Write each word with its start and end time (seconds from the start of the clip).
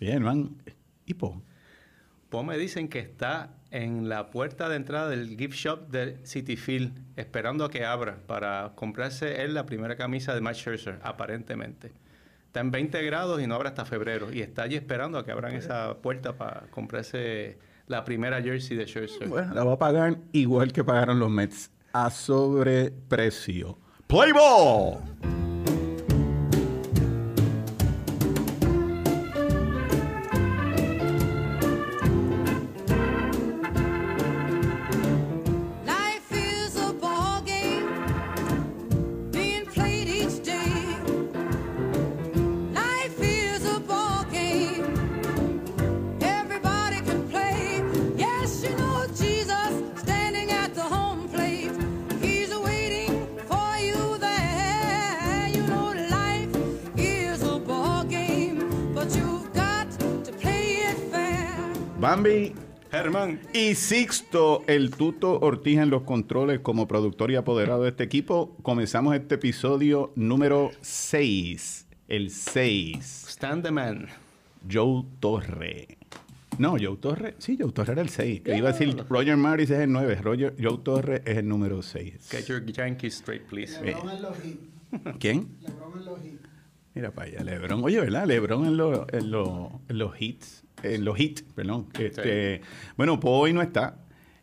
Bien, 0.00 0.22
man. 0.22 0.56
¿Y 1.04 1.14
Po? 1.14 1.42
Po 2.30 2.42
me 2.42 2.56
dicen 2.56 2.88
que 2.88 3.00
está 3.00 3.50
en 3.70 4.08
la 4.08 4.30
puerta 4.30 4.68
de 4.68 4.76
entrada 4.76 5.10
del 5.10 5.36
gift 5.36 5.54
shop 5.54 5.88
de 5.88 6.18
City 6.24 6.56
Field, 6.56 6.98
esperando 7.16 7.66
a 7.66 7.70
que 7.70 7.84
abra 7.84 8.18
para 8.26 8.72
comprarse 8.74 9.42
él 9.42 9.52
la 9.52 9.66
primera 9.66 9.96
camisa 9.96 10.34
de 10.34 10.40
Matt 10.40 10.56
Scherzer, 10.56 10.98
aparentemente. 11.02 11.92
Está 12.46 12.60
en 12.60 12.70
20 12.70 13.02
grados 13.02 13.42
y 13.42 13.46
no 13.46 13.54
abre 13.54 13.68
hasta 13.68 13.84
febrero. 13.84 14.32
Y 14.32 14.40
está 14.40 14.62
allí 14.62 14.74
esperando 14.74 15.18
a 15.18 15.24
que 15.24 15.32
abran 15.32 15.54
esa 15.54 15.98
puerta 15.98 16.36
para 16.36 16.62
comprarse 16.70 17.58
la 17.86 18.04
primera 18.04 18.40
jersey 18.40 18.76
de 18.76 18.86
Scherzer. 18.86 19.28
Bueno, 19.28 19.52
la 19.52 19.64
va 19.64 19.74
a 19.74 19.78
pagar 19.78 20.18
igual 20.32 20.72
que 20.72 20.82
pagaron 20.82 21.18
los 21.18 21.30
Mets, 21.30 21.70
a 21.92 22.10
sobreprecio. 22.10 23.78
¡Play 24.06 24.32
ball! 24.32 25.49
Y 63.70 63.74
Sixto, 63.74 64.64
el 64.66 64.90
tuto 64.90 65.38
Ortiz 65.40 65.78
en 65.78 65.90
los 65.90 66.02
controles 66.02 66.60
como 66.60 66.88
productor 66.88 67.30
y 67.30 67.36
apoderado 67.36 67.82
de 67.84 67.90
este 67.90 68.02
equipo. 68.04 68.56
Comenzamos 68.62 69.14
este 69.14 69.36
episodio 69.36 70.12
número 70.16 70.70
6. 70.80 71.86
El 72.08 72.30
6. 72.30 72.96
stand 73.28 73.62
the 73.64 73.70
man. 73.70 74.08
Joe 74.70 75.04
Torre. 75.20 75.98
No, 76.58 76.70
Joe 76.80 76.96
Torre. 76.96 77.34
Sí, 77.38 77.56
Joe 77.60 77.70
Torre 77.72 77.92
era 77.92 78.02
el 78.02 78.08
6. 78.08 78.40
Que 78.42 78.56
iba 78.56 78.70
a 78.70 78.72
decir 78.72 78.96
Roger 79.08 79.36
Maris 79.36 79.70
es 79.70 79.78
el 79.80 79.92
9. 79.92 80.16
Roger, 80.16 80.54
Joe 80.60 80.78
Torre 80.82 81.22
es 81.24 81.36
el 81.38 81.46
número 81.48 81.80
6. 81.82 82.28
Get 82.30 82.46
your 82.46 82.64
Yankees 82.64 83.14
straight, 83.14 83.42
please. 83.44 83.80
Lebron 83.82 84.10
en 84.10 84.22
los 84.22 84.36
hits. 84.44 85.16
¿Quién? 85.20 85.48
Lebron 85.62 85.98
en 85.98 86.04
los 86.04 86.24
hits. 86.24 86.40
Mira 86.94 87.12
para 87.12 87.28
allá, 87.28 87.44
Lebron. 87.44 87.84
Oye, 87.84 88.00
¿verdad? 88.00 88.26
Lebron 88.26 88.66
en, 88.66 88.76
los- 88.76 89.06
en, 89.12 89.30
los- 89.30 89.68
en 89.88 89.98
los 89.98 90.20
hits. 90.20 90.59
En 90.82 91.04
los 91.04 91.18
hits, 91.18 91.42
perdón. 91.42 91.86
Este, 91.98 92.62
Bueno, 92.96 93.20
pues 93.20 93.32
hoy 93.34 93.52
no 93.52 93.62
está. 93.62 93.98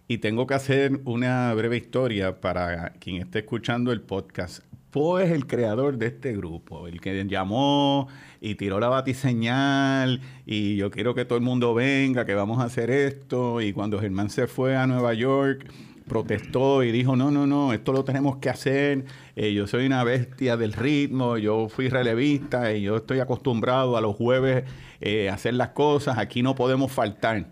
Y 0.07 0.19
tengo 0.19 0.47
que 0.47 0.53
hacer 0.53 1.01
una 1.03 1.53
breve 1.53 1.77
historia 1.77 2.39
para 2.39 2.93
quien 2.93 3.17
esté 3.17 3.39
escuchando 3.39 3.91
el 3.91 4.01
podcast. 4.01 4.63
Po 4.91 5.19
es 5.19 5.31
el 5.31 5.47
creador 5.47 5.97
de 5.97 6.07
este 6.07 6.35
grupo, 6.35 6.87
el 6.87 7.01
que 7.01 7.25
llamó 7.25 8.07
y 8.39 8.55
tiró 8.55 8.79
la 8.79 8.87
batiseñal 8.87 10.21
y 10.45 10.77
yo 10.77 10.91
quiero 10.91 11.13
que 11.13 11.25
todo 11.25 11.37
el 11.37 11.43
mundo 11.43 11.73
venga, 11.73 12.25
que 12.25 12.35
vamos 12.35 12.59
a 12.59 12.63
hacer 12.63 12.89
esto. 12.89 13.61
Y 13.61 13.73
cuando 13.73 13.99
Germán 13.99 14.29
se 14.29 14.47
fue 14.47 14.77
a 14.77 14.87
Nueva 14.87 15.13
York, 15.13 15.69
protestó 16.07 16.83
y 16.83 16.91
dijo, 16.91 17.15
no, 17.15 17.31
no, 17.31 17.45
no, 17.45 17.73
esto 17.73 17.93
lo 17.93 18.03
tenemos 18.03 18.37
que 18.37 18.49
hacer. 18.49 19.05
Eh, 19.35 19.53
yo 19.53 19.67
soy 19.67 19.85
una 19.85 20.03
bestia 20.03 20.57
del 20.57 20.73
ritmo, 20.73 21.37
yo 21.37 21.69
fui 21.69 21.89
relevista 21.89 22.73
y 22.73 22.81
yo 22.83 22.97
estoy 22.97 23.19
acostumbrado 23.19 23.97
a 23.97 24.01
los 24.01 24.15
jueves 24.15 24.63
eh, 25.01 25.29
a 25.29 25.35
hacer 25.35 25.53
las 25.53 25.69
cosas, 25.69 26.17
aquí 26.17 26.41
no 26.41 26.55
podemos 26.55 26.91
faltar. 26.91 27.47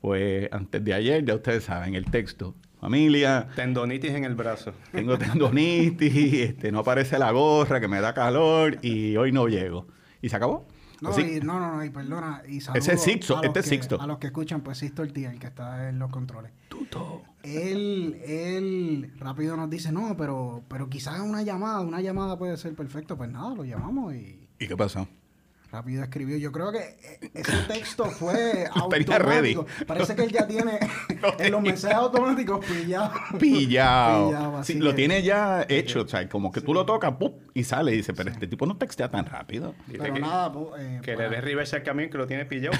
Pues 0.00 0.48
antes 0.52 0.84
de 0.84 0.94
ayer, 0.94 1.24
ya 1.24 1.36
ustedes 1.36 1.64
saben, 1.64 1.94
el 1.94 2.06
texto. 2.06 2.54
Familia, 2.80 3.46
Tendonitis 3.54 4.10
en 4.10 4.24
el 4.24 4.34
brazo. 4.34 4.72
tengo 4.92 5.16
tendonitis, 5.16 6.34
este, 6.34 6.72
no 6.72 6.80
aparece 6.80 7.16
la 7.18 7.30
gorra, 7.30 7.80
que 7.80 7.86
me 7.86 8.00
da 8.00 8.12
calor 8.12 8.78
y 8.82 9.16
hoy 9.16 9.30
no 9.30 9.46
llego. 9.46 9.86
Y 10.20 10.28
se 10.28 10.36
acabó. 10.36 10.66
No, 11.02 11.10
Así- 11.10 11.22
y, 11.22 11.40
no, 11.40 11.58
no, 11.58 11.74
no, 11.76 11.84
y 11.84 11.90
perdona. 11.90 12.42
Y 12.46 12.58
Ese 12.58 12.70
es 12.78 12.84
saludo 12.84 12.96
Sixto, 13.02 13.34
a 13.34 13.36
los 13.38 13.46
este 13.46 13.60
es 13.60 13.66
Sixto. 13.66 14.00
A 14.00 14.06
los 14.06 14.18
que 14.18 14.28
escuchan, 14.28 14.60
pues 14.60 14.78
Sixto 14.78 15.02
Ortiz, 15.02 15.26
el 15.26 15.38
que 15.40 15.48
está 15.48 15.88
en 15.88 15.98
los 15.98 16.10
controles. 16.10 16.52
Tuto. 16.68 17.22
Él, 17.42 18.20
él 18.24 19.12
rápido 19.18 19.56
nos 19.56 19.68
dice, 19.68 19.90
no, 19.90 20.16
pero, 20.16 20.62
pero 20.68 20.88
quizás 20.88 21.18
una 21.20 21.42
llamada, 21.42 21.80
una 21.80 22.00
llamada 22.00 22.38
puede 22.38 22.56
ser 22.56 22.74
perfecto. 22.76 23.16
Pues 23.16 23.30
nada, 23.30 23.54
lo 23.54 23.64
llamamos 23.64 24.14
y 24.14 24.48
¿Y 24.60 24.68
qué 24.68 24.76
pasó? 24.76 25.08
Rápido 25.72 26.02
escribió. 26.02 26.36
Yo 26.36 26.52
creo 26.52 26.70
que 26.70 26.78
eh, 26.78 27.30
ese 27.34 27.52
texto 27.68 28.04
fue 28.04 28.66
automático. 28.72 29.66
Parece 29.86 30.14
que 30.14 30.24
él 30.24 30.30
ya 30.30 30.46
tiene 30.46 30.78
en 31.38 31.50
los 31.52 31.62
mensajes 31.62 31.96
automáticos. 31.96 32.64
Pillado. 32.64 33.10
Pillado, 33.38 34.62
Sí, 34.64 34.74
lo 34.78 34.94
tiene 34.94 35.22
ya 35.22 35.64
hecho, 35.68 36.02
o 36.02 36.08
sea, 36.08 36.28
como 36.28 36.52
que 36.52 36.60
tú 36.60 36.74
lo 36.74 36.84
tocas 36.84 37.12
¡pum! 37.16 37.32
y 37.54 37.64
sale 37.64 37.92
y 37.92 37.96
dice, 37.96 38.12
pero 38.12 38.30
este 38.30 38.46
tipo 38.46 38.66
no 38.66 38.76
textea 38.76 39.08
tan 39.10 39.24
rápido. 39.26 39.74
Dice 39.86 39.98
Pero 40.02 40.14
que, 40.14 40.20
nada, 40.20 40.52
po, 40.52 40.74
eh, 40.78 41.00
que 41.02 41.12
le 41.12 41.16
para- 41.16 41.30
dé 41.30 41.40
reverse 41.40 41.76
al 41.76 41.82
camión 41.82 42.10
que 42.10 42.18
lo 42.18 42.26
tiene 42.26 42.44
pillado. 42.44 42.76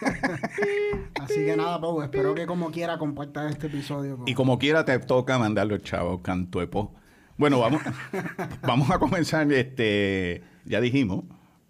así 1.20 1.44
que 1.44 1.56
nada, 1.56 1.80
Pau, 1.80 2.00
espero 2.02 2.34
que 2.34 2.46
como 2.46 2.70
quiera 2.70 2.98
compartas 2.98 3.50
este 3.50 3.66
episodio. 3.66 4.20
Y 4.26 4.34
como 4.34 4.58
quiera 4.58 4.84
te 4.84 4.98
toca 5.00 5.38
mandar 5.38 5.66
los 5.66 5.82
chavos, 5.82 6.20
cantuepo. 6.22 6.94
Bueno, 7.36 7.60
vamos, 7.60 7.82
vamos 8.62 8.90
a 8.90 8.98
comenzar, 8.98 9.50
este, 9.52 10.42
ya 10.64 10.80
dijimos, 10.80 11.24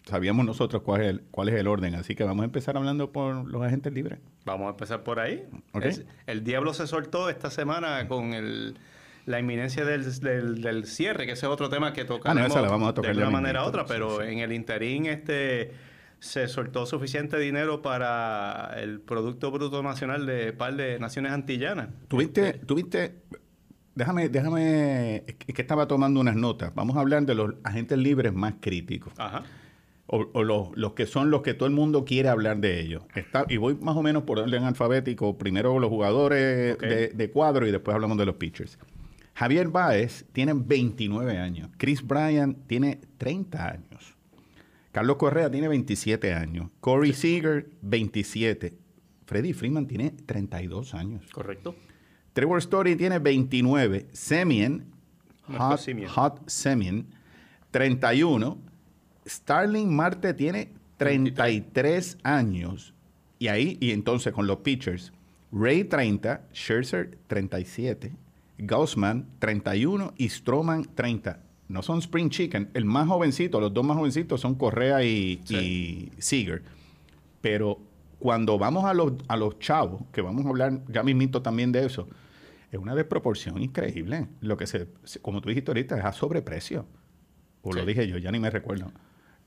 sabíamos 0.09 0.45
nosotros 0.45 0.83
cuál 0.83 1.01
es, 1.03 1.07
el, 1.09 1.21
cuál 1.31 1.49
es 1.51 1.55
el 1.57 1.67
orden, 1.69 1.95
así 1.95 2.15
que 2.15 2.25
vamos 2.25 2.43
a 2.43 2.47
empezar 2.47 2.77
hablando 2.77 3.13
por 3.13 3.47
los 3.49 3.63
agentes 3.63 3.93
libres. 3.93 4.19
Vamos 4.45 4.67
a 4.67 4.71
empezar 4.71 5.03
por 5.03 5.21
ahí. 5.21 5.45
Es- 5.83 6.05
el 6.27 6.43
diablo 6.45 6.75
se 6.75 6.87
soltó 6.87 7.29
esta 7.31 7.51
semana 7.51 8.09
con 8.09 8.33
el, 8.35 8.77
la 9.27 9.39
inminencia 9.39 9.85
del, 9.85 10.05
del- 10.21 10.63
del 10.63 10.85
cierre, 10.87 11.27
que 11.27 11.33
ese 11.33 11.47
es 11.47 11.53
otro 11.53 11.69
tema 11.69 11.93
que 11.93 12.05
tocamos 12.05 12.37
Ah, 12.37 12.41
no, 12.41 12.47
esa 12.47 12.61
la 12.63 12.69
vamos 12.69 12.89
a 12.89 12.95
tocar 12.95 13.15
de 13.15 13.23
una 13.23 13.31
manera 13.31 13.63
u 13.65 13.67
otra, 13.67 13.85
pero 13.87 14.19
Sí, 14.21 14.27
sí. 14.27 14.33
en 14.33 14.39
el 14.41 14.53
interín 14.53 15.07
este 15.07 15.73
se 16.21 16.49
soltó 16.49 16.85
suficiente 16.85 17.39
dinero 17.39 17.81
para 17.81 18.75
el 18.81 19.01
Producto 19.01 19.53
Bruto 19.53 19.83
Nacional 19.85 20.27
de 20.27 20.53
par 20.53 20.75
de 20.75 20.99
naciones 20.99 21.31
antillanas. 21.31 21.91
Tuviste, 22.09 22.55
tuviste, 22.55 23.23
déjame, 23.95 24.29
déjame, 24.29 25.19
es 25.29 25.55
que 25.55 25.63
estaba 25.63 25.87
tomando 25.87 26.19
unas 26.21 26.35
notas. 26.35 26.75
Vamos 26.75 26.97
a 26.97 27.01
hablar 27.01 27.23
de 27.25 27.37
los 27.37 27.55
agentes 27.63 27.99
libres 27.99 28.33
más 28.33 28.55
críticos. 28.61 29.13
Ajá. 29.17 29.45
O, 30.11 30.27
o 30.33 30.43
los, 30.43 30.71
los 30.75 30.95
que 30.95 31.07
son 31.07 31.31
los 31.31 31.43
que 31.43 31.53
todo 31.53 31.69
el 31.69 31.75
mundo 31.75 32.05
quiere 32.05 32.31
hablar 32.31 32.59
de 32.59 32.81
ellos. 32.81 33.03
Está, 33.15 33.45
y 33.49 33.59
voy 33.59 33.75
más 33.75 33.95
o 33.95 34.03
menos 34.03 34.23
por 34.23 34.39
orden 34.39 34.65
alfabético. 34.65 35.37
Primero 35.37 35.79
los 35.79 35.91
jugadores 35.91 36.79
de, 36.79 37.09
de 37.09 37.31
cuadro 37.31 37.67
y 37.67 37.71
después 37.71 37.95
hablamos 37.95 38.17
de 38.17 38.25
los 38.25 38.37
pitchers. 38.37 38.79
Javier 39.35 39.69
Báez 39.69 40.25
tiene 40.33 40.53
29 40.55 41.39
años. 41.39 41.71
Chris 41.77 42.05
Bryan 42.05 42.55
tiene 42.67 43.01
30 43.19 43.69
años. 43.69 44.17
Carlos 44.91 45.17
Correa 45.17 45.51
tiene 45.51 45.69
27 45.69 46.33
años. 46.33 46.71
Corey 46.81 47.13
Seager, 47.13 47.69
27. 47.83 48.75
Freddie 49.27 49.55
Freeman 49.55 49.87
tiene 49.87 50.11
32 50.11 50.95
años. 50.95 51.25
Correcto. 51.31 51.77
Trevor 52.33 52.59
Story 52.59 52.97
tiene 52.97 53.19
29. 53.19 54.09
Semien, 54.13 54.87
Hot. 55.57 55.81
Hot 56.09 56.49
Semien, 56.49 57.07
31. 57.71 58.59
Starling 59.28 59.94
Marte 59.94 60.34
tiene 60.34 60.72
33 60.97 62.19
años. 62.22 62.94
Y 63.39 63.49
ahí, 63.49 63.77
y 63.81 63.93
entonces 63.93 64.33
con 64.33 64.47
los 64.47 64.59
pitchers, 64.59 65.12
Ray 65.53 65.84
30, 65.84 66.43
Scherzer 66.53 67.16
37, 67.28 68.12
Gaussman 68.59 69.27
31 69.38 70.12
y 70.17 70.28
Stroman 70.28 70.84
30. 70.94 71.41
No 71.69 71.83
son 71.83 71.99
Spring 71.99 72.31
Chicken. 72.31 72.71
El 72.75 72.84
más 72.84 73.06
jovencito, 73.06 73.61
los 73.61 73.72
dos 73.72 73.84
más 73.84 73.97
jovencitos 73.97 74.41
son 74.41 74.55
Correa 74.56 75.05
y, 75.05 75.41
y 75.50 76.11
Seager. 76.19 76.62
Pero 77.41 77.78
cuando 78.19 78.58
vamos 78.58 78.85
a 78.85 78.94
los, 78.94 79.12
a 79.29 79.37
los 79.37 79.58
chavos, 79.61 80.03
que 80.12 80.20
vamos 80.23 80.44
a 80.47 80.49
hablar 80.49 80.81
ya 80.88 81.03
mismito 81.03 81.41
también 81.43 81.70
de 81.70 81.85
eso, 81.87 82.08
es 82.73 82.79
una 82.79 82.94
desproporción 82.94 83.62
increíble. 83.62 84.26
Lo 84.41 84.56
que 84.56 84.67
se, 84.67 84.88
como 85.23 85.41
tú 85.41 85.50
dijiste 85.50 85.70
ahorita, 85.70 85.97
es 85.99 86.05
a 86.05 86.12
sobreprecio. 86.12 86.87
O 87.62 87.73
lo 87.73 87.81
Sí. 87.82 87.87
dije 87.87 88.08
yo, 88.08 88.19
ya 88.19 88.32
ni 88.32 88.38
me 88.41 88.50
recuerdo. 88.50 88.91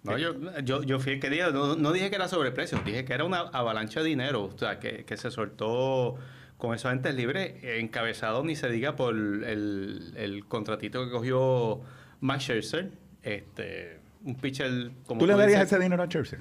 No, 0.03 0.17
yo, 0.17 0.33
yo, 0.63 0.81
yo 0.83 0.99
fui 0.99 1.13
el 1.13 1.19
que 1.19 1.29
dije, 1.29 1.51
no, 1.51 1.75
no 1.75 1.91
dije 1.91 2.09
que 2.09 2.15
era 2.15 2.27
sobreprecio, 2.27 2.79
dije 2.83 3.05
que 3.05 3.13
era 3.13 3.23
una 3.23 3.39
avalancha 3.41 4.01
de 4.01 4.07
dinero, 4.09 4.45
o 4.45 4.57
sea, 4.57 4.79
que, 4.79 5.05
que 5.05 5.15
se 5.15 5.29
soltó 5.29 6.15
con 6.57 6.73
esos 6.73 6.87
agentes 6.87 7.13
libres, 7.15 7.53
encabezado 7.63 8.43
ni 8.43 8.55
se 8.55 8.69
diga 8.69 8.95
por 8.95 9.13
el, 9.15 10.13
el 10.15 10.45
contratito 10.47 11.05
que 11.05 11.11
cogió 11.11 11.81
Max 12.19 12.43
Scherzer, 12.45 12.91
este, 13.21 13.99
un 14.23 14.35
pitcher 14.35 14.91
como 15.05 15.19
¿Tú 15.19 15.27
le 15.27 15.35
darías 15.35 15.61
ese 15.63 15.77
dinero 15.79 16.01
a 16.01 16.07
Scherzer? 16.07 16.39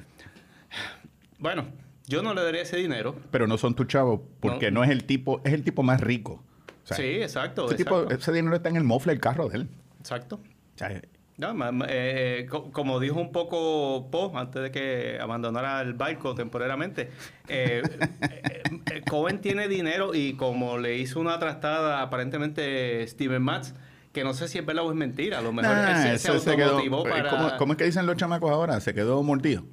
Bueno, 1.39 1.67
yo 2.07 2.23
no 2.23 2.35
le 2.35 2.43
daría 2.43 2.63
ese 2.63 2.77
dinero. 2.77 3.17
Pero 3.31 3.47
no 3.47 3.57
son 3.59 3.75
tus 3.75 3.87
chavos, 3.87 4.21
porque 4.41 4.71
no. 4.71 4.81
No. 4.81 4.85
es 4.85 4.91
el 4.91 5.05
tipo, 5.05 5.41
es 5.45 5.53
el 5.53 5.63
tipo 5.63 5.83
más 5.83 6.01
rico. 6.01 6.43
O 6.85 6.87
sea, 6.87 6.97
sí, 6.97 7.03
exacto, 7.23 7.67
ese, 7.67 7.77
tipo- 7.77 8.11
ese 8.11 8.33
dinero 8.33 8.57
está 8.57 8.69
en 8.69 8.77
el 8.77 8.85
mofle 8.85 9.13
del 9.13 9.21
carro 9.21 9.49
de 9.49 9.59
él. 9.59 9.69
exacto. 9.99 10.37
O 10.75 10.79
sea, 10.79 11.01
No, 11.41 11.85
eh, 11.89 12.47
co- 12.51 12.71
como 12.71 13.01
dijo 13.01 13.19
un 13.19 13.33
poco 13.33 14.09
Poe 14.11 14.31
antes 14.39 14.63
de 14.63 14.71
que 14.71 15.19
abandonara 15.21 15.81
el 15.81 15.95
barco 15.95 16.35
temporariamente, 16.35 17.11
eh, 17.49 17.83
eh, 18.21 18.63
eh, 18.93 19.03
Cohen 19.09 19.41
tiene 19.41 19.67
dinero 19.67 20.15
y 20.15 20.35
como 20.35 20.77
le 20.79 20.99
hizo 20.99 21.19
una 21.19 21.39
trastada 21.39 22.03
aparentemente 22.03 23.07
Steven 23.09 23.43
Matz, 23.43 23.73
que 24.13 24.23
no 24.25 24.35
sé 24.35 24.49
si 24.49 24.59
es 24.59 24.67
verdad 24.67 24.85
o 24.85 24.91
es 24.91 24.97
mentira, 24.97 25.39
a 25.39 25.43
lo 25.43 25.53
mejor 25.53 25.73
Nah, 25.75 26.11
él 26.13 26.19
se, 26.19 26.27
se 26.27 26.33
eso 26.37 26.41
se 26.51 26.57
quedó- 26.57 26.65
automotivó 26.79 27.07
eh, 27.07 27.11
para... 27.11 27.31
¿cómo, 27.31 27.51
cómo 27.57 27.73
es 27.73 27.79
que 27.79 27.85
dicen 27.85 28.07
los 28.07 28.17
chamacos 28.17 28.51
ahora? 28.51 28.81
Se 28.81 28.93
quedó 28.93 29.23
mordido. 29.23 29.65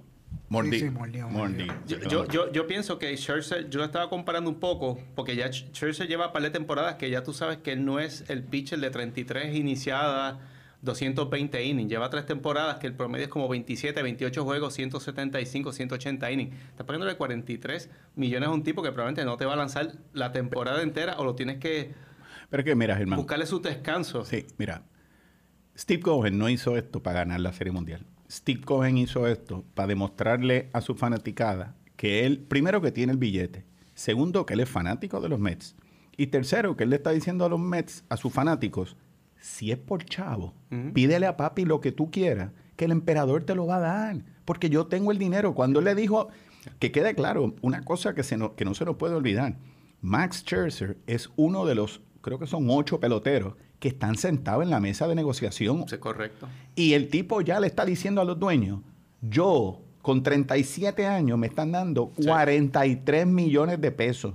Mordido. 0.50 0.86
sí, 0.86 0.90
mordido, 0.92 1.28
mordido. 1.28 1.74
Yo, 1.86 1.98
yo, 2.08 2.25
yo, 2.28 2.52
yo 2.54 2.68
pienso 2.68 2.98
que 3.00 3.16
Scherzer, 3.18 3.69
yo 3.69 3.80
lo 3.80 3.86
estaba 3.86 4.10
comparando 4.10 4.50
un 4.50 4.60
poco, 4.62 4.98
porque 5.16 5.36
ya 5.36 5.48
Sch- 5.50 5.69
Scherzer 5.74 6.08
lleva 6.08 6.31
par 6.31 6.42
de 6.44 6.52
temporadas 6.52 6.96
que 6.96 7.10
ya 7.10 7.22
tú 7.24 7.34
sabes 7.34 7.58
que 7.58 7.74
él 7.74 7.84
no 7.84 8.00
es 8.00 8.24
el 8.30 8.44
pitcher 8.44 8.80
de 8.80 8.90
33 8.90 9.54
iniciadas, 9.56 10.38
220 10.88 11.63
innings. 11.63 11.89
Lleva 11.89 12.10
tres 12.10 12.25
temporadas 12.25 12.80
que 12.80 12.88
el 12.88 12.95
promedio 12.95 13.25
es 13.25 13.30
como 13.30 13.48
27, 13.48 14.01
28 14.01 14.44
juegos, 14.44 14.74
175, 14.74 15.72
180 15.72 16.31
innings. 16.31 16.56
Estás 16.69 16.88
poniéndole 16.88 17.16
43 17.16 17.89
millones 18.16 18.50
a 18.50 18.51
un 18.51 18.63
tipo 18.63 18.81
que 18.81 18.92
probablemente 18.92 19.24
no 19.24 19.38
te 19.38 19.45
va 19.45 19.54
a 19.54 19.57
lanzar 19.57 19.92
la 20.13 20.31
temporada 20.31 20.81
entera 20.81 21.18
o 21.19 21.24
lo 21.24 21.36
tienes 21.36 21.57
que 21.60 21.94
Pero 22.50 22.62
es 22.62 22.66
que, 22.66 22.75
mira, 22.75 22.95
Germán. 22.98 23.18
buscarle 23.18 23.45
su 23.45 23.62
descanso. 23.62 24.25
Sí, 24.25 24.48
mira. 24.57 24.81
Steve 25.78 26.01
Cohen 26.01 26.39
no 26.39 26.50
hizo 26.50 26.75
esto 26.75 27.04
para 27.04 27.19
ganar 27.19 27.40
la 27.42 27.54
Serie 27.54 27.72
Mundial. 27.72 28.04
Steve 28.30 28.62
Cohen 28.62 28.98
hizo 28.98 29.28
esto 29.28 29.63
para 29.75 29.88
demostrarle 29.88 30.69
a 30.74 30.81
su 30.81 30.95
fanaticada 30.95 31.75
que 31.95 32.25
él, 32.25 32.40
primero, 32.40 32.81
que 32.81 32.92
tiene 32.92 33.12
el 33.12 33.18
billete. 33.19 33.66
Segundo, 33.94 34.45
que 34.45 34.54
él 34.54 34.62
es 34.62 34.69
fanático 34.69 35.22
de 35.22 35.30
los 35.30 35.40
Mets. 35.40 35.75
Y 36.16 36.28
tercero, 36.28 36.75
que 36.75 36.83
él 36.83 36.90
le 36.90 36.95
está 36.95 37.12
diciendo 37.12 37.45
a 37.45 37.50
los 37.50 37.60
Mets, 37.60 38.04
a 38.10 38.18
sus 38.18 38.33
fanáticos, 38.33 38.98
si 39.39 39.72
es 39.72 39.78
por 39.78 40.04
chavo, 40.06 40.54
pídele 40.94 41.25
a 41.25 41.38
papi 41.38 41.66
lo 41.66 41.80
que 41.81 41.92
tú 41.92 42.12
quieras, 42.12 42.51
que 42.75 42.86
el 42.86 42.92
emperador 42.92 43.44
te 43.44 43.56
lo 43.56 43.66
va 43.66 43.78
a 43.78 43.80
dar, 43.80 44.18
porque 44.45 44.69
yo 44.69 44.88
tengo 44.88 45.12
el 45.12 45.18
dinero. 45.18 45.54
Cuando 45.56 45.80
él 45.80 45.86
le 45.86 45.95
dijo, 45.95 46.28
que 46.80 46.92
quede 46.92 47.16
claro, 47.16 47.56
una 47.62 47.81
cosa 47.84 48.13
que, 48.13 48.24
se 48.24 48.38
no, 48.38 48.56
que 48.56 48.66
no 48.66 48.74
se 48.74 48.86
nos 48.86 48.98
puede 48.98 49.16
olvidar, 49.16 49.57
Max 50.01 50.39
Scherzer 50.45 50.98
es 51.07 51.30
uno 51.38 51.66
de 51.66 51.75
los, 51.75 52.01
creo 52.22 52.38
que 52.39 52.48
son 52.48 52.68
ocho 52.69 53.00
peloteros, 53.00 53.56
que 53.80 53.88
están 53.89 54.16
sentados 54.18 54.63
en 54.63 54.69
la 54.72 54.80
mesa 54.80 55.07
de 55.07 55.16
negociación 55.16 55.86
Sí, 55.88 55.98
correcto. 55.98 56.48
y 56.75 56.94
el 56.94 57.10
tipo 57.10 57.42
ya 57.42 57.60
le 57.60 57.68
está 57.68 57.86
diciendo 57.86 58.22
a 58.22 58.25
los 58.25 58.40
dueños, 58.40 58.81
yo 59.22 59.81
con 60.01 60.24
37 60.24 61.06
años 61.06 61.38
me 61.38 61.48
están 61.48 61.72
dando 61.72 62.12
43 62.24 63.28
millones 63.28 63.81
de 63.81 63.92
pesos. 63.92 64.33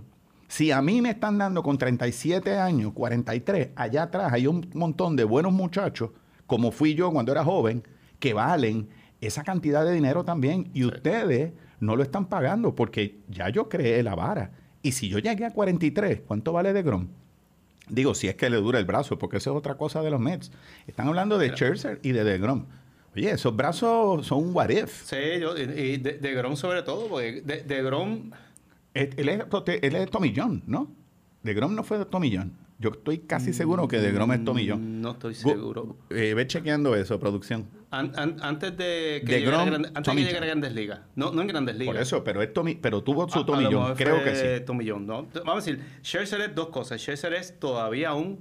Si 0.53 0.71
a 0.71 0.83
mí 0.83 1.01
me 1.01 1.09
están 1.09 1.39
dando 1.39 1.63
con 1.63 1.79
37 1.79 2.59
años, 2.59 2.93
43, 2.93 3.71
allá 3.75 4.03
atrás 4.03 4.35
hay 4.35 4.47
un 4.47 4.69
montón 4.75 5.17
de 5.17 5.25
buenos 5.25 5.51
muchachos, 5.51 6.11
como 6.47 6.73
fui 6.73 6.95
yo 6.95 7.11
cuando 7.11 7.33
era 7.33 7.43
joven, 7.43 7.83
que 8.19 8.35
valen 8.35 8.91
esa 9.23 9.45
cantidad 9.45 9.83
de 9.83 9.95
dinero 9.95 10.25
también. 10.25 10.71
Y 10.75 10.85
ustedes 10.85 11.55
no 11.81 11.97
lo 11.97 12.03
están 12.03 12.27
pagando 12.27 12.75
porque 12.75 13.17
ya 13.31 13.49
yo 13.49 13.71
creé 13.71 14.03
la 14.03 14.15
vara. 14.15 14.51
Y 14.83 14.93
si 14.93 15.09
yo 15.09 15.21
llegué 15.21 15.47
a 15.47 15.53
43, 15.53 16.21
¿cuánto 16.27 16.53
vale 16.53 16.75
de 16.75 16.83
Grom? 16.83 17.09
Digo, 17.89 18.15
si 18.15 18.29
es 18.29 18.35
que 18.35 18.51
le 18.51 18.59
dura 18.59 18.79
el 18.79 18.85
brazo, 18.85 19.19
porque 19.19 19.39
eso 19.39 19.53
es 19.53 19.57
otra 19.57 19.79
cosa 19.79 20.03
de 20.03 20.11
los 20.11 20.21
Mets. 20.21 20.53
Están 20.87 21.09
hablando 21.09 21.39
de 21.39 21.49
Scherzer 21.49 21.99
y 22.03 22.13
de 22.13 22.25
DeGrom. 22.25 22.67
Oye, 23.17 23.31
esos 23.31 23.57
brazos 23.57 24.27
son 24.27 24.49
un 24.49 24.55
what 24.55 24.69
if. 24.69 25.05
Sí, 25.07 25.17
yo, 25.41 25.57
y 25.57 25.63
y 25.63 25.97
de, 25.97 26.19
de 26.19 26.35
Grom 26.35 26.57
sobre 26.57 26.83
todo, 26.83 27.09
porque 27.09 27.41
de, 27.41 27.63
de 27.63 27.83
Grom... 27.83 28.33
Él, 28.95 29.11
él 29.17 29.29
es, 29.29 29.41
él 29.83 29.97
es 29.97 30.11
Tommy 30.11 30.33
John, 30.37 30.63
¿no? 30.67 30.91
DeGrom 31.43 31.75
no 31.75 31.83
fue 31.83 32.05
Tommy 32.05 32.35
John. 32.37 32.53
Yo 32.79 32.91
estoy 32.91 33.19
casi 33.19 33.53
seguro 33.53 33.87
que 33.87 33.99
DeGrom 34.01 34.33
es 34.33 34.45
Tommy 34.45 34.69
John. 34.69 35.01
No 35.01 35.13
estoy 35.13 35.35
Gu- 35.35 35.53
seguro. 35.53 35.97
eh, 36.11 36.35
ve 36.35 36.47
chequeando 36.47 36.97
eso, 36.97 37.19
producción. 37.21 37.67
An- 37.91 38.13
an- 38.17 38.37
antes 38.43 38.77
de 38.77 39.23
que 39.25 39.33
De 39.35 39.39
llegara, 39.41 39.63
a 39.63 39.65
Grom, 39.67 39.83
Grandes- 39.83 39.93
antes 39.95 40.15
de 40.15 40.21
que 40.21 40.27
llegara 40.27 40.45
a. 40.47 40.49
Grandes 40.49 40.75
Ligas. 40.75 41.01
No, 41.15 41.31
no 41.33 41.43
en 41.43 41.47
Grandes 41.49 41.77
Ligas. 41.77 41.95
Por 41.95 42.03
eso, 42.03 42.25
pero 42.25 42.43
es 42.43 42.53
Tommy, 42.53 42.75
pero 42.75 43.03
tuvo 43.03 43.29
su 43.29 43.41
A- 43.41 43.47
Tommy 43.47 43.67
John. 43.71 43.95
Creo 43.97 44.25
que 44.25 44.35
sí. 44.59 44.65
Tommy 44.65 44.89
John, 44.89 45.07
¿no? 45.07 45.27
Vamos 45.45 45.53
a 45.67 45.71
decir, 45.71 45.85
Scherzer 46.03 46.41
es 46.41 46.55
dos 46.55 46.69
cosas. 46.71 47.01
Scherzer 47.01 47.35
es 47.35 47.59
todavía 47.61 48.15
un 48.15 48.41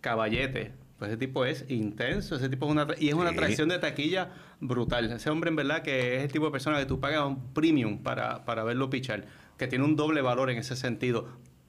caballete. 0.00 0.72
Pues 0.98 1.10
ese 1.10 1.18
tipo 1.18 1.44
es 1.44 1.64
intenso, 1.68 2.36
ese 2.36 2.48
tipo 2.48 2.66
es 2.66 2.72
una... 2.72 2.86
Y 2.98 3.08
es 3.08 3.14
una 3.14 3.30
atracción 3.30 3.68
de 3.68 3.78
taquilla 3.80 4.30
brutal. 4.60 5.10
Ese 5.10 5.30
hombre 5.30 5.50
en 5.50 5.56
verdad 5.56 5.82
que 5.82 6.16
es 6.16 6.22
el 6.22 6.30
tipo 6.30 6.44
de 6.44 6.52
persona 6.52 6.78
que 6.78 6.86
tú 6.86 7.00
pagas 7.00 7.26
un 7.26 7.52
premium 7.52 7.98
para, 7.98 8.44
para 8.44 8.62
verlo 8.62 8.88
pichar. 8.88 9.26
Que 9.62 9.68
tiene 9.68 9.84
un 9.84 9.94
doble 9.94 10.22
valor 10.22 10.50
en 10.50 10.58
ese 10.58 10.74
sentido. 10.74 11.28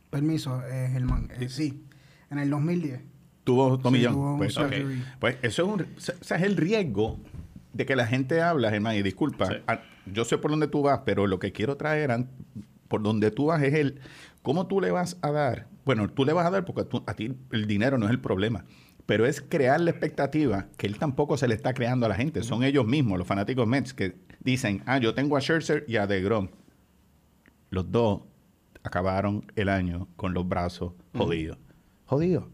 Permiso, 0.10 0.64
eh, 0.68 0.90
Germán. 0.92 1.30
Eh, 1.40 1.48
sí, 1.48 1.84
en 2.32 2.40
el 2.40 2.50
2010. 2.50 3.02
Tuvo 3.44 3.78
Tommy 3.78 4.00
Sí, 4.00 4.06
John. 4.06 4.14
tuvo 4.16 4.32
un 4.32 4.38
Pues, 4.40 4.54
surgery. 4.56 5.04
Pues 5.20 5.38
eso 5.44 5.62
es, 5.62 5.70
un, 5.70 5.82
o 5.82 6.24
sea, 6.24 6.38
es 6.38 6.44
el 6.44 6.58
riesgo 6.58 7.20
de 7.72 7.86
que 7.86 7.96
la 7.96 8.08
gente 8.08 8.42
habla, 8.42 8.72
Germán, 8.72 8.96
y 8.96 9.04
disculpa, 9.04 9.46
Sí. 9.46 9.54
a- 9.68 9.82
yo 10.12 10.26
sé 10.26 10.40
por 10.40 10.50
dónde 10.50 10.68
tú 10.68 10.82
vas, 10.82 11.02
pero 11.06 11.28
lo 11.28 11.38
que 11.38 11.52
quiero 11.52 11.78
traer 11.78 12.10
an- 12.10 12.32
por 12.88 13.04
donde 13.04 13.30
tú 13.30 13.46
vas 13.46 13.62
es 13.62 13.76
el, 13.76 14.00
¿cómo 14.42 14.66
tú 14.66 14.82
le 14.82 14.90
vas 14.90 15.20
a 15.22 15.30
dar? 15.32 15.68
Bueno, 15.86 16.10
tú 16.10 16.26
le 16.26 16.34
vas 16.34 16.48
a 16.48 16.50
dar 16.50 16.66
porque 16.66 16.86
tú- 16.86 17.04
a 17.06 17.14
ti 17.14 17.36
el 17.52 17.68
dinero 17.68 18.00
no 18.00 18.06
es 18.08 18.12
el 18.12 18.20
problema, 18.20 18.66
pero 19.06 19.28
es 19.28 19.40
crear 19.40 19.80
la 19.82 19.92
expectativa 19.92 20.66
que 20.78 20.88
él 20.88 20.98
tampoco 20.98 21.38
se 21.38 21.48
le 21.48 21.54
está 21.54 21.76
creando 21.76 22.08
a 22.08 22.10
la 22.10 22.16
gente, 22.16 22.42
son 22.42 22.64
ellos 22.64 22.88
mismos, 22.88 23.20
los 23.20 23.28
fanáticos 23.28 23.68
Mets, 23.68 23.94
que 23.94 24.16
dicen, 24.40 24.82
ah, 24.88 24.98
yo 24.98 25.14
tengo 25.14 25.38
a 25.38 25.42
Scherzer 25.42 25.86
y 25.88 25.98
a 25.98 26.08
DeGrom. 26.08 26.50
Los 27.74 27.92
dos 27.92 28.22
acabaron 28.84 29.52
el 29.56 29.68
año 29.68 30.08
con 30.16 30.34
los 30.34 30.48
brazos 30.48 30.94
jodidos. 31.16 31.58
Jodidos. 32.06 32.46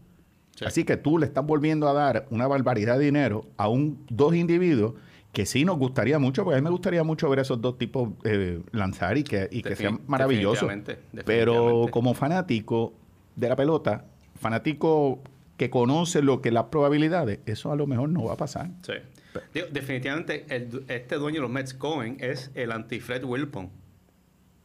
Sí. 0.56 0.64
Así 0.64 0.84
que 0.84 0.96
tú 0.96 1.18
le 1.18 1.26
estás 1.26 1.44
volviendo 1.44 1.88
a 1.88 1.92
dar 1.92 2.26
una 2.30 2.46
barbaridad 2.46 2.98
de 2.98 3.04
dinero 3.04 3.44
a 3.58 3.68
un 3.68 4.04
dos 4.08 4.34
individuos 4.34 4.94
que 5.32 5.44
sí 5.44 5.64
nos 5.66 5.78
gustaría 5.78 6.18
mucho, 6.18 6.42
porque 6.42 6.56
a 6.56 6.60
mí 6.60 6.64
me 6.64 6.70
gustaría 6.70 7.04
mucho 7.04 7.28
ver 7.28 7.40
a 7.40 7.42
esos 7.42 7.60
dos 7.60 7.76
tipos 7.76 8.10
eh, 8.24 8.62
lanzar 8.72 9.18
y 9.18 9.22
que, 9.22 9.48
y 9.50 9.62
que 9.62 9.76
sean 9.76 10.00
maravillosos. 10.06 10.68
definitivamente, 10.68 11.22
Pero 11.24 11.86
como 11.90 12.14
fanático 12.14 12.94
de 13.36 13.48
la 13.48 13.56
pelota, 13.56 14.06
fanático 14.36 15.20
que 15.58 15.68
conoce 15.68 16.22
lo 16.22 16.40
que 16.40 16.50
las 16.50 16.64
probabilidades, 16.64 17.40
eso 17.44 17.70
a 17.70 17.76
lo 17.76 17.86
mejor 17.86 18.08
no 18.08 18.24
va 18.24 18.32
a 18.32 18.36
pasar. 18.38 18.70
Sí. 18.82 18.94
Digo, 19.52 19.66
definitivamente, 19.70 20.46
el 20.48 20.84
este 20.88 21.16
dueño 21.16 21.36
de 21.36 21.42
los 21.42 21.50
Mets, 21.50 21.74
Cohen, 21.74 22.16
es 22.20 22.50
el 22.54 22.72
anti-Fred 22.72 23.24
Wilpon. 23.24 23.70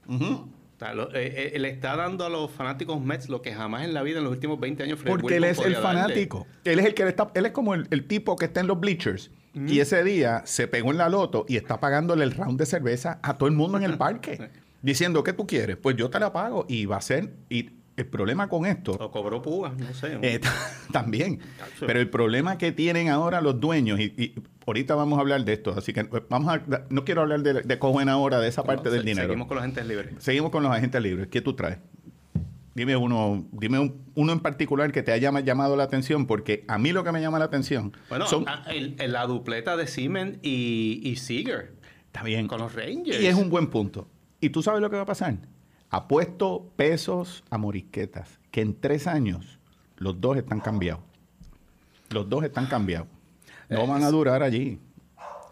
O 0.08 0.78
sea, 0.78 0.94
lo- 0.94 1.14
eh, 1.16 1.52
eh, 1.56 1.60
le 1.60 1.70
está 1.70 1.96
dando 1.96 2.26
a 2.26 2.30
los 2.30 2.52
fanáticos 2.52 3.00
Mets 3.02 3.30
lo 3.30 3.42
que 3.42 3.54
jamás 3.54 3.84
en 3.86 3.94
la 3.94 4.04
vida 4.04 4.18
en 4.18 4.26
los 4.26 4.34
últimos 4.34 4.60
20 4.60 4.84
años 4.84 5.00
Fred 5.00 5.12
Porque 5.12 5.38
él 5.38 5.46
es 5.46 5.58
el 5.60 5.74
darle. 5.74 5.82
fanático. 5.88 6.46
Él 6.66 6.80
es 6.80 6.86
el 6.86 6.94
que 6.94 7.04
le 7.04 7.10
está, 7.12 7.32
él 7.34 7.46
es 7.46 7.52
como 7.54 7.74
el, 7.74 7.88
el 7.92 8.06
tipo 8.08 8.36
que 8.36 8.46
está 8.46 8.60
en 8.60 8.68
los 8.68 8.80
bleachers. 8.80 9.32
Y 9.68 9.80
ese 9.80 10.04
día 10.04 10.42
se 10.46 10.68
pegó 10.68 10.92
en 10.92 10.98
la 10.98 11.08
loto 11.08 11.46
y 11.48 11.56
está 11.56 11.80
pagándole 11.80 12.26
el 12.26 12.32
round 12.34 12.60
de 12.60 12.66
cerveza 12.66 13.20
a 13.24 13.38
todo 13.38 13.48
el 13.48 13.56
mundo 13.56 13.78
en 13.78 13.86
el 13.86 13.98
parque. 13.98 14.50
diciendo, 14.82 15.24
¿qué 15.24 15.32
tú 15.32 15.48
quieres? 15.48 15.78
Pues 15.78 15.96
yo 15.96 16.10
te 16.10 16.20
la 16.20 16.34
pago. 16.34 16.66
Y 16.68 16.86
va 16.88 16.98
a 16.98 17.02
ser. 17.02 17.32
Y 17.50 17.70
el 17.98 18.06
problema 18.08 18.48
con 18.50 18.66
esto. 18.66 18.92
O 19.00 19.12
cobró 19.12 19.42
púa, 19.42 19.74
no 19.78 19.94
sé. 19.94 20.18
eh, 20.22 20.42
también. 20.92 21.40
Pero 21.80 22.00
el 22.00 22.10
problema 22.10 22.58
que 22.58 22.72
tienen 22.72 23.10
ahora 23.10 23.42
los 23.42 23.60
dueños, 23.60 24.00
y, 24.00 24.14
y 24.18 24.36
ahorita 24.68 24.96
vamos 24.96 25.18
a 25.18 25.22
hablar 25.22 25.46
de 25.46 25.54
esto, 25.54 25.74
así 25.78 25.94
que 25.94 26.02
eh, 26.02 26.08
vamos 26.30 26.54
a, 26.54 26.62
no 26.90 27.06
quiero 27.06 27.22
hablar 27.22 27.42
de, 27.42 27.62
de 27.62 27.80
Cohen 27.80 28.10
ahora, 28.10 28.40
de 28.40 28.50
esa 28.50 28.64
parte 28.64 28.90
del 28.90 29.06
dinero. 29.06 29.28
Seguimos 29.28 29.48
con 29.48 29.56
los 29.56 29.62
agentes 29.64 29.86
libres. 29.88 30.14
Seguimos 30.20 30.52
con 30.52 30.64
los 30.64 30.72
agentes 30.72 31.02
libres. 31.02 31.28
¿Qué 31.28 31.42
tú 31.42 31.54
traes? 31.56 31.78
Dime 32.74 32.98
uno, 32.98 33.46
dime 33.54 33.80
un- 33.80 34.02
uno 34.16 34.34
en 34.34 34.42
particular 34.42 34.92
que 34.92 35.02
te 35.02 35.14
haya 35.14 35.32
llamado 35.40 35.78
la 35.78 35.84
atención, 35.84 36.26
porque 36.28 36.66
a 36.68 36.78
mí 36.78 36.92
lo 36.92 37.06
que 37.06 37.14
me 37.14 37.22
llama 37.22 37.40
la 37.40 37.46
atención 37.46 37.94
Bueno, 38.10 38.28
son... 38.28 38.44
a- 38.50 38.66
el- 38.70 38.98
la 39.14 39.26
dupleta 39.28 39.78
de 39.78 39.88
Seaman 39.88 40.40
y, 40.42 41.00
y 41.02 41.16
Seager 41.16 41.72
está 42.08 42.24
bien. 42.24 42.48
con 42.50 42.60
los 42.60 42.76
Rangers. 42.76 43.22
Y 43.22 43.28
es 43.28 43.36
un 43.36 43.50
buen 43.50 43.68
punto. 43.68 44.10
¿Y 44.42 44.50
tú 44.50 44.62
sabes 44.62 44.82
lo 44.82 44.90
que 44.90 44.98
va 44.98 45.04
a 45.04 45.06
pasar? 45.06 45.38
Apuesto 45.90 46.72
pesos 46.76 47.44
a 47.50 47.58
morisquetas, 47.58 48.40
que 48.52 48.62
en 48.62 48.80
tres 48.80 49.08
años 49.08 49.60
los 49.98 50.20
dos 50.20 50.38
están 50.38 50.60
cambiados. 50.60 51.04
Los 52.10 52.30
dos 52.30 52.44
están 52.44 52.68
cambiados. 52.68 53.08
No 53.70 53.88
van 53.88 54.04
a 54.04 54.10
durar 54.10 54.44
allí. 54.44 54.80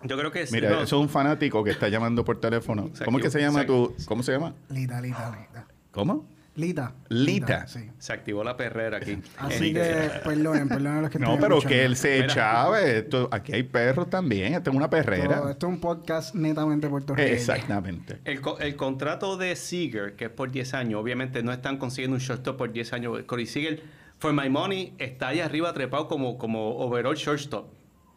Yo 0.04 0.18
creo 0.18 0.32
que 0.32 0.46
sí, 0.46 0.54
Mira, 0.54 0.70
no, 0.70 0.76
eso 0.82 0.98
es 0.98 1.02
un 1.02 1.10
fanático 1.10 1.64
que 1.64 1.72
está 1.72 1.88
llamando 1.88 2.26
por 2.26 2.40
teléfono. 2.40 2.90
¿Cómo 3.06 3.20
es 3.20 3.24
que 3.24 3.30
se 3.30 3.40
llama 3.40 3.62
equivocó. 3.62 3.94
tu...? 3.94 4.06
¿Cómo 4.06 4.22
se 4.22 4.34
llama? 4.34 4.54
Lita, 4.70 5.00
Lita, 5.00 5.30
Lita. 5.30 5.66
¿Cómo? 5.92 6.28
Lita. 6.56 6.94
Lita. 7.10 7.66
Sí. 7.68 7.90
se 7.98 8.14
activó 8.14 8.44
la 8.44 8.56
perrera 8.56 8.98
aquí. 8.98 9.18
Así 9.38 9.68
Este, 9.70 9.74
que, 9.74 10.10
perdonen, 10.24 10.68
perdonen 10.70 10.98
a 10.98 11.02
los 11.02 11.10
que 11.10 11.18
No, 11.20 11.36
pero 11.40 11.58
escuchando. 11.58 11.68
que 11.70 11.86
él 11.86 11.96
se 11.96 12.14
Mira. 12.14 12.26
echaba. 12.26 12.82
Esto, 12.82 13.28
aquí 13.32 13.54
hay 13.54 13.64
perros 13.64 14.10
también. 14.10 14.54
Esto 14.54 14.70
es 14.70 14.76
una 14.76 14.88
Todo- 14.88 15.00
perrera. 15.02 15.50
Esto 15.50 15.68
es 15.68 15.74
un 15.74 15.80
podcast 15.80 16.36
netamente 16.36 16.88
puertorriqueño. 16.88 17.34
Exactamente. 17.36 18.20
El, 18.26 18.40
el 18.60 18.76
contrato 18.76 19.36
de 19.38 19.56
Seager, 19.56 20.16
que 20.16 20.26
es 20.26 20.32
por 20.32 20.52
10 20.52 20.74
años, 20.76 21.02
obviamente 21.02 21.42
no 21.42 21.52
están 21.52 21.78
consiguiendo 21.78 22.16
un 22.16 22.22
shortstop 22.22 22.56
por 22.58 22.72
10 22.72 22.94
años. 22.94 23.24
Corey 23.26 23.48
Seager, 23.48 23.82
for 24.20 24.32
my 24.32 24.48
money, 24.50 24.94
está 25.00 25.30
ahí 25.30 25.40
arriba 25.40 25.74
trepado 25.74 26.08
como, 26.08 26.38
como 26.38 26.78
overall 26.78 27.16
shortstop. 27.16 27.74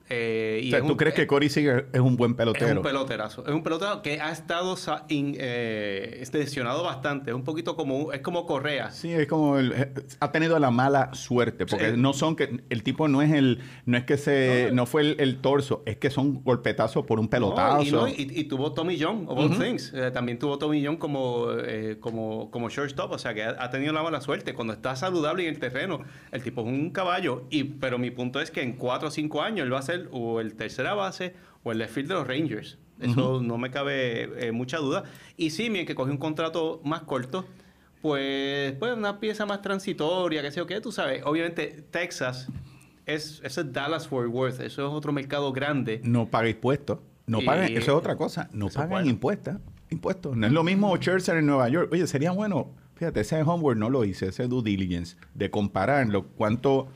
Eh, 0.08 0.60
y 0.62 0.68
O 0.68 0.70
sea, 0.70 0.78
es 0.78 0.84
¿tú 0.84 0.92
un- 0.92 0.96
crees 0.96 1.14
que 1.14 1.26
Corey 1.26 1.48
Seager 1.48 1.88
es 1.92 2.00
un 2.00 2.16
buen 2.16 2.32
Es 2.32 2.36
pelotero? 2.36 2.76
un 2.80 2.82
peloterazo. 2.86 3.44
Es 3.46 3.52
un 3.52 3.62
pelotero 3.62 4.02
que 4.02 4.20
ha 4.20 4.30
estado 4.30 4.76
in- 5.08 5.36
eh, 5.38 6.25
lesionado 6.32 6.84
bastante. 6.84 7.30
Es 7.30 7.34
un 7.36 7.44
poquito 7.44 7.76
como... 7.76 8.12
Es 8.12 8.20
como 8.20 8.46
Correa. 8.46 8.90
Sí, 8.90 9.12
es 9.12 9.26
como 9.26 9.58
el- 9.58 9.72
eh, 9.72 9.92
ha 10.20 10.30
tenido 10.32 10.58
la 10.58 10.70
mala 10.70 11.12
suerte 11.14 11.66
porque 11.66 11.92
Sí. 11.92 11.96
no 11.96 12.12
son 12.12 12.36
que 12.36 12.60
el 12.68 12.82
tipo 12.82 13.08
no 13.08 13.22
es 13.22 13.32
el 13.32 13.60
no 13.84 13.96
es 13.96 14.04
que 14.04 14.16
se 14.16 14.70
no, 14.72 14.86
fue 14.86 15.02
el, 15.02 15.16
el 15.18 15.38
torso, 15.40 15.82
es 15.86 15.96
que 15.96 16.10
son 16.10 16.42
golpetazos 16.44 17.04
por 17.06 17.18
un 17.18 17.28
pelotazo. 17.28 17.76
No, 17.76 17.82
y, 17.82 17.90
no, 17.90 18.08
y- 18.08 18.14
y 18.40 18.44
tuvo 18.44 18.72
Tommy 18.72 18.98
John, 19.00 19.25
of 19.28 19.38
all 19.38 19.58
things. 19.58 19.92
Eh, 19.94 20.10
también 20.12 20.38
tuvo 20.38 20.58
Tommy 20.58 20.84
John 20.84 20.96
como, 20.96 21.46
eh, 21.64 21.96
como, 22.00 22.50
como 22.50 22.68
shortstop. 22.68 23.10
O 23.12 23.18
sea, 23.18 23.34
que 23.34 23.42
ha, 23.42 23.56
ha 23.58 23.70
tenido 23.70 23.92
la 23.92 24.02
mala 24.02 24.20
suerte. 24.20 24.54
Cuando 24.54 24.72
está 24.72 24.94
saludable 24.96 25.42
en 25.44 25.54
el 25.54 25.58
terreno, 25.58 26.02
el 26.32 26.42
tipo 26.42 26.60
es 26.62 26.66
un 26.68 26.90
caballo. 26.90 27.44
Y, 27.50 27.64
pero 27.64 27.98
mi 27.98 28.10
punto 28.10 28.40
es 28.40 28.50
que 28.50 28.62
en 28.62 28.75
cuatro 28.75 29.08
o 29.08 29.10
cinco 29.10 29.42
años 29.42 29.64
él 29.66 29.72
va 29.72 29.78
a 29.78 29.82
ser 29.82 29.96
o 30.12 30.41
el 30.41 30.55
tercera 30.55 30.95
base 30.95 31.35
o 31.65 31.73
el 31.73 31.79
left 31.79 31.95
field 31.95 32.09
de 32.09 32.15
los 32.15 32.26
Rangers. 32.26 32.79
Eso 33.00 33.43
no 33.43 33.59
me 33.59 33.71
cabe 33.71 34.47
eh, 34.47 34.53
mucha 34.53 34.79
duda. 34.79 35.05
Y 35.37 35.50
sí, 35.50 35.69
bien 35.69 35.85
que 35.87 35.95
cogió 35.95 36.12
un 36.12 36.19
contrato 36.19 36.81
más 36.85 37.03
corto, 37.03 37.45
pues, 38.03 38.73
pues 38.79 38.97
una 38.97 39.21
pieza 39.21 39.47
más 39.47 39.62
transitoria, 39.62 40.43
qué 40.43 40.50
sé 40.50 40.59
yo 40.59 40.67
qué, 40.67 40.81
tú 40.81 40.93
sabes. 40.93 41.23
Obviamente, 41.25 41.85
Texas 41.91 42.49
es, 43.05 43.41
eso 43.45 43.61
es 43.61 43.73
Dallas 43.73 44.09
Fort 44.09 44.29
Worth. 44.31 44.61
Eso 44.61 44.87
es 44.87 44.93
otro 44.93 45.12
mercado 45.12 45.53
grande. 45.53 46.00
no 46.05 46.26
paga 46.26 46.49
impuestos. 46.49 46.99
No 47.26 47.41
Y- 47.43 47.45
pagan, 47.47 47.65
eso 47.73 47.79
es 47.81 47.88
otra 47.88 48.17
cosa, 48.17 48.49
no 48.53 48.69
pagan 48.69 49.07
impuestos. 49.07 49.57
Impuestos. 49.91 50.37
No 50.37 50.47
es 50.47 50.53
lo 50.53 50.62
mismo 50.62 50.97
Scherzer 50.97 51.37
en 51.38 51.47
Nueva 51.47 51.69
York. 51.69 51.91
Oye, 51.93 52.07
sería 52.07 52.31
bueno, 52.31 52.71
fíjate, 52.95 53.21
ese 53.21 53.43
homework 53.43 53.76
no 53.79 53.91
lo 53.91 54.05
hice, 54.05 54.29
ese 54.29 54.47
due 54.47 54.62
diligence, 54.62 55.17
de 55.35 55.50
comparar 55.50 56.07
lo 56.09 56.26
cuánto, 56.29 56.88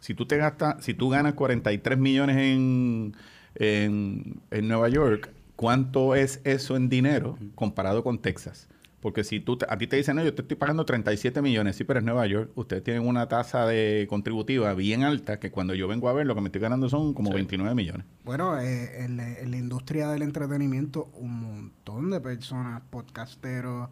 si 0.00 0.14
tú 0.14 0.26
te 0.26 0.36
gastas, 0.36 0.84
si 0.84 0.94
tú 0.94 1.08
ganas 1.08 1.34
43 1.34 1.98
millones 1.98 2.36
en, 2.36 3.14
en, 3.54 4.40
en 4.50 4.68
Nueva 4.68 4.88
York, 4.88 5.30
¿cuánto 5.56 6.14
es 6.14 6.40
eso 6.44 6.76
en 6.76 6.88
dinero 6.88 7.38
comparado 7.54 8.02
con 8.04 8.18
Texas? 8.18 8.68
Porque 9.00 9.22
si 9.22 9.38
tú 9.38 9.56
te- 9.56 9.66
a 9.68 9.78
ti 9.78 9.86
te 9.86 9.94
dicen, 9.94 10.16
no, 10.16 10.24
yo 10.24 10.34
te 10.34 10.42
estoy 10.42 10.56
pagando 10.56 10.84
37 10.84 11.40
millones, 11.40 11.76
sí, 11.76 11.84
pero 11.84 12.00
es 12.00 12.04
Nueva 12.04 12.26
York, 12.26 12.50
ustedes 12.56 12.82
tienen 12.82 13.06
una 13.06 13.28
tasa 13.28 13.64
de 13.64 14.06
contributiva 14.10 14.74
bien 14.74 15.04
alta 15.04 15.38
que 15.38 15.52
cuando 15.52 15.72
yo 15.74 15.86
vengo 15.86 16.08
a 16.08 16.12
ver 16.12 16.26
lo 16.26 16.34
que 16.34 16.40
me 16.40 16.48
estoy 16.48 16.60
ganando 16.62 16.88
son 16.88 17.14
como 17.14 17.30
29 17.32 17.76
millones. 17.76 18.04
Bueno, 18.24 18.58
eh, 18.60 19.04
en, 19.04 19.16
la- 19.16 19.38
en 19.38 19.52
la 19.52 19.56
industria 19.56 20.08
del 20.08 20.22
entretenimiento, 20.22 21.10
un 21.14 21.40
montón 21.42 22.10
de 22.10 22.20
personas, 22.20 22.82
podcasteros, 22.90 23.88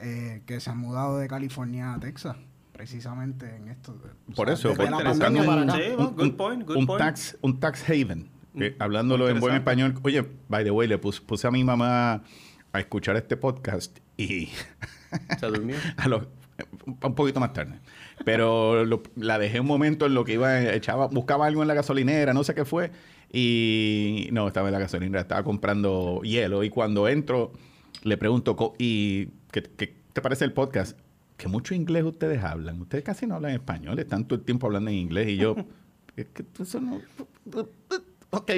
eh, 0.00 0.42
que 0.44 0.58
se 0.58 0.70
han 0.70 0.78
mudado 0.78 1.18
de 1.18 1.28
California 1.28 1.94
a 1.94 2.00
Texas, 2.00 2.36
precisamente 2.78 3.56
en 3.56 3.68
esto. 3.68 3.92
O 4.30 4.32
Por 4.34 4.46
sea, 4.46 4.54
eso, 4.54 4.68
por- 4.74 4.88
buscando 5.04 5.40
un, 5.42 5.68
acá. 5.68 5.74
Sí, 5.76 5.82
un- 5.90 5.98
well, 5.98 6.08
good 6.14 6.22
un- 6.22 6.36
point, 6.36 6.62
good 6.66 6.76
un 6.76 6.86
point. 6.86 6.98
tax, 7.04 7.36
un 7.42 7.58
tax 7.60 7.82
haven. 7.90 8.30
Eh, 8.54 8.76
hablándolo 8.78 9.28
en 9.28 9.40
buen 9.40 9.54
español. 9.56 9.94
Oye, 10.02 10.24
by 10.48 10.62
the 10.64 10.70
way, 10.70 10.86
le 10.88 10.96
puse, 10.98 11.20
puse 11.20 11.46
a 11.46 11.50
mi 11.50 11.64
mamá 11.64 12.22
a 12.72 12.80
escuchar 12.80 13.16
este 13.16 13.36
podcast 13.36 13.98
y 14.16 14.48
Se 15.40 15.46
durmió. 15.46 15.74
a 15.96 16.08
los- 16.08 16.28
un 17.02 17.14
poquito 17.16 17.40
más 17.40 17.52
tarde. 17.52 17.80
Pero 18.24 18.84
lo- 18.84 19.02
la 19.16 19.38
dejé 19.40 19.58
un 19.60 19.66
momento 19.66 20.06
en 20.06 20.14
lo 20.14 20.24
que 20.24 20.34
iba, 20.34 20.62
echaba, 20.72 21.08
buscaba 21.08 21.46
algo 21.46 21.62
en 21.62 21.68
la 21.68 21.74
gasolinera, 21.74 22.32
no 22.32 22.44
sé 22.44 22.54
qué 22.54 22.64
fue. 22.64 22.92
Y 23.32 24.28
no, 24.32 24.46
estaba 24.46 24.68
en 24.68 24.72
la 24.74 24.78
gasolinera, 24.80 25.20
estaba 25.22 25.42
comprando 25.42 26.20
hielo. 26.22 26.62
Y 26.62 26.70
cuando 26.70 27.08
entro, 27.08 27.52
le 28.04 28.16
pregunto, 28.16 28.74
¿y 28.78 29.26
qué, 29.50 29.62
qué 29.64 29.96
te 30.12 30.20
parece 30.22 30.44
el 30.44 30.52
podcast? 30.52 30.96
Que 31.38 31.48
mucho 31.48 31.74
inglés 31.74 32.04
ustedes 32.04 32.42
hablan. 32.44 32.82
Ustedes 32.82 33.02
casi 33.04 33.26
no 33.26 33.36
hablan 33.36 33.52
español, 33.52 33.98
están 33.98 34.26
todo 34.26 34.38
el 34.38 34.44
tiempo 34.44 34.66
hablando 34.66 34.90
en 34.90 34.96
inglés. 34.96 35.28
Y 35.28 35.36
yo, 35.38 35.56
es 36.16 36.26
que 36.26 36.44
eso 36.60 36.80
no. 36.80 37.00
Ok. 38.30 38.50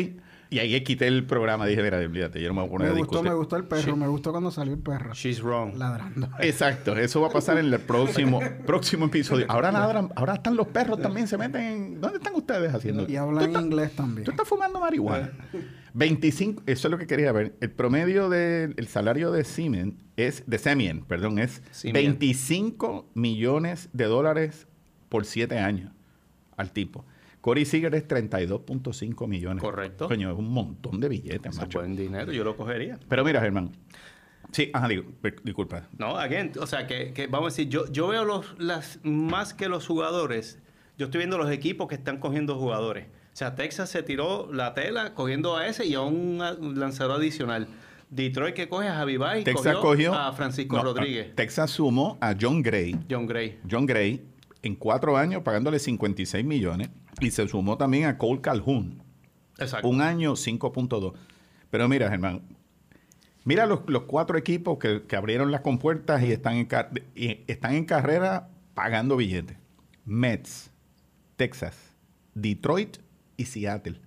Y 0.52 0.58
ahí 0.58 0.80
quité 0.82 1.06
el 1.06 1.24
programa. 1.26 1.64
Dije, 1.64 1.80
mira, 1.80 1.98
olvídate, 1.98 2.40
yo 2.42 2.48
no 2.48 2.54
me 2.54 2.60
voy 2.62 2.68
a 2.68 2.72
poner 2.72 2.88
Me 2.88 2.94
a 2.94 2.98
gustó, 2.98 3.10
discutir. 3.12 3.30
me 3.30 3.36
gustó 3.36 3.56
el 3.56 3.64
perro, 3.64 3.96
me 3.96 4.08
gustó 4.08 4.30
cuando 4.32 4.50
salió 4.50 4.74
el 4.74 4.80
perro 4.80 5.14
She's 5.14 5.40
wrong. 5.40 5.76
ladrando. 5.76 6.28
Exacto, 6.40 6.96
eso 6.96 7.20
va 7.20 7.28
a 7.28 7.30
pasar 7.30 7.58
en 7.58 7.72
el 7.72 7.78
próximo, 7.78 8.40
próximo 8.66 9.06
episodio. 9.06 9.46
Ahora 9.48 9.70
ladran, 9.70 10.10
ahora 10.16 10.34
están 10.34 10.56
los 10.56 10.66
perros 10.66 11.00
también, 11.00 11.28
se 11.28 11.38
meten 11.38 11.62
en... 11.62 12.00
¿Dónde 12.00 12.18
están 12.18 12.34
ustedes 12.34 12.74
haciendo? 12.74 13.04
Y 13.04 13.14
¿Tú 13.14 13.18
hablan 13.20 13.44
estás- 13.44 13.62
inglés 13.62 13.92
también. 13.94 14.24
Tú 14.24 14.32
estás 14.32 14.48
fumando 14.48 14.80
marihuana. 14.80 15.30
25, 15.94 16.62
eso 16.66 16.88
es 16.88 16.90
lo 16.92 16.98
que 16.98 17.06
quería 17.06 17.32
ver. 17.32 17.54
El 17.60 17.70
promedio 17.70 18.28
del 18.28 18.74
el 18.76 18.86
salario 18.88 19.32
de 19.32 19.44
Siemens 19.44 19.94
es, 20.16 20.44
de 20.46 20.58
Semien, 20.58 21.02
perdón, 21.04 21.38
es 21.38 21.62
Siemens. 21.70 22.04
25 22.04 23.08
millones 23.14 23.88
de 23.92 24.04
dólares 24.04 24.66
por 25.08 25.24
7 25.24 25.58
años 25.58 25.92
al 26.56 26.72
tipo. 26.72 27.04
Corey 27.40 27.64
Seager 27.64 27.94
es 27.94 28.06
32.5 28.06 29.26
millones. 29.26 29.62
Correcto. 29.62 30.08
Coño, 30.08 30.30
es 30.30 30.38
un 30.38 30.52
montón 30.52 31.00
de 31.00 31.08
billetes, 31.08 31.52
Ese 31.52 31.60
macho. 31.62 31.78
buen 31.78 31.96
dinero, 31.96 32.32
yo 32.32 32.44
lo 32.44 32.56
cogería. 32.56 32.98
Pero 33.08 33.24
mira, 33.24 33.40
Germán. 33.40 33.72
Sí, 34.52 34.70
ajá, 34.74 34.88
digo, 34.88 35.04
disculpa. 35.44 35.88
No, 35.96 36.16
again, 36.16 36.52
o 36.60 36.66
sea, 36.66 36.86
que, 36.86 37.12
que 37.12 37.28
vamos 37.28 37.52
a 37.52 37.56
decir, 37.56 37.68
yo, 37.68 37.90
yo 37.90 38.08
veo 38.08 38.24
los, 38.24 38.58
las, 38.58 38.98
más 39.04 39.54
que 39.54 39.68
los 39.68 39.86
jugadores, 39.86 40.58
yo 40.98 41.06
estoy 41.06 41.20
viendo 41.20 41.38
los 41.38 41.50
equipos 41.50 41.88
que 41.88 41.94
están 41.94 42.18
cogiendo 42.18 42.58
jugadores. 42.58 43.06
O 43.06 43.36
sea, 43.36 43.54
Texas 43.54 43.88
se 43.90 44.02
tiró 44.02 44.52
la 44.52 44.74
tela 44.74 45.14
cogiendo 45.14 45.56
a 45.56 45.66
ese 45.66 45.86
y 45.86 45.94
a 45.94 46.00
un 46.00 46.38
lanzador 46.76 47.16
adicional. 47.16 47.68
Detroit 48.10 48.56
que 48.56 48.68
coge 48.68 48.88
a 48.88 48.94
Javi 48.96 49.16
Baez, 49.16 49.44
Texas 49.44 49.76
cogió 49.76 50.10
cogió 50.10 50.14
a 50.14 50.32
Francisco 50.32 50.76
no, 50.76 50.82
Rodríguez, 50.82 51.32
Texas 51.36 51.70
sumó 51.70 52.18
a 52.20 52.34
John 52.38 52.60
Gray. 52.60 52.98
John 53.08 53.24
Gray. 53.24 53.60
John 53.70 53.86
Gray 53.86 54.20
en 54.62 54.74
cuatro 54.76 55.16
años 55.16 55.42
pagándole 55.42 55.78
56 55.78 56.44
millones 56.44 56.90
y 57.20 57.30
se 57.30 57.46
sumó 57.48 57.76
también 57.76 58.04
a 58.06 58.18
Cole 58.18 58.40
Calhoun. 58.40 59.02
Exacto. 59.58 59.88
Un 59.88 60.00
año 60.00 60.32
5.2. 60.32 61.12
Pero 61.70 61.88
mira, 61.88 62.08
Germán, 62.10 62.42
mira 63.44 63.66
los, 63.66 63.80
los 63.86 64.02
cuatro 64.04 64.36
equipos 64.38 64.78
que, 64.78 65.02
que 65.06 65.16
abrieron 65.16 65.50
las 65.50 65.60
compuertas 65.62 66.22
y 66.22 66.32
están 66.32 66.54
en, 66.56 66.66
car- 66.66 66.90
y 67.14 67.40
están 67.46 67.74
en 67.74 67.84
carrera 67.84 68.48
pagando 68.74 69.16
billetes. 69.16 69.56
Mets, 70.04 70.70
Texas, 71.36 71.94
Detroit 72.34 72.98
y 73.36 73.44
Seattle. 73.44 74.00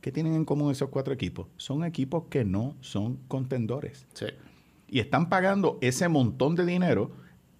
¿Qué 0.00 0.12
tienen 0.12 0.34
en 0.34 0.44
común 0.44 0.70
esos 0.70 0.88
cuatro 0.90 1.12
equipos? 1.14 1.48
Son 1.56 1.84
equipos 1.84 2.24
que 2.30 2.44
no 2.44 2.76
son 2.80 3.16
contendores 3.28 4.06
Sí. 4.12 4.26
y 4.88 5.00
están 5.00 5.28
pagando 5.28 5.78
ese 5.80 6.08
montón 6.08 6.54
de 6.54 6.64
dinero, 6.64 7.10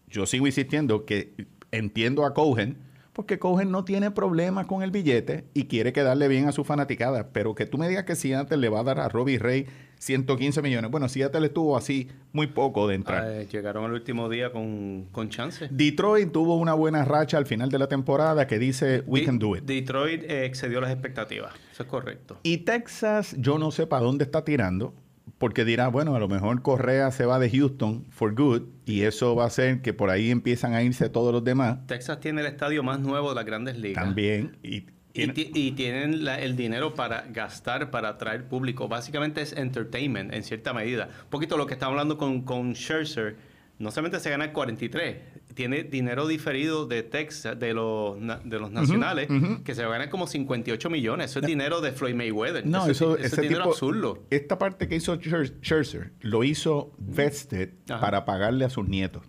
yo 0.08 0.26
sigo 0.26 0.46
insistiendo 0.46 1.04
que 1.04 1.34
entiendo 1.76 2.24
a 2.24 2.34
Cohen, 2.34 2.78
porque 3.12 3.38
Cohen 3.38 3.70
no 3.70 3.84
tiene 3.84 4.10
problema 4.10 4.66
con 4.66 4.82
el 4.82 4.90
billete 4.90 5.44
y 5.54 5.64
quiere 5.64 5.92
quedarle 5.94 6.28
bien 6.28 6.48
a 6.48 6.52
su 6.52 6.64
fanaticada. 6.64 7.28
Pero 7.32 7.54
que 7.54 7.64
tú 7.64 7.78
me 7.78 7.88
digas 7.88 8.04
que 8.04 8.14
Seattle 8.14 8.58
le 8.58 8.68
va 8.68 8.80
a 8.80 8.84
dar 8.84 9.00
a 9.00 9.08
Robbie 9.08 9.38
Ray 9.38 9.66
115 9.98 10.60
millones. 10.60 10.90
Bueno, 10.90 11.08
Seattle 11.08 11.46
estuvo 11.46 11.78
así 11.78 12.08
muy 12.34 12.48
poco 12.48 12.86
de 12.86 12.94
entrar. 12.96 13.30
Eh, 13.30 13.46
llegaron 13.50 13.86
al 13.86 13.92
último 13.92 14.28
día 14.28 14.52
con, 14.52 15.06
con 15.12 15.30
chance. 15.30 15.66
Detroit 15.70 16.30
tuvo 16.30 16.56
una 16.56 16.74
buena 16.74 17.06
racha 17.06 17.38
al 17.38 17.46
final 17.46 17.70
de 17.70 17.78
la 17.78 17.88
temporada 17.88 18.46
que 18.46 18.58
dice, 18.58 19.02
we 19.06 19.20
De- 19.20 19.26
can 19.26 19.38
do 19.38 19.56
it. 19.56 19.64
Detroit 19.64 20.22
eh, 20.24 20.44
excedió 20.44 20.82
las 20.82 20.90
expectativas. 20.90 21.54
Eso 21.72 21.84
es 21.84 21.88
correcto. 21.88 22.38
Y 22.42 22.58
Texas, 22.58 23.34
yo 23.38 23.58
no 23.58 23.70
sé 23.70 23.86
para 23.86 24.04
dónde 24.04 24.24
está 24.24 24.44
tirando, 24.44 24.92
porque 25.38 25.64
dirá, 25.64 25.88
bueno, 25.88 26.14
a 26.14 26.18
lo 26.18 26.28
mejor 26.28 26.62
Correa 26.62 27.10
se 27.10 27.26
va 27.26 27.38
de 27.38 27.50
Houston 27.50 28.04
for 28.10 28.34
good, 28.34 28.62
y 28.86 29.02
eso 29.02 29.34
va 29.34 29.44
a 29.44 29.46
hacer 29.48 29.82
que 29.82 29.92
por 29.92 30.10
ahí 30.10 30.30
empiezan 30.30 30.72
a 30.74 30.82
irse 30.82 31.08
todos 31.10 31.32
los 31.32 31.44
demás 31.44 31.86
Texas 31.86 32.20
tiene 32.20 32.40
el 32.40 32.46
estadio 32.46 32.82
más 32.82 33.00
nuevo 33.00 33.28
de 33.30 33.34
las 33.34 33.44
grandes 33.44 33.78
ligas. 33.78 34.02
también. 34.04 34.56
Y, 34.62 34.86
Y, 35.18 35.28
tiene- 35.28 35.32
ti- 35.32 35.50
y 35.54 35.70
tienen 35.72 36.24
la- 36.26 36.38
el 36.38 36.56
dinero 36.56 36.94
para 36.94 37.22
gastar, 37.32 37.90
para 37.90 38.10
atraer 38.10 38.44
público. 38.48 38.86
Básicamente 38.86 39.40
es 39.40 39.54
entertainment 39.54 40.32
en 40.34 40.42
cierta 40.42 40.74
medida. 40.74 41.08
Un 41.24 41.30
poquito 41.30 41.56
lo 41.56 41.66
que 41.66 41.72
estamos 41.72 41.92
hablando 41.92 42.18
con, 42.18 42.42
con 42.42 42.74
Scherzer. 42.74 43.36
No 43.78 43.90
solamente 43.90 44.20
se 44.20 44.30
gana 44.30 44.46
el 44.46 44.52
43, 44.52 45.16
tiene 45.54 45.82
dinero 45.84 46.26
diferido 46.26 46.86
de 46.86 47.02
Texas, 47.02 47.58
de 47.58 47.74
los, 47.74 48.16
de 48.44 48.58
los 48.58 48.70
nacionales, 48.70 49.28
ujú. 49.28 49.62
que 49.62 49.74
se 49.74 49.82
gana 49.86 50.08
como 50.08 50.26
58 50.26 50.88
millones. 50.88 51.30
Eso 51.30 51.40
es 51.40 51.46
dinero 51.46 51.80
de 51.82 51.92
Floyd 51.92 52.14
Mayweather. 52.14 52.66
no, 52.66 52.86
eso, 52.86 53.16
ese 53.18 53.26
ese 53.26 53.42
dinero 53.42 53.60
tipo, 53.64 53.70
absurdo. 53.72 54.22
Esta 54.30 54.58
parte 54.58 54.88
que 54.88 54.96
hizo 54.96 55.14
Scher- 55.16 55.52
Scherzer 55.62 56.12
lo 56.20 56.42
hizo 56.42 56.92
vested 56.98 57.70
Ajá. 57.90 58.00
para 58.00 58.24
pagarle 58.24 58.64
a 58.64 58.70
sus 58.70 58.88
nietos. 58.88 59.22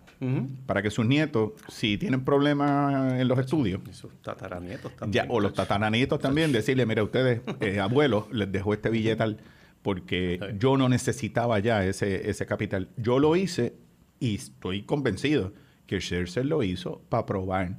Para 0.66 0.82
que 0.82 0.90
sus 0.90 1.06
nietos, 1.06 1.52
si 1.68 1.96
tienen 1.96 2.24
problemas 2.24 3.12
en 3.20 3.28
los 3.28 3.38
estudios, 3.38 3.80
Y 3.88 3.92
sus 3.92 4.20
tataranietos 4.20 4.90
ya, 4.92 4.96
también. 4.98 5.26
o 5.28 5.38
los 5.38 5.54
tatananitos 5.54 6.18
también, 6.18 6.50
decirle, 6.50 6.86
mira, 6.86 7.04
ustedes, 7.04 7.40
eh, 7.60 7.78
abuelos, 7.80 8.24
les 8.32 8.50
dejo 8.50 8.72
este 8.74 8.90
billetal 8.90 9.38
porque 9.82 10.40
yo 10.58 10.76
no 10.76 10.88
necesitaba 10.88 11.60
ya 11.60 11.84
ese, 11.84 12.28
ese 12.28 12.46
capital. 12.46 12.88
Yo 12.96 13.20
lo 13.20 13.36
hice 13.36 13.74
y 14.20 14.36
estoy 14.36 14.82
convencido 14.82 15.52
que 15.86 16.00
Scherzer 16.00 16.46
lo 16.46 16.62
hizo 16.62 17.02
para 17.08 17.26
probar 17.26 17.78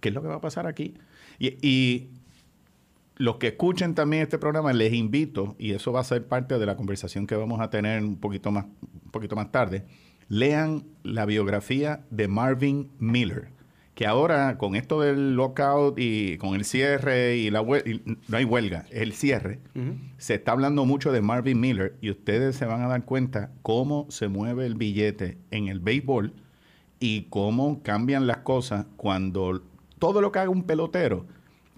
qué 0.00 0.08
es 0.08 0.14
lo 0.14 0.22
que 0.22 0.28
va 0.28 0.36
a 0.36 0.40
pasar 0.40 0.66
aquí. 0.66 0.94
Y, 1.38 1.56
y 1.66 2.10
los 3.16 3.36
que 3.36 3.48
escuchen 3.48 3.94
también 3.94 4.22
este 4.22 4.38
programa, 4.38 4.72
les 4.72 4.92
invito, 4.92 5.56
y 5.58 5.72
eso 5.72 5.92
va 5.92 6.00
a 6.00 6.04
ser 6.04 6.26
parte 6.26 6.58
de 6.58 6.66
la 6.66 6.76
conversación 6.76 7.26
que 7.26 7.34
vamos 7.34 7.60
a 7.60 7.70
tener 7.70 8.02
un 8.02 8.16
poquito 8.16 8.50
más, 8.50 8.64
un 8.64 9.10
poquito 9.10 9.36
más 9.36 9.50
tarde, 9.50 9.84
lean 10.28 10.84
la 11.02 11.26
biografía 11.26 12.04
de 12.10 12.28
Marvin 12.28 12.90
Miller, 12.98 13.50
que 13.98 14.06
ahora 14.06 14.58
con 14.58 14.76
esto 14.76 15.00
del 15.00 15.34
lockout 15.34 15.98
y 15.98 16.38
con 16.38 16.54
el 16.54 16.64
cierre 16.64 17.36
y 17.36 17.50
la 17.50 17.62
y 17.84 18.00
no 18.28 18.36
hay 18.36 18.44
huelga, 18.44 18.86
el 18.92 19.12
cierre, 19.12 19.58
se 20.18 20.36
está 20.36 20.52
hablando 20.52 20.84
mucho 20.84 21.10
de 21.10 21.20
Marvin 21.20 21.58
Miller 21.58 21.96
y 22.00 22.10
ustedes 22.10 22.54
se 22.54 22.64
van 22.64 22.82
a 22.82 22.86
dar 22.86 23.04
cuenta 23.04 23.50
cómo 23.62 24.06
se 24.08 24.28
mueve 24.28 24.66
el 24.66 24.76
billete 24.76 25.38
en 25.50 25.66
el 25.66 25.80
béisbol 25.80 26.32
y 27.00 27.22
cómo 27.22 27.82
cambian 27.82 28.28
las 28.28 28.36
cosas 28.36 28.86
cuando 28.96 29.64
todo 29.98 30.20
lo 30.20 30.30
que 30.30 30.38
haga 30.38 30.50
un 30.50 30.62
pelotero, 30.62 31.26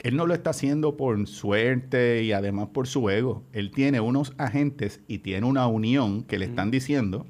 él 0.01 0.15
no 0.15 0.27
lo 0.27 0.35
está 0.35 0.51
haciendo 0.51 0.99
por 0.99 1.27
suerte 1.27 2.23
y 2.23 2.33
además 2.33 2.69
por 2.75 2.87
su 2.87 3.09
ego. 3.09 3.45
Él 3.55 3.71
tiene 3.71 4.01
unos 4.01 4.35
agentes 4.37 5.01
y 5.09 5.21
tiene 5.21 5.47
una 5.47 5.67
unión 5.69 6.25
que 6.25 6.39
le 6.39 6.45
están 6.45 6.71
diciendo, 6.71 7.27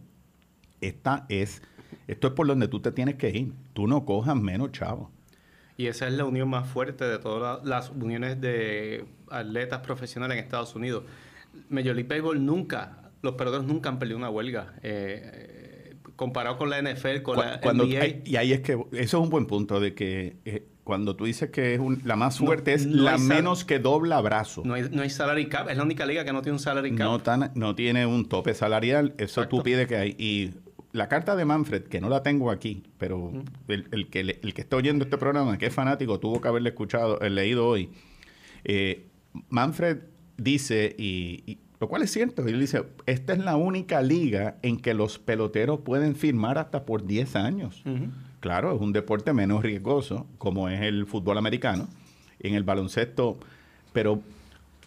esta 0.80 1.26
es, 1.28 1.62
esto 2.10 2.28
es 2.28 2.32
por 2.34 2.46
donde 2.46 2.68
tú 2.68 2.80
te 2.80 2.92
tienes 2.92 3.16
que 3.16 3.30
ir. 3.30 3.52
Tú 3.72 3.86
no 3.86 4.04
cojas 4.04 4.36
menos, 4.36 4.72
chavo. 4.72 5.10
Y 5.76 5.86
esa 5.86 6.06
es 6.08 6.12
la 6.14 6.24
unión 6.24 6.48
más 6.48 6.68
fuerte 6.68 7.04
de 7.06 7.18
todas 7.18 7.62
la- 7.64 7.68
las 7.78 7.90
uniones 7.90 8.40
de 8.40 9.04
atletas 9.30 9.80
profesionales 9.80 10.36
en 10.38 10.44
Estados 10.44 10.74
Unidos. 10.74 11.04
Major 11.68 11.94
League 11.94 12.08
Baseball 12.08 12.44
nunca, 12.44 13.10
los 13.22 13.34
peloteros 13.34 13.66
nunca 13.66 13.88
han 13.88 13.98
perdido 13.98 14.18
una 14.18 14.30
huelga. 14.30 14.74
eh, 14.82 15.30
eh, 15.32 15.96
comparado 16.16 16.58
con 16.58 16.68
la 16.68 16.78
NFL, 16.82 17.22
con 17.22 17.36
Cu- 17.36 17.40
la 17.42 17.60
cuando, 17.60 17.84
NBA. 17.84 18.20
y 18.26 18.36
ahí 18.36 18.52
es 18.52 18.60
que, 18.60 18.72
eso 18.72 18.84
es 18.92 19.14
un 19.14 19.30
buen 19.30 19.46
punto, 19.46 19.80
de 19.80 19.94
que 19.94 20.36
eh, 20.44 20.66
cuando 20.84 21.16
tú 21.16 21.24
dices 21.24 21.48
que 21.50 21.72
es 21.74 21.80
un- 21.80 22.02
la 22.04 22.14
más 22.16 22.38
No- 22.40 22.46
fuerte 22.46 22.74
es 22.74 22.84
no 22.86 23.04
la 23.04 23.16
menos 23.16 23.64
que 23.64 23.78
dobla 23.78 24.20
brazo. 24.20 24.60
no, 24.66 24.74
hay, 24.74 24.86
no 24.90 25.00
hay 25.00 25.08
salary 25.08 25.46
cap, 25.48 25.70
es 25.70 25.78
la 25.78 25.82
única 25.82 26.04
liga 26.04 26.22
que 26.24 26.32
no 26.34 26.42
tiene 26.42 26.54
un 26.56 26.58
salary 26.58 26.90
cap. 26.94 27.06
No, 27.06 27.18
tan- 27.20 27.52
no 27.54 27.74
tiene 27.74 28.04
un 28.04 28.28
tope 28.28 28.52
salarial, 28.52 29.14
eso 29.16 29.40
Exacto. 29.40 29.56
tú 29.58 29.62
pides 29.62 29.86
que 29.88 29.96
hay. 29.96 30.14
Y 30.18 30.50
la 30.92 31.08
carta 31.08 31.36
de 31.36 31.44
Manfred, 31.44 31.84
que 31.84 32.00
no 32.00 32.08
la 32.08 32.22
tengo 32.22 32.50
aquí, 32.50 32.82
pero 32.98 33.32
el, 33.68 33.86
el 33.92 34.08
que, 34.08 34.20
el 34.20 34.54
que 34.54 34.60
está 34.60 34.76
oyendo 34.76 35.04
este 35.04 35.18
programa, 35.18 35.56
que 35.58 35.66
es 35.66 35.74
fanático, 35.74 36.18
tuvo 36.18 36.40
que 36.40 36.48
haberle 36.48 36.70
escuchado, 36.70 37.20
eh, 37.20 37.30
leído 37.30 37.66
hoy. 37.66 37.90
Eh, 38.64 39.06
Manfred 39.48 39.98
dice, 40.36 40.94
y, 40.98 41.42
y- 41.46 41.58
lo 41.80 41.88
cual 41.88 42.02
es 42.02 42.10
cierto, 42.12 42.46
él 42.46 42.60
dice, 42.60 42.82
esta 43.06 43.32
es 43.32 43.38
la 43.38 43.56
única 43.56 44.02
liga 44.02 44.56
en 44.62 44.76
que 44.78 44.92
los 44.92 45.18
peloteros 45.18 45.80
pueden 45.80 46.14
firmar 46.14 46.58
hasta 46.58 46.84
por 46.84 47.06
10 47.06 47.36
años. 47.36 47.82
Claro, 48.40 48.74
es 48.74 48.80
un 48.82 48.92
deporte 48.92 49.32
menos 49.32 49.62
riesgoso, 49.62 50.26
como 50.38 50.68
es 50.68 50.80
el 50.82 51.06
fútbol 51.06 51.38
americano, 51.38 51.88
en 52.40 52.54
el 52.54 52.64
baloncesto, 52.64 53.38
pero, 53.92 54.20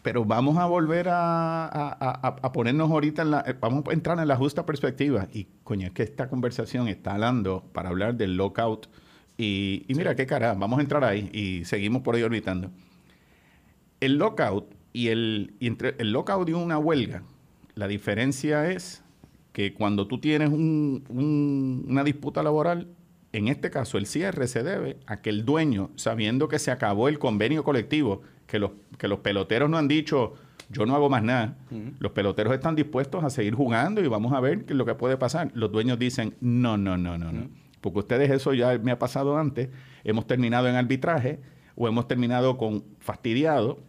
pero 0.03 0.23
vamos 0.25 0.57
a 0.57 0.65
volver 0.65 1.07
a, 1.09 1.65
a- 1.65 1.97
a- 1.99 2.35
a 2.41 2.51
ponernos 2.51 2.91
ahorita 2.91 3.23
en 3.23 3.31
la, 3.31 3.43
eh, 3.47 3.55
vamos 3.59 3.83
a 3.89 3.93
entrar 3.93 4.19
en 4.19 4.27
la 4.27 4.35
justa 4.35 4.65
perspectiva. 4.65 5.27
Y 5.33 5.47
coño, 5.63 5.87
es 5.87 5.93
que 5.93 6.03
esta 6.03 6.27
conversación 6.29 6.87
está 6.89 7.13
hablando 7.13 7.63
para 7.73 7.89
hablar 7.89 8.15
del 8.15 8.37
lockout. 8.37 8.87
Y, 9.37 9.83
y 9.87 9.95
mira 9.95 10.13
qué 10.15 10.27
cara, 10.27 10.53
vamos 10.53 10.77
a 10.77 10.81
entrar 10.83 11.03
ahí 11.03 11.29
y 11.33 11.65
seguimos 11.65 12.03
por 12.03 12.13
ahí 12.15 12.21
orbitando. 12.21 12.69
El 13.99 14.17
lockout 14.17 14.75
y 14.91 15.07
el, 15.07 15.53
y 15.59 15.67
entre 15.67 15.95
el 15.97 16.11
lockout 16.11 16.47
y 16.49 16.53
una 16.53 16.77
huelga, 16.77 17.23
la 17.75 17.87
diferencia 17.87 18.69
es 18.71 19.03
que 19.53 19.73
cuando 19.73 20.07
tú 20.07 20.19
tienes 20.19 20.49
un- 20.49 21.03
un- 21.09 21.85
una 21.87 22.03
disputa 22.03 22.43
laboral, 22.43 22.87
en 23.31 23.47
este 23.47 23.69
caso 23.71 23.97
el 23.97 24.05
cierre 24.05 24.47
se 24.47 24.61
debe 24.63 24.97
a 25.07 25.21
que 25.21 25.29
el 25.29 25.45
dueño, 25.45 25.89
sabiendo 25.95 26.47
que 26.47 26.59
se 26.59 26.71
acabó 26.71 27.07
el 27.07 27.17
convenio 27.19 27.63
colectivo, 27.63 28.21
que 28.53 28.59
los, 28.59 28.69
que 28.99 29.07
los 29.07 29.17
peloteros 29.17 29.67
no 29.67 29.79
han 29.79 29.87
dicho, 29.87 30.35
yo 30.69 30.85
no 30.85 30.93
hago 30.93 31.09
más 31.09 31.23
nada, 31.23 31.57
los 31.97 32.11
peloteros 32.11 32.53
están 32.53 32.75
dispuestos 32.75 33.23
a 33.23 33.31
seguir 33.31 33.55
jugando 33.55 33.99
y 33.99 34.07
vamos 34.07 34.31
a 34.31 34.39
ver 34.39 34.65
qué 34.65 34.73
es 34.73 34.77
lo 34.77 34.85
que 34.85 34.93
puede 34.93 35.17
pasar. 35.17 35.49
Los 35.55 35.71
dueños 35.71 35.97
dicen, 35.97 36.35
no, 36.39 36.77
no, 36.77 36.95
no, 36.95 37.17
no, 37.17 37.31
no. 37.31 37.49
Porque 37.81 37.97
ustedes 37.97 38.29
eso 38.29 38.53
ya 38.53 38.77
me 38.77 38.91
ha 38.91 38.99
pasado 38.99 39.39
antes, 39.39 39.69
hemos 40.03 40.27
terminado 40.27 40.69
en 40.69 40.75
arbitraje 40.75 41.39
o 41.73 41.87
hemos 41.87 42.07
terminado 42.07 42.59
con 42.59 42.83
fastidiado, 42.99 43.79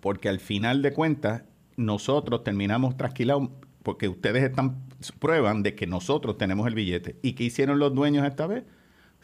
porque 0.00 0.28
al 0.28 0.38
final 0.38 0.82
de 0.82 0.92
cuentas 0.92 1.42
nosotros 1.76 2.44
terminamos 2.44 2.96
trasquilados 2.96 3.50
porque 3.82 4.06
ustedes 4.06 4.44
están 4.44 4.84
prueban 5.18 5.64
de 5.64 5.74
que 5.74 5.88
nosotros 5.88 6.38
tenemos 6.38 6.68
el 6.68 6.76
billete. 6.76 7.16
¿Y 7.22 7.32
qué 7.32 7.42
hicieron 7.42 7.80
los 7.80 7.92
dueños 7.92 8.24
esta 8.24 8.46
vez? 8.46 8.62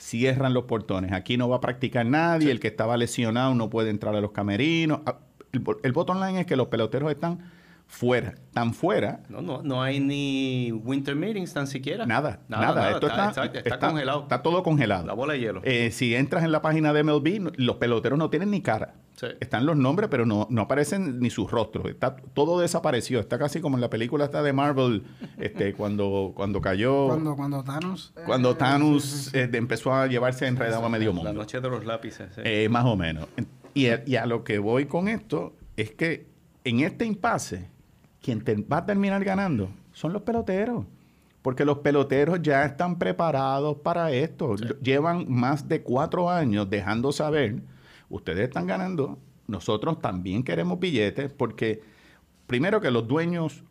Cierran 0.03 0.53
los 0.53 0.65
portones. 0.65 1.13
Aquí 1.13 1.37
no 1.37 1.49
va 1.49 1.57
a 1.57 1.61
practicar 1.61 2.05
nadie, 2.05 2.51
el 2.51 2.59
que 2.59 2.67
estaba 2.67 2.97
lesionado 2.97 3.55
no 3.55 3.71
puede 3.71 3.91
entrar 3.91 4.17
a 4.17 4.21
los 4.21 4.33
camerinos. 4.33 5.01
Ah, 5.07 5.19
El, 5.53 5.63
el 5.85 5.93
bottom 5.93 6.21
line 6.21 6.41
es 6.41 6.47
que 6.47 6.57
los 6.57 6.67
peloteros 6.67 7.11
están 7.13 7.39
fuera, 7.93 8.31
están 8.31 8.73
fuera 8.73 9.21
No, 9.29 9.43
no, 9.43 9.63
no 9.63 9.83
hay 9.83 10.01
ni 10.01 10.73
winter 10.73 11.15
meetings 11.15 11.53
tan 11.53 11.67
siquiera. 11.67 12.07
Nada, 12.07 12.41
nada. 12.49 12.91
Esto 12.93 13.07
está, 13.07 13.29
exacto, 13.29 13.59
está 13.59 13.79
congelado. 13.79 14.23
Está 14.23 14.43
todo 14.43 14.63
congelado. 14.63 15.07
La 15.07 15.13
bola 15.13 15.35
de 15.35 15.41
hielo. 15.41 15.61
Eh, 15.63 15.91
si 15.93 16.15
entras 16.15 16.43
en 16.43 16.53
la 16.53 16.63
página 16.63 16.93
de 16.95 17.03
MLB, 17.05 17.53
los 17.57 17.77
peloteros 17.77 18.19
no 18.19 18.31
tienen 18.31 18.51
ni 18.51 18.63
cara. 18.63 18.95
Sí. 19.17 19.27
Están 19.41 19.67
los 19.67 19.77
nombres, 19.77 20.09
pero 20.11 20.25
no, 20.27 20.47
no 20.51 20.63
aparecen 20.63 21.21
ni 21.21 21.29
sus 21.29 21.51
rostros. 21.51 21.85
Está, 21.87 22.17
todo 22.17 22.59
desapareció. 22.59 23.21
Está 23.21 23.39
casi 23.39 23.61
como 23.61 23.77
en 23.77 23.83
la 23.83 23.91
película 23.91 24.25
esta 24.25 24.43
de 24.43 24.53
Marvel, 24.55 25.05
este, 25.39 25.75
cuando, 25.77 26.33
cuando 26.35 26.61
cayó, 26.63 27.09
Cuando, 27.09 27.37
cuando 27.37 27.63
Thanos... 27.63 28.15
eh, 28.17 28.21
cuando 28.25 28.57
Thanos 28.57 29.03
sí, 29.05 29.19
sí, 29.25 29.31
sí. 29.33 29.39
eh, 29.39 29.47
de- 29.49 29.59
empezó 29.59 29.93
a 29.95 30.07
llevarse 30.07 30.47
enredado 30.47 30.85
a 30.85 30.89
medio 30.89 31.11
La 31.11 31.15
mundo. 31.17 31.33
noche 31.35 31.61
de 31.61 31.69
los 31.69 31.85
lápices. 31.85 32.35
sí. 32.35 32.41
Eh, 32.43 32.69
más 32.71 32.87
o 32.87 32.97
menos. 32.97 33.29
Y 33.75 33.89
a, 33.89 34.03
y 34.07 34.17
a 34.17 34.25
lo 34.27 34.45
que 34.45 34.59
voy 34.59 34.87
con 34.87 35.09
esto 35.09 35.55
es 35.77 35.91
que 35.93 36.27
en 36.65 36.81
este 36.81 37.05
impasse, 37.05 37.69
quien 38.23 38.43
te- 38.43 38.55
va 38.63 38.79
a 38.79 38.87
terminar 38.87 39.23
ganando 39.25 39.69
son 39.93 40.13
los 40.13 40.23
peloteros. 40.23 40.85
Porque 41.43 41.65
los 41.65 41.79
peloteros 41.79 42.41
ya 42.41 42.65
están 42.65 42.99
preparados 42.99 43.77
para 43.79 44.13
esto. 44.13 44.55
Llevan 44.81 45.27
más 45.29 45.69
de 45.69 45.83
cuatro 45.83 46.31
años 46.31 46.71
dejando 46.71 47.11
saber, 47.11 47.57
ustedes 48.09 48.45
están 48.45 48.67
ganando, 48.69 49.19
nosotros 49.49 50.01
también 50.01 50.45
queremos 50.45 50.79
billetes, 50.79 51.33
porque 51.33 51.83
primero 52.47 52.81
que 52.81 52.93
los 52.93 53.09
dueños 53.09 53.65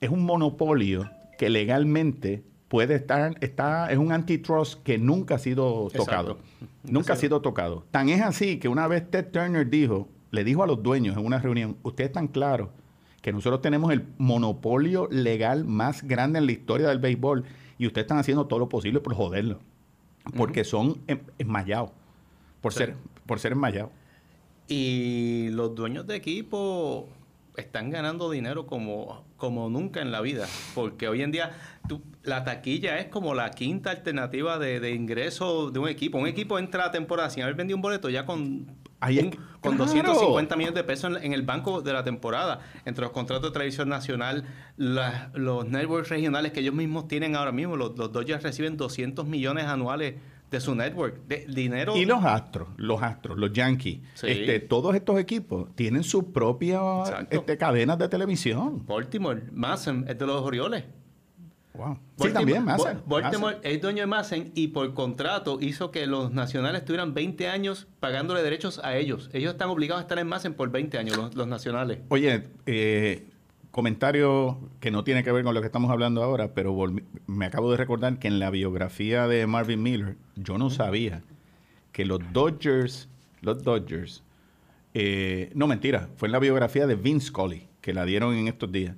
es 0.00 0.08
un 0.10 0.24
monopolio 0.24 1.10
que 1.36 1.50
legalmente 1.50 2.44
puede 2.68 2.94
estar, 2.94 3.36
está, 3.40 3.90
es 3.90 3.98
un 3.98 4.12
antitrust 4.12 4.82
que 4.82 4.98
nunca 4.98 5.34
ha 5.34 5.38
sido 5.38 5.88
tocado. 5.92 6.32
Exacto. 6.32 6.66
Nunca 6.84 7.12
ha 7.14 7.16
sido 7.16 7.42
tocado. 7.42 7.84
Tan 7.90 8.08
es 8.08 8.22
así 8.22 8.58
que 8.58 8.68
una 8.68 8.86
vez 8.86 9.10
Ted 9.10 9.26
Turner 9.32 9.68
dijo, 9.68 10.08
le 10.30 10.44
dijo 10.44 10.62
a 10.62 10.66
los 10.68 10.80
dueños 10.82 11.16
en 11.16 11.26
una 11.26 11.38
reunión, 11.40 11.76
ustedes 11.82 12.10
están 12.10 12.28
claros 12.28 12.68
que 13.22 13.32
nosotros 13.32 13.62
tenemos 13.62 13.92
el 13.92 14.04
monopolio 14.18 15.08
legal 15.10 15.64
más 15.64 16.02
grande 16.02 16.38
en 16.40 16.46
la 16.46 16.52
historia 16.52 16.88
del 16.88 16.98
béisbol 16.98 17.44
y 17.78 17.86
ustedes 17.86 18.04
están 18.04 18.18
haciendo 18.18 18.46
todo 18.46 18.58
lo 18.58 18.68
posible 18.68 19.00
por 19.00 19.14
joderlo. 19.14 19.60
Porque 20.36 20.64
son 20.64 20.98
em- 21.06 21.20
enmayados. 21.38 21.90
Por 22.60 22.72
Sí. 22.72 22.78
ser, 22.78 22.94
por 23.26 23.38
ser 23.40 23.52
enmayados. 23.52 23.90
Y 24.68 25.48
los 25.50 25.74
dueños 25.74 26.06
de 26.06 26.16
equipo 26.16 27.08
están 27.56 27.90
ganando 27.90 28.30
dinero 28.30 28.66
como, 28.66 29.24
como 29.36 29.68
nunca 29.68 30.00
en 30.00 30.10
la 30.12 30.20
vida. 30.20 30.46
Porque 30.74 31.08
hoy 31.08 31.22
en 31.22 31.32
día 31.32 31.50
tú- 31.88 32.02
la 32.22 32.44
taquilla 32.44 32.98
es 32.98 33.06
como 33.08 33.34
la 33.34 33.50
quinta 33.50 33.90
alternativa 33.90 34.58
de, 34.58 34.80
de 34.80 34.92
ingreso 34.94 35.70
de 35.70 35.78
un 35.80 35.88
equipo. 35.88 36.18
Un 36.18 36.26
equipo 36.28 36.58
entra 36.58 36.84
a 36.84 36.86
la 36.86 36.92
temporada 36.92 37.30
sin 37.30 37.42
haber 37.42 37.54
vendido 37.56 37.76
un 37.76 37.82
boleto 37.82 38.08
ya 38.08 38.24
con, 38.24 38.66
Ahí 39.04 39.30
con 39.60 39.76
¡claro! 39.76 39.84
250 39.86 40.56
millones 40.56 40.74
de 40.76 40.84
pesos 40.84 41.16
en, 41.16 41.24
en 41.24 41.32
el 41.32 41.42
banco 41.42 41.82
de 41.82 41.92
la 41.92 42.04
temporada. 42.04 42.60
Entre 42.84 43.02
los 43.02 43.12
contratos 43.12 43.50
de 43.50 43.52
televisión 43.52 43.88
nacional, 43.88 44.44
la- 44.76 45.30
los 45.34 45.66
networks 45.66 46.08
regionales 46.08 46.52
que 46.52 46.60
ellos 46.60 46.74
mismos 46.74 47.08
tienen 47.08 47.36
ahora 47.36 47.52
mismo, 47.52 47.76
los, 47.76 47.96
los 47.98 48.12
Dodgers 48.12 48.42
reciben 48.42 48.76
200 48.76 49.26
millones 49.26 49.64
anuales 49.66 50.14
de 50.50 50.60
su 50.60 50.74
network. 50.74 51.26
De 51.26 51.46
dinero. 51.48 51.96
Y 51.96 52.04
los 52.04 52.22
Astros, 52.24 52.68
los 52.76 53.02
Astros, 53.02 53.38
los 53.38 53.52
Yankees, 53.52 54.00
Sí. 54.14 54.26
este, 54.28 54.60
todos 54.60 54.94
estos 54.94 55.18
equipos 55.18 55.74
tienen 55.74 56.04
sus 56.04 56.24
propias 56.24 56.82
este, 57.30 57.56
cadenas 57.56 57.98
de 57.98 58.08
televisión. 58.08 58.84
Baltimore, 58.86 59.42
Massen 59.52 60.04
es 60.08 60.18
de 60.18 60.26
los 60.26 60.42
Orioles. 60.42 60.84
Wow. 61.74 61.94
Sí, 61.94 62.00
Baltimore- 62.28 62.32
también. 62.34 62.66
Bal- 62.66 63.02
Baltimore 63.06 63.56
es 63.62 63.80
dueño 63.80 64.00
de 64.02 64.06
Massen 64.06 64.52
y 64.54 64.68
por 64.68 64.92
contrato 64.92 65.58
hizo 65.60 65.90
que 65.90 66.06
los 66.06 66.30
nacionales 66.32 66.84
tuvieran 66.84 67.14
20 67.14 67.48
años 67.48 67.86
pagándole 67.98 68.42
derechos 68.42 68.78
a 68.84 68.96
ellos. 68.96 69.30
Ellos 69.32 69.52
están 69.52 69.70
obligados 69.70 70.00
a 70.00 70.02
estar 70.02 70.18
en 70.18 70.26
Massen 70.26 70.52
por 70.54 70.70
20 70.70 70.98
años, 70.98 71.16
los, 71.16 71.34
los 71.34 71.46
nacionales. 71.46 72.00
Oye, 72.10 72.44
eh, 72.66 73.26
comentario 73.70 74.58
que 74.80 74.90
no 74.90 75.02
tiene 75.02 75.24
que 75.24 75.32
ver 75.32 75.44
con 75.44 75.54
lo 75.54 75.60
que 75.62 75.66
estamos 75.66 75.90
hablando 75.90 76.22
ahora, 76.22 76.52
pero 76.52 76.76
me 77.26 77.46
acabo 77.46 77.70
de 77.70 77.78
recordar 77.78 78.18
que 78.18 78.28
en 78.28 78.38
la 78.38 78.50
biografía 78.50 79.26
de 79.26 79.46
Marvin 79.46 79.82
Miller, 79.82 80.16
yo 80.36 80.58
no 80.58 80.68
sabía 80.68 81.22
que 81.92 82.04
los 82.04 82.20
Dodgers, 82.34 83.08
los 83.40 83.62
Dodgers, 83.64 84.22
eh, 84.92 85.50
no 85.54 85.66
mentira, 85.66 86.10
fue 86.16 86.28
en 86.28 86.32
la 86.32 86.38
biografía 86.38 86.86
de 86.86 86.96
Vince 86.96 87.28
Scully, 87.28 87.66
que 87.80 87.94
la 87.94 88.04
dieron 88.04 88.34
en 88.34 88.46
estos 88.48 88.70
días. 88.70 88.94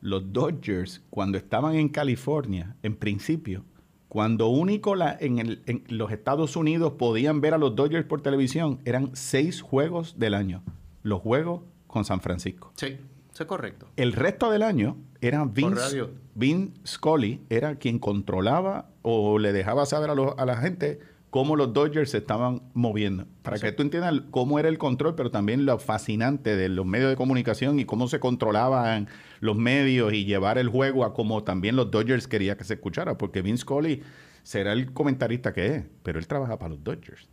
Los 0.00 0.32
Dodgers, 0.32 1.02
cuando 1.10 1.36
estaban 1.38 1.74
en 1.74 1.88
California, 1.88 2.76
en 2.82 2.96
principio, 2.96 3.64
cuando 4.08 4.48
único 4.48 4.94
la- 4.94 5.16
en, 5.20 5.38
el- 5.38 5.62
en 5.66 5.84
los 5.88 6.10
Estados 6.10 6.56
Unidos 6.56 6.94
podían 6.98 7.40
ver 7.40 7.54
a 7.54 7.58
los 7.58 7.76
Dodgers 7.76 8.06
por 8.06 8.22
televisión, 8.22 8.80
eran 8.84 9.10
seis 9.14 9.60
juegos 9.60 10.18
del 10.18 10.34
año. 10.34 10.62
Los 11.02 11.20
juegos 11.20 11.62
con 11.86 12.04
San 12.04 12.20
Francisco. 12.20 12.72
Sí, 12.76 12.96
eso 13.32 13.42
es 13.42 13.46
correcto. 13.48 13.86
El 13.96 14.12
resto 14.12 14.50
del 14.50 14.62
año 14.62 14.96
era 15.20 15.44
Vince. 15.44 16.06
Vince 16.34 16.72
Scully, 16.86 17.40
era 17.50 17.76
quien 17.76 17.98
controlaba 17.98 18.88
o 19.02 19.38
le 19.38 19.52
dejaba 19.52 19.86
saber 19.86 20.10
a, 20.10 20.12
a 20.14 20.46
la 20.46 20.56
gente 20.56 21.00
cómo 21.30 21.56
los 21.56 21.72
Dodgers 21.72 22.10
se 22.10 22.18
estaban 22.18 22.62
moviendo. 22.74 23.26
Para 23.42 23.58
que 23.58 23.72
tú 23.72 23.82
entiendas 23.82 24.14
cómo 24.30 24.58
era 24.58 24.68
el 24.68 24.78
control, 24.78 25.14
pero 25.14 25.30
también 25.30 25.64
lo 25.64 25.78
fascinante 25.78 26.56
de 26.56 26.68
los 26.68 26.84
medios 26.84 27.08
de 27.08 27.16
comunicación 27.16 27.78
y 27.78 27.84
cómo 27.84 28.08
se 28.08 28.20
controlaban 28.20 29.08
los 29.40 29.56
medios 29.56 30.12
y 30.12 30.24
llevar 30.24 30.58
el 30.58 30.68
juego 30.68 31.04
a 31.04 31.14
como 31.14 31.44
también 31.44 31.76
los 31.76 31.90
Dodgers 31.90 32.26
quería 32.26 32.56
que 32.56 32.64
se 32.64 32.74
escuchara. 32.74 33.16
Porque 33.16 33.42
Vince 33.42 33.62
Scully 33.62 34.02
será 34.42 34.72
el 34.72 34.92
comentarista 34.92 35.52
que 35.52 35.66
es, 35.76 35.84
pero 36.02 36.18
él 36.18 36.26
trabaja 36.26 36.58
para 36.58 36.70
los 36.70 36.82
Dodgers. 36.82 37.28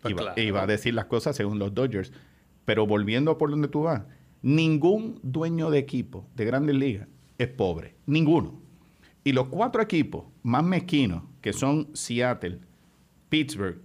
Pues 0.00 0.12
y, 0.12 0.14
va, 0.14 0.22
claro. 0.22 0.40
y 0.40 0.50
va 0.50 0.62
a 0.62 0.66
decir 0.66 0.94
las 0.94 1.06
cosas 1.06 1.36
según 1.36 1.58
los 1.58 1.74
Dodgers. 1.74 2.12
Pero 2.64 2.86
volviendo 2.86 3.36
por 3.36 3.50
donde 3.50 3.68
tú 3.68 3.82
vas, 3.82 4.02
ningún 4.42 5.18
dueño 5.22 5.70
de 5.70 5.78
equipo 5.78 6.26
de 6.36 6.44
grandes 6.44 6.76
ligas 6.76 7.08
es 7.36 7.48
pobre. 7.48 7.96
Ninguno. 8.06 8.60
Y 9.24 9.32
los 9.32 9.48
cuatro 9.48 9.82
equipos 9.82 10.24
más 10.42 10.62
mezquinos, 10.62 11.24
que 11.42 11.52
son 11.52 11.88
Seattle, 11.94 12.60
Pittsburgh, 13.30 13.78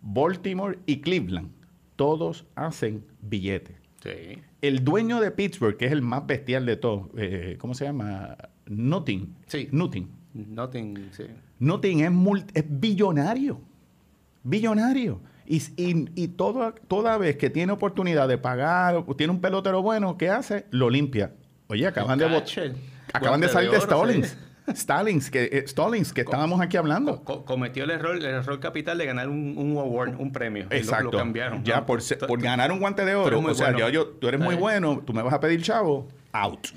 Baltimore 0.00 0.78
y 0.86 1.00
Cleveland, 1.02 1.50
todos 1.96 2.46
hacen 2.54 3.04
billetes. 3.20 3.76
Sí. 4.02 4.38
El 4.62 4.82
dueño 4.84 5.20
de 5.20 5.30
Pittsburgh, 5.30 5.76
que 5.76 5.86
es 5.86 5.92
el 5.92 6.00
más 6.02 6.26
bestial 6.26 6.64
de 6.66 6.76
todos, 6.76 7.08
eh, 7.16 7.56
¿cómo 7.58 7.74
se 7.74 7.84
llama? 7.84 8.36
Nutting. 8.66 9.34
Sí. 9.46 9.68
Nutting. 9.70 10.08
Nothing, 10.34 11.10
sí. 11.12 11.24
Nutting 11.60 12.00
es, 12.00 12.44
es 12.54 12.64
billonario. 12.68 13.60
Billonario. 14.42 15.20
Y, 15.46 15.58
y- 15.76 16.08
y 16.14 16.28
toda, 16.28 16.74
toda 16.88 17.16
vez 17.18 17.36
que 17.36 17.50
tiene 17.50 17.72
oportunidad 17.72 18.26
de 18.28 18.38
pagar, 18.38 18.96
o 19.06 19.14
tiene 19.16 19.32
un 19.32 19.40
pelotero 19.40 19.82
bueno, 19.82 20.16
¿qué 20.16 20.30
hace? 20.30 20.66
Lo 20.70 20.90
limpia. 20.90 21.32
Oye, 21.68 21.86
acaban 21.86 22.18
de, 22.18 22.24
acaban 23.12 23.40
de 23.40 23.48
salir 23.48 23.70
de, 23.70 23.76
oro, 23.78 23.86
Stallings. 23.86 24.28
sí. 24.28 24.36
Stallings, 24.72 25.30
que, 25.30 25.44
eh, 25.52 25.64
Stallings, 25.66 26.12
que 26.12 26.22
estábamos 26.22 26.60
aquí 26.60 26.76
hablando. 26.76 27.16
Co- 27.16 27.24
co- 27.24 27.44
cometió 27.44 27.84
el 27.84 27.90
error, 27.90 28.16
el 28.16 28.24
error 28.24 28.60
capital 28.60 28.96
de 28.98 29.06
ganar 29.06 29.28
un, 29.28 29.56
un 29.58 29.76
award, 29.76 30.18
un 30.18 30.32
premio. 30.32 30.66
Lo- 30.70 30.76
Exacto. 30.76 31.10
Lo, 31.12 31.18
cambiaron. 31.18 31.62
Ya 31.64 31.80
¿no? 31.80 31.86
por, 31.86 32.00
se- 32.02 32.16
por 32.16 32.40
ganar 32.40 32.72
un 32.72 32.78
guante 32.80 33.04
de 33.04 33.14
oro. 33.14 33.40
O 33.40 33.54
sea, 33.54 33.66
bueno. 33.72 33.78
yo, 33.80 33.88
yo- 33.90 34.06
tú 34.08 34.28
eres 34.28 34.40
muy 34.40 34.54
Eh. 34.54 34.58
bueno, 34.58 35.02
tú 35.04 35.12
me 35.12 35.22
vas 35.22 35.34
a 35.34 35.40
pedir 35.40 35.62
chavo, 35.62 36.08
out. 36.32 36.68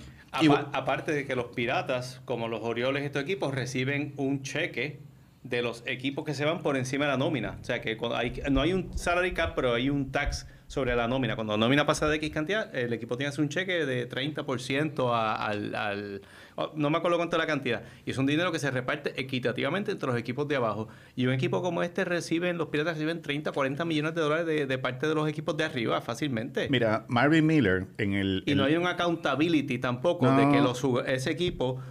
Y- 0.42 0.48
Apa- 0.48 0.70
aparte 0.74 1.12
de 1.14 1.26
que 1.26 1.36
los 1.36 1.46
piratas, 1.48 2.22
como 2.26 2.48
los 2.48 2.60
Orioles 2.62 3.04
y 3.04 3.06
estos 3.06 3.24
equipos, 3.24 3.56
reciben 3.56 4.14
un 4.18 4.42
cheque 4.44 5.00
de 5.44 5.62
los 5.62 5.82
equipos 5.86 6.26
que 6.26 6.34
se 6.34 6.44
van 6.44 6.62
por 6.62 6.76
encima 6.76 7.06
de 7.06 7.12
la 7.12 7.18
nómina. 7.18 7.58
O 7.62 7.64
sea, 7.64 7.80
que 7.80 7.96
cuando 7.96 8.18
hay, 8.18 8.42
no 8.52 8.60
hay 8.62 8.74
un 8.74 8.98
salary 8.98 9.34
cap, 9.34 9.54
pero 9.56 9.74
hay 9.74 9.90
un 9.90 10.12
tax 10.12 10.46
sobre 10.68 10.96
la 10.98 11.08
nómina. 11.08 11.36
Cuando 11.36 11.54
la 11.54 11.58
nómina 11.58 11.86
pasa 11.86 12.08
de 12.10 12.18
X 12.18 12.30
cantidad, 12.32 12.76
el 12.76 12.92
equipo 12.92 13.16
tiene 13.16 13.30
que 13.30 13.34
hacer 13.34 13.42
un 13.44 13.50
cheque 13.50 13.86
de 13.86 14.08
30% 14.10 15.14
a- 15.14 15.36
al, 15.36 15.74
al- 15.74 16.22
oh, 16.56 16.74
No 16.76 16.90
me 16.90 16.98
acuerdo 16.98 17.16
cuánto 17.18 17.38
es 17.38 17.40
la 17.40 17.48
cantidad. 17.48 17.84
Y 18.06 18.12
es 18.12 18.18
un 18.18 18.26
dinero 18.26 18.52
que 18.52 18.60
se 18.60 18.70
reparte 18.70 19.14
equitativamente 19.20 19.92
entre 19.92 20.08
los 20.10 20.18
equipos 20.18 20.46
de 20.48 20.58
abajo. 20.58 20.90
Y 21.16 21.26
un 21.26 21.34
equipo 21.34 21.62
como 21.62 21.84
este 21.84 22.04
reciben, 22.04 22.58
los 22.58 22.68
piratas 22.68 22.96
reciben 22.96 23.22
30, 23.22 23.54
40 23.54 23.86
millones 23.86 24.14
de 24.14 24.22
dólares 24.22 24.46
de, 24.46 24.66
de 24.68 24.78
parte 24.78 25.08
de 25.08 25.16
los 25.16 25.28
equipos 25.30 25.56
de 25.56 25.64
arriba 25.64 26.02
fácilmente. 26.02 26.68
Mira, 26.70 27.06
Marvin 27.08 27.46
Miller 27.46 27.86
en 27.98 28.14
el... 28.14 28.44
Y 28.46 28.54
no 28.56 28.66
hay 28.66 28.76
un 28.76 28.88
accountability 28.88 29.80
tampoco 29.80 30.26
No. 30.26 30.38
de 30.38 30.52
que 30.52 30.62
los, 30.62 30.84
ese 31.08 31.32
equipo, 31.32 31.82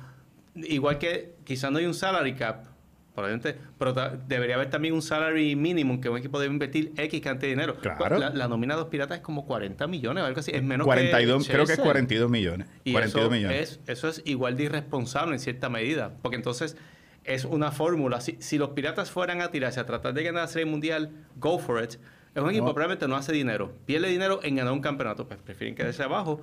igual 0.55 0.99
que 0.99 1.35
quizás 1.45 1.71
no 1.73 1.79
hay 1.79 1.87
un 1.87 1.95
salary 1.95 2.35
cap, 2.35 2.67
probablemente, 3.17 3.59
pero 3.79 3.93
debería 4.29 4.55
haber 4.55 4.71
también 4.71 4.95
un 4.95 5.03
salary 5.03 5.57
minimum 5.57 6.01
que 6.01 6.09
un 6.09 6.19
equipo 6.19 6.39
debe 6.39 6.53
invertir 6.53 6.93
X 6.97 7.21
cantidad 7.21 7.41
de 7.41 7.49
dinero. 7.49 7.77
Claro. 7.81 8.19
La, 8.19 8.31
la 8.31 8.47
nómina 8.47 8.75
de 8.75 8.81
los 8.83 8.89
piratas 8.91 9.17
es 9.19 9.23
como 9.25 9.47
40 9.47 9.87
millones 9.89 10.23
o 10.23 10.27
algo 10.27 10.39
así. 10.39 10.53
Es 10.55 10.63
menos 10.63 10.85
42, 10.87 11.47
que 11.47 11.53
creo 11.53 11.65
que 11.67 11.73
es 11.73 11.79
Chelsea. 11.79 11.85
42 11.85 12.31
millones. 12.31 12.69
Y 12.85 12.93
42 12.93 13.25
eso 13.25 13.31
millones. 13.35 13.61
Es, 13.61 13.81
eso 13.89 14.09
es 14.09 14.23
igual 14.27 14.57
de 14.57 14.65
irresponsable 14.65 15.33
en 15.35 15.41
cierta 15.41 15.69
medida. 15.69 16.13
Porque 16.23 16.37
entonces 16.37 16.77
es 17.25 17.45
una 17.45 17.73
fórmula. 17.73 18.21
Si, 18.21 18.37
si 18.39 18.59
los 18.59 18.71
piratas 18.71 19.11
fueran 19.11 19.41
a 19.41 19.51
tirarse 19.51 19.81
a 19.81 19.87
tratar 19.87 20.15
de 20.15 20.23
ganar 20.23 20.43
la 20.43 20.49
Serie 20.49 20.67
Mundial, 20.67 21.11
go 21.37 21.59
for 21.59 21.83
it. 21.83 21.95
Es 22.35 22.43
un 22.43 22.51
equipo 22.51 22.67
No. 22.67 22.75
probablemente 22.75 23.09
no 23.09 23.17
hace 23.17 23.33
dinero. 23.33 23.73
Pierde 23.87 24.09
dinero 24.09 24.41
en 24.43 24.57
ganar 24.57 24.75
un 24.75 24.83
campeonato. 24.83 25.27
Pues 25.27 25.41
prefieren 25.41 25.75
quedarse 25.75 26.03
abajo, 26.03 26.43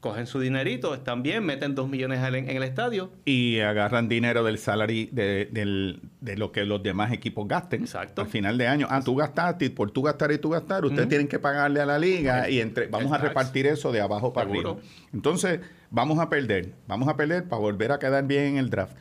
cogen 0.00 0.26
su 0.26 0.38
dinerito, 0.40 0.94
están 0.94 1.22
bien, 1.22 1.44
meten 1.44 1.74
dos 1.74 1.88
millones 1.88 2.20
al- 2.20 2.34
en 2.36 2.48
el 2.48 2.62
estadio. 2.62 3.10
y 3.24 3.58
agarran 3.60 4.08
dinero 4.08 4.44
del 4.44 4.58
salary 4.58 5.08
de, 5.12 5.48
del- 5.50 6.00
de 6.20 6.36
lo 6.36 6.52
que 6.52 6.64
los 6.64 6.82
demás 6.82 7.12
equipos 7.12 7.48
gasten 7.48 7.82
Exacto. 7.82 8.22
al 8.22 8.28
final 8.28 8.56
de 8.58 8.66
año. 8.68 8.86
Ah, 8.90 9.00
tú 9.04 9.16
gastaste, 9.16 9.64
y 9.66 9.68
por 9.70 9.90
tú 9.90 10.02
gastar 10.02 10.30
y 10.32 10.38
tú 10.38 10.50
gastar, 10.50 10.84
ustedes 10.84 11.08
tienen 11.08 11.26
que 11.28 11.38
pagarle 11.38 11.80
a 11.80 11.86
la 11.86 11.98
liga 11.98 12.48
y 12.48 12.60
entre 12.60 12.86
vamos 12.86 13.12
a 13.12 13.18
repartir 13.18 13.66
eso 13.66 13.90
de 13.92 14.00
abajo 14.00 14.32
para 14.32 14.48
Seguro. 14.50 14.70
arriba. 14.72 14.86
Entonces, 15.12 15.60
vamos 15.90 16.18
a 16.18 16.28
perder, 16.28 16.72
vamos 16.86 17.08
a 17.08 17.16
perder 17.16 17.44
para 17.48 17.60
volver 17.60 17.92
a 17.92 17.98
quedar 17.98 18.26
bien 18.26 18.44
en 18.44 18.56
el 18.58 18.70
draft. 18.70 18.96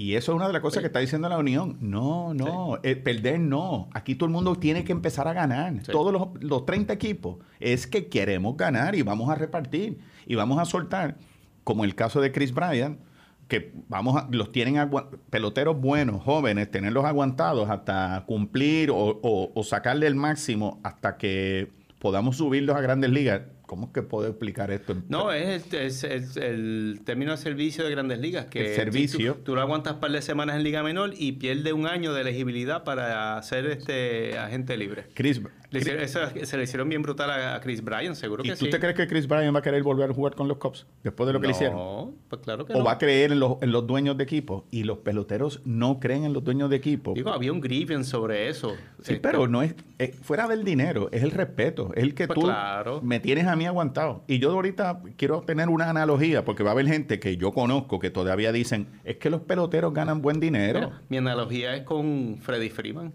Y 0.00 0.14
eso 0.14 0.32
es 0.32 0.36
una 0.36 0.46
de 0.46 0.54
las 0.54 0.62
cosas 0.62 0.80
que 0.80 0.86
está 0.86 1.00
diciendo 1.00 1.28
la 1.28 1.36
Unión. 1.36 1.76
No, 1.80 2.32
no, 2.32 2.78
eh, 2.82 2.96
perder 2.96 3.38
no. 3.38 3.90
Aquí 3.92 4.14
todo 4.14 4.26
el 4.28 4.32
mundo 4.32 4.54
tiene 4.56 4.82
que 4.82 4.92
empezar 4.92 5.28
a 5.28 5.34
ganar. 5.34 5.74
Sí. 5.84 5.92
Todos 5.92 6.10
los, 6.10 6.28
los 6.42 6.64
30 6.64 6.92
equipos 6.94 7.36
es 7.58 7.86
que 7.86 8.06
queremos 8.08 8.56
ganar 8.56 8.94
y 8.94 9.02
vamos 9.02 9.28
a 9.28 9.34
repartir 9.34 9.98
y 10.26 10.36
vamos 10.36 10.58
a 10.58 10.64
soltar, 10.64 11.18
como 11.64 11.84
el 11.84 11.94
caso 11.94 12.22
de 12.22 12.32
Chris 12.32 12.54
Bryant, 12.54 12.98
que 13.46 13.74
vamos 13.88 14.16
a, 14.16 14.26
los 14.30 14.52
tienen 14.52 14.88
peloteros 15.28 15.78
buenos, 15.78 16.22
jóvenes, 16.22 16.70
tenerlos 16.70 17.04
aguantados 17.04 17.68
hasta 17.68 18.24
cumplir 18.26 18.90
o, 18.90 18.96
o- 18.96 19.52
o 19.54 19.64
sacarle 19.64 20.06
el 20.06 20.14
máximo 20.14 20.80
hasta 20.82 21.18
que 21.18 21.72
podamos 21.98 22.38
subirlos 22.38 22.74
a 22.74 22.80
grandes 22.80 23.10
ligas. 23.10 23.42
¿Cómo 23.70 23.86
es 23.86 23.92
que 23.92 24.02
puedo 24.02 24.26
explicar 24.26 24.72
esto? 24.72 24.96
No, 25.08 25.30
es, 25.30 25.72
el- 25.72 25.78
es 25.80 26.02
el, 26.36 27.02
término 27.04 27.30
de 27.30 27.36
servicio 27.36 27.84
de 27.84 27.90
grandes 27.92 28.18
ligas. 28.18 28.46
Que 28.46 28.70
El 28.70 28.74
servicio. 28.74 29.34
Tú, 29.36 29.42
tú 29.44 29.54
lo 29.54 29.60
aguantas 29.60 29.92
un 29.94 30.00
par 30.00 30.10
de 30.10 30.20
semanas 30.22 30.56
en 30.56 30.64
Liga 30.64 30.82
Menor 30.82 31.12
y 31.16 31.30
pierde 31.30 31.72
un 31.72 31.86
año 31.86 32.12
de 32.12 32.22
elegibilidad 32.22 32.82
para 32.82 33.40
ser 33.44 33.66
este 33.66 34.36
agente 34.36 34.76
libre. 34.76 35.06
Chris, 35.14 35.40
Le 35.70 35.78
hicieron- 35.80 36.02
eso 36.02 36.20
se 36.42 36.56
le 36.56 36.64
hicieron 36.64 36.88
bien 36.88 37.00
brutal 37.00 37.30
a, 37.30 37.54
a 37.54 37.60
Chris 37.60 37.82
Bryan, 37.82 38.16
seguro 38.16 38.42
¿Y 38.44 38.48
que 38.48 38.56
tú 38.56 38.64
sí. 38.64 38.70
te 38.70 38.80
crees 38.80 38.96
que 38.96 39.06
Chris 39.06 39.28
Bryant 39.28 39.54
va 39.54 39.60
a 39.60 39.62
querer 39.62 39.82
volver 39.84 40.10
a 40.10 40.12
jugar 40.14 40.34
con 40.34 40.48
los 40.48 40.56
Cubs 40.56 40.84
después 41.04 41.28
de 41.28 41.32
lo 41.32 41.40
que 41.40 41.46
le 41.46 41.52
hicieron? 41.52 41.76
No, 41.76 42.12
pues 42.28 42.42
claro 42.42 42.66
que 42.66 42.72
¿O 42.72 42.78
no. 42.78 42.84
va 42.84 42.92
a 42.92 42.98
creer 42.98 43.30
en 43.32 43.38
los, 43.38 43.62
en 43.62 43.70
los 43.70 43.86
dueños 43.86 44.16
de 44.16 44.24
equipo? 44.24 44.66
Y 44.72 44.82
los 44.82 44.98
peloteros 44.98 45.60
no 45.64 46.00
creen 46.00 46.24
en 46.24 46.32
los 46.32 46.42
dueños 46.42 46.70
de 46.70 46.76
equipo. 46.76 47.12
Digo, 47.14 47.30
había 47.30 47.52
un 47.52 47.60
grievance 47.60 48.10
sobre 48.10 48.48
eso. 48.48 48.70
Sí, 49.00 49.14
Este, 49.14 49.16
pero 49.20 49.46
no 49.46 49.62
es, 49.62 49.74
es- 49.98 50.16
fuera 50.16 50.48
del 50.48 50.64
dinero, 50.64 51.08
es 51.12 51.22
el 51.22 51.30
respeto, 51.30 51.92
es 51.94 52.02
el 52.02 52.14
que 52.14 52.26
Pues 52.26 52.38
tú 52.38 52.46
claro. 52.46 53.00
me 53.02 53.20
tienes 53.20 53.46
a 53.46 53.54
mí 53.54 53.64
aguantado. 53.66 54.24
Y 54.26 54.40
yo 54.40 54.50
ahorita 54.50 55.00
quiero 55.16 55.42
tener 55.42 55.68
una 55.68 55.88
analogía, 55.88 56.44
porque 56.44 56.64
va 56.64 56.70
a 56.70 56.72
haber 56.72 56.86
gente 56.88 57.20
que 57.20 57.36
yo 57.36 57.52
conozco 57.52 58.00
que 58.00 58.10
todavía 58.10 58.50
dicen, 58.50 58.88
es 59.04 59.18
que 59.18 59.30
los 59.30 59.42
peloteros 59.42 59.94
ganan 59.94 60.20
buen 60.20 60.40
dinero. 60.40 60.80
Mira, 60.80 61.02
mi 61.08 61.16
analogía 61.18 61.76
es 61.76 61.82
con 61.84 62.38
Freddy 62.40 62.70
Freeman. 62.70 63.12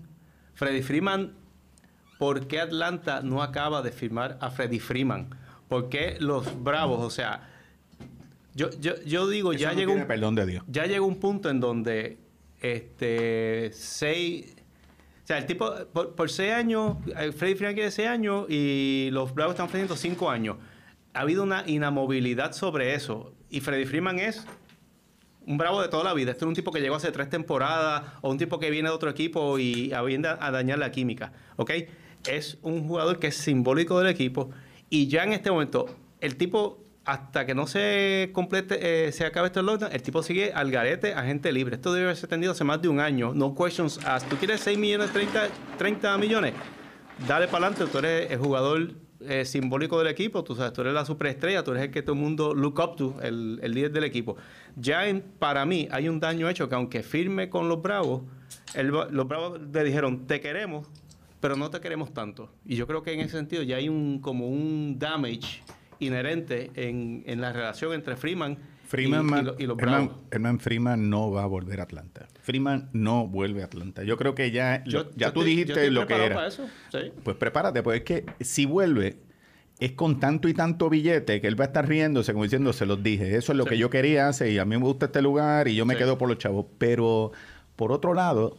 Freddy 0.53 0.81
Freeman, 0.81 1.33
¿por 2.17 2.47
qué 2.47 2.59
Atlanta 2.59 3.21
no 3.21 3.41
acaba 3.41 3.81
de 3.81 3.91
firmar 3.91 4.37
a 4.41 4.49
Freddy 4.49 4.79
Freeman? 4.79 5.29
¿Por 5.67 5.89
qué 5.89 6.17
los 6.19 6.63
Bravos? 6.63 7.01
O 7.01 7.09
sea, 7.09 7.49
yo, 8.53 8.69
yo, 8.79 8.93
yo 9.05 9.27
digo, 9.27 9.51
Eso 9.51 9.61
ya 9.61 9.73
no 9.73 9.79
llegó 9.79 9.93
un, 9.93 10.07
perdón 10.07 10.35
de 10.35 10.45
Dios. 10.45 10.63
ya 10.67 10.85
llegó 10.85 11.05
un 11.05 11.19
punto 11.19 11.49
en 11.49 11.59
donde 11.59 12.17
este 12.61 13.71
seis 13.73 14.55
o 15.25 15.27
sea, 15.27 15.39
el 15.39 15.47
tipo, 15.47 15.73
por, 15.91 16.13
por 16.13 16.29
seis 16.29 16.53
años, 16.53 16.97
eh, 17.17 17.31
Freddy 17.31 17.55
Freeman 17.55 17.73
quiere 17.73 17.89
seis 17.89 18.07
años 18.07 18.45
y 18.47 19.09
los 19.11 19.33
Bravos 19.33 19.53
están 19.53 19.65
ofreciendo 19.65 19.95
cinco 19.95 20.29
años. 20.29 20.57
Ha 21.15 21.21
habido 21.21 21.41
una 21.41 21.63
inamovilidad 21.65 22.53
sobre 22.53 22.93
eso. 22.93 23.33
Y 23.49 23.61
Freddy 23.61 23.85
Freeman 23.85 24.19
es 24.19 24.45
un 25.47 25.57
bravo 25.57 25.81
de 25.81 25.87
toda 25.87 26.03
la 26.03 26.13
vida. 26.13 26.29
Este 26.29 26.45
es 26.45 26.47
un 26.47 26.53
tipo 26.53 26.71
que 26.71 26.79
llegó 26.79 26.93
hace 26.93 27.11
tres 27.11 27.27
temporadas 27.27 28.03
o 28.21 28.29
un 28.29 28.37
tipo 28.37 28.59
que 28.59 28.69
viene 28.69 28.89
de 28.89 28.93
otro 28.93 29.09
equipo 29.09 29.57
y 29.57 29.91
viene 30.05 30.27
a, 30.27 30.37
a 30.39 30.51
dañar 30.51 30.77
la 30.77 30.91
química. 30.91 31.33
¿Ok? 31.55 31.71
Es 32.27 32.57
un 32.61 32.87
jugador 32.87 33.19
que 33.19 33.27
es 33.27 33.35
simbólico 33.35 33.99
del 33.99 34.07
equipo 34.07 34.49
y 34.89 35.07
ya 35.07 35.23
en 35.23 35.33
este 35.33 35.51
momento 35.51 35.85
el 36.21 36.35
tipo 36.37 36.81
hasta 37.03 37.45
que 37.45 37.53
no 37.53 37.67
se 37.67 38.31
complete, 38.33 39.07
eh, 39.07 39.11
se 39.11 39.25
acabe 39.27 39.47
este 39.47 39.61
lockdown, 39.61 39.91
el 39.93 40.01
tipo 40.01 40.23
sigue 40.23 40.51
al 40.53 40.71
garete, 40.71 41.13
agente 41.13 41.51
libre. 41.51 41.75
Esto 41.75 41.93
debe 41.93 42.05
haberse 42.07 42.25
atendido 42.25 42.53
hace 42.53 42.63
más 42.63 42.81
de 42.81 42.87
un 42.87 42.99
año. 42.99 43.31
No 43.35 43.53
questions 43.53 43.99
asked. 44.03 44.27
¿Tú 44.27 44.37
quieres 44.37 44.61
6 44.61 44.75
millones, 44.79 45.11
30, 45.13 45.49
30 45.77 46.17
millones? 46.17 46.53
Dale 47.27 47.47
para 47.47 47.67
adelante. 47.67 47.91
Tú 47.91 47.99
eres 47.99 48.31
el 48.31 48.39
jugador 48.39 48.93
eh, 49.19 49.45
simbólico 49.45 49.99
del 49.99 50.07
equipo. 50.07 50.43
Tú 50.43 50.55
sabes, 50.55 50.73
tú 50.73 50.81
eres 50.81 50.95
la 50.95 51.05
superestrella. 51.05 51.63
Tú 51.63 51.71
eres 51.71 51.83
el 51.83 51.91
que 51.91 52.01
todo 52.01 52.15
el 52.15 52.21
mundo 52.23 52.55
look 52.55 52.79
up 52.79 52.95
to, 52.95 53.15
el, 53.21 53.59
el 53.61 53.71
líder 53.73 53.91
del 53.91 54.03
equipo. 54.05 54.35
Ya 54.75 55.05
en- 55.07 55.21
para 55.21 55.63
mí 55.63 55.87
hay 55.91 56.09
un 56.09 56.19
daño 56.19 56.49
hecho 56.49 56.67
que 56.69 56.73
aunque 56.73 57.03
firme 57.03 57.49
con 57.51 57.69
los 57.69 57.83
Bravos, 57.83 58.23
el- 58.73 58.87
los 58.87 59.27
Bravos 59.27 59.59
le 59.61 59.83
dijeron, 59.83 60.25
te 60.25 60.41
queremos, 60.41 60.87
pero 61.45 61.55
no 61.57 61.69
te 61.69 61.79
queremos 61.79 62.11
tanto. 62.11 62.49
Y 62.65 62.75
yo 62.75 62.87
creo 62.87 63.03
que 63.03 63.13
en 63.13 63.19
ese 63.19 63.37
sentido 63.37 63.61
ya 63.61 63.75
hay 63.75 63.87
un 63.87 64.17
como 64.19 64.47
un 64.47 64.97
damage 64.97 65.61
inherente 65.99 66.71
en, 66.73 67.23
en 67.27 67.39
la 67.39 67.53
relación 67.53 67.93
entre 67.93 68.15
Freeman, 68.15 68.57
Freeman, 68.87 69.27
y, 69.27 69.43
lo- 69.45 69.55
y 69.59 69.65
los 69.67 69.77
Herman, 69.77 70.05
Bravos. 70.07 70.23
Herman 70.31 70.59
Freeman 70.59 71.07
no 71.11 71.29
va 71.29 71.43
a 71.43 71.45
volver 71.45 71.81
a 71.81 71.83
Atlanta. 71.83 72.27
Freeman 72.41 72.89
no 72.93 73.27
vuelve 73.27 73.61
a 73.61 73.65
Atlanta. 73.65 74.01
Yo 74.03 74.17
creo 74.17 74.33
que 74.33 74.49
ya, 74.49 74.83
Yo- 74.85 75.11
ya 75.15 75.27
yo 75.27 75.33
tú 75.33 75.43
dijiste 75.43 75.91
lo 75.91 76.07
que 76.07 76.15
era. 76.15 76.33
para 76.33 76.47
eso, 76.47 76.65
sí. 76.91 77.11
Pues 77.23 77.37
prepárate, 77.37 77.83
pues 77.83 77.99
es 77.99 78.03
que 78.05 78.25
si 78.41 78.65
vuelve, 78.65 79.17
es 79.79 79.91
con 79.91 80.19
tanto 80.19 80.47
y 80.47 80.55
tanto 80.55 80.89
billete 80.89 81.41
que 81.41 81.47
él 81.47 81.59
va 81.59 81.65
a 81.65 81.67
estar 81.67 81.87
riéndose, 81.87 82.31
como 82.33 82.45
diciendo, 82.45 82.73
se 82.73 82.87
los 82.87 83.03
dije, 83.03 83.35
eso 83.35 83.51
es 83.51 83.57
lo 83.59 83.65
Sí. 83.65 83.69
que 83.69 83.77
yo 83.77 83.91
quería 83.91 84.27
hacer 84.29 84.49
y 84.51 84.57
a 84.57 84.65
mí 84.65 84.75
me 84.77 84.83
gusta 84.83 85.05
este 85.05 85.21
lugar 85.21 85.67
y 85.67 85.75
yo 85.75 85.85
me 85.85 85.93
Sí. 85.93 85.99
quedo 85.99 86.17
por 86.17 86.27
los 86.27 86.39
chavos. 86.39 86.65
Pero, 86.79 87.31
por 87.75 87.91
otro 87.91 88.15
lado, 88.15 88.57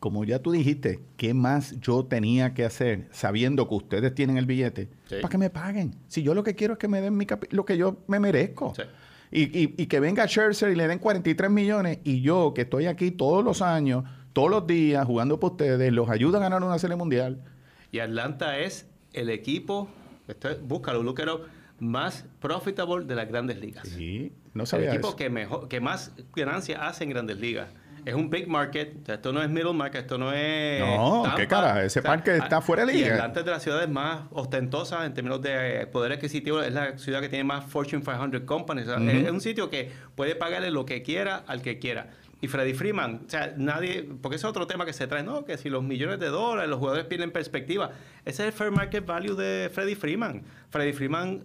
como 0.00 0.24
ya 0.24 0.40
tú 0.40 0.52
dijiste, 0.52 1.00
¿qué 1.16 1.34
más 1.34 1.78
yo 1.80 2.04
tenía 2.04 2.54
que 2.54 2.64
hacer 2.64 3.08
sabiendo 3.10 3.68
que 3.68 3.74
ustedes 3.74 4.14
tienen 4.14 4.36
el 4.38 4.46
billete? 4.46 4.88
Sí. 5.08 5.16
Para 5.20 5.28
que 5.28 5.38
me 5.38 5.50
paguen. 5.50 5.96
Si 6.08 6.22
yo 6.22 6.34
lo 6.34 6.42
que 6.44 6.54
quiero 6.54 6.74
es 6.74 6.78
que 6.78 6.88
me 6.88 7.00
den 7.00 7.16
mi 7.16 7.26
lo 7.50 7.64
que 7.64 7.76
yo 7.76 7.98
me 8.06 8.20
merezco. 8.20 8.72
Sí. 8.76 8.82
Y, 9.30 9.42
y- 9.58 9.74
y 9.76 9.86
que 9.86 10.00
venga 10.00 10.26
Scherzer 10.26 10.70
y 10.70 10.74
le 10.76 10.86
den 10.88 10.98
43 10.98 11.50
millones 11.50 11.98
y 12.04 12.20
yo, 12.22 12.54
que 12.54 12.62
estoy 12.62 12.86
aquí 12.86 13.10
todos 13.10 13.44
los 13.44 13.60
años, 13.60 14.04
todos 14.32 14.50
los 14.50 14.66
días, 14.66 15.04
jugando 15.04 15.38
por 15.40 15.52
ustedes, 15.52 15.92
los 15.92 16.08
ayuda 16.08 16.38
a 16.38 16.40
ganar 16.42 16.62
una 16.62 16.78
serie 16.78 16.96
mundial. 16.96 17.42
Y 17.90 17.98
Atlanta 17.98 18.58
es 18.58 18.86
el 19.12 19.28
equipo, 19.30 19.88
esto 20.28 20.48
es- 20.48 20.62
búscalo, 20.62 21.02
look 21.02 21.20
it 21.20 21.28
up, 21.28 21.42
más 21.80 22.24
profitable 22.40 23.04
de 23.04 23.14
las 23.14 23.28
grandes 23.28 23.58
ligas. 23.60 23.86
Sí, 23.88 24.32
no 24.54 24.62
el 24.62 24.66
sabía 24.66 24.90
equipo 24.92 25.08
eso. 25.08 25.16
que 25.16 25.28
mejor, 25.30 25.68
que 25.68 25.80
más 25.80 26.12
ganancias 26.34 26.78
hace 26.82 27.04
en 27.04 27.10
grandes 27.10 27.38
ligas. 27.38 27.68
Es 28.04 28.14
un 28.14 28.30
big 28.30 28.48
market, 28.48 29.08
esto 29.08 29.32
no 29.32 29.42
es 29.42 29.48
middle 29.48 29.72
market, 29.72 30.02
esto 30.02 30.18
no 30.18 30.32
es. 30.32 30.80
No, 30.80 31.24
qué 31.36 31.46
cara, 31.46 31.84
ese 31.84 32.02
parque 32.02 32.36
está 32.36 32.60
fuera 32.60 32.84
de 32.86 32.94
Y 32.94 32.96
liga. 32.98 33.14
Atlanta 33.14 33.40
es 33.40 33.46
de 33.46 33.52
las 33.52 33.62
ciudades 33.62 33.88
más 33.88 34.22
ostentosas 34.30 35.06
en 35.06 35.14
términos 35.14 35.40
de 35.42 35.86
poder 35.92 36.12
adquisitivo, 36.12 36.60
es 36.62 36.72
la 36.72 36.96
ciudad 36.98 37.20
que 37.20 37.28
tiene 37.28 37.44
más 37.44 37.64
Fortune 37.66 38.02
500 38.02 38.42
companies. 38.42 38.86
O 38.88 38.90
sea, 38.90 39.00
Ujú. 39.00 39.08
es, 39.10 39.24
es 39.24 39.30
un 39.30 39.40
sitio 39.40 39.68
que 39.70 39.90
puede 40.14 40.34
pagarle 40.36 40.70
lo 40.70 40.86
que 40.86 41.02
quiera 41.02 41.42
al 41.46 41.62
que 41.62 41.78
quiera. 41.78 42.08
Y 42.40 42.46
Freddie 42.46 42.74
Freeman, 42.74 43.22
o 43.26 43.28
sea, 43.30 43.52
nadie, 43.56 44.08
porque 44.22 44.36
ese 44.36 44.46
es 44.46 44.50
otro 44.50 44.66
tema 44.68 44.86
que 44.86 44.92
se 44.92 45.08
trae, 45.08 45.24
no, 45.24 45.44
que 45.44 45.58
si 45.58 45.68
los 45.68 45.82
millones 45.82 46.20
de 46.20 46.28
dólares, 46.28 46.70
los 46.70 46.78
jugadores 46.78 47.04
pierden 47.06 47.32
perspectiva. 47.32 47.90
Ese 48.24 48.42
es 48.44 48.48
el 48.48 48.52
fair 48.52 48.70
market 48.70 49.04
value 49.04 49.34
de 49.34 49.68
Freddie 49.72 49.96
Freeman. 49.96 50.44
Freddie 50.70 50.92
Freeman 50.92 51.42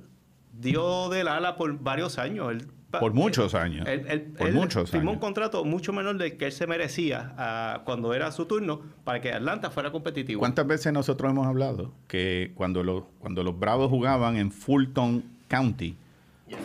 dio 0.51 1.09
del 1.09 1.27
ala 1.27 1.55
por 1.55 1.79
varios 1.79 2.19
años. 2.19 2.51
Él 2.51 2.67
Por 2.99 3.13
muchos 3.13 3.53
años. 3.55 3.87
él, 3.87 4.05
él- 4.07 4.21
Por 4.37 4.47
él 4.47 4.53
muchos 4.53 4.89
firmó 4.91 5.11
años. 5.11 5.15
un 5.15 5.19
contrato 5.19 5.63
mucho 5.65 5.93
menor 5.93 6.17
del 6.17 6.37
que 6.37 6.45
él 6.45 6.51
se 6.51 6.67
merecía 6.67 7.33
ah, 7.37 7.81
cuando 7.85 8.13
era 8.13 8.31
su 8.31 8.45
turno 8.45 8.81
para 9.03 9.21
que 9.21 9.31
Atlanta 9.31 9.69
fuera 9.71 9.91
competitivo. 9.91 10.39
¿Cuántas 10.39 10.65
veces 10.67 10.91
nosotros 10.93 11.31
hemos 11.31 11.47
hablado 11.47 11.91
que 12.07 12.51
cuando 12.55 12.83
los, 12.83 13.03
cuando 13.19 13.43
los 13.43 13.57
Bravos 13.59 13.89
jugaban 13.89 14.37
en 14.37 14.51
Fulton 14.51 15.23
County, 15.47 15.95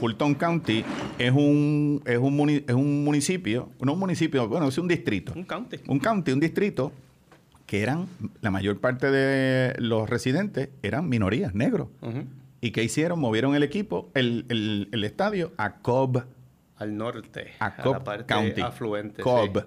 Fulton 0.00 0.34
County 0.34 0.84
es 1.18 1.32
un, 1.32 2.02
es 2.04 2.18
un, 2.18 2.36
muni- 2.36 2.64
es 2.66 2.74
un 2.74 3.04
municipio, 3.04 3.70
no 3.80 3.94
un 3.94 3.98
municipio, 3.98 4.46
bueno, 4.48 4.68
es 4.68 4.76
un 4.76 4.86
distrito. 4.88 5.32
Un 5.34 5.44
county. 5.44 5.78
Un 5.86 5.98
county, 5.98 6.32
un 6.32 6.40
distrito, 6.40 6.92
que 7.64 7.80
eran, 7.82 8.06
la 8.42 8.50
mayor 8.50 8.78
parte 8.80 9.10
de 9.10 9.74
los 9.78 10.08
residentes 10.10 10.68
eran 10.82 11.08
minorías, 11.08 11.54
negros. 11.54 11.88
Ujú. 12.02 12.24
¿Y 12.60 12.70
qué 12.72 12.82
hicieron? 12.82 13.20
Movieron 13.20 13.54
el 13.54 13.62
equipo, 13.62 14.10
el, 14.14 14.44
el- 14.48 14.88
el 14.92 15.04
estadio 15.04 15.52
a 15.56 15.78
Cobb, 15.78 16.24
Al 16.76 16.96
norte. 16.96 17.52
a 17.60 17.68
la 17.68 17.76
Cobb 17.76 18.04
parte 18.04 18.24
County. 18.26 18.60
afluente. 18.60 19.22
Cobb. 19.22 19.60
sí. 19.60 19.64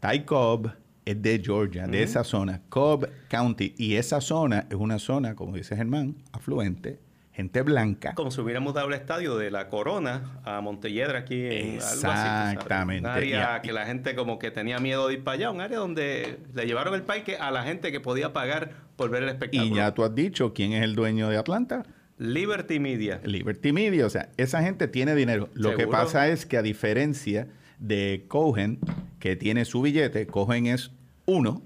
Ty 0.00 0.20
Cobb 0.24 0.72
es 1.04 1.20
de 1.22 1.40
Georgia, 1.44 1.86
de 1.86 2.02
esa 2.02 2.24
zona. 2.24 2.62
Cobb 2.68 3.08
County. 3.28 3.74
Y 3.78 3.94
esa 3.96 4.20
zona 4.20 4.66
es 4.70 4.76
una 4.76 4.98
zona, 4.98 5.34
como 5.34 5.54
dice 5.56 5.76
Germán, 5.76 6.16
afluente, 6.32 6.98
gente 7.32 7.62
blanca. 7.62 8.14
Como 8.14 8.30
si 8.30 8.40
hubiéramos 8.40 8.74
dado 8.74 8.88
el 8.88 8.94
estadio 8.94 9.36
de 9.36 9.50
la 9.50 9.68
Corona 9.68 10.40
a 10.44 10.60
Montelledra 10.60 11.20
aquí 11.20 11.40
en 11.46 11.80
algo 11.80 12.10
así. 12.10 12.54
Exactamente. 12.54 13.08
Un 13.08 13.14
área 13.14 13.58
Y- 13.58 13.66
que 13.66 13.72
la 13.72 13.86
gente 13.86 14.14
como 14.14 14.38
que 14.38 14.50
tenía 14.50 14.78
miedo 14.78 15.08
de 15.08 15.14
ir 15.14 15.24
para 15.24 15.34
allá. 15.36 15.50
Un 15.50 15.60
área 15.60 15.78
donde 15.78 16.38
le 16.54 16.66
llevaron 16.66 16.94
el 16.94 17.02
parque 17.02 17.36
a 17.36 17.50
la 17.50 17.62
gente 17.62 17.92
que 17.92 18.00
podía 18.00 18.32
pagar 18.32 18.72
por 18.96 19.10
ver 19.10 19.22
el 19.22 19.28
espectáculo. 19.30 19.72
Y 19.72 19.76
ya 19.76 19.94
tú 19.94 20.02
has 20.04 20.14
dicho 20.14 20.52
quién 20.54 20.72
es 20.72 20.82
el 20.82 20.94
dueño 20.94 21.28
de 21.28 21.36
Atlanta. 21.38 21.84
Liberty 22.20 22.78
Media. 22.78 23.20
Liberty 23.24 23.72
Media. 23.72 24.04
O 24.06 24.10
sea, 24.10 24.28
esa 24.36 24.62
gente 24.62 24.88
tiene 24.88 25.14
dinero. 25.14 25.48
Lo 25.54 25.74
que 25.74 25.86
pasa 25.86 26.28
es 26.28 26.44
que 26.46 26.58
a 26.58 26.62
diferencia 26.62 27.48
de 27.78 28.26
Cohen, 28.28 28.78
que 29.18 29.36
tiene 29.36 29.64
su 29.64 29.80
billete, 29.82 30.26
Cohen 30.26 30.66
es 30.66 30.90
uno. 31.26 31.62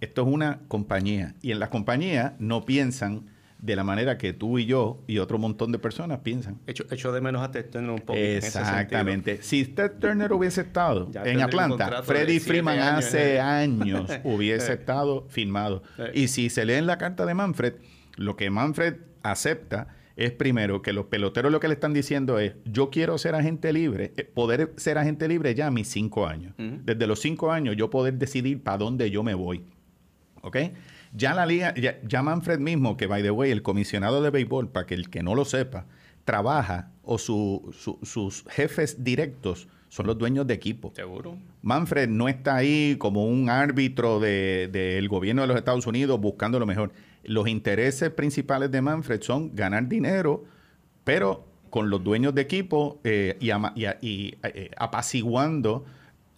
Esto 0.00 0.22
es 0.22 0.28
una 0.28 0.60
compañía. 0.68 1.34
Y 1.42 1.50
en 1.52 1.58
las 1.60 1.68
compañías 1.70 2.32
no 2.38 2.64
piensan 2.64 3.26
de 3.58 3.76
la 3.76 3.82
manera 3.84 4.18
que 4.18 4.32
tú 4.32 4.58
y 4.58 4.66
yo 4.66 5.02
y 5.06 5.18
otro 5.18 5.38
montón 5.38 5.72
de 5.72 5.78
personas 5.78 6.18
piensan. 6.20 6.58
Echo, 6.66 6.84
echo 6.90 7.12
de 7.12 7.20
menos 7.20 7.42
a 7.42 7.50
Ted 7.50 7.70
Turner 7.70 7.90
un 7.90 7.98
poco. 8.00 8.14
en 8.18 8.24
ese 8.38 8.50
sentido. 8.50 8.70
Exactamente. 8.74 9.38
Si 9.42 9.64
Ted 9.64 9.92
Turner 9.98 10.32
hubiese 10.32 10.60
estado 10.60 11.10
Ya 11.10 11.22
en 11.24 11.40
Atlanta, 11.40 12.02
Freddie 12.02 12.40
Freeman 12.40 12.78
años, 12.78 13.06
hace 13.06 13.36
eh. 13.36 13.40
años 13.40 14.10
hubiese 14.24 14.72
Eh. 14.72 14.74
estado 14.74 15.26
firmado. 15.30 15.82
Eh. 15.98 16.10
Y 16.14 16.28
si 16.28 16.50
se 16.50 16.64
lee 16.64 16.74
en 16.74 16.86
la 16.86 16.98
carta 16.98 17.24
de 17.26 17.34
Manfred, 17.34 17.74
lo 18.16 18.36
que 18.36 18.50
Manfred 18.50 18.96
acepta 19.24 19.88
es 20.16 20.30
primero 20.30 20.80
que 20.80 20.92
los 20.92 21.06
peloteros 21.06 21.50
lo 21.50 21.58
que 21.58 21.66
le 21.66 21.74
están 21.74 21.92
diciendo 21.92 22.38
es, 22.38 22.54
yo 22.64 22.88
quiero 22.90 23.18
ser 23.18 23.34
agente 23.34 23.72
libre, 23.72 24.12
eh, 24.16 24.22
poder 24.22 24.72
ser 24.76 24.96
agente 24.96 25.26
libre 25.26 25.56
ya 25.56 25.66
a 25.66 25.70
mis 25.72 25.88
cinco 25.88 26.26
años. 26.28 26.54
Desde 26.56 27.08
los 27.08 27.18
cinco 27.20 27.50
años 27.50 27.74
yo 27.76 27.90
poder 27.90 28.14
decidir 28.14 28.62
para 28.62 28.78
dónde 28.78 29.10
yo 29.10 29.24
me 29.24 29.34
voy. 29.34 29.64
¿Ok? 30.42 30.56
Ya 31.16 31.34
la 31.34 31.46
liga, 31.46 31.74
ya, 31.74 31.98
ya 32.06 32.22
Manfred 32.22 32.60
mismo, 32.60 32.96
que 32.96 33.06
by 33.08 33.22
the 33.22 33.30
way, 33.32 33.50
el 33.50 33.62
comisionado 33.62 34.22
de 34.22 34.30
béisbol, 34.30 34.68
para 34.68 34.86
que 34.86 34.94
el 34.94 35.10
que 35.10 35.22
no 35.24 35.34
lo 35.34 35.44
sepa, 35.44 35.86
trabaja 36.24 36.90
o 37.02 37.18
su- 37.18 37.70
su- 37.76 37.98
sus 38.02 38.44
jefes 38.50 39.02
directos 39.02 39.68
son 39.88 40.06
los 40.06 40.18
dueños 40.18 40.46
de 40.46 40.54
equipo. 40.54 40.92
Seguro. 40.94 41.36
Manfred 41.62 42.08
no 42.08 42.28
está 42.28 42.56
ahí 42.56 42.96
como 42.98 43.26
un 43.26 43.48
árbitro 43.48 44.18
de- 44.20 44.68
del 44.72 45.08
gobierno 45.08 45.42
de 45.42 45.48
los 45.48 45.56
Estados 45.56 45.86
Unidos 45.86 46.20
buscando 46.20 46.58
lo 46.58 46.66
mejor. 46.66 46.92
Los 47.26 47.48
intereses 47.48 48.10
principales 48.10 48.70
de 48.70 48.80
Manfred 48.82 49.20
son 49.22 49.54
ganar 49.54 49.88
dinero, 49.88 50.44
pero 51.04 51.46
con 51.70 51.90
los 51.90 52.02
dueños 52.04 52.34
de 52.34 52.42
equipo 52.42 53.00
eh, 53.04 53.36
y, 53.40 53.50
ama- 53.50 53.72
y 53.76 54.34
eh, 54.42 54.70
apaciguando 54.76 55.84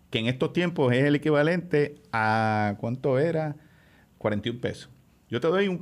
que 0.09 0.19
en 0.19 0.27
estos 0.27 0.53
tiempos 0.53 0.93
es 0.93 1.03
el 1.03 1.15
equivalente 1.15 1.95
a, 2.11 2.75
¿cuánto 2.79 3.19
era? 3.19 3.55
41 4.17 4.61
pesos. 4.61 4.89
Yo 5.29 5.39
te 5.39 5.47
doy, 5.47 5.69
un, 5.69 5.79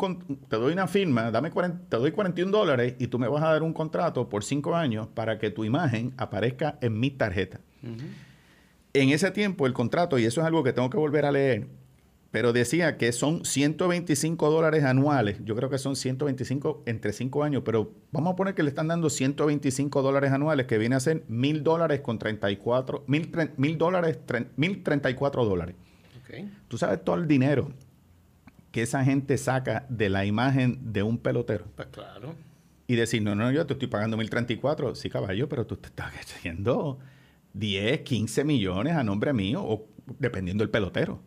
te 0.48 0.58
doy 0.58 0.74
una 0.74 0.88
firma, 0.88 1.32
dame 1.32 1.50
40 1.50 1.90
te 1.90 1.98
doy 1.98 2.12
41 2.12 2.52
dólares 2.52 2.96
y 3.00 3.08
tú 3.08 3.18
me 3.18 3.28
vas 3.28 3.44
a 3.44 3.52
dar 3.52 3.64
un 3.64 3.74
contrato 3.74 4.30
por 4.30 4.44
cinco 4.44 4.76
años 4.76 5.08
para 5.08 5.40
que 5.40 5.50
tu 5.50 5.66
imagen 5.66 6.14
aparezca 6.18 6.78
en 6.82 7.00
mi 7.00 7.10
tarjeta. 7.10 7.60
En 8.94 9.10
ese 9.10 9.32
tiempo 9.32 9.66
el 9.66 9.74
contrato, 9.74 10.20
y 10.20 10.26
eso 10.26 10.42
es 10.42 10.48
algo 10.48 10.64
que 10.64 10.72
tengo 10.72 10.90
que 10.92 10.98
volver 10.98 11.26
a 11.26 11.32
leer, 11.32 11.68
pero 12.32 12.54
decía 12.54 12.98
que 12.98 13.12
son 13.12 13.44
125 13.46 14.50
dólares 14.52 14.84
anuales. 14.84 15.38
Yo 15.44 15.56
creo 15.56 15.70
que 15.70 15.78
son 15.80 15.96
125 15.96 16.84
entre 16.86 17.12
5 17.12 17.44
años, 17.44 17.64
pero 17.66 17.92
vamos 18.12 18.34
a 18.34 18.36
poner 18.36 18.54
que 18.54 18.62
le 18.64 18.70
están 18.70 18.88
dando 18.88 19.10
125 19.10 20.02
dólares 20.02 20.32
anuales, 20.32 20.68
que 20.68 20.78
viene 20.78 20.96
a 20.96 21.00
ser 21.00 21.24
1000 21.28 21.64
dólares 21.64 22.02
con 22.02 22.20
34, 22.20 23.04
1000 23.08 23.32
tre- 23.32 23.52
1000 23.58 23.78
dólares, 23.78 24.20
tre- 24.28 24.48
1034 24.58 25.44
dólares. 25.46 25.76
Ok. 26.24 26.36
Tú 26.68 26.78
sabes 26.78 27.04
todo 27.04 27.16
el 27.16 27.28
dinero 27.28 27.72
que 28.72 28.84
esa 28.84 29.04
gente 29.04 29.36
saca 29.40 29.88
de 29.90 30.10
la 30.10 30.26
imagen 30.26 30.94
de 30.94 31.02
un 31.02 31.18
pelotero. 31.18 31.66
Pues 31.76 31.88
claro. 31.88 32.36
Y 32.86 32.96
decir, 32.96 33.22
no, 33.24 33.34
no, 33.34 33.52
yo 33.52 33.66
te 33.66 33.74
estoy 33.74 33.88
pagando 33.88 34.18
1034. 34.18 34.94
Sí, 34.96 35.10
caballo, 35.10 35.50
pero 35.50 35.66
tú 35.66 35.76
te 35.78 35.88
estás 35.88 36.14
haciendo 36.16 37.00
10, 37.54 38.02
15 38.02 38.44
millones 38.44 38.94
a 38.94 39.04
nombre 39.04 39.34
mío, 39.34 39.64
o 39.64 39.88
dependiendo 40.20 40.64
del 40.64 40.70
pelotero. 40.70 41.20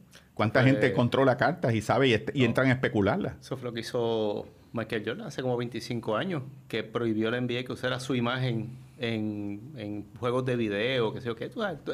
¿Cuánta 0.42 0.60
Pues- 0.62 0.72
gente 0.72 0.92
controla 0.92 1.36
cartas 1.36 1.74
y 1.74 1.80
sabe 1.80 2.08
y, 2.08 2.14
y 2.34 2.40
No. 2.40 2.46
entran 2.46 2.66
a 2.68 2.72
especularlas? 2.72 3.34
Eso 3.40 3.56
fue 3.56 3.66
lo 3.70 3.72
que 3.72 3.80
hizo 3.80 4.46
Michael 4.72 5.02
Jordan 5.06 5.26
hace 5.26 5.42
como 5.42 5.56
25 5.56 6.16
años, 6.16 6.42
que 6.68 6.82
prohibió 6.82 7.30
la 7.30 7.36
NBA 7.40 7.64
que 7.64 7.72
usara 7.72 8.00
su 8.00 8.14
imagen 8.14 8.70
en, 8.98 9.72
en 9.76 10.06
juegos 10.18 10.44
de 10.44 10.56
video, 10.56 11.12
que 11.12 11.20
sé 11.20 11.26
yo 11.28 11.36
qué. 11.36 11.48
Tú 11.48 11.60
sabes, 11.60 11.84
tú- 11.84 11.92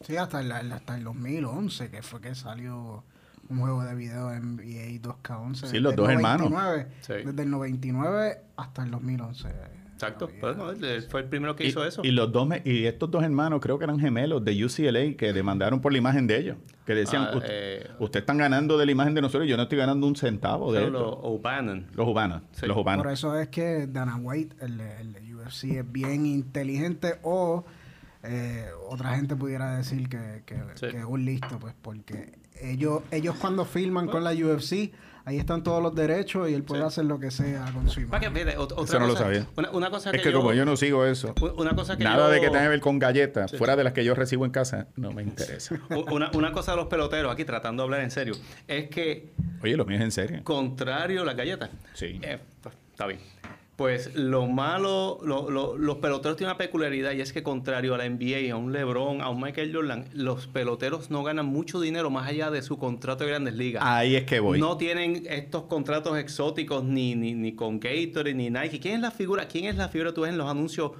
Sí, 0.00 0.16
hasta 0.16 0.40
el, 0.40 0.50
hasta 0.52 0.96
el 0.98 1.04
2011, 1.04 1.90
que 1.90 2.02
fue 2.02 2.20
que 2.20 2.34
salió 2.34 3.04
un 3.48 3.60
juego 3.60 3.84
de 3.84 3.94
video 3.94 4.32
en 4.32 4.56
NBA 4.56 5.00
2K11. 5.00 5.66
Sí, 5.68 5.78
los 5.78 5.92
Desde 5.92 5.96
dos 6.02 6.08
el 6.10 6.16
hermanos. 6.16 6.50
99, 6.50 6.86
Sí. 7.00 7.12
Desde 7.24 7.42
el 7.42 7.50
99 7.50 8.38
hasta 8.56 8.82
el 8.84 8.90
2011. 8.90 9.48
Exacto. 9.94 10.28
Pues 10.40 10.56
no, 10.56 10.70
él- 10.70 11.02
fue 11.08 11.20
el 11.22 11.28
primero 11.28 11.54
que 11.56 11.64
Y, 11.64 11.68
hizo 11.68 11.84
eso. 11.84 12.02
y 12.04 12.10
los 12.10 12.30
dos 12.32 12.46
me- 12.46 12.60
y 12.64 12.84
estos 12.84 13.10
dos 13.10 13.22
hermanos 13.22 13.60
creo 13.62 13.78
que 13.78 13.84
eran 13.84 13.98
gemelos 13.98 14.44
de 14.44 14.64
UCLA 14.64 15.16
que 15.16 15.32
demandaron 15.32 15.80
por 15.80 15.92
la 15.92 15.98
imagen 15.98 16.26
de 16.26 16.38
ellos. 16.38 16.56
Que 16.84 16.94
decían, 16.94 17.28
Ah, 17.30 17.34
"Ust- 17.36 17.44
eh, 17.48 17.86
ustedes 18.00 18.22
están 18.22 18.36
ganando 18.38 18.76
de 18.76 18.84
la 18.86 18.92
imagen 18.92 19.14
de 19.14 19.22
nosotros 19.22 19.46
y 19.46 19.50
yo 19.50 19.56
no 19.56 19.62
estoy 19.62 19.78
ganando 19.78 20.06
un 20.06 20.16
centavo 20.16 20.72
de 20.72 20.80
esto". 20.84 20.90
los 20.92 21.16
O'Bannon. 21.22 21.86
Los 21.94 22.06
humanos, 22.08 22.42
Sí. 22.52 22.66
los 22.66 22.76
humanos. 22.76 23.04
Por 23.04 23.12
eso 23.12 23.38
es 23.38 23.48
que 23.48 23.86
Dana 23.86 24.16
White, 24.16 24.56
el, 24.60 24.80
UFC, 25.34 25.78
es 25.78 25.90
bien 25.92 26.26
inteligente 26.26 27.14
o 27.22 27.64
eh, 28.26 28.66
otra 28.88 29.14
gente 29.16 29.36
pudiera 29.36 29.76
decir 29.76 30.08
que, 30.08 30.42
que, 30.46 30.56
Sí. 30.76 30.88
que 30.88 30.98
es 30.98 31.04
un 31.04 31.24
listo, 31.26 31.58
pues 31.58 31.74
porque 31.82 32.32
ellos, 32.60 33.02
ellos 33.10 33.36
cuando 33.38 33.64
filman 33.66 34.06
con 34.08 34.24
la 34.24 34.32
UFC, 34.32 34.92
ahí 35.26 35.38
están 35.38 35.62
todos 35.62 35.82
los 35.82 35.94
derechos 35.94 36.48
y 36.50 36.54
él 36.54 36.62
puede 36.62 36.82
Sí. 36.82 36.86
hacer 36.88 37.04
lo 37.06 37.18
que 37.18 37.30
sea 37.30 37.64
con 37.72 37.88
su 37.88 38.06
Para 38.08 38.20
que, 38.20 38.26
imagen. 38.26 38.32
fíjate, 38.46 38.58
ot- 38.58 38.72
otra 38.72 38.84
Eso 38.84 39.00
no 39.00 39.06
lo 39.06 39.16
sabía. 39.16 39.46
Una, 39.56 39.70
una 39.70 39.90
cosa 39.90 40.10
que, 40.10 40.18
es 40.18 40.22
que 40.22 40.32
como 40.32 40.52
yo 40.52 40.64
no 40.64 40.76
sigo 40.76 41.04
eso, 41.06 41.34
Una 41.56 41.74
cosa 41.74 41.96
que 41.96 42.04
nada 42.04 42.26
yo- 42.26 42.32
de 42.32 42.40
que 42.40 42.46
tenga 42.48 42.62
que 42.62 42.68
ver 42.68 42.80
con 42.80 42.98
galletas, 42.98 43.50
Sí. 43.50 43.56
fuera 43.56 43.76
de 43.76 43.84
las 43.84 43.92
que 43.92 44.04
yo 44.04 44.14
recibo 44.14 44.44
en 44.44 44.50
casa, 44.50 44.88
no 44.96 45.12
me 45.12 45.22
interesa. 45.22 45.74
una 46.08 46.52
cosa 46.52 46.72
de 46.72 46.76
los 46.76 46.86
peloteros, 46.88 47.32
aquí 47.32 47.44
tratando 47.44 47.82
de 47.82 47.84
hablar 47.86 48.00
en 48.02 48.10
serio, 48.10 48.34
es 48.68 48.88
que 48.88 49.30
Oye, 49.62 49.76
lo 49.76 49.84
mío 49.84 49.96
es 49.96 50.02
en 50.02 50.12
serio. 50.12 50.40
contrario 50.44 51.22
a 51.22 51.24
las 51.24 51.36
galletas. 51.36 51.70
Sí. 51.94 52.18
Eh, 52.22 52.38
pues, 52.62 52.74
está 52.92 53.06
bien. 53.06 53.20
Pues 53.76 54.14
lo 54.14 54.46
malo, 54.46 55.18
lo- 55.24 55.50
lo- 55.50 55.76
los 55.76 55.96
peloteros 55.96 56.36
tienen 56.36 56.52
una 56.52 56.58
peculiaridad 56.58 57.10
y 57.12 57.20
es 57.20 57.32
que 57.32 57.42
contrario 57.42 57.94
a 57.94 57.98
la 57.98 58.04
NBA, 58.04 58.52
a 58.52 58.56
un 58.56 58.72
LeBron, 58.72 59.20
a 59.20 59.28
un 59.30 59.40
Michael 59.40 59.74
Jordan, 59.74 60.04
los 60.12 60.46
peloteros 60.46 61.10
no 61.10 61.24
ganan 61.24 61.46
mucho 61.46 61.80
dinero 61.80 62.08
más 62.08 62.28
allá 62.28 62.52
de 62.52 62.62
su 62.62 62.78
contrato 62.78 63.24
de 63.24 63.30
grandes 63.30 63.54
ligas. 63.56 63.82
Ahí 63.84 64.14
es 64.14 64.24
que 64.24 64.38
voy. 64.38 64.60
No 64.60 64.76
tienen 64.76 65.24
estos 65.28 65.64
contratos 65.64 66.16
exóticos 66.18 66.84
ni, 66.84 67.16
ni, 67.16 67.34
ni 67.34 67.56
con 67.56 67.80
Gatorade 67.80 68.34
ni 68.34 68.48
Nike. 68.48 68.78
¿Quién 68.78 68.94
es 68.94 69.00
la 69.00 69.10
figura? 69.10 69.48
¿Quién 69.48 69.64
es 69.64 69.74
la 69.76 69.88
figura 69.88 70.14
tú 70.14 70.20
ves 70.20 70.30
en 70.30 70.38
los 70.38 70.48
anuncios 70.48 70.92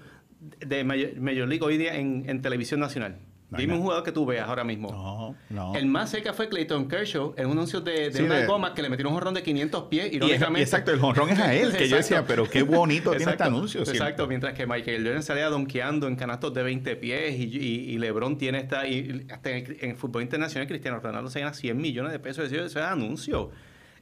de 0.59 0.83
Major, 0.83 1.15
Major 1.21 1.47
League 1.47 1.65
hoy 1.65 1.79
día 1.79 1.95
en, 1.97 2.25
en 2.29 2.43
televisión 2.43 2.81
nacional? 2.81 3.19
No 3.51 3.59
Dime 3.59 3.75
un 3.75 3.83
jugador 3.83 4.03
que 4.03 4.11
tú 4.11 4.25
veas 4.27 4.49
ahora 4.49 4.65
mismo. 4.65 4.91
No, 4.91 5.37
no. 5.51 5.77
El 5.77 5.87
más 5.87 6.11
cerca 6.11 6.33
fue 6.33 6.49
Clayton 6.49 6.89
Kershaw 6.89 7.35
en 7.37 7.47
un 7.47 7.53
anuncio 7.53 7.81
de, 7.81 8.11
de 8.11 8.13
Sí, 8.13 8.23
una 8.23 8.37
de- 8.39 8.47
goma 8.47 8.75
que 8.75 8.83
le 8.83 8.89
metieron 8.89 9.13
un 9.13 9.19
jorrón 9.19 9.35
de 9.35 9.43
500 9.43 9.85
pies. 9.85 10.13
Y, 10.13 10.17
Irónicamente. 10.17 10.63
exacto, 10.63 10.91
el 10.91 10.99
jonrón 10.99 11.29
es 11.31 11.39
a 11.39 11.55
él, 11.55 11.73
que 11.77 11.89
yo 11.89 11.97
decía, 11.97 12.25
pero 12.27 12.49
qué 12.51 12.63
bonito 12.63 13.13
tiene 13.13 13.33
este 13.33 13.45
anuncio. 13.45 13.81
Exacto, 13.83 14.03
siempre. 14.05 14.27
mientras 14.27 14.55
que 14.55 14.67
Michael 14.67 15.05
Jordan 15.05 15.23
salía 15.23 15.49
donkeando 15.51 16.09
en 16.09 16.17
canastos 16.17 16.53
de 16.55 16.63
20 16.63 16.97
pies 16.97 17.39
y, 17.39 17.45
y- 17.45 17.91
y 17.93 17.99
LeBron 17.99 18.39
tiene 18.39 18.59
esta. 18.59 18.89
Y, 18.89 19.27
hasta 19.31 19.51
en 19.51 19.65
el, 19.67 19.77
en 19.83 19.91
el 19.91 19.97
fútbol 19.97 20.23
internacional, 20.23 20.67
Cristiano 20.67 20.99
Ronaldo 20.99 21.31
se 21.31 21.41
gana 21.41 21.55
100 21.55 21.77
millones 21.77 22.11
de 22.13 22.19
pesos. 22.19 22.51
Eso, 22.51 22.65
eso 22.65 22.79
es 22.81 22.85
anuncio. 22.85 23.51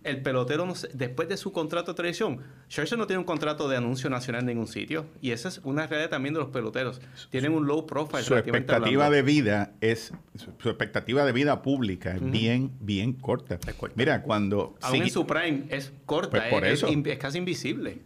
El 0.04 0.20
pelotero, 0.22 0.66
no 0.66 0.74
sé, 0.74 0.88
después 0.94 1.28
de 1.28 1.36
su 1.36 1.52
contrato 1.52 1.92
de 1.92 1.96
televisión, 1.96 2.40
Scherzer 2.68 2.98
no 2.98 3.06
tiene 3.06 3.18
un 3.20 3.24
contrato 3.24 3.68
de 3.68 3.76
anuncio 3.76 4.10
nacional 4.10 4.40
en 4.40 4.46
ningún 4.48 4.66
sitio. 4.66 5.06
Y 5.20 5.30
esa 5.30 5.48
es 5.48 5.60
una 5.64 5.86
realidad 5.86 6.10
también 6.10 6.34
de 6.34 6.40
los 6.40 6.48
peloteros. 6.50 7.00
Tienen 7.30 7.52
un 7.52 7.66
low 7.66 7.86
profile. 7.86 8.22
Su 8.22 8.34
expectativa 8.36 9.06
hablando. 9.06 9.10
de 9.14 9.22
vida 9.22 9.72
es 9.80 10.12
su 10.34 10.50
su 10.58 10.68
expectativa 10.68 11.24
de 11.24 11.32
vida 11.32 11.62
pública 11.62 12.16
es 12.16 12.30
bien 12.30 12.72
bien 12.80 13.12
corta. 13.12 13.58
Mira, 13.94 14.22
cuando 14.22 14.74
Aún 14.82 14.96
en 14.96 15.02
sigui- 15.04 15.10
su 15.10 15.26
prime 15.26 15.64
es 15.68 15.92
corta, 16.06 16.30
Pues 16.30 16.42
por 16.50 16.64
es, 16.64 16.72
eso. 16.74 16.86
es 16.88 16.92
in- 16.92 17.06
es 17.06 17.18
casi 17.18 17.38
invisible. 17.38 18.02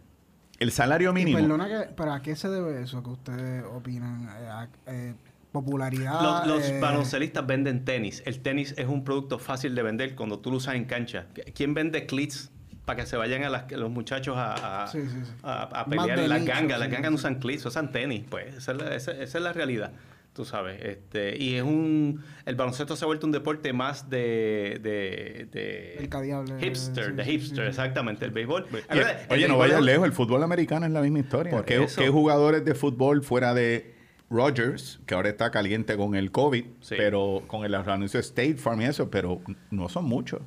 el 0.59 0.71
salario 0.71 1.11
Y 1.11 1.13
mínimo 1.13 1.37
perdona 1.39 1.67
que, 1.67 1.93
pero 1.95 2.13
¿a 2.13 2.21
qué 2.21 2.35
se 2.35 2.49
debe 2.49 2.81
eso 2.81 3.03
que 3.03 3.09
ustedes 3.09 3.63
opinan? 3.71 4.23
Eh, 4.23 4.47
a- 4.47 4.69
eh, 4.87 5.13
popularidad. 5.51 6.21
Los, 6.45 6.47
los 6.47 6.69
eh, 6.69 6.79
baloncelistas 6.79 7.45
venden 7.47 7.85
tenis. 7.85 8.21
El 8.25 8.39
tenis 8.39 8.73
es 8.77 8.87
un 8.87 9.03
producto 9.03 9.39
fácil 9.39 9.75
de 9.75 9.83
vender 9.83 10.15
cuando 10.15 10.39
tú 10.39 10.51
lo 10.51 10.57
usas 10.57 10.75
en 10.75 10.85
cancha. 10.85 11.25
¿Quién 11.55 11.73
vende 11.73 12.05
cleats 12.05 12.51
para 12.85 13.01
que 13.01 13.05
se 13.05 13.17
vayan 13.17 13.43
a 13.43 13.49
las- 13.49 13.71
los 13.71 13.89
muchachos 13.89 14.35
a, 14.37 14.83
a- 14.83 14.87
Sí, 14.87 15.01
sí, 15.01 15.07
sí. 15.23 15.31
a- 15.43 15.81
a 15.81 15.85
Más 15.85 15.99
pelear? 16.05 16.19
de 16.19 16.27
Las 16.27 16.45
gangas, 16.45 16.79
las 16.79 16.89
gangas 16.89 17.11
no 17.11 17.15
usan 17.15 17.35
cleats, 17.35 17.65
usan 17.65 17.91
tenis. 17.91 18.23
Pues 18.29 18.55
esa 18.55 18.71
es 18.73 18.77
la, 18.77 18.95
esa- 18.95 19.11
esa 19.11 19.37
es 19.37 19.43
la 19.43 19.51
realidad. 19.53 19.91
Tú 20.33 20.45
sabes, 20.45 20.79
este, 20.83 21.35
y 21.41 21.55
es 21.55 21.63
un, 21.63 22.23
el 22.45 22.53
baloncesto 22.53 22.95
se 22.95 23.03
ha 23.03 23.07
vuelto 23.07 23.25
un 23.25 23.31
deporte 23.31 23.73
más 23.73 24.07
de, 24.07 24.79
de, 24.83 25.47
de 25.51 25.95
Mercadeable, 25.99 26.59
hipster, 26.59 27.15
de 27.15 27.23
sí, 27.25 27.31
hipster, 27.31 27.63
sí. 27.65 27.69
exactamente, 27.69 28.23
el 28.23 28.29
béisbol. 28.29 28.67
Oye, 28.71 28.81
el 28.91 28.99
no 29.27 29.35
béisbol 29.35 29.57
vayas 29.57 29.81
lejos, 29.81 30.05
el 30.05 30.11
fútbol 30.13 30.43
americano 30.43 30.85
es 30.85 30.91
la 30.91 31.01
misma 31.01 31.19
historia. 31.19 31.51
Por 31.51 31.65
¿Qué, 31.65 31.83
eso. 31.83 31.99
qué 31.99 32.09
jugadores 32.09 32.63
de 32.63 32.75
fútbol 32.75 33.23
fuera 33.23 33.55
de 33.55 33.96
Rogers, 34.29 34.99
que 35.05 35.15
ahora 35.15 35.29
está 35.29 35.51
caliente 35.51 35.95
con 35.97 36.15
el 36.15 36.31
COVID, 36.31 36.65
Sí. 36.81 36.95
pero 36.97 37.43
con 37.47 37.63
el 37.65 37.73
anuncio 37.75 38.17
de 38.19 38.25
State 38.25 38.55
Farm 38.55 38.81
y 38.81 38.85
eso, 38.85 39.09
pero 39.09 39.41
no 39.71 39.89
son 39.89 40.05
muchos. 40.05 40.41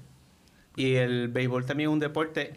Y 0.77 0.95
el 0.95 1.29
béisbol 1.29 1.66
también 1.66 1.90
es 1.90 1.95
un 1.95 1.99
deporte 2.01 2.53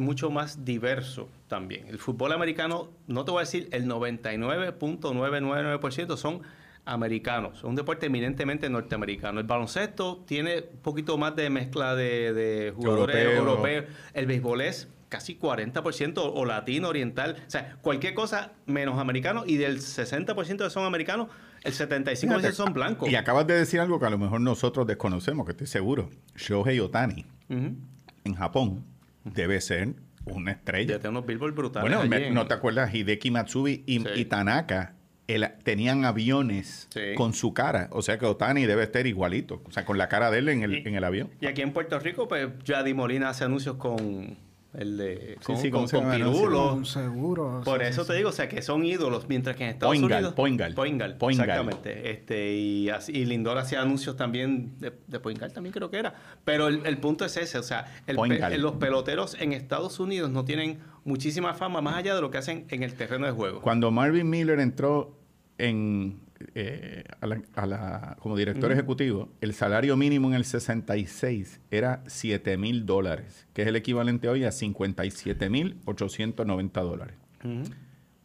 mucho 0.00 0.30
más 0.30 0.64
diverso 0.64 1.28
también. 1.48 1.86
El 1.88 1.98
fútbol 1.98 2.32
americano, 2.32 2.90
no 3.06 3.24
te 3.24 3.30
voy 3.30 3.38
a 3.38 3.44
decir, 3.44 3.68
el 3.72 3.86
99.999% 3.86 6.16
son 6.16 6.42
americanos. 6.84 7.58
Es 7.58 7.64
un 7.64 7.74
deporte 7.74 8.06
eminentemente 8.06 8.68
norteamericano. 8.68 9.40
El 9.40 9.46
baloncesto 9.46 10.22
tiene 10.26 10.64
un 10.72 10.78
poquito 10.82 11.16
más 11.16 11.34
de 11.36 11.48
mezcla 11.50 11.94
de, 11.94 12.32
de 12.34 12.72
jugadores 12.76 13.16
Europeo. 13.16 13.38
europeos. 13.38 13.84
El 14.12 14.26
béisbol 14.26 14.60
es 14.60 14.88
casi 15.14 15.38
40% 15.38 16.14
o 16.34 16.44
latino, 16.44 16.88
oriental. 16.88 17.36
O 17.46 17.50
sea, 17.50 17.76
cualquier 17.82 18.14
cosa 18.14 18.52
menos 18.66 18.98
americano. 18.98 19.44
Y 19.46 19.56
del 19.56 19.78
60% 19.78 20.64
que 20.64 20.70
son 20.70 20.84
americanos, 20.84 21.28
el 21.62 21.72
75% 21.72 22.16
Fíjate, 22.16 22.52
son 22.52 22.72
blancos. 22.72 23.08
Y 23.10 23.14
acabas 23.16 23.46
de 23.46 23.54
decir 23.54 23.80
algo 23.80 23.98
que 24.00 24.06
a 24.06 24.10
lo 24.10 24.18
mejor 24.18 24.40
nosotros 24.40 24.86
desconocemos, 24.86 25.46
que 25.46 25.52
estoy 25.52 25.66
seguro. 25.66 26.10
Shohei 26.36 26.80
Otani 26.80 27.24
en 27.48 28.34
Japón 28.34 28.84
debe 29.24 29.60
ser 29.60 29.94
una 30.26 30.52
estrella. 30.52 30.94
Ya 30.94 30.98
tiene 30.98 31.10
unos 31.18 31.26
billboards 31.26 31.54
brutales. 31.56 31.82
Bueno, 31.88 32.00
allí 32.00 32.08
me- 32.08 32.28
en- 32.28 32.34
¿no 32.34 32.46
te 32.46 32.54
acuerdas? 32.54 32.92
Hideki 32.94 33.30
Matsubi 33.30 33.84
y, 33.86 34.00
Sí. 34.00 34.06
y 34.16 34.24
Tanaka 34.24 34.94
el- 35.26 35.48
tenían 35.62 36.04
aviones 36.04 36.88
Sí. 36.92 37.14
con 37.16 37.32
su 37.34 37.54
cara. 37.54 37.88
O 37.92 38.02
sea 38.02 38.18
que 38.18 38.26
Otani 38.26 38.66
debe 38.66 38.82
estar 38.82 39.06
igualito. 39.06 39.62
O 39.64 39.70
sea, 39.70 39.84
con 39.84 39.96
la 39.96 40.08
cara 40.08 40.30
de 40.30 40.38
él 40.38 40.48
en 40.50 40.62
el, 40.62 40.74
Y- 40.78 40.88
en 40.88 40.94
el 40.96 41.04
avión. 41.04 41.30
Y 41.40 41.46
aquí 41.46 41.62
en 41.62 41.72
Puerto 41.72 41.98
Rico, 41.98 42.26
pues 42.28 42.48
Yadi 42.64 42.92
Molina 42.94 43.28
hace 43.30 43.44
anuncios 43.44 43.76
con 43.76 44.36
el 44.76 44.96
de 44.96 45.38
con, 45.44 45.56
sí, 45.56 45.70
con, 45.70 45.80
¿cómo 45.82 45.88
se 45.88 45.98
con? 45.98 46.10
Pirulo. 46.12 46.84
Seguro. 46.84 47.62
Por 47.64 47.80
sí, 47.80 47.86
eso 47.86 48.02
sí, 48.02 48.08
te 48.08 48.12
sí. 48.14 48.16
digo, 48.18 48.28
o 48.30 48.32
sea, 48.32 48.48
que 48.48 48.60
son 48.62 48.84
ídolos, 48.84 49.28
mientras 49.28 49.56
que 49.56 49.64
en 49.64 49.70
Estados 49.70 49.94
Poingal, 49.96 50.18
Unidos... 50.18 50.34
Poingal. 50.34 50.74
Poingal, 50.74 51.16
Poingal. 51.16 51.48
exactamente. 51.48 52.10
Este, 52.10 52.54
y, 52.54 52.88
así, 52.90 53.12
y 53.12 53.24
Lindor 53.24 53.58
hacía 53.58 53.80
anuncios 53.82 54.16
también 54.16 54.78
de, 54.78 54.92
de 55.06 55.20
Poingal, 55.20 55.52
también 55.52 55.72
creo 55.72 55.90
que 55.90 55.98
era. 55.98 56.14
Pero 56.44 56.68
el, 56.68 56.84
el 56.86 56.98
punto 56.98 57.24
es 57.24 57.36
ese, 57.36 57.58
o 57.58 57.62
sea, 57.62 57.86
el 58.06 58.16
pe- 58.16 58.20
Poingal. 58.20 58.60
los 58.60 58.72
peloteros 58.72 59.36
en 59.40 59.52
Estados 59.52 60.00
Unidos 60.00 60.30
no 60.30 60.44
tienen 60.44 60.80
muchísima 61.04 61.54
fama 61.54 61.80
más 61.80 61.96
allá 61.96 62.14
de 62.14 62.20
lo 62.20 62.30
que 62.30 62.38
hacen 62.38 62.66
en 62.70 62.82
el 62.82 62.94
terreno 62.94 63.26
de 63.26 63.32
juego. 63.32 63.60
Cuando 63.60 63.90
Marvin 63.90 64.28
Miller 64.28 64.58
entró 64.58 65.16
en, 65.58 66.18
eh, 66.54 67.04
a 67.20 67.26
la- 67.26 67.42
a 67.54 67.66
la- 67.66 68.16
como 68.20 68.36
director 68.36 68.70
ejecutivo, 68.72 69.30
el 69.40 69.54
salario 69.54 69.96
mínimo 69.96 70.28
en 70.28 70.34
el 70.34 70.44
66 70.44 71.60
era 71.70 72.02
7 72.06 72.56
mil 72.56 72.86
dólares, 72.86 73.46
que 73.52 73.62
es 73.62 73.68
el 73.68 73.76
equivalente 73.76 74.28
hoy 74.28 74.44
a 74.44 74.52
57 74.52 75.48
mil 75.50 75.76
890 75.86 76.80
dólares. 76.82 77.16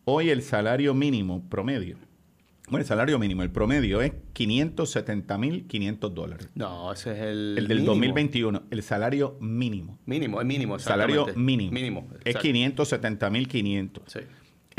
Hoy 0.05 0.29
el 0.29 0.41
salario 0.41 0.93
mínimo 0.93 1.43
promedio, 1.49 1.97
bueno, 2.69 2.81
el 2.83 2.87
salario 2.87 3.17
mínimo, 3.19 3.41
el 3.43 3.49
promedio 3.51 4.01
es 4.01 4.13
570 4.33 5.37
mil 5.37 5.65
500 5.67 6.13
dólares. 6.13 6.49
No, 6.55 6.91
ese 6.93 7.11
es 7.13 7.17
el 7.21 7.55
El 7.57 7.67
del 7.67 7.77
mínimo. 7.79 7.93
2021, 7.93 8.63
el 8.69 8.83
salario 8.83 9.37
mínimo. 9.41 9.97
Mínimo, 10.05 10.39
es 10.39 10.47
mínimo, 10.47 10.77
Salario 10.79 11.25
mínimo. 11.35 11.71
Mínimo. 11.71 12.07
Es 12.13 12.27
exacto. 12.27 12.41
570 12.43 13.29
mil 13.29 13.47
500. 13.47 14.03
Sí. 14.07 14.19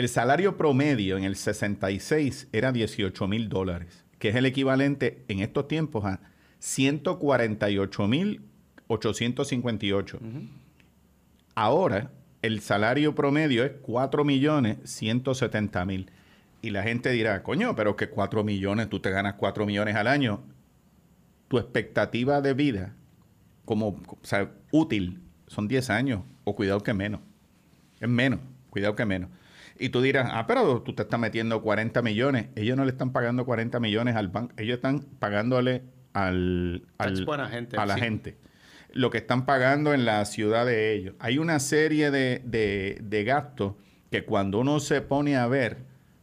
El 0.00 0.08
salario 0.08 0.56
promedio 0.56 1.18
en 1.18 1.24
el 1.24 1.36
66 1.36 2.48
era 2.52 2.72
18 2.72 3.28
mil 3.28 3.50
dólares, 3.50 4.02
que 4.18 4.30
es 4.30 4.34
el 4.34 4.46
equivalente 4.46 5.26
en 5.28 5.40
estos 5.40 5.68
tiempos 5.68 6.06
a 6.06 6.20
148 6.58 8.08
mil 8.08 8.40
858. 8.86 10.18
Ahora, 11.54 12.10
el 12.40 12.60
salario 12.60 13.14
promedio 13.14 13.62
es 13.62 13.72
4 13.82 14.24
millones 14.24 14.78
170 14.84 15.84
mil. 15.84 16.10
Y 16.62 16.70
la 16.70 16.82
gente 16.82 17.10
dirá, 17.10 17.42
coño, 17.42 17.76
pero 17.76 17.94
que 17.94 18.08
4 18.08 18.42
millones, 18.42 18.88
tú 18.88 19.00
te 19.00 19.10
ganas 19.10 19.34
4 19.34 19.66
millones 19.66 19.96
al 19.96 20.06
año. 20.06 20.42
tu 21.48 21.58
expectativa 21.58 22.40
de 22.40 22.54
vida 22.54 22.96
como, 23.66 23.88
o 23.88 24.18
sea, 24.22 24.50
útil 24.70 25.20
son 25.46 25.68
10 25.68 25.90
años, 25.90 26.22
o 26.44 26.56
cuidado 26.56 26.80
que 26.80 26.94
menos. 26.94 27.20
Es 28.00 28.08
menos, 28.08 28.40
cuidado 28.70 28.96
que 28.96 29.04
menos. 29.04 29.28
Y 29.80 29.88
tú 29.88 30.02
dirás, 30.02 30.28
ah, 30.32 30.46
pero 30.46 30.82
tú 30.82 30.92
te 30.94 31.02
estás 31.02 31.18
metiendo 31.18 31.62
40 31.62 32.02
millones. 32.02 32.48
Ellos 32.54 32.76
no 32.76 32.84
le 32.84 32.90
están 32.90 33.12
pagando 33.12 33.44
40 33.46 33.80
millones 33.80 34.14
al 34.14 34.28
banco, 34.28 34.52
ellos 34.58 34.76
están 34.76 35.00
pagándole 35.18 35.82
al, 36.12 36.82
al- 36.98 37.24
buena 37.24 37.48
gente, 37.48 37.76
a 37.78 37.86
la 37.86 37.94
sí. 37.94 38.00
gente. 38.00 38.36
Lo 38.92 39.08
que 39.10 39.18
están 39.18 39.46
pagando 39.46 39.94
en 39.94 40.04
la 40.04 40.24
ciudad 40.26 40.66
de 40.66 40.92
ellos. 40.94 41.14
Hay 41.18 41.38
una 41.38 41.58
serie 41.60 42.10
de, 42.10 42.42
de- 42.44 42.98
de 43.02 43.24
gastos 43.24 43.74
que 44.10 44.24
cuando 44.24 44.58
uno 44.60 44.80
se 44.80 45.00
pone 45.00 45.36
a 45.36 45.46
ver, 45.46 45.78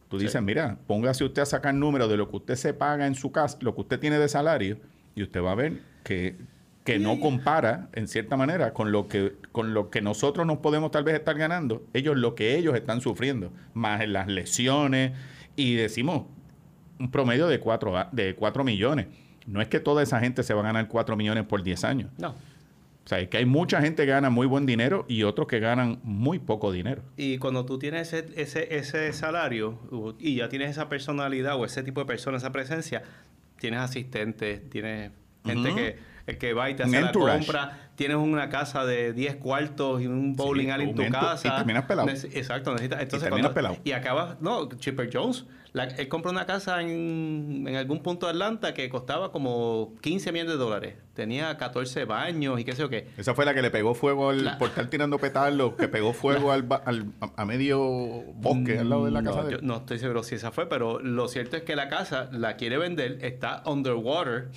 tú 0.08 0.18
Sí. 0.18 0.26
dices, 0.26 0.40
mira, 0.42 0.78
póngase 0.86 1.24
usted 1.24 1.42
a 1.42 1.46
sacar 1.46 1.74
números 1.74 2.08
de 2.10 2.16
lo 2.16 2.30
que 2.30 2.36
usted 2.36 2.54
se 2.54 2.74
paga 2.74 3.06
en 3.06 3.14
su 3.14 3.32
casa, 3.32 3.58
lo 3.62 3.74
que 3.74 3.80
usted 3.80 3.98
tiene 3.98 4.18
de 4.18 4.28
salario, 4.28 4.78
y 5.14 5.22
usted 5.22 5.42
va 5.42 5.52
a 5.52 5.54
ver 5.56 5.80
que, 6.04 6.36
que 6.88 6.98
no 6.98 7.20
compara, 7.20 7.90
en 7.92 8.08
cierta 8.08 8.38
manera, 8.38 8.72
con 8.72 8.92
lo 8.92 9.08
que 9.08 9.34
con 9.52 9.74
lo 9.74 9.90
que 9.90 10.00
nosotros 10.00 10.46
nos 10.46 10.58
podemos 10.58 10.90
tal 10.90 11.04
vez 11.04 11.16
estar 11.16 11.36
ganando, 11.36 11.82
ellos 11.92 12.16
lo 12.16 12.34
que 12.34 12.56
ellos 12.56 12.74
están 12.74 13.02
sufriendo, 13.02 13.52
más 13.74 14.00
en 14.00 14.14
las 14.14 14.26
lesiones, 14.26 15.12
y 15.54 15.74
decimos 15.74 16.22
un 16.98 17.10
promedio 17.10 17.46
de 17.46 17.60
4 17.60 18.08
de 18.12 18.34
cuatro 18.34 18.64
millones. 18.64 19.06
No 19.46 19.60
es 19.60 19.68
que 19.68 19.80
toda 19.80 20.02
esa 20.02 20.18
gente 20.20 20.42
se 20.42 20.54
va 20.54 20.60
a 20.60 20.64
ganar 20.64 20.88
4 20.88 21.14
millones 21.14 21.44
por 21.44 21.62
10 21.62 21.84
años. 21.84 22.10
No. 22.16 22.30
O 22.30 23.08
sea, 23.08 23.20
es 23.20 23.28
que 23.28 23.36
hay 23.36 23.44
mucha 23.44 23.82
gente 23.82 24.06
que 24.06 24.10
gana 24.10 24.30
muy 24.30 24.46
buen 24.46 24.64
dinero 24.64 25.04
y 25.08 25.24
otros 25.24 25.46
que 25.46 25.60
ganan 25.60 26.00
muy 26.04 26.38
poco 26.38 26.72
dinero. 26.72 27.02
Y 27.18 27.36
cuando 27.36 27.66
tú 27.66 27.78
tienes 27.78 28.14
ese, 28.14 28.32
ese, 28.40 28.78
ese 28.78 29.12
salario 29.12 29.78
y 30.18 30.36
ya 30.36 30.48
tienes 30.48 30.70
esa 30.70 30.88
personalidad 30.88 31.56
o 31.56 31.66
ese 31.66 31.82
tipo 31.82 32.00
de 32.00 32.06
persona, 32.06 32.38
esa 32.38 32.50
presencia, 32.50 33.02
tienes 33.58 33.80
asistentes, 33.80 34.70
tienes 34.70 35.10
gente 35.44 35.74
que 35.74 36.17
el 36.28 36.38
que 36.38 36.52
va 36.52 36.68
y 36.70 36.74
te 36.76 36.82
hace 36.82 37.00
la 37.00 37.10
compra, 37.10 37.88
tienes 37.96 38.16
una 38.18 38.48
casa 38.50 38.84
de 38.84 39.12
10 39.12 39.36
cuartos 39.36 40.02
y 40.02 40.06
un 40.06 40.36
bowling 40.36 40.66
Sí, 40.66 40.70
alley 40.70 40.88
en 40.90 40.94
tu 40.94 41.08
casa. 41.10 41.48
y 41.48 41.56
terminas 41.56 41.84
pelado. 41.86 42.08
Exacto, 42.08 42.72
necesitas. 42.72 43.00
Entonces, 43.02 43.28
terminas 43.28 43.52
pelado. 43.52 43.76
Y 43.82 43.92
acabas, 43.92 44.40
no, 44.40 44.68
Chipper 44.68 45.08
Jones, 45.12 45.46
la- 45.72 45.84
él 45.84 46.08
compró 46.08 46.30
una 46.30 46.44
casa 46.46 46.80
en, 46.82 47.64
en 47.66 47.76
algún 47.76 48.02
punto 48.02 48.26
de 48.26 48.32
Atlanta 48.32 48.74
que 48.74 48.88
costaba 48.90 49.32
como 49.32 49.94
15 50.02 50.32
millones 50.32 50.52
de 50.52 50.58
dólares. 50.58 50.94
Tenía 51.14 51.56
14 51.56 52.04
baños 52.04 52.60
y 52.60 52.64
qué 52.64 52.72
sé 52.72 52.82
yo 52.82 52.88
qué. 52.90 53.08
Esa 53.16 53.34
fue 53.34 53.44
la 53.44 53.52
que 53.54 53.62
le 53.62 53.70
pegó 53.70 53.94
fuego 53.94 54.28
al, 54.30 54.44
La- 54.44 54.58
por 54.58 54.68
estar 54.68 54.86
tirando 54.88 55.18
petalos, 55.18 55.74
que 55.74 55.88
pegó 55.88 56.12
fuego 56.12 56.52
al, 56.52 56.62
ba- 56.64 56.82
al- 56.84 57.06
a, 57.36 57.44
medio 57.46 57.78
bosque 58.34 58.78
al 58.78 58.88
lado 58.90 59.06
de 59.06 59.10
la 59.12 59.22
casa 59.22 59.38
no, 59.42 59.44
de 59.46 59.52
yo 59.52 59.58
no 59.62 59.76
estoy 59.78 59.98
seguro 59.98 60.22
si 60.22 60.34
esa 60.36 60.52
fue, 60.52 60.68
pero 60.68 61.00
lo 61.00 61.26
cierto 61.26 61.56
es 61.56 61.62
que 61.62 61.74
la 61.74 61.88
casa 61.88 62.28
la 62.32 62.56
quiere 62.56 62.76
vender, 62.78 63.18
está 63.22 63.62
underwater. 63.66 64.48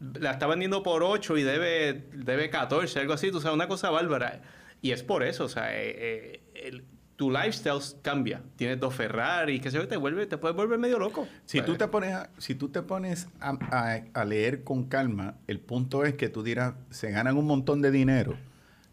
La 0.00 0.32
está 0.32 0.46
vendiendo 0.46 0.82
por 0.82 1.02
8 1.02 1.38
y 1.38 1.42
debe, 1.42 2.04
debe 2.14 2.50
14, 2.50 2.98
algo 3.00 3.14
así. 3.14 3.30
Tú 3.30 3.40
sabes, 3.40 3.54
una 3.54 3.68
cosa 3.68 3.90
bárbara. 3.90 4.42
Y 4.82 4.90
es 4.90 5.02
por 5.02 5.22
eso, 5.22 5.44
o 5.44 5.48
sea, 5.48 5.74
eh, 5.74 5.94
eh, 5.96 6.42
el- 6.54 6.84
tu 7.16 7.30
lifestyle 7.30 7.80
cambia. 8.02 8.42
Tienes 8.56 8.78
dos 8.78 8.94
Ferrari, 8.94 9.58
que 9.58 9.70
yo, 9.70 9.88
te 9.88 9.96
vuelve, 9.96 10.26
te 10.26 10.36
puedes 10.36 10.54
volver 10.54 10.78
medio 10.78 10.98
loco. 10.98 11.26
Si 11.46 11.62
tú 11.62 11.74
te 11.76 11.88
pones, 11.88 12.12
a, 12.12 12.28
si 12.36 12.54
tú 12.54 12.68
te 12.68 12.82
pones 12.82 13.26
a, 13.40 13.56
a- 13.70 14.02
a 14.12 14.24
leer 14.26 14.64
con 14.64 14.84
calma, 14.84 15.36
el 15.46 15.58
punto 15.58 16.04
es 16.04 16.12
que 16.14 16.28
tú 16.28 16.42
dirás, 16.42 16.74
se 16.90 17.10
ganan 17.10 17.38
un 17.38 17.46
montón 17.46 17.80
de 17.80 17.90
dinero, 17.90 18.36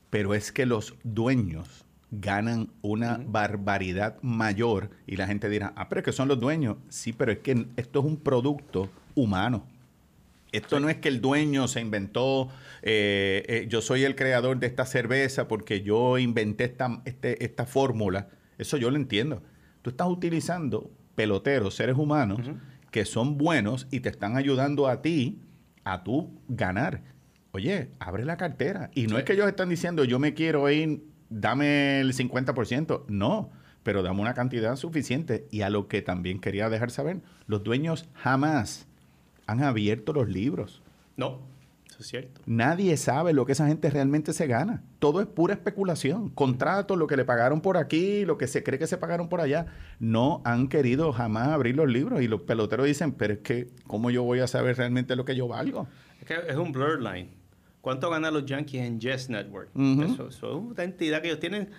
pero 0.09 0.33
es 0.35 0.53
que 0.53 0.65
los 0.65 0.95
dueños 1.03 1.83
ganan 2.11 2.69
una 2.81 3.19
barbaridad 3.25 4.15
mayor 4.21 4.91
y 5.05 5.17
la 5.17 5.27
gente 5.27 5.49
dirá, 5.49 5.73
ah, 5.75 5.89
pero 5.89 5.99
es 5.99 6.05
que 6.05 6.13
son 6.13 6.29
los 6.29 6.39
dueños. 6.39 6.77
Sí, 6.87 7.11
pero 7.11 7.33
es 7.33 7.39
que 7.39 7.67
esto 7.75 7.99
es 7.99 8.05
un 8.05 8.15
producto 8.17 8.89
humano. 9.15 9.67
Esto 10.53 10.79
no 10.79 10.87
es 10.87 10.97
que 10.97 11.09
el 11.09 11.19
dueño 11.19 11.67
se 11.67 11.81
inventó, 11.81 12.47
eh, 12.81 13.43
eh, 13.47 13.65
yo 13.67 13.81
soy 13.81 14.03
el 14.03 14.15
creador 14.15 14.59
de 14.59 14.67
esta 14.67 14.85
cerveza 14.85 15.47
porque 15.47 15.81
yo 15.81 16.17
inventé 16.17 16.63
esta, 16.65 17.01
este- 17.05 17.43
esta 17.43 17.65
fórmula. 17.65 18.29
Eso 18.57 18.77
yo 18.77 18.89
lo 18.91 18.95
entiendo. 18.97 19.43
Tú 19.81 19.89
estás 19.89 20.07
utilizando 20.07 20.91
peloteros, 21.15 21.75
seres 21.75 21.97
humanos, 21.97 22.39
que 22.91 23.03
son 23.05 23.37
buenos 23.37 23.87
y 23.91 23.99
te 24.01 24.09
están 24.09 24.37
ayudando 24.37 24.87
a 24.87 25.01
ti 25.01 25.41
a 25.83 26.03
tú 26.03 26.39
ganar. 26.47 27.01
Oye, 27.51 27.89
abre 27.99 28.23
la 28.23 28.37
cartera. 28.37 28.89
Y 28.93 29.07
no 29.07 29.17
es 29.17 29.23
que 29.25 29.33
ellos 29.33 29.47
están 29.47 29.69
diciendo, 29.69 30.03
yo 30.05 30.19
me 30.19 30.33
quiero 30.33 30.69
ir, 30.69 31.03
dame 31.29 31.99
el 31.99 32.13
50%. 32.13 33.05
No, 33.07 33.51
pero 33.83 34.01
dame 34.03 34.21
una 34.21 34.33
cantidad 34.33 34.75
suficiente. 34.75 35.47
Y 35.51 35.61
a 35.61 35.69
lo 35.69 35.87
que 35.87 36.01
también 36.01 36.39
quería 36.39 36.69
dejar 36.69 36.91
saber, 36.91 37.21
los 37.47 37.63
dueños 37.63 38.07
jamás 38.13 38.87
han 39.47 39.63
abierto 39.63 40.13
los 40.13 40.29
libros. 40.29 40.81
No, 41.15 41.39
eso 41.89 42.01
es 42.01 42.07
cierto. 42.07 42.41
Nadie 42.45 42.97
sabe 42.97 43.33
lo 43.33 43.45
que 43.45 43.51
esa 43.51 43.67
gente 43.67 43.89
realmente 43.89 44.33
se 44.33 44.47
gana. 44.47 44.81
Todo 44.99 45.21
es 45.21 45.27
pura 45.27 45.53
especulación. 45.53 46.29
Contratos, 46.29 46.97
lo 46.97 47.05
que 47.05 47.17
le 47.17 47.25
pagaron 47.25 47.61
por 47.61 47.77
aquí, 47.77 48.25
lo 48.25 48.37
que 48.37 48.47
se 48.47 48.63
cree 48.63 48.79
que 48.79 48.87
se 48.87 48.97
pagaron 48.97 49.29
por 49.29 49.41
allá. 49.41 49.67
No 49.99 50.41
han 50.43 50.69
querido 50.69 51.13
jamás 51.13 51.49
abrir 51.49 51.75
los 51.75 51.87
libros. 51.87 52.21
Y 52.21 52.27
los 52.27 52.41
peloteros 52.41 52.87
dicen, 52.87 53.11
pero 53.11 53.33
es 53.33 53.39
que, 53.39 53.67
¿cómo 53.85 54.09
yo 54.09 54.23
voy 54.23 54.39
a 54.39 54.47
saber 54.47 54.77
realmente 54.77 55.15
lo 55.15 55.23
que 55.23 55.35
yo 55.35 55.47
valgo? 55.47 55.87
Es 56.19 56.27
que 56.27 56.35
es 56.47 56.55
un 56.55 56.71
blur 56.71 56.99
line. 56.99 57.29
¿Cuánto 57.81 58.09
ganan 58.09 58.33
los 58.33 58.45
Yankees 58.45 58.81
en 58.81 58.99
Yes 58.99 59.29
Network? 59.29 59.69
Ujú. 59.75 60.03
eso, 60.03 60.27
eso 60.29 60.57
es 60.57 60.71
una 60.71 60.83
entidad 60.83 61.21
que 61.21 61.27
ellos 61.27 61.39
tienen. 61.39 61.69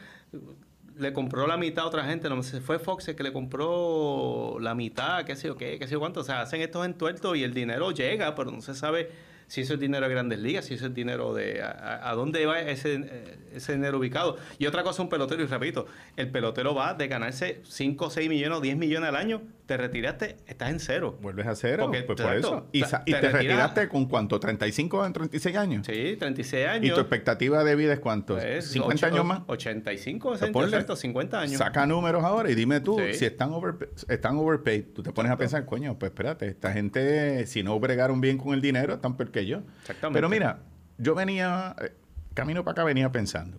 Le 0.96 1.12
compró 1.12 1.46
la 1.46 1.56
mitad 1.56 1.84
a 1.84 1.88
otra 1.88 2.04
gente. 2.04 2.28
No 2.28 2.42
sé, 2.42 2.60
fue 2.60 2.78
Fox 2.78 3.08
el 3.08 3.16
que 3.16 3.22
le 3.22 3.32
compró 3.32 4.58
la 4.60 4.74
mitad, 4.74 5.24
qué 5.24 5.34
sé 5.34 5.48
yo 5.48 5.56
qué, 5.56 5.78
qué 5.78 5.86
sé 5.86 5.92
yo 5.92 6.00
cuánto. 6.00 6.20
O 6.20 6.24
sea, 6.24 6.42
hacen 6.42 6.60
estos 6.60 6.86
entuertos 6.86 7.36
y 7.36 7.42
el 7.42 7.52
dinero 7.52 7.90
llega, 7.90 8.34
pero 8.34 8.50
no 8.50 8.60
se 8.60 8.74
sabe 8.74 9.10
si 9.46 9.60
eso 9.62 9.74
es 9.74 9.80
dinero 9.80 10.06
de 10.06 10.12
grandes 10.14 10.38
ligas, 10.38 10.64
si 10.64 10.74
eso 10.74 10.86
es 10.86 10.94
dinero 10.94 11.34
de... 11.34 11.62
A, 11.62 12.12
dónde 12.14 12.44
va 12.46 12.60
ese, 12.60 12.94
eh, 12.94 13.36
ese 13.54 13.74
dinero 13.74 13.98
ubicado. 13.98 14.36
Y 14.58 14.66
otra 14.66 14.82
cosa, 14.82 15.02
un 15.02 15.08
pelotero, 15.08 15.42
y 15.42 15.46
repito, 15.46 15.86
el 16.16 16.30
pelotero 16.30 16.74
va 16.74 16.94
de 16.94 17.08
ganarse 17.08 17.60
5, 17.64 18.10
6 18.10 18.28
millones 18.28 18.58
o 18.58 18.60
10 18.60 18.76
millones 18.76 19.08
al 19.08 19.16
año, 19.16 19.42
te 19.66 19.76
retiraste, 19.78 20.36
estás 20.46 20.70
en 20.70 20.78
cero. 20.78 21.18
Vuelves 21.22 21.46
a 21.46 21.54
cero. 21.56 21.84
Porque, 21.84 22.02
pues 22.02 22.20
por 22.20 22.34
eso. 22.34 22.66
Y, 22.72 22.82
te- 22.82 22.86
y 23.06 23.12
te 23.12 23.20
te, 23.20 23.28
retiras- 23.30 23.32
retiraste 23.32 23.88
con 23.88 24.04
cuánto? 24.06 24.38
¿35 24.38 25.06
en 25.06 25.12
36 25.14 25.56
años? 25.56 25.86
Sí, 25.86 26.16
36 26.18 26.66
años. 26.66 26.90
¿Y 26.90 26.94
tu 26.94 27.00
expectativa 27.00 27.64
de 27.64 27.74
vida 27.74 27.94
es 27.94 28.00
cuánto? 28.00 28.34
Pues, 28.34 28.74
¿50 28.76 28.84
ocho- 28.94 29.06
años 29.06 29.24
más? 29.24 29.40
85, 29.46 30.28
Pues 30.28 30.40
60, 30.40 30.58
ponle- 30.58 30.68
exacto, 30.68 30.96
50 30.96 31.40
años. 31.40 31.58
Saca 31.58 31.86
números 31.86 32.22
ahora 32.24 32.50
y 32.50 32.54
dime 32.54 32.80
tú, 32.80 32.98
Sí. 32.98 33.14
si 33.14 33.24
están, 33.24 33.52
overpa- 33.52 33.88
están 34.08 34.36
overpaid, 34.36 34.84
tú 34.94 35.02
te 35.02 35.12
pones 35.12 35.32
a 35.32 35.36
pensar, 35.38 35.64
coño, 35.64 35.98
pues 35.98 36.10
espérate, 36.10 36.46
esta 36.48 36.70
gente, 36.72 37.46
si 37.46 37.62
no 37.62 37.80
bregaron 37.80 38.20
bien 38.20 38.36
con 38.36 38.52
el 38.52 38.60
dinero, 38.60 38.94
están 38.94 39.16
peor 39.16 39.30
que 39.34 39.44
yo. 39.44 39.58
Exactamente. 39.82 40.16
Pero 40.16 40.30
mira, 40.30 40.60
yo 40.96 41.14
venía, 41.14 41.76
eh, 41.82 41.92
camino 42.32 42.64
para 42.64 42.72
acá 42.72 42.84
venía 42.84 43.12
pensando. 43.12 43.58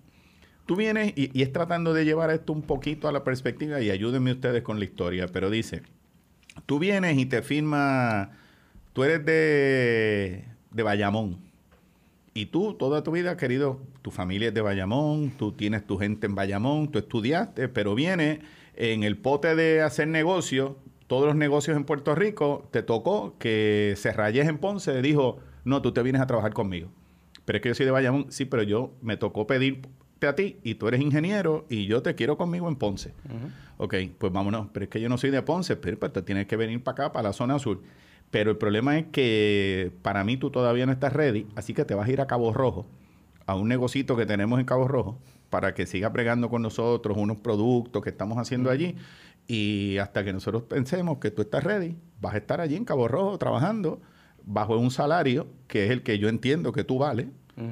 Tú 0.66 0.76
vienes 0.76 1.14
y, 1.16 1.30
y 1.38 1.44
es 1.44 1.54
tratando 1.54 1.94
de 1.94 2.06
llevar 2.06 2.32
esto 2.32 2.52
un 2.52 2.64
poquito 2.64 3.08
a 3.08 3.12
la 3.12 3.24
perspectiva 3.24 3.82
y 3.82 3.92
ayúdenme 3.92 4.32
ustedes 4.32 4.64
con 4.64 4.80
la 4.80 4.86
historia, 4.86 5.28
pero 5.28 5.52
dice, 5.52 5.84
tú 6.66 6.80
vienes 6.80 7.18
y 7.18 7.26
te 7.26 7.44
firma, 7.44 8.32
tú 8.94 9.04
eres 9.04 9.24
de, 9.26 10.46
de 10.72 10.84
Bayamón. 10.84 11.38
Y 12.34 12.48
tú, 12.48 12.74
toda 12.74 13.04
tu 13.04 13.12
vida, 13.12 13.38
querido, 13.38 13.80
tu 14.02 14.12
familia 14.12 14.50
es 14.50 14.54
de 14.54 14.62
Bayamón, 14.62 15.32
tú 15.38 15.52
tienes 15.54 15.86
tu 15.86 15.98
gente 15.98 16.28
en 16.28 16.36
Bayamón, 16.36 16.90
tú 16.90 17.00
estudiaste, 17.00 17.70
pero 17.70 17.96
viene 17.96 18.42
en 18.76 19.04
el 19.04 19.18
pote 19.18 19.56
de 19.56 19.82
hacer 19.82 20.08
negocios, 20.08 20.72
todos 21.08 21.28
los 21.28 21.36
negocios 21.36 21.78
en 21.78 21.86
Puerto 21.86 22.14
Rico, 22.16 22.68
te 22.72 22.84
tocó 22.84 23.36
que 23.38 23.94
se 23.96 24.12
rayes 24.12 24.50
en 24.50 24.58
Ponce, 24.58 25.02
dijo, 25.02 25.40
no, 25.66 25.82
tú 25.82 25.92
te 25.92 26.02
vienes 26.02 26.22
a 26.22 26.28
trabajar 26.28 26.54
conmigo. 26.54 26.90
Pero 27.44 27.58
es 27.58 27.62
que 27.62 27.70
yo 27.70 27.76
soy 27.76 27.86
de 27.86 27.92
Bayamón, 27.92 28.28
sí, 28.30 28.46
pero 28.46 28.64
yo 28.64 28.94
me 29.02 29.18
tocó 29.18 29.46
pedirte 29.46 29.90
a 30.28 30.36
ti 30.36 30.58
y 30.64 30.76
tú 30.76 30.88
eres 30.88 31.02
ingeniero 31.02 31.66
y 31.70 31.86
yo 31.86 32.02
te 32.02 32.16
quiero 32.16 32.38
conmigo 32.38 32.68
en 32.70 32.76
Ponce. 32.76 33.14
Ok, 33.78 33.96
pues 34.18 34.32
vámonos, 34.32 34.68
pero 34.72 34.86
es 34.86 34.90
que 34.90 35.02
yo 35.02 35.10
no 35.10 35.18
soy 35.18 35.32
de 35.32 35.42
Ponce, 35.42 35.76
pero 35.76 36.00
pues, 36.00 36.14
te 36.14 36.22
tienes 36.22 36.48
que 36.48 36.56
venir 36.56 36.82
para 36.84 36.94
acá, 36.94 37.12
para 37.12 37.30
la 37.30 37.34
zona 37.34 37.60
sur. 37.60 37.82
Pero 38.32 38.52
el 38.52 38.58
problema 38.58 38.98
es 38.98 39.08
que 39.12 39.92
para 40.02 40.24
mí 40.24 40.38
tú 40.38 40.50
todavía 40.50 40.86
no 40.86 40.92
estás 40.92 41.14
ready, 41.14 41.48
así 41.56 41.74
que 41.74 41.86
te 41.86 41.94
vas 41.94 42.08
a 42.08 42.12
ir 42.12 42.22
a 42.22 42.28
Cabo 42.28 42.54
Rojo, 42.54 42.88
a 43.46 43.56
un 43.56 43.68
negocito 43.68 44.16
que 44.16 44.26
tenemos 44.26 44.60
en 44.60 44.66
Cabo 44.66 44.88
Rojo, 44.88 45.20
para 45.50 45.74
que 45.74 45.86
siga 45.86 46.12
pregando 46.12 46.50
con 46.50 46.62
nosotros 46.62 47.18
unos 47.18 47.38
productos 47.38 48.04
que 48.04 48.10
estamos 48.10 48.38
haciendo 48.38 48.70
allí. 48.70 48.96
Y 49.48 49.98
hasta 50.00 50.24
que 50.24 50.34
nosotros 50.34 50.64
pensemos 50.64 51.20
que 51.20 51.30
tú 51.30 51.44
estás 51.44 51.64
ready, 51.64 51.96
vas 52.20 52.34
a 52.34 52.38
estar 52.38 52.62
allí 52.62 52.76
en 52.76 52.86
Cabo 52.86 53.08
Rojo 53.08 53.38
trabajando 53.38 54.02
bajo 54.46 54.78
un 54.78 54.92
salario 54.92 55.48
que 55.68 55.86
es 55.86 55.92
el 55.92 56.04
que 56.04 56.20
yo 56.20 56.30
entiendo 56.30 56.72
que 56.72 56.84
tú 56.84 57.00
vales. 57.00 57.28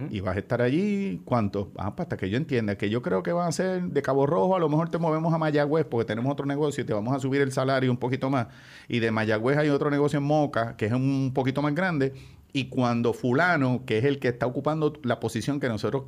Y 0.10 0.22
vas 0.22 0.38
a 0.38 0.40
estar 0.40 0.62
allí, 0.62 1.22
¿cuánto? 1.26 1.70
Ah, 1.76 1.94
pues 1.94 2.06
hasta 2.06 2.16
que 2.16 2.30
yo 2.30 2.38
entienda, 2.38 2.78
que 2.78 2.90
yo 2.90 3.02
creo 3.02 3.22
que 3.22 3.34
va 3.34 3.48
a 3.48 3.52
ser 3.52 3.84
de 3.84 4.02
Cabo 4.02 4.26
Rojo, 4.26 4.56
a 4.56 4.60
lo 4.60 4.70
mejor 4.70 4.88
te 4.88 4.98
movemos 4.98 5.34
a 5.34 5.38
Mayagüez 5.38 5.86
porque 5.86 6.06
tenemos 6.06 6.32
otro 6.32 6.46
negocio 6.46 6.86
y 6.86 6.88
te 6.88 6.94
vamos 6.94 7.14
a 7.14 7.20
subir 7.20 7.42
el 7.42 7.52
salario 7.52 7.92
un 7.92 7.98
poquito 7.98 8.30
más. 8.30 8.48
Y 8.88 9.00
de 9.00 9.12
Mayagüez 9.12 9.58
hay 9.58 9.68
otro 9.68 9.90
negocio 9.90 10.20
en 10.20 10.24
Moca, 10.24 10.78
que 10.78 10.86
es 10.86 10.94
un 10.94 11.32
poquito 11.34 11.62
más 11.62 11.76
grande. 11.76 12.14
Y 12.54 12.70
cuando 12.70 13.12
fulano, 13.12 13.84
que 13.86 13.98
es 13.98 14.06
el 14.06 14.20
que 14.20 14.30
está 14.30 14.46
ocupando 14.46 14.94
la 15.04 15.20
posición 15.20 15.60
que 15.60 15.68
nosotros 15.68 16.04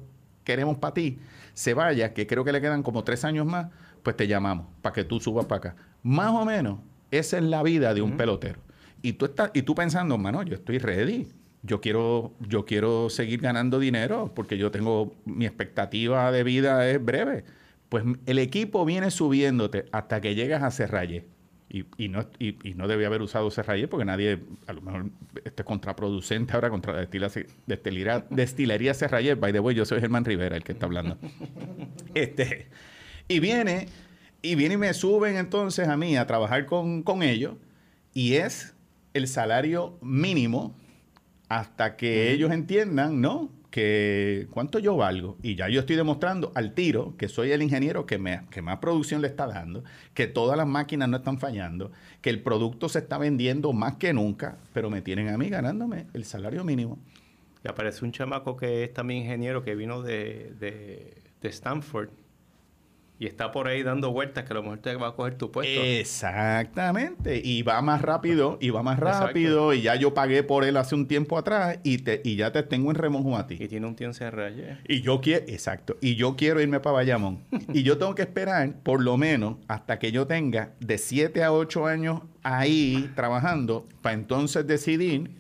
queremos 0.46 0.78
para 0.78 0.94
ti, 0.94 1.20
se 1.54 1.74
vaya, 1.74 2.14
que 2.14 2.28
creo 2.28 2.46
que 2.46 2.54
le 2.54 2.62
quedan 2.62 2.82
como 2.82 3.04
tres 3.04 3.26
años 3.26 3.46
más, 3.46 3.68
pues 4.04 4.16
te 4.16 4.26
llamamos 4.26 4.68
para 4.82 4.94
que 4.94 5.04
tú 5.04 5.20
subas 5.20 5.48
para 5.48 5.58
acá. 5.58 5.76
Más 6.02 6.30
o 6.30 6.46
menos, 6.46 6.80
esa 7.12 7.38
es 7.40 7.44
la 7.44 7.62
vida 7.62 7.94
de 7.94 8.02
un 8.02 8.16
pelotero. 8.16 8.65
Y 9.06 9.14
tú, 9.14 9.26
estás, 9.26 9.52
y 9.54 9.62
tú 9.62 9.76
pensando, 9.76 10.18
mano, 10.18 10.42
yo 10.42 10.56
estoy 10.56 10.80
ready. 10.80 11.28
Yo 11.62 11.80
quiero, 11.80 12.34
yo 12.40 12.66
quiero 12.66 13.12
seguir 13.12 13.40
ganando 13.40 13.78
dinero 13.78 14.32
porque 14.34 14.58
yo 14.58 14.72
tengo, 14.72 15.14
mi 15.26 15.46
expectativa 15.46 16.32
de 16.32 16.44
vida 16.44 16.90
es 16.90 17.06
breve. 17.06 17.44
Pues 17.88 18.04
el 18.26 18.40
equipo 18.40 18.84
viene 18.84 19.12
subiéndote 19.12 19.86
hasta 19.92 20.22
que 20.22 20.34
llegas 20.34 20.64
a 20.64 20.72
Serralle. 20.72 21.28
Y, 21.70 21.86
y 22.00 22.10
no, 22.10 22.28
y, 22.40 22.56
no 22.74 22.88
debía 22.88 23.06
haber 23.06 23.22
usado 23.22 23.52
Serralle 23.52 23.88
porque 23.88 24.06
nadie, 24.06 24.40
a 24.66 24.74
lo 24.74 24.82
mejor, 24.82 25.06
este 25.44 25.62
es 25.62 25.66
contraproducente 25.68 26.54
ahora 26.54 26.72
contra 26.72 26.94
la 26.94 27.08
destilería 28.32 28.94
Serralle. 28.96 29.36
By 29.36 29.54
the 29.54 29.60
way, 29.60 29.76
yo 29.76 29.86
soy 29.86 30.00
Germán 30.00 30.26
Rivera 30.26 30.58
el 30.58 30.64
que 30.64 30.72
está 30.72 30.88
hablando. 30.88 31.20
este, 32.16 32.70
y 33.28 33.40
viene, 33.40 33.88
y 34.42 34.56
viene 34.56 34.74
y 34.74 34.78
me 34.78 34.96
suben 34.96 35.38
entonces 35.38 35.88
a 35.88 35.96
mí 35.96 36.18
a 36.18 36.26
trabajar 36.26 36.66
con, 36.66 37.04
con 37.04 37.22
ellos 37.22 37.54
y 38.16 38.36
es 38.36 38.75
el 39.16 39.28
salario 39.28 39.98
mínimo 40.02 40.76
hasta 41.48 41.96
que 41.96 42.32
ellos 42.34 42.52
entiendan, 42.52 43.22
¿no? 43.22 43.50
Que 43.72 44.48
cuánto 44.52 44.78
yo 44.78 44.98
valgo. 44.98 45.38
Y 45.42 45.56
ya 45.56 45.70
yo 45.70 45.80
estoy 45.80 45.96
demostrando 45.96 46.52
al 46.54 46.74
tiro 46.74 47.16
que 47.18 47.30
soy 47.30 47.52
el 47.52 47.62
ingeniero 47.62 48.06
que, 48.06 48.18
me, 48.18 48.42
que 48.50 48.62
más 48.62 48.80
producción 48.80 49.22
le 49.22 49.30
está 49.30 49.48
dando, 49.48 49.86
que 50.14 50.28
todas 50.28 50.58
las 50.58 50.68
máquinas 50.68 51.08
no 51.08 51.18
están 51.18 51.40
fallando, 51.40 51.92
que 52.22 52.30
el 52.30 52.42
producto 52.42 52.90
se 52.90 53.00
está 53.00 53.18
vendiendo 53.18 53.72
más 53.72 53.96
que 53.96 54.14
nunca, 54.14 54.58
pero 54.74 54.90
me 54.90 55.02
tienen 55.02 55.30
a 55.30 55.38
mí 55.38 55.50
ganándome 55.50 56.08
el 56.14 56.26
salario 56.26 56.66
mínimo. 56.66 57.00
Y 57.64 57.70
aparece 57.70 58.04
un 58.04 58.12
chamaco 58.12 58.58
que 58.58 58.84
es 58.84 58.94
también 58.94 59.22
ingeniero 59.24 59.64
que 59.64 59.76
vino 59.76 60.02
de, 60.02 60.54
de, 60.60 61.22
de 61.42 61.50
Stanford 61.50 62.10
y 63.18 63.28
está 63.28 63.52
por 63.52 63.68
ahí 63.68 63.82
dando 63.82 64.12
vueltas 64.12 64.44
que 64.44 64.52
a 64.52 64.56
lo 64.56 64.64
mejor 64.64 64.80
te 64.80 64.96
va 64.96 65.10
a 65.10 65.12
coger 65.14 65.38
tu 65.38 65.52
puesto. 65.52 65.82
Exactamente. 65.82 67.42
Y 67.44 67.62
va 67.62 67.82
más 67.82 68.02
rápido, 68.02 68.58
y 68.60 68.72
va 68.72 68.84
más 68.84 68.98
Exacto. 68.98 69.28
rápido, 69.28 69.74
y 69.74 69.82
ya 69.82 69.96
yo 69.96 70.14
pagué 70.14 70.44
por 70.44 70.66
él 70.66 70.76
hace 70.78 70.96
un 70.96 71.08
tiempo 71.08 71.38
atrás, 71.38 71.80
y, 71.84 72.00
te, 72.00 72.22
y 72.24 72.36
ya 72.36 72.52
te 72.52 72.64
tengo 72.64 72.92
en 72.92 72.96
remojo 72.96 73.38
a 73.38 73.48
ti. 73.48 73.58
Y 73.60 73.68
tiene 73.68 73.88
un 73.88 73.96
tío 73.96 74.08
en 74.08 74.14
Serralle. 74.14 74.80
Y 74.88 75.02
yo 75.02 75.22
quiero, 75.22 75.46
exacto, 75.48 75.98
y 76.02 76.16
yo 76.16 76.36
quiero 76.36 76.62
irme 76.62 76.80
para 76.80 76.96
Bayamón. 76.96 77.44
y 77.74 77.84
yo 77.84 77.98
tengo 77.98 78.16
que 78.16 78.24
esperar 78.24 78.74
por 78.84 79.02
lo 79.02 79.18
menos 79.18 79.58
hasta 79.68 79.98
que 79.98 80.12
yo 80.12 80.28
tenga 80.28 80.74
de 80.80 80.98
7 80.98 81.44
a 81.44 81.54
8 81.54 81.86
años 81.88 82.22
ahí 82.44 83.12
trabajando 83.16 83.88
para 84.02 84.14
entonces 84.16 84.68
decidir 84.68 85.32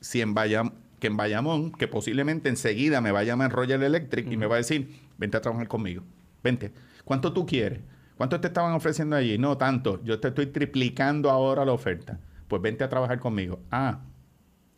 si 0.00 0.20
en 0.20 0.34
Bayam 0.34 0.72
que 1.00 1.08
en 1.08 1.16
Bayamón, 1.18 1.72
que 1.72 1.86
posiblemente 1.86 2.48
enseguida 2.48 3.02
me 3.02 3.10
va 3.10 3.20
a 3.20 3.24
llamar 3.24 3.52
Royal 3.52 3.82
Electric 3.82 4.30
y 4.30 4.38
me 4.38 4.46
va 4.46 4.54
a 4.54 4.58
decir, 4.58 4.88
vente 5.18 5.36
a 5.36 5.40
trabajar 5.42 5.68
conmigo, 5.68 6.02
vente. 6.42 6.72
¿Cuánto 7.04 7.32
tú 7.32 7.46
quieres? 7.46 7.80
¿Cuánto 8.16 8.40
te 8.40 8.48
estaban 8.48 8.72
ofreciendo 8.72 9.16
allí? 9.16 9.38
No, 9.38 9.56
tanto. 9.58 10.02
Yo 10.04 10.20
te 10.20 10.28
estoy 10.28 10.46
triplicando 10.46 11.30
ahora 11.30 11.64
la 11.64 11.72
oferta. 11.72 12.18
Pues 12.48 12.62
vente 12.62 12.84
a 12.84 12.88
trabajar 12.88 13.18
conmigo. 13.18 13.60
Ah, 13.70 14.00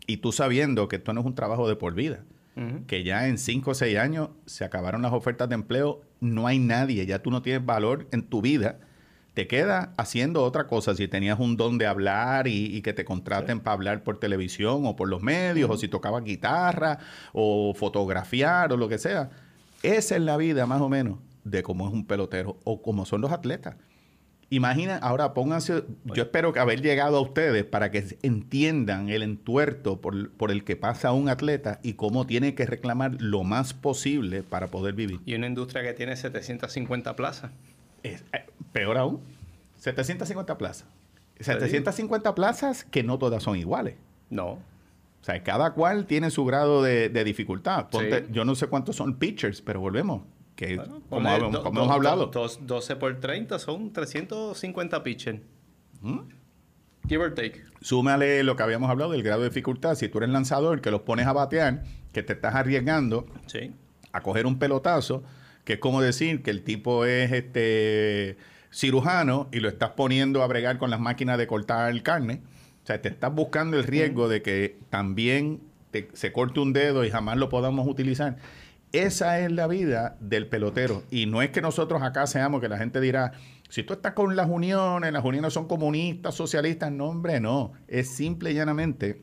y 0.07 0.19
tú 0.19 0.33
sabiendo 0.33 0.89
que 0.89 0.97
esto 0.97 1.13
no 1.13 1.21
es 1.21 1.27
un 1.27 1.35
trabajo 1.35 1.69
de 1.69 1.77
por 1.77 1.95
vida 1.95 2.25
que 2.87 3.05
ya 3.05 3.29
en 3.29 3.37
5 3.37 3.71
o 3.71 3.75
6 3.75 3.99
años 3.99 4.31
se 4.47 4.65
acabaron 4.65 5.03
las 5.03 5.13
ofertas 5.13 5.49
de 5.49 5.55
empleo, 5.55 6.01
no 6.21 6.47
hay 6.47 6.59
nadie, 6.59 7.05
ya 7.05 7.19
tú 7.19 7.31
no 7.31 7.43
tienes 7.43 7.67
valor 7.67 8.09
en 8.13 8.23
tu 8.23 8.41
vida, 8.41 8.79
te 9.35 9.47
queda 9.47 9.93
haciendo 9.99 10.43
otra 10.43 10.67
cosa. 10.67 10.95
Si 10.95 11.07
tenías 11.07 11.39
un 11.39 11.59
don 11.59 11.77
de 11.77 11.87
hablar 11.87 12.49
y, 12.49 12.75
y 12.75 12.81
que 12.81 12.95
te 12.95 13.05
contraten 13.05 13.61
para 13.61 13.75
hablar 13.75 14.03
por 14.03 14.19
televisión 14.19 14.87
o 14.87 14.97
por 14.97 15.11
los 15.11 15.23
medios, 15.23 15.69
o 15.71 15.77
si 15.77 15.89
tocabas 15.89 16.25
guitarra 16.25 16.99
o 17.35 17.75
fotografiar 17.75 18.73
o 18.73 18.79
lo 18.79 18.89
que 18.89 18.97
sea, 18.97 19.29
esa 19.83 20.17
es 20.17 20.23
la 20.23 20.39
vida 20.39 20.65
más 20.65 20.81
o 20.81 20.89
menos 20.89 21.19
de 21.51 21.63
cómo 21.63 21.87
es 21.89 21.93
un 21.95 22.05
pelotero 22.07 22.59
o 22.65 22.83
cómo 22.83 23.07
son 23.07 23.21
los 23.21 23.33
atletas. 23.33 23.77
Imagina, 24.49 24.97
ahora 24.99 25.35
pónganse, 25.35 25.83
yo 26.05 26.23
espero 26.23 26.53
que 26.53 26.61
haber 26.61 26.81
llegado 26.81 27.17
a 27.17 27.21
ustedes 27.21 27.65
para 27.65 27.91
que 27.91 28.17
entiendan 28.23 29.09
el 29.09 29.25
entuerto 29.25 30.01
por, 30.01 30.31
por 30.31 30.53
el 30.53 30.63
que 30.63 30.77
pasa 30.77 31.11
un 31.13 31.29
atleta 31.29 31.81
y 31.83 31.95
cómo 31.95 32.27
tiene 32.27 32.55
que 32.55 32.65
reclamar 32.65 33.17
lo 33.21 33.43
más 33.43 33.75
posible 33.75 34.45
para 34.45 34.69
poder 34.69 34.95
vivir. 34.95 35.19
Y 35.27 35.35
una 35.35 35.49
industria 35.49 35.83
que 35.83 35.95
tiene 35.95 36.15
750 36.15 37.17
plazas. 37.17 37.51
Es, 38.05 38.23
eh, 38.33 38.47
peor 38.73 38.99
aún, 38.99 39.21
750 39.79 40.57
plazas. 40.59 40.87
750 41.41 42.35
plazas 42.37 42.85
que 42.85 43.03
no 43.03 43.19
todas 43.19 43.43
son 43.43 43.57
iguales. 43.57 43.97
No. 44.31 44.47
O 44.53 45.25
sea, 45.27 45.43
cada 45.43 45.73
cual 45.73 46.07
tiene 46.07 46.31
su 46.31 46.45
grado 46.45 46.85
de, 46.85 47.09
de 47.09 47.25
dificultad. 47.25 47.89
Ponte- 47.91 48.27
Sí. 48.27 48.33
Yo 48.33 48.45
no 48.45 48.55
sé 48.55 48.69
cuántos 48.69 48.95
son 48.95 49.17
pitchers, 49.17 49.61
pero 49.61 49.81
volvemos. 49.81 50.23
Que, 50.57 50.77
Bueno, 50.77 51.03
como, 51.09 51.39
do- 51.39 51.51
do- 51.51 51.69
hemos 51.69 51.91
hablado. 51.91 52.27
do- 52.27 52.41
dos- 52.41 52.61
12 52.67 52.97
por 52.97 53.21
30 53.21 53.59
son 53.59 53.93
350 53.93 55.03
pitchers. 55.03 55.41
¿Mm? 56.01 56.21
Give 57.09 57.23
or 57.25 57.35
take. 57.35 57.63
Súmale 57.83 58.43
lo 58.43 58.57
que 58.57 58.63
habíamos 58.65 58.91
hablado 58.91 59.13
del 59.13 59.23
grado 59.23 59.43
de 59.43 59.49
dificultad. 59.51 59.95
Si 59.95 60.09
tú 60.09 60.19
eres 60.19 60.31
lanzador, 60.31 60.81
que 60.81 60.91
los 60.91 61.03
pones 61.03 61.27
a 61.27 61.33
batear, 61.33 61.85
que 62.13 62.23
te 62.23 62.33
estás 62.33 62.55
arriesgando 62.55 63.27
Sí. 63.47 63.73
a 64.13 64.23
coger 64.23 64.47
un 64.47 64.59
pelotazo, 64.59 65.23
que 65.65 65.75
es 65.75 65.79
como 65.79 66.01
decir 66.01 66.43
que 66.43 66.51
el 66.51 66.63
tipo 66.65 67.05
es 67.05 67.31
este 67.33 68.37
cirujano 68.73 69.49
y 69.53 69.61
lo 69.61 69.69
estás 69.69 69.91
poniendo 69.91 70.43
a 70.43 70.47
bregar 70.47 70.79
con 70.79 70.91
las 70.91 71.01
máquinas 71.01 71.39
de 71.39 71.47
cortar 71.47 72.03
carne. 72.03 72.41
O 72.83 72.87
sea, 72.87 73.01
te 73.03 73.09
estás 73.09 73.33
buscando 73.35 73.77
el 73.77 73.85
riesgo 73.85 74.29
de 74.29 74.43
que 74.43 74.79
también 74.91 75.61
te- 75.91 76.09
se 76.13 76.33
corte 76.33 76.61
un 76.61 76.73
dedo 76.73 77.05
y 77.05 77.11
jamás 77.11 77.37
lo 77.37 77.49
podamos 77.49 77.87
utilizar. 77.87 78.37
Esa 78.93 79.41
es 79.41 79.53
la 79.53 79.67
vida 79.67 80.17
del 80.21 80.49
pelotero. 80.49 81.03
Y 81.11 81.27
no 81.27 81.43
es 81.43 81.51
que 81.51 81.61
nosotros 81.61 82.03
acá 82.03 82.27
seamos 82.27 82.61
que 82.61 82.69
la 82.69 82.79
gente 82.79 83.01
dirá, 83.01 83.33
si 83.69 83.83
tú 83.83 83.95
estás 83.95 84.13
con 84.15 84.37
las 84.37 84.49
uniones, 84.49 85.13
las 85.13 85.25
uniones 85.25 85.53
son 85.53 85.67
comunistas, 85.67 86.35
socialistas, 86.35 86.93
no, 86.93 87.07
hombre, 87.07 87.41
no. 87.41 87.73
Es 87.89 88.09
simple 88.11 88.53
y 88.53 88.55
llanamente 88.55 89.23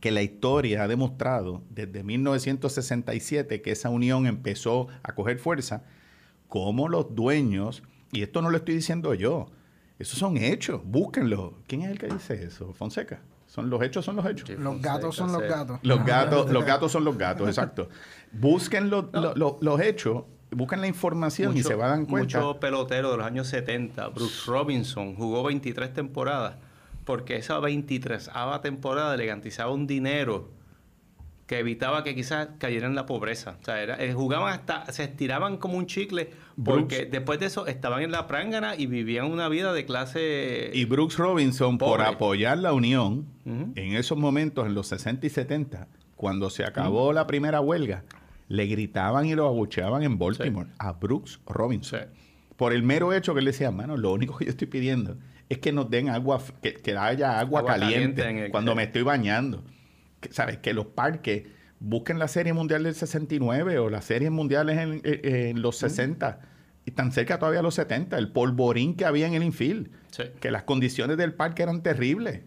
que 0.00 0.10
la 0.10 0.22
historia 0.22 0.82
ha 0.82 0.88
demostrado 0.88 1.62
desde 1.70 2.02
1967 2.02 3.62
que 3.62 3.70
esa 3.72 3.88
unión 3.90 4.26
empezó 4.26 4.88
a 5.02 5.14
coger 5.14 5.38
fuerza, 5.38 5.84
como 6.48 6.88
los 6.88 7.14
dueños, 7.14 7.82
y 8.12 8.22
esto 8.22 8.42
no 8.42 8.50
lo 8.50 8.56
estoy 8.56 8.76
diciendo 8.76 9.14
yo, 9.14 9.50
esos 9.98 10.18
son 10.18 10.36
hechos, 10.36 10.82
búsquenlo. 10.84 11.58
¿Quién 11.66 11.82
es 11.82 11.90
el 11.90 11.98
que 11.98 12.06
dice 12.06 12.42
eso? 12.44 12.72
Fonseca. 12.72 13.20
Son 13.60 13.70
los 13.70 13.82
hechos, 13.82 14.04
son 14.04 14.16
los 14.16 14.26
hechos. 14.26 14.48
Los 14.50 14.80
gatos 14.80 15.16
son 15.16 15.32
los 15.32 15.42
gatos. 15.42 15.78
Los 15.82 16.04
gatos, 16.04 16.50
los 16.50 16.64
gatos 16.64 16.92
son 16.92 17.04
los 17.04 17.16
gatos, 17.18 17.48
exacto. 17.48 17.88
Busquen 18.32 18.90
lo- 18.90 19.08
lo- 19.12 19.34
lo- 19.34 19.58
los 19.60 19.80
hechos, 19.80 20.24
busquen 20.50 20.80
la 20.80 20.86
información 20.86 21.56
y 21.56 21.62
se 21.62 21.74
van 21.74 21.86
a 21.92 21.96
dar 21.98 22.06
cuenta. 22.06 22.38
Muchos 22.40 22.56
peloteros 22.58 23.10
de 23.12 23.16
los 23.18 23.26
años 23.26 23.46
70, 23.48 24.08
Bruce 24.08 24.42
Robinson, 24.50 25.14
jugó 25.16 25.42
23 25.44 25.92
temporadas, 25.92 26.56
porque 27.04 27.36
esa 27.36 27.58
23 27.58 28.28
temporada 28.60 29.16
le 29.16 29.26
garantizaba 29.26 29.72
un 29.72 29.86
dinero 29.86 30.50
que 31.48 31.58
evitaba 31.58 32.04
que 32.04 32.14
quizás 32.14 32.50
cayeran 32.58 32.90
en 32.90 32.94
la 32.94 33.06
pobreza. 33.06 33.56
O 33.60 33.64
sea, 33.64 33.82
era- 33.82 33.96
eh, 34.00 34.12
jugaban 34.12 34.52
hasta, 34.52 34.84
se 34.92 35.02
estiraban 35.04 35.56
como 35.56 35.78
un 35.78 35.86
chicle, 35.86 36.28
porque 36.62 37.06
Brooks- 37.06 37.10
después 37.10 37.40
de 37.40 37.46
eso 37.46 37.66
estaban 37.66 38.02
en 38.02 38.12
la 38.12 38.26
prángana 38.28 38.76
y 38.76 38.86
vivían 38.86 39.24
una 39.26 39.48
vida 39.48 39.72
de 39.72 39.84
clase... 39.86 40.70
Y 40.74 40.84
Brooks 40.84 41.16
Robinson, 41.16 41.78
por 41.78 42.02
apoyar 42.02 42.58
la 42.58 42.72
unión, 42.74 43.26
en 43.46 43.96
esos 43.96 44.16
momentos, 44.18 44.66
en 44.66 44.74
los 44.74 44.88
60 44.88 45.26
y 45.26 45.30
70, 45.30 45.88
cuando 46.16 46.50
se 46.50 46.64
acabó 46.64 47.12
la 47.14 47.26
primera 47.26 47.60
huelga, 47.62 48.04
le 48.48 48.66
gritaban 48.66 49.24
y 49.26 49.34
lo 49.34 49.46
abucheaban 49.46 50.02
en 50.02 50.18
Baltimore 50.18 50.68
a 50.78 50.92
Brooks 50.92 51.40
Robinson. 51.46 52.00
Sí. 52.00 52.06
Por 52.56 52.72
el 52.74 52.82
mero 52.82 53.12
hecho 53.14 53.32
que 53.32 53.40
él 53.40 53.46
decía, 53.46 53.70
mano, 53.70 53.96
lo 53.96 54.12
único 54.12 54.36
que 54.36 54.44
yo 54.44 54.50
estoy 54.50 54.66
pidiendo 54.68 55.16
es 55.48 55.58
que 55.58 55.72
nos 55.72 55.88
den 55.88 56.10
agua, 56.10 56.42
que, 56.60 56.74
que 56.74 56.94
haya 56.96 57.38
agua, 57.40 57.60
Agua 57.60 57.72
caliente, 57.72 58.20
caliente 58.22 58.28
en 58.28 58.36
el- 58.44 58.50
cuando 58.50 58.74
me 58.74 58.82
estoy 58.82 59.00
bañando. 59.02 59.62
Que, 60.20 60.32
¿Sabes? 60.32 60.58
Que 60.58 60.72
los 60.74 60.86
parques 60.86 61.44
busquen 61.80 62.18
la 62.18 62.28
Serie 62.28 62.52
Mundial 62.52 62.82
del 62.82 62.94
69 62.94 63.78
o 63.78 63.88
las 63.90 64.04
series 64.04 64.30
mundiales 64.30 64.78
en, 64.78 65.00
en- 65.04 65.20
en 65.34 65.62
los 65.62 65.76
60 65.78 66.40
y 66.84 66.90
tan 66.90 67.12
cerca 67.12 67.38
todavía 67.38 67.60
a 67.60 67.62
los 67.62 67.74
70, 67.74 68.16
el 68.18 68.32
polvorín 68.32 68.96
que 68.96 69.04
había 69.04 69.26
en 69.26 69.34
el 69.34 69.42
infield 69.42 69.90
Sí. 70.10 70.24
que 70.40 70.50
las 70.50 70.62
condiciones 70.64 71.16
del 71.18 71.34
parque 71.34 71.62
eran 71.62 71.82
terribles. 71.82 72.40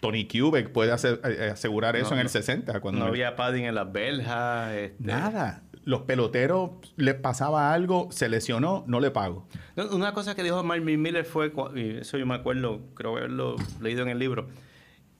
Tony 0.00 0.26
Kubek 0.26 0.70
puede 0.72 0.90
eh, 0.92 1.50
asegurar 1.52 1.94
eso 1.96 2.10
No, 2.10 2.14
en 2.16 2.20
el 2.20 2.24
no. 2.24 2.30
60. 2.30 2.80
Cuando 2.80 3.00
No 3.00 3.06
había 3.06 3.36
padding 3.36 3.64
en 3.66 3.74
las 3.74 3.90
verjas. 3.92 4.72
este- 4.74 5.04
Nada. 5.04 5.62
Los 5.84 6.02
peloteros 6.02 6.70
les 6.96 7.14
pasaba 7.14 7.72
algo, 7.72 8.08
se 8.10 8.28
lesionó, 8.28 8.84
no 8.86 9.00
le 9.00 9.10
pago. 9.10 9.46
Una 9.92 10.12
cosa 10.12 10.34
que 10.34 10.42
dijo 10.42 10.62
Marvin 10.62 11.00
Miller 11.00 11.24
fue, 11.24 11.52
y 11.76 11.98
eso 11.98 12.18
yo 12.18 12.26
me 12.26 12.34
acuerdo, 12.34 12.80
creo 12.94 13.16
haberlo 13.16 13.56
leído 13.80 14.02
en 14.02 14.08
el 14.10 14.18
libro, 14.18 14.48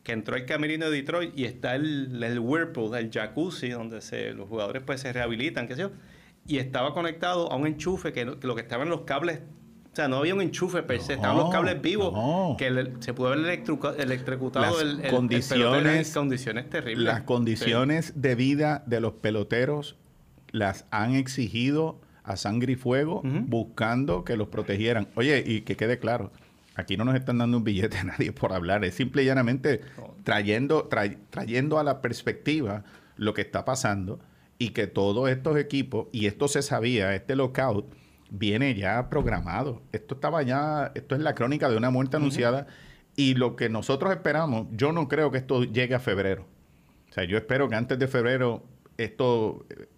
que 0.08 0.14
entró 0.14 0.36
el 0.36 0.46
camerino 0.46 0.88
de 0.88 0.96
Detroit 0.96 1.38
y 1.38 1.44
está 1.44 1.74
el, 1.74 2.22
el 2.24 2.38
whirlpool, 2.38 2.96
el 2.96 3.10
jacuzzi, 3.10 3.68
donde 3.68 4.00
se, 4.00 4.32
los 4.32 4.48
jugadores 4.48 4.82
pues 4.86 5.02
se 5.02 5.12
rehabilitan, 5.12 5.68
qué 5.68 5.74
sé 5.74 5.82
yo, 5.82 5.90
y 6.46 6.56
estaba 6.56 6.94
conectado 6.94 7.52
a 7.52 7.56
un 7.56 7.66
enchufe 7.66 8.10
que, 8.14 8.24
lo 8.24 8.54
que 8.54 8.62
estaban 8.62 8.88
los 8.88 9.02
cables, 9.02 9.40
o 9.92 9.94
sea, 9.94 10.08
no 10.08 10.16
había 10.16 10.34
un 10.34 10.40
enchufe 10.40 10.82
per 10.82 11.02
se, 11.02 11.12
estaban 11.12 11.36
los 11.36 11.50
cables 11.50 11.82
vivos, 11.82 12.14
no. 12.14 12.56
que 12.58 12.70
le- 12.70 12.92
se 13.00 13.12
pudo 13.12 13.34
haber 13.34 13.60
electrocutado 13.98 14.64
Las 14.72 14.80
el, 14.80 14.88
el- 15.00 15.04
el 15.04 15.10
condiciones- 15.10 16.08
en 16.08 16.14
condiciones 16.14 16.70
terribles. 16.70 17.04
Las 17.04 17.20
condiciones 17.24 18.14
de 18.16 18.34
vida 18.34 18.82
de 18.86 19.02
los 19.02 19.12
peloteros 19.12 19.96
las 20.52 20.86
han 20.90 21.16
exigido 21.16 22.00
a 22.24 22.36
sangre 22.36 22.72
y 22.72 22.76
fuego 22.76 23.20
buscando 23.24 24.24
que 24.24 24.38
los 24.38 24.48
protegieran. 24.48 25.06
Oye, 25.16 25.44
y 25.46 25.60
que 25.62 25.76
quede 25.76 25.98
claro, 25.98 26.32
Aquí 26.78 26.96
no 26.96 27.04
nos 27.04 27.16
están 27.16 27.38
dando 27.38 27.56
un 27.58 27.64
billete 27.64 27.98
a 27.98 28.04
nadie 28.04 28.32
por 28.32 28.52
hablar. 28.52 28.84
Es 28.84 28.94
simple 28.94 29.22
y 29.22 29.26
llanamente 29.26 29.80
trayendo, 30.22 30.88
tra- 30.88 31.18
trayendo 31.30 31.78
a 31.78 31.82
la 31.84 32.00
perspectiva 32.00 32.84
lo 33.16 33.34
que 33.34 33.40
está 33.42 33.64
pasando 33.64 34.20
y 34.58 34.70
que 34.70 34.86
todos 34.86 35.28
estos 35.28 35.56
equipos, 35.58 36.06
y 36.12 36.26
esto 36.26 36.46
se 36.48 36.62
sabía, 36.62 37.14
este 37.14 37.34
lockout 37.36 37.86
viene 38.30 38.74
ya 38.74 39.08
programado. 39.10 39.82
Esto 39.92 40.14
estaba 40.14 40.42
ya, 40.42 40.92
esto 40.94 41.14
es 41.14 41.20
la 41.20 41.34
crónica 41.34 41.68
de 41.68 41.76
una 41.76 41.90
muerte 41.90 42.16
anunciada. 42.16 42.66
Y 43.16 43.34
lo 43.34 43.56
que 43.56 43.68
nosotros 43.68 44.12
esperamos, 44.12 44.68
yo 44.70 44.92
no 44.92 45.08
creo 45.08 45.30
que 45.32 45.38
esto 45.38 45.64
llegue 45.64 45.94
a 45.96 46.00
febrero. 46.00 46.46
O 47.10 47.12
sea, 47.12 47.24
yo 47.24 47.36
espero 47.36 47.68
que 47.68 47.74
antes 47.74 47.98
de 47.98 48.06
febrero 48.06 48.62
esto 48.98 49.66
eh, 49.70 49.88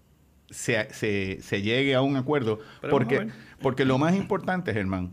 se, 0.48 0.88
se- 0.94 1.38
se 1.42 1.60
llegue 1.60 1.94
a 1.94 2.00
un 2.00 2.16
acuerdo. 2.16 2.60
Pero 2.80 2.90
Porque, 2.90 3.28
porque 3.60 3.84
lo 3.84 3.98
más 3.98 4.14
importante, 4.14 4.72
Germán, 4.72 5.12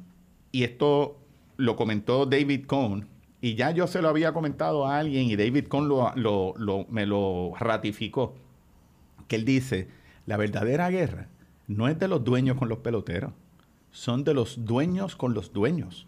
y 0.54 0.64
esto 0.64 1.20
lo 1.58 1.76
comentó 1.76 2.26
David 2.26 2.66
Cohn, 2.66 3.08
y 3.42 3.56
ya 3.56 3.72
yo 3.72 3.86
se 3.88 4.02
lo 4.02 4.10
había 4.10 4.32
comentado 4.34 4.86
a 4.88 4.98
alguien 4.98 5.26
y 5.30 5.36
David 5.36 5.66
Cohn 5.68 5.88
lo, 5.88 6.12
lo- 6.16 6.54
lo- 6.58 6.86
me 6.90 7.06
lo 7.06 7.54
ratificó, 7.60 8.36
que 9.28 9.36
él 9.36 9.46
dice, 9.46 9.88
la 10.26 10.38
verdadera 10.38 10.90
guerra 10.90 11.28
no 11.68 11.88
es 11.88 12.00
de 12.00 12.08
los 12.08 12.24
dueños 12.24 12.58
con 12.58 12.70
los 12.70 12.80
peloteros, 12.80 13.32
son 13.92 14.24
de 14.24 14.34
los 14.34 14.64
dueños 14.66 15.16
con 15.16 15.34
los 15.34 15.52
dueños. 15.54 16.08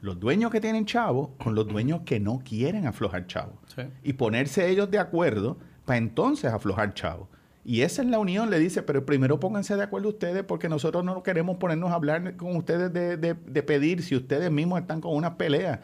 Los 0.00 0.18
dueños 0.18 0.50
que 0.50 0.60
tienen 0.60 0.86
chavo 0.86 1.34
con 1.38 1.54
los 1.54 1.66
dueños 1.68 2.00
que 2.04 2.18
no 2.20 2.40
quieren 2.44 2.86
aflojar 2.86 3.26
chavo. 3.26 3.52
Sí. 3.74 3.82
Y 4.02 4.14
ponerse 4.14 4.68
ellos 4.68 4.90
de 4.90 4.98
acuerdo 4.98 5.56
para 5.84 5.98
entonces 5.98 6.52
aflojar 6.52 6.94
chavo. 6.94 7.28
Y 7.70 7.82
esa 7.82 8.00
es 8.00 8.08
la 8.08 8.18
unión, 8.18 8.48
le 8.48 8.58
dice, 8.58 8.82
pero 8.82 9.04
primero 9.04 9.38
pónganse 9.38 9.76
de 9.76 9.82
acuerdo 9.82 10.08
ustedes 10.08 10.42
porque 10.42 10.70
nosotros 10.70 11.04
no 11.04 11.22
queremos 11.22 11.58
ponernos 11.58 11.90
a 11.90 11.96
hablar 11.96 12.34
con 12.38 12.56
ustedes 12.56 12.90
de, 12.94 13.18
de- 13.18 13.34
de 13.34 13.62
pedir 13.62 14.02
si 14.02 14.16
ustedes 14.16 14.50
mismos 14.50 14.80
están 14.80 15.02
con 15.02 15.14
una 15.14 15.36
pelea. 15.36 15.82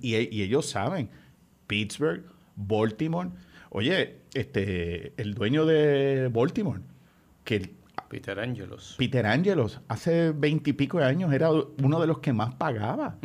Y, 0.00 0.16
y 0.34 0.42
ellos 0.42 0.64
saben, 0.70 1.10
Pittsburgh, 1.66 2.22
Baltimore, 2.56 3.28
oye, 3.68 4.16
este, 4.32 5.12
el 5.20 5.34
dueño 5.34 5.66
de 5.66 6.30
Baltimore, 6.32 6.80
que 7.44 7.74
Peter 8.08 8.40
Angelos. 8.40 8.94
Peter 8.96 9.26
Angelos 9.26 9.82
hace 9.88 10.30
veintipico 10.32 10.98
de 11.00 11.04
años 11.04 11.34
era 11.34 11.50
uno 11.50 12.00
de 12.00 12.06
los 12.06 12.20
que 12.20 12.32
más 12.32 12.54
pagaba. 12.54 13.18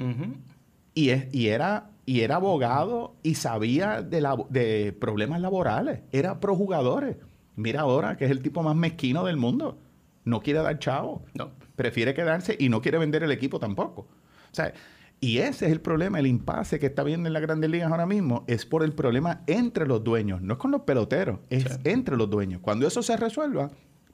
Y, 0.94 1.12
es, 1.12 1.34
y, 1.34 1.48
era, 1.48 1.92
y 2.06 2.20
era 2.22 2.36
abogado 2.36 3.16
y 3.24 3.36
sabía 3.36 4.02
de, 4.02 4.20
la- 4.20 4.36
de 4.50 4.92
problemas 5.00 5.40
laborales. 5.40 6.02
Era 6.12 6.42
pro 6.42 6.58
jugadores. 6.58 7.16
Mira 7.56 7.82
ahora 7.82 8.18
que 8.18 8.26
es 8.26 8.32
el 8.32 8.42
tipo 8.42 8.64
más 8.64 8.76
mezquino 8.76 9.26
del 9.26 9.38
mundo. 9.38 9.78
No 10.26 10.42
quiere 10.42 10.60
dar 10.62 10.78
chavo. 10.80 11.24
No. 11.34 11.52
Prefiere 11.76 12.14
quedarse 12.14 12.56
y 12.60 12.70
no 12.70 12.82
quiere 12.82 12.98
vender 12.98 13.24
el 13.24 13.32
equipo 13.32 13.60
tampoco. 13.60 14.02
O 14.02 14.54
sea, 14.54 14.74
y 15.20 15.38
ese 15.40 15.66
es 15.68 15.72
el 15.72 15.82
problema, 15.82 16.20
el 16.20 16.28
impasse 16.28 16.80
que 16.80 16.88
está 16.88 17.04
viendo 17.04 17.28
en 17.28 17.34
las 17.34 17.42
grandes 17.42 17.70
ligas 17.70 17.92
ahora 17.92 18.06
mismo, 18.06 18.44
es 18.48 18.66
por 18.66 18.84
el 18.84 18.94
problema 18.94 19.42
entre 19.48 19.86
los 19.88 20.04
dueños, 20.04 20.42
no 20.42 20.54
es 20.54 20.60
con 20.60 20.72
los 20.72 20.82
peloteros, 20.82 21.40
es 21.50 21.64
Sí. 21.64 21.70
entre 21.86 22.18
los 22.18 22.30
dueños. 22.30 22.60
Cuando 22.62 22.88
eso 22.88 23.02
se 23.04 23.16
resuelva, 23.18 23.70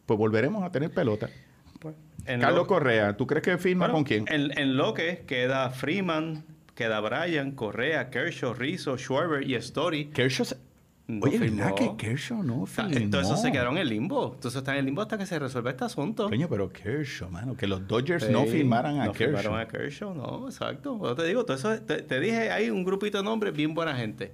pues 0.05 0.17
volveremos 0.17 0.63
a 0.63 0.71
tener 0.71 0.91
pelota. 0.91 1.29
En 2.25 2.41
Carlos 2.41 2.61
lo- 2.63 2.67
Correa, 2.67 3.15
¿tú 3.15 3.25
crees 3.25 3.43
que 3.43 3.57
firma 3.57 3.85
Bueno, 3.85 3.93
con 3.95 4.03
quién? 4.03 4.25
En, 4.27 4.57
en 4.57 4.75
lo 4.75 4.93
que 4.93 5.23
queda 5.25 5.69
Freeman, 5.69 6.43
queda 6.75 6.99
Bryan, 6.99 7.51
Correa, 7.51 8.09
Kershaw, 8.09 8.53
Rizzo, 8.53 8.97
Schwarber 8.97 9.47
y 9.49 9.55
Story. 9.55 10.07
Kershaw. 10.07 10.45
No 11.09 11.21
Oye, 11.25 11.39
firmó. 11.39 11.57
¿verdad 11.63 11.75
que 11.75 11.95
Kershaw 11.95 12.43
no 12.43 12.65
firmó? 12.65 12.91
Entonces 12.91 13.41
se 13.41 13.49
quedaron 13.51 13.77
en 13.77 13.87
limbo. 13.87 14.33
Entonces 14.35 14.57
están 14.59 14.75
en 14.75 14.85
limbo 14.85 15.01
hasta 15.01 15.17
que 15.17 15.25
se 15.25 15.39
resuelva 15.39 15.69
este 15.71 15.85
asunto. 15.85 16.27
Coño, 16.29 16.49
pero 16.49 16.69
Kershaw, 16.69 17.29
mano, 17.29 17.55
que 17.55 17.65
los 17.65 17.87
Dodgers 17.87 18.25
Sí, 18.25 18.31
no 18.31 18.43
firmaran 18.45 18.99
a 18.99 19.05
no 19.05 19.13
Kershaw. 19.13 19.37
firmaron 19.41 19.59
a 19.61 19.67
Kershaw, 19.69 20.13
no, 20.13 20.47
exacto. 20.49 20.99
Yo 21.01 21.15
te 21.15 21.23
digo, 21.25 21.45
todo 21.45 21.55
eso, 21.55 21.79
te, 21.81 22.01
te 22.01 22.19
dije, 22.19 22.51
hay 22.51 22.69
un 22.69 22.83
grupito 22.83 23.17
de 23.19 23.23
nombres 23.23 23.53
bien 23.53 23.73
buena 23.73 23.95
gente. 23.95 24.33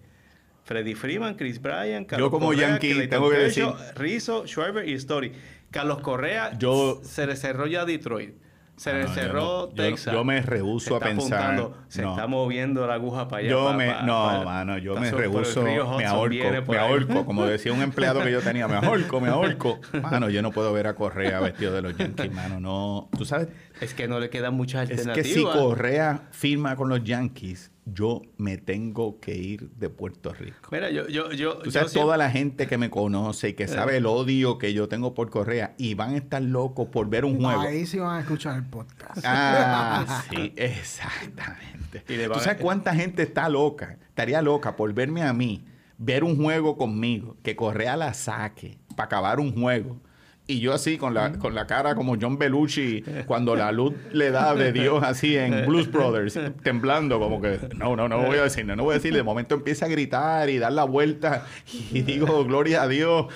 Freddy 0.63 0.95
Freeman, 0.95 1.35
Chris 1.35 1.61
Bryan, 1.61 2.05
Carlos 2.05 2.29
como 2.31 2.47
Correa, 2.47 2.69
yankee 2.69 2.93
Clayton 2.93 3.09
tengo 3.09 3.29
que 3.29 3.37
decir- 3.37 3.73
Rizzo, 3.95 4.47
Schwarber 4.47 4.87
y 4.89 4.93
Story. 4.93 5.31
Carlos 5.69 5.99
Correa 5.99 6.57
Yo- 6.57 7.01
se 7.03 7.35
cerró 7.35 7.67
ya 7.67 7.85
Detroit. 7.85 8.33
Se 8.75 8.91
no, 8.91 9.07
cerró 9.09 9.69
yo- 9.69 9.75
Texas. 9.75 10.13
yo 10.13 10.23
me 10.23 10.41
rehúso 10.41 10.89
Se 10.89 10.95
a 10.95 10.99
pensar, 11.07 11.69
Se 11.87 12.03
está 12.03 12.25
moviendo 12.27 12.87
la 12.87 12.95
aguja 12.95 13.27
para 13.27 13.41
allá. 13.41 13.49
Yo 13.49 13.73
me, 13.73 13.87
no, 14.03 14.43
mano, 14.43 14.77
yo 14.79 14.95
me 14.95 15.11
rehuso, 15.11 15.61
me 15.61 16.05
ahorco, 16.05 16.71
me 16.71 16.77
ahorco, 16.77 17.25
como 17.25 17.45
decía 17.45 17.71
un 17.71 17.81
empleado 17.81 18.23
que 18.23 18.31
yo 18.31 18.41
tenía, 18.41 18.67
me 18.67 18.75
ahorco, 18.75 19.21
me 19.21 19.29
ahorco. 19.29 19.79
Mano, 20.01 20.29
yo 20.29 20.41
no 20.41 20.51
puedo 20.51 20.73
ver 20.73 20.87
a 20.87 20.95
Correa 20.95 21.39
vestido 21.39 21.73
de 21.73 21.81
los 21.83 21.95
Yankees, 21.97 22.31
mano, 22.33 22.59
no. 22.59 23.09
Tú 23.17 23.25
sabes, 23.25 23.49
Es 23.79 23.93
que 23.93 24.07
no 24.07 24.19
le 24.19 24.29
quedan 24.29 24.55
muchas 24.55 24.89
es 24.89 24.99
alternativas. 24.99 25.27
que 25.27 25.33
si 25.33 25.43
Correa 25.43 26.27
firma 26.31 26.75
con 26.75 26.89
los 26.89 27.03
Yankees, 27.03 27.71
yo 27.85 28.21
me 28.37 28.57
tengo 28.57 29.19
que 29.19 29.35
ir 29.35 29.69
de 29.71 29.89
Puerto 29.89 30.33
Rico. 30.33 30.69
Mira, 30.71 30.89
yo, 30.89 31.07
yo, 31.07 31.31
yo, 31.31 31.57
Tú 31.57 31.65
yo 31.65 31.71
sabes, 31.71 31.91
siempre- 31.91 32.01
toda 32.01 32.17
la 32.17 32.29
gente 32.31 32.65
que 32.67 32.77
me 32.77 32.89
conoce 32.89 33.49
y 33.49 33.53
que 33.53 33.67
sabe 33.67 33.97
el 33.97 34.05
odio 34.05 34.57
que 34.57 34.73
yo 34.73 34.87
tengo 34.87 35.13
por 35.13 35.29
Correa 35.29 35.75
y 35.77 35.93
van 35.93 36.13
a 36.13 36.17
estar 36.17 36.41
locos 36.41 36.87
por 36.87 37.09
ver 37.09 37.25
un 37.25 37.41
juego. 37.41 37.61
Ahí 37.61 37.85
sí 37.85 37.99
van 37.99 38.17
a 38.17 38.19
escuchar 38.21 38.55
el 38.57 38.65
podcast. 38.65 39.19
Ah, 39.25 40.23
sí, 40.29 40.53
exactamente. 40.55 42.03
Y 42.07 42.27
¿Tú 42.27 42.39
sabes 42.39 42.61
cuánta 42.61 42.95
gente 42.95 43.23
está 43.23 43.49
loca? 43.49 43.97
Estaría 44.07 44.41
loca 44.41 44.75
por 44.75 44.93
verme 44.93 45.21
a 45.23 45.33
mí, 45.33 45.65
ver 45.97 46.23
un 46.23 46.37
juego 46.37 46.77
conmigo, 46.77 47.37
que 47.43 47.55
Correa 47.55 47.97
la 47.97 48.13
saque 48.13 48.77
para 48.95 49.05
acabar 49.05 49.39
un 49.39 49.53
juego. 49.53 49.99
Y 50.45 50.59
yo 50.59 50.73
así, 50.73 50.97
con 50.97 51.13
la, 51.13 51.31
con 51.39 51.55
la 51.55 51.65
cara 51.67 51.95
como 51.95 52.17
John 52.19 52.37
Belushi, 52.37 53.01
cuando 53.27 53.55
la 53.55 53.71
luz 53.71 53.93
le 54.11 54.29
da 54.29 54.53
de 54.53 54.73
Dios 54.73 55.01
así 55.01 55.37
en 55.37 55.65
Blues 55.65 55.89
Brothers, 55.89 56.37
temblando 56.63 57.17
como 57.17 57.39
que, 57.41 57.59
no, 57.77 57.95
no, 57.95 58.09
no 58.09 58.21
voy 58.23 58.37
a 58.39 58.43
decir, 58.43 58.65
no, 58.65 58.75
no 58.75 58.83
voy 58.83 58.91
a 58.91 58.95
decir. 58.95 59.13
De 59.13 59.23
momento 59.23 59.55
empieza 59.55 59.85
a 59.85 59.87
gritar 59.87 60.49
y 60.49 60.57
dar 60.57 60.73
la 60.73 60.83
vuelta 60.83 61.45
y 61.93 62.01
digo, 62.03 62.43
gloria 62.43 62.81
a 62.83 62.87
Dios, 62.89 63.27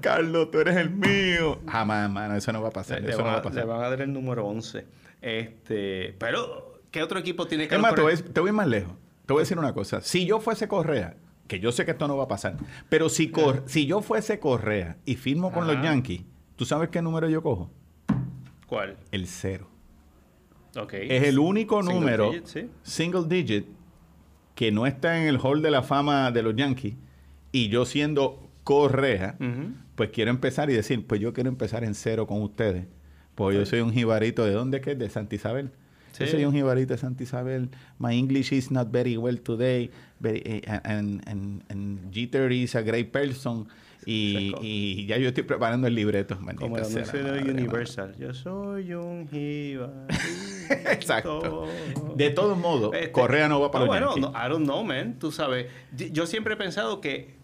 Carlos, 0.00 0.50
tú 0.50 0.60
eres 0.60 0.76
el 0.76 0.88
mío. 0.90 1.60
Jamás, 1.68 2.10
mano, 2.10 2.34
eso 2.34 2.50
no 2.52 2.62
va 2.62 2.68
a 2.68 2.72
pasar, 2.72 3.02
Le, 3.02 3.10
eso 3.10 3.18
no 3.18 3.24
va 3.24 3.32
a 3.32 3.34
a- 3.34 3.38
le 3.38 3.42
pasar. 3.42 3.66
van 3.66 3.82
a 3.84 3.90
dar 3.90 4.00
el 4.00 4.12
número 4.12 4.46
11. 4.46 4.86
Este, 5.20 6.14
pero, 6.18 6.80
¿qué 6.90 7.02
otro 7.02 7.18
equipo 7.18 7.46
tiene 7.46 7.68
que 7.68 7.74
Es 7.74 7.80
más, 7.80 7.94
te 7.94 8.00
voy, 8.00 8.16
te 8.16 8.40
voy 8.40 8.52
más 8.52 8.66
lejos. 8.66 8.94
Te 9.26 9.34
voy 9.34 9.40
a 9.40 9.42
decir 9.42 9.58
una 9.58 9.74
cosa. 9.74 10.00
Si 10.00 10.24
yo 10.24 10.40
fuese 10.40 10.66
Correa, 10.66 11.14
que 11.46 11.60
yo 11.60 11.72
sé 11.72 11.84
que 11.84 11.90
esto 11.90 12.08
no 12.08 12.16
va 12.16 12.24
a 12.24 12.28
pasar, 12.28 12.54
pero 12.88 13.10
si, 13.10 13.30
Cor- 13.30 13.62
si 13.66 13.84
yo 13.86 14.00
fuese 14.00 14.38
Correa 14.38 14.96
y 15.04 15.16
firmo 15.16 15.52
con 15.52 15.66
los. 15.66 15.76
Yankees, 15.82 16.22
¿tú 16.58 16.64
sabes 16.64 16.88
qué 16.90 17.00
número 17.00 17.28
yo 17.30 17.40
cojo? 17.40 17.70
¿Cuál? 18.66 18.96
El 19.12 19.26
cero. 19.28 19.68
Ok. 20.76 20.92
Es 20.94 21.22
el 21.22 21.38
único 21.38 21.80
Single 21.82 21.94
número, 22.00 22.30
digit, 22.32 22.46
sí. 22.46 22.68
single 22.82 23.24
digit, 23.28 23.66
que 24.56 24.70
no 24.72 24.86
está 24.86 25.18
en 25.22 25.28
el 25.28 25.38
hall 25.40 25.62
de 25.62 25.70
la 25.70 25.82
fama 25.82 26.30
de 26.32 26.42
los 26.42 26.54
Yankees. 26.56 26.94
Y 27.52 27.68
yo 27.68 27.86
siendo 27.86 28.50
Correa, 28.64 29.36
Ujú. 29.40 29.72
pues 29.94 30.10
quiero 30.10 30.30
empezar 30.30 30.68
y 30.68 30.74
decir, 30.74 31.06
pues 31.06 31.20
yo 31.20 31.32
quiero 31.32 31.48
empezar 31.48 31.84
en 31.84 31.94
cero 31.94 32.26
con 32.26 32.42
ustedes. 32.42 32.86
Pues 33.36 33.56
yo 33.56 33.64
soy 33.64 33.80
un 33.80 33.92
jibarito, 33.92 34.44
¿de 34.44 34.52
dónde 34.52 34.78
es 34.78 34.82
que 34.82 34.92
es? 34.92 34.98
De 34.98 35.08
Santa 35.08 35.36
Isabel. 35.36 35.70
Yo 36.18 36.26
Sí. 36.26 36.32
soy 36.32 36.44
un 36.44 36.52
jibarito 36.52 36.92
de 36.94 36.98
Santa 36.98 37.22
Isabel. 37.22 37.70
My 38.00 38.18
English 38.18 38.52
is 38.52 38.72
not 38.72 38.90
very 38.90 39.16
well 39.16 39.40
today. 39.40 39.90
very- 40.20 40.42
eh, 40.44 40.62
and, 40.82 41.22
and, 41.28 41.62
and 41.68 42.12
Jeter 42.12 42.50
is 42.50 42.74
a 42.74 42.82
great 42.82 43.12
person. 43.12 43.68
Y, 44.10 45.06
ya 45.06 45.18
yo 45.18 45.28
estoy 45.28 45.44
preparando 45.44 45.86
el 45.86 45.94
libreto. 45.94 46.36
maldita 46.40 46.62
Como 46.62 46.78
el 46.78 46.84
anuncio 46.84 47.18
de 47.18 47.22
madre, 47.24 47.40
mano. 47.40 47.52
Universal. 47.52 48.16
Yo 48.18 48.32
soy 48.32 48.94
un 48.94 49.28
jibarito. 49.28 49.92
Exacto. 50.90 51.66
De 52.16 52.30
todos 52.30 52.56
modos, 52.56 52.94
Este, 52.94 53.12
Correa 53.12 53.48
no 53.48 53.60
va 53.60 53.70
para 53.70 53.84
no, 53.84 53.92
los 53.92 54.14
bueno, 54.14 54.30
no, 54.32 54.46
I 54.46 54.48
don't 54.48 54.64
know, 54.64 54.82
man. 54.82 55.18
Tú 55.18 55.30
sabes. 55.30 55.66
Yo 55.94 56.26
siempre 56.26 56.54
he 56.54 56.56
pensado 56.56 57.00
que 57.02 57.37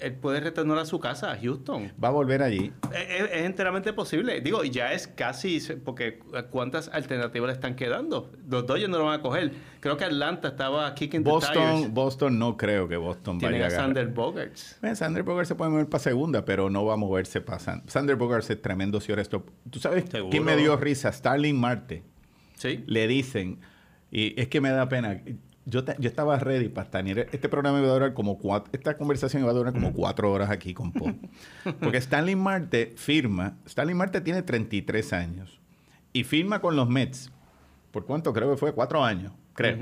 él 0.00 0.14
puede 0.14 0.40
retornar 0.40 0.78
a 0.78 0.84
su 0.84 1.00
casa, 1.00 1.32
a 1.32 1.36
Houston. 1.38 1.92
Va 2.02 2.08
a 2.08 2.10
volver 2.12 2.42
allí. 2.42 2.72
Es, 2.92 3.20
es- 3.22 3.30
es 3.32 3.42
enteramente 3.44 3.92
posible. 3.92 4.40
Digo, 4.40 4.62
ya 4.64 4.92
es 4.92 5.08
casi, 5.08 5.58
porque 5.84 6.20
¿cuántas 6.50 6.88
alternativas 6.88 7.48
le 7.48 7.52
están 7.54 7.74
quedando? 7.74 8.30
Los 8.48 8.66
Dodgers 8.66 8.88
no 8.88 8.98
lo 8.98 9.04
van 9.06 9.18
a 9.18 9.22
coger. 9.22 9.52
Creo 9.80 9.96
que 9.96 10.04
Atlanta 10.04 10.48
estaba 10.48 10.94
kicking 10.94 11.24
the 11.24 11.30
Boston, 11.30 11.76
tires. 11.78 11.92
Boston 11.94 12.38
no 12.38 12.56
creo 12.56 12.86
que 12.88 12.96
Boston 12.96 13.38
Tienen 13.38 13.60
vaya 13.60 13.74
a 13.74 13.78
a. 13.78 13.82
Sander 13.82 14.06
Bogarts. 14.08 14.78
Eh, 14.82 14.94
Sander 14.94 15.22
Bogarts 15.24 15.48
se 15.48 15.54
puede 15.56 15.70
mover 15.70 15.88
para 15.88 16.02
segunda, 16.02 16.44
pero 16.44 16.70
no 16.70 16.84
va 16.84 16.94
a 16.94 16.96
moverse 16.96 17.40
para 17.40 17.58
San- 17.58 17.82
Sander 17.88 18.16
Bogarts 18.16 18.50
es 18.50 18.62
tremendo 18.62 19.00
si 19.00 19.12
esto. 19.12 19.44
¿Tú 19.68 19.78
sabes 19.80 20.04
Seguro. 20.08 20.30
quién 20.30 20.44
me 20.44 20.56
dio 20.56 20.76
risa? 20.76 21.10
Starling 21.12 21.58
Marte. 21.58 22.02
Sí. 22.54 22.84
Le 22.86 23.06
dicen, 23.08 23.58
y 24.10 24.40
es 24.40 24.48
que 24.48 24.60
me 24.60 24.70
da 24.70 24.88
pena. 24.88 25.20
Yo, 25.70 25.84
te- 25.84 25.96
yo 25.98 26.08
estaba 26.08 26.38
ready 26.38 26.68
para 26.68 26.84
estar. 26.86 27.06
Este 27.06 27.48
programa 27.48 27.78
iba 27.78 27.88
a 27.88 27.92
durar 27.92 28.14
como 28.14 28.38
cuatro. 28.38 28.70
Esta 28.72 28.96
conversación 28.96 29.42
iba 29.42 29.50
a 29.50 29.54
durar 29.54 29.72
como 29.74 29.92
cuatro 29.92 30.32
horas 30.32 30.48
aquí 30.50 30.72
con 30.72 30.92
Paul. 30.92 31.16
Porque 31.80 31.98
Stanley 31.98 32.36
Marte 32.36 32.94
firma. 32.96 33.56
Stanley 33.66 33.94
Marte 33.94 34.20
tiene 34.22 34.42
33 34.42 35.12
años. 35.12 35.60
Y 36.12 36.24
firma 36.24 36.60
con 36.60 36.74
los 36.74 36.88
Mets. 36.88 37.30
¿Por 37.90 38.06
cuánto? 38.06 38.32
Creo 38.32 38.50
que 38.50 38.56
fue 38.56 38.72
cuatro 38.72 39.04
años. 39.04 39.32
Creo. 39.54 39.76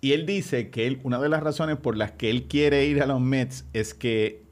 Y 0.00 0.12
él 0.12 0.26
dice 0.26 0.70
que 0.70 0.86
él, 0.86 1.00
una 1.04 1.18
de 1.20 1.28
las 1.28 1.42
razones 1.42 1.76
por 1.76 1.96
las 1.96 2.12
que 2.12 2.30
él 2.30 2.44
quiere 2.48 2.86
ir 2.86 3.02
a 3.02 3.06
los 3.06 3.20
Mets 3.20 3.66
es 3.72 3.94
que 3.94 4.42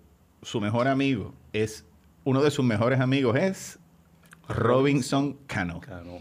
su 0.42 0.60
mejor 0.60 0.86
amigo 0.88 1.34
es, 1.52 1.84
uno 2.24 2.42
de 2.42 2.50
sus 2.50 2.64
mejores 2.64 3.00
amigos 3.00 3.36
es 3.36 3.78
Robinson 4.48 5.36
Cano. 5.46 5.80
Cano. 5.80 6.18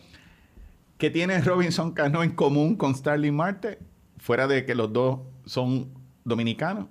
¿Qué 0.97 1.09
tiene 1.09 1.39
Robinson 1.41 1.91
Cano 1.91 2.23
en 2.23 2.31
común 2.31 2.75
con 2.75 2.95
Starling 2.95 3.35
Marte? 3.35 3.79
Fuera 4.17 4.47
de 4.47 4.65
que 4.65 4.75
los 4.75 4.91
dos 4.91 5.19
son 5.45 5.89
dominicanos, 6.23 6.87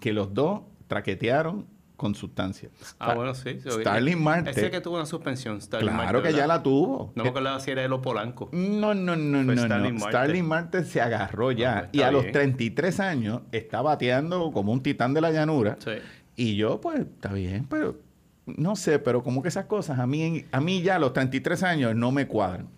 que 0.00 0.12
los 0.12 0.32
dos 0.32 0.62
traquetearon 0.86 1.66
con 1.96 2.14
sustancias. 2.14 2.70
Ah, 3.00 3.14
bueno, 3.14 3.34
sí. 3.34 3.58
sí. 3.60 3.68
Starling 3.68 4.22
Marte. 4.22 4.50
Ese 4.50 4.70
que 4.70 4.80
tuvo 4.80 4.94
una 4.96 5.06
suspensión, 5.06 5.60
Starling 5.60 5.90
Claro 5.92 6.12
Marte, 6.14 6.28
que 6.28 6.36
ya 6.36 6.46
la 6.46 6.62
tuvo. 6.62 7.12
No 7.16 7.24
me 7.24 7.30
acordaba 7.30 7.58
si 7.58 7.72
era 7.72 7.92
o 7.92 8.00
Polanco. 8.00 8.48
No, 8.52 8.94
no, 8.94 9.16
no, 9.16 9.44
Fue 9.44 9.56
no, 9.56 9.64
Starling 9.64 9.94
no. 9.94 10.00
Marte. 10.00 10.16
Starling 10.16 10.44
Marte 10.46 10.84
se 10.84 11.00
agarró 11.00 11.50
ya. 11.50 11.78
Ah, 11.78 11.88
y 11.90 12.02
a 12.02 12.12
los 12.12 12.22
bien. 12.22 12.34
33 12.34 13.00
años 13.00 13.40
está 13.50 13.82
bateando 13.82 14.52
como 14.52 14.72
un 14.72 14.80
titán 14.80 15.12
de 15.12 15.20
la 15.20 15.32
llanura. 15.32 15.76
Sí. 15.80 15.90
Y 16.36 16.54
yo, 16.54 16.80
pues, 16.80 17.00
está 17.00 17.32
bien, 17.32 17.66
pero 17.68 17.98
no 18.46 18.76
sé, 18.76 19.00
pero 19.00 19.22
como 19.24 19.42
que 19.42 19.48
esas 19.48 19.66
cosas 19.66 19.98
a 19.98 20.06
mí, 20.06 20.44
a 20.52 20.60
mí 20.60 20.82
ya 20.82 20.96
a 20.96 20.98
los 21.00 21.12
33 21.12 21.64
años 21.64 21.96
no 21.96 22.12
me 22.12 22.28
cuadran. 22.28 22.68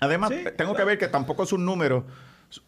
Además, 0.00 0.30
Sí, 0.30 0.44
tengo 0.56 0.74
que 0.74 0.84
ver 0.84 0.98
que 0.98 1.08
tampoco 1.08 1.46
sus 1.46 1.58
números, 1.58 2.04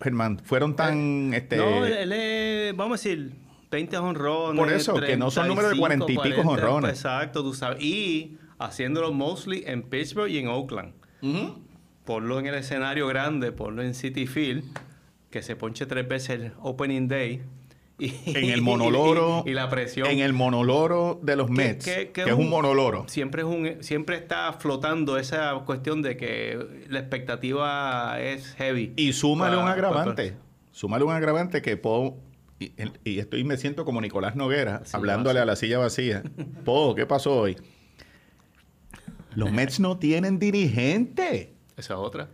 Germán, 0.01 0.39
fueron 0.45 0.77
tan... 0.77 1.33
este, 1.35 1.57
Eh, 1.57 1.59
No, 1.59 1.85
él, 1.87 2.13
es, 2.13 2.77
vamos 2.77 3.01
a 3.01 3.03
decir, 3.09 3.33
20 3.71 3.97
honrones. 3.99 4.59
Por 4.59 4.73
eso, 4.73 4.95
que 5.01 5.17
no 5.17 5.31
son 5.31 5.49
números 5.49 5.73
de 5.73 5.79
40 5.79 6.13
y 6.13 6.19
pico 6.19 6.43
jonrones. 6.43 6.91
Exacto, 6.91 7.43
tú 7.43 7.55
sabes. 7.55 7.83
Y 7.83 8.37
haciéndolo 8.59 9.13
mostly 9.13 9.65
en 9.67 9.83
Pittsburgh 9.83 10.29
y 10.31 10.39
en 10.39 10.49
Oakland. 10.49 10.93
Ujú. 11.23 11.59
Ponlo 12.05 12.39
en 12.39 12.47
el 12.47 12.55
escenario 12.57 13.07
grande, 13.07 13.53
ponlo 13.53 13.83
en 13.83 13.95
City 13.95 14.27
Field, 14.27 14.65
que 15.31 15.43
se 15.43 15.57
ponche 15.57 15.87
tres 15.87 16.07
veces 16.07 16.31
el 16.31 16.53
Opening 16.61 17.09
Day. 17.09 17.43
Y, 18.07 18.15
En 18.27 18.51
el 18.51 18.63
monoloro. 18.63 19.43
Y, 19.47 19.51
y 19.51 19.55
la 19.55 19.69
presión. 19.69 20.09
En 20.09 20.19
el 20.21 20.33
monoloro 20.33 21.21
de 21.23 21.37
los 21.37 21.49
Mets, 21.51 21.85
que- 21.85 22.07
que, 22.09 22.25
que 22.25 22.31
es 22.31 22.33
un 22.35 22.45
un- 22.45 22.51
monoloro. 22.51 23.05
Siempre, 23.09 23.43
es 23.43 23.49
un, 23.49 23.77
siempre 23.83 24.17
está 24.17 24.53
flotando 24.55 25.19
esa 25.19 25.55
cuestión 25.65 26.03
de 26.03 26.17
que 26.17 26.59
la 26.89 26.99
expectativa 26.99 28.21
es 28.21 28.55
heavy. 28.55 28.93
Y 28.97 29.13
súmale 29.13 29.57
un 29.57 29.69
agravante. 29.69 30.35
Súmale 30.73 31.05
un 31.05 31.13
agravante 31.13 31.63
que 31.63 31.77
Po... 31.77 32.19
Y, 32.59 33.19
estoy 33.19 33.43
me 33.43 33.57
siento 33.57 33.85
como 33.85 34.01
Nicolás 34.01 34.37
Noguera, 34.37 34.83
Silla 34.85 34.99
hablándole 34.99 35.41
a 35.41 35.45
la 35.45 35.57
silla 35.57 35.79
vacía. 35.79 36.23
Po, 36.65 36.95
¿qué 36.95 37.07
pasó 37.07 37.33
hoy? 37.41 37.57
Los 39.35 39.51
Mets 39.51 39.81
no 39.81 39.99
tienen 39.99 40.39
dirigente. 40.39 41.55
Esa 41.77 41.95
es 41.95 41.99
otra. 42.01 42.29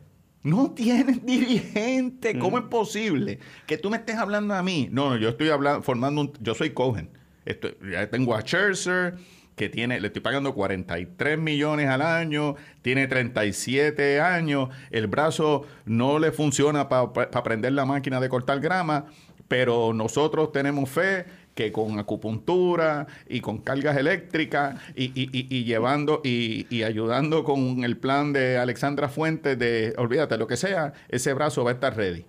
No 0.48 0.70
tienen 0.72 1.24
dirigente. 1.24 2.38
¿Cómo 2.38 2.56
Mm. 2.56 2.60
es 2.60 2.66
posible 2.66 3.38
que 3.66 3.78
tú 3.78 3.90
me 3.90 3.96
estés 3.98 4.16
hablando 4.16 4.54
a 4.54 4.62
mí? 4.62 4.88
No, 4.90 5.10
no, 5.10 5.16
yo 5.16 5.28
estoy 5.30 5.50
hablando, 5.50 5.82
formando 5.82 6.20
un... 6.22 6.32
Yo 6.40 6.54
soy 6.54 6.70
Cohen. 6.70 7.10
Estoy- 7.44 7.76
ya 7.92 8.08
tengo 8.10 8.34
a 8.34 8.40
Scherzer, 8.42 9.14
que 9.56 9.68
tiene... 9.68 10.00
Le 10.00 10.06
estoy 10.08 10.22
pagando 10.22 10.54
43 10.54 11.38
millones 11.38 11.88
al 11.88 12.02
año. 12.02 12.54
Tiene 12.82 13.06
37 13.06 14.20
años. 14.20 14.68
El 14.90 15.06
brazo 15.06 15.66
no 15.84 16.18
le 16.18 16.32
funciona 16.32 16.88
para 16.88 17.12
prender 17.42 17.72
la 17.72 17.84
máquina 17.84 18.20
de 18.20 18.28
cortar 18.28 18.60
grama. 18.60 19.06
Pero 19.48 19.92
nosotros 19.94 20.52
tenemos 20.52 20.90
fe 20.90 21.24
que 21.58 21.72
con 21.72 21.98
acupuntura 21.98 23.08
y 23.28 23.40
con 23.40 23.58
cargas 23.58 23.96
eléctricas 23.96 24.80
y, 24.94 25.06
y- 25.06 25.28
y- 25.32 25.48
y 25.50 25.64
llevando 25.64 26.20
y, 26.22 26.68
y 26.70 26.84
ayudando 26.84 27.42
con 27.42 27.82
el 27.82 27.96
plan 27.96 28.32
de 28.32 28.58
Alexandra 28.58 29.08
Fuentes 29.08 29.58
de, 29.58 29.92
olvídate, 29.98 30.38
lo 30.38 30.46
que 30.46 30.56
sea, 30.56 30.92
ese 31.08 31.34
brazo 31.34 31.64
va 31.64 31.72
a 31.72 31.74
estar 31.74 31.96
ready. 31.96 32.24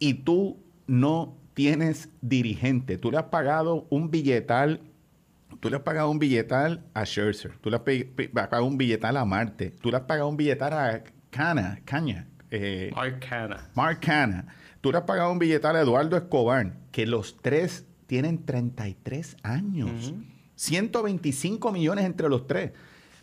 Y 0.00 0.14
tú 0.14 0.58
no 0.88 1.36
tienes 1.54 2.08
dirigente. 2.22 2.98
Tú 2.98 3.12
le 3.12 3.18
has 3.18 3.26
pagado 3.26 3.86
un 3.88 4.10
billetal, 4.10 4.80
tú 5.60 5.70
le 5.70 5.76
has 5.76 5.82
pagado 5.82 6.10
un 6.10 6.18
billetal 6.18 6.82
a 6.92 7.04
Scherzer, 7.04 7.52
tú 7.60 7.70
le 7.70 7.76
has 7.76 7.82
pagado 8.32 8.64
un 8.64 8.76
billetal 8.76 9.16
a 9.16 9.24
Marte, 9.24 9.70
tú 9.80 9.92
le 9.92 9.98
has 9.98 10.02
pagado 10.02 10.28
un 10.28 10.36
billetal 10.36 10.72
a 10.72 11.04
Cana, 11.30 11.78
Caña, 11.84 12.26
eh, 12.50 12.90
Arcana. 12.96 13.70
Mark 13.76 14.00
Hanna. 14.08 14.48
Tú 14.80 14.90
le 14.90 14.98
has 14.98 15.04
pagado 15.04 15.30
un 15.30 15.38
billetal 15.38 15.76
a 15.76 15.82
Eduardo 15.82 16.16
Escobar, 16.16 16.72
que 16.90 17.06
los 17.06 17.36
tres 17.40 17.86
tienen 18.10 18.44
33 18.44 19.36
años. 19.44 20.12
125 20.56 21.70
millones 21.70 22.04
entre 22.04 22.28
los 22.28 22.44
tres. 22.44 22.72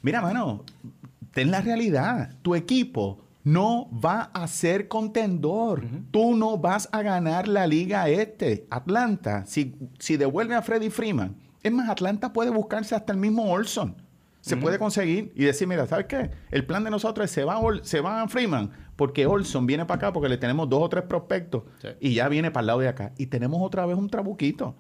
Mira, 0.02 0.22
mano, 0.22 0.64
ten 1.34 1.52
la 1.52 1.60
realidad. 1.60 2.34
Tu 2.42 2.56
equipo 2.56 3.20
no 3.44 3.90
va 3.92 4.32
a 4.34 4.48
ser 4.48 4.88
contendor. 4.88 5.84
Tú 6.10 6.38
no 6.38 6.58
vas 6.58 6.88
a 6.94 7.02
ganar 7.02 7.50
la 7.50 7.68
liga 7.68 8.08
este. 8.08 8.66
Atlanta, 8.70 9.46
si, 9.46 9.76
si 10.00 10.16
devuelve 10.16 10.56
a 10.56 10.62
Freddie 10.62 10.90
Freeman, 10.90 11.36
es 11.62 11.72
más, 11.74 11.90
Atlanta 11.90 12.32
puede 12.32 12.50
buscarse 12.50 12.96
hasta 12.96 13.12
el 13.12 13.20
mismo 13.20 13.52
Olson. 13.52 13.94
Se 14.40 14.56
puede 14.56 14.80
conseguir 14.80 15.34
y 15.36 15.44
decir, 15.44 15.68
mira, 15.68 15.86
¿sabes 15.86 16.06
qué? 16.06 16.32
El 16.50 16.66
plan 16.66 16.86
de 16.86 16.92
nosotros 16.92 17.26
es 17.26 17.32
se 17.32 17.44
va, 17.44 17.60
se 17.82 18.00
va 18.00 18.22
a 18.22 18.28
Freeman 18.30 18.72
porque 18.98 19.26
Olson 19.26 19.66
viene 19.66 19.86
para 19.86 19.96
acá 19.98 20.12
porque 20.14 20.28
le 20.28 20.38
tenemos 20.38 20.68
dos 20.68 20.82
o 20.84 20.90
tres 20.90 21.04
prospectos 21.06 21.64
Sí. 21.82 21.88
y 22.02 22.14
ya 22.16 22.28
viene 22.28 22.52
para 22.52 22.62
el 22.62 22.68
lado 22.68 22.80
de 22.80 22.90
acá. 22.90 23.14
Y 23.18 23.28
tenemos 23.28 23.62
otra 23.62 23.86
vez 23.86 23.96
un 23.98 24.10
trabuquito. 24.10 24.76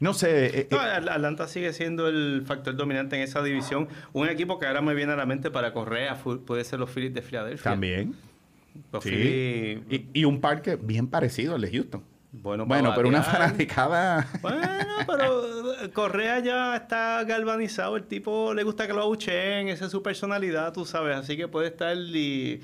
No 0.00 0.14
sé. 0.14 0.60
eh, 0.60 0.68
No, 0.70 0.78
eh, 0.78 0.90
Atlanta 0.90 1.46
sigue 1.48 1.72
siendo 1.72 2.08
el 2.08 2.42
factor 2.46 2.76
dominante 2.76 3.16
en 3.16 3.22
esa 3.22 3.42
división. 3.42 3.88
Un 4.12 4.28
equipo 4.28 4.58
que 4.58 4.66
ahora 4.66 4.80
me 4.82 4.94
viene 4.94 5.12
a 5.12 5.16
la 5.16 5.26
mente 5.26 5.50
para 5.50 5.72
Correa 5.72 6.16
puede 6.46 6.64
ser 6.64 6.78
los 6.80 6.90
Phillies 6.90 7.14
de 7.14 7.22
Filadelfia. 7.22 7.70
también. 7.72 8.14
Los 8.92 9.04
Sí. 9.04 9.10
Phillies, 9.10 9.80
Y, 9.90 10.20
y 10.20 10.24
un 10.24 10.40
parque 10.40 10.76
bien 10.76 11.06
parecido 11.06 11.54
al 11.54 11.60
de 11.60 11.70
Houston. 11.70 12.02
bueno, 12.32 12.66
Bueno, 12.66 12.92
pero 12.96 13.08
una 13.08 13.22
fanaticada. 13.22 14.26
Bueno, 14.40 14.58
pero 15.06 15.74
eh, 15.84 15.90
Correa 15.92 16.40
ya 16.40 16.74
está 16.76 17.22
galvanizado. 17.24 17.96
El 17.96 18.04
tipo 18.04 18.54
le 18.54 18.64
gusta 18.64 18.86
que 18.86 18.92
lo 18.94 19.02
abucheen. 19.02 19.68
Esa 19.68 19.84
es 19.86 19.90
su 19.92 20.02
personalidad, 20.02 20.72
tú 20.72 20.84
sabes. 20.84 21.16
Así 21.16 21.36
que 21.36 21.46
puede 21.48 21.68
estar 21.68 21.96
y... 21.96 22.60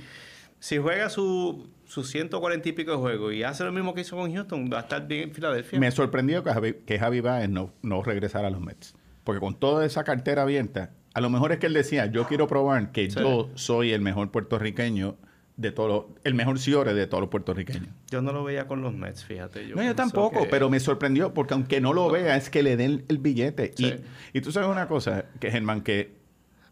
Si 0.61 0.79
juega 0.79 1.09
su- 1.11 1.69
sus 1.85 2.11
140 2.11 2.69
y 2.69 2.73
pico 2.73 2.91
de 2.93 2.97
juegos 2.99 3.33
y 3.35 3.43
hace 3.43 3.65
lo 3.65 3.73
mismo 3.73 3.95
que 3.95 4.03
hizo 4.03 4.17
con 4.17 4.33
Houston, 4.35 4.69
va 4.73 4.79
a 4.79 4.81
estar 4.83 5.07
bien 5.07 5.29
en 5.29 5.35
Filadelfia. 5.35 5.79
Me 5.79 5.91
sorprendió 5.91 6.43
que 6.45 6.53
Javi, 6.53 6.75
que 6.85 6.99
Javi 6.99 7.21
Baez 7.21 7.49
no, 7.49 7.73
no 7.83 8.03
regresara 8.03 8.49
a 8.49 8.51
los 8.51 8.61
Mets. 8.61 8.95
Porque 9.25 9.41
con 9.41 9.55
toda 9.59 9.85
esa 9.87 10.05
cartera 10.05 10.43
abierta, 10.43 10.91
a 11.15 11.21
lo 11.21 11.31
mejor 11.31 11.53
es 11.53 11.59
que 11.59 11.67
él 11.67 11.75
decía, 11.75 12.07
yo 12.07 12.27
quiero 12.27 12.47
probar 12.49 12.93
que 12.93 13.11
Sí. 13.11 13.19
yo 13.21 13.51
soy 13.55 13.93
el 13.93 14.01
mejor 14.01 14.31
puertorriqueño 14.31 15.17
de 15.57 15.73
todos 15.73 15.89
los, 15.89 16.05
el 16.25 16.35
mejor 16.35 16.59
Ciore 16.61 16.95
de 16.95 17.07
todos 17.07 17.21
los 17.23 17.31
puertorriqueños. 17.31 17.89
Yo 18.11 18.23
no 18.23 18.33
lo 18.33 18.45
veía 18.45 18.67
con 18.69 18.81
los 18.81 18.95
Mets, 18.95 19.25
fíjate. 19.25 19.67
no, 19.69 19.83
yo 19.83 19.95
tampoco, 19.95 20.43
que- 20.45 20.49
pero 20.49 20.71
me 20.71 20.79
sorprendió 20.81 21.35
porque 21.35 21.55
aunque 21.55 21.81
no 21.81 21.93
lo 21.93 22.09
vea, 22.11 22.37
es 22.37 22.49
que 22.51 22.63
le 22.63 22.77
den 22.77 23.05
el 23.09 23.19
billete. 23.19 23.73
Sí. 23.77 23.95
Y, 24.33 24.39
y 24.39 24.41
tú 24.41 24.53
sabes 24.53 24.69
una 24.69 24.87
cosa, 24.87 25.25
que 25.41 25.51
Germán, 25.51 25.81
que 25.83 26.18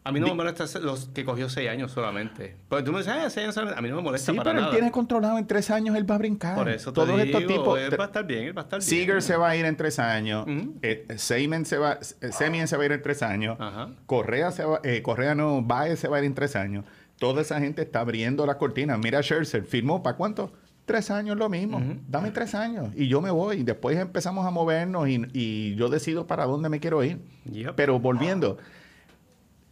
A 0.07 0.11
mí 0.11 0.19
no 0.21 0.27
me 0.27 0.33
molesta 0.35 0.65
los 0.79 1.09
que 1.09 1.25
cogió 1.25 1.49
seis 1.49 1.69
años 1.69 1.91
solamente. 1.91 2.55
Pero 2.69 2.83
tú 2.83 2.91
me 2.93 2.99
dices, 2.99 3.13
ah, 3.13 3.29
seis 3.29 3.43
años 3.43 3.55
solamente. 3.55 3.79
A 3.79 3.81
mí 3.81 3.89
no 3.89 3.97
me 3.97 4.01
molesta 4.03 4.31
sí, 4.31 4.37
para 4.37 4.51
pero 4.51 4.61
nada. 4.61 4.71
él 4.73 4.77
tiene 4.79 4.91
controlado 4.91 5.37
en 5.37 5.45
tres 5.45 5.69
años, 5.69 5.95
él 5.97 6.09
va 6.09 6.15
a 6.15 6.17
brincar. 6.17 6.55
Por 6.55 6.69
eso 6.69 6.91
te 6.91 6.95
Todos 6.95 7.09
digo, 7.21 7.37
estos 7.37 7.45
tipos. 7.45 7.79
él 7.79 7.99
va 7.99 8.05
a 8.05 8.07
estar 8.07 8.25
bien, 8.25 8.43
él 8.45 8.57
va 8.57 8.61
a 8.61 8.63
estar 8.63 8.79
bien. 8.79 8.89
Seager 8.89 9.21
se 9.21 9.35
va 9.35 9.49
a 9.49 9.55
ir 9.57 9.65
en 9.65 9.75
tres 9.75 9.99
años. 9.99 10.45
Eh, 10.81 11.05
Seaman 11.17 11.65
se 11.65 11.77
va, 11.77 11.99
eh, 12.21 12.31
Semien 12.31 12.67
se 12.69 12.77
va 12.77 12.83
a 12.83 12.85
ir 12.85 12.91
en 12.93 13.01
tres 13.01 13.21
años. 13.21 13.57
Ajá. 13.59 13.89
Correa 14.05 14.51
se 14.51 14.63
va, 14.63 14.79
eh, 14.83 15.01
Correa 15.01 15.35
no, 15.35 15.61
Baez 15.61 15.99
se 15.99 16.07
va 16.07 16.17
a 16.17 16.19
ir 16.19 16.25
en 16.25 16.33
tres 16.35 16.55
años. 16.55 16.85
Toda 17.19 17.41
esa 17.41 17.59
gente 17.59 17.81
está 17.81 17.99
abriendo 17.99 18.45
las 18.45 18.55
cortinas. 18.55 18.97
Mira, 18.99 19.21
Scherzer 19.21 19.65
firmó 19.65 20.03
para 20.03 20.15
cuánto? 20.15 20.53
Tres 20.85 21.11
años 21.11 21.35
lo 21.35 21.49
mismo. 21.49 21.81
Dame 22.07 22.31
tres 22.31 22.55
años 22.55 22.91
y 22.95 23.09
yo 23.09 23.19
me 23.21 23.29
voy. 23.29 23.57
Y 23.57 23.63
después 23.63 23.97
empezamos 23.97 24.45
a 24.45 24.51
movernos 24.51 25.09
y, 25.09 25.21
y 25.33 25.75
yo 25.75 25.89
decido 25.89 26.27
para 26.27 26.45
dónde 26.45 26.69
me 26.69 26.79
quiero 26.79 27.03
ir. 27.03 27.19
Yep. 27.51 27.73
Pero 27.75 27.99
volviendo, 27.99 28.57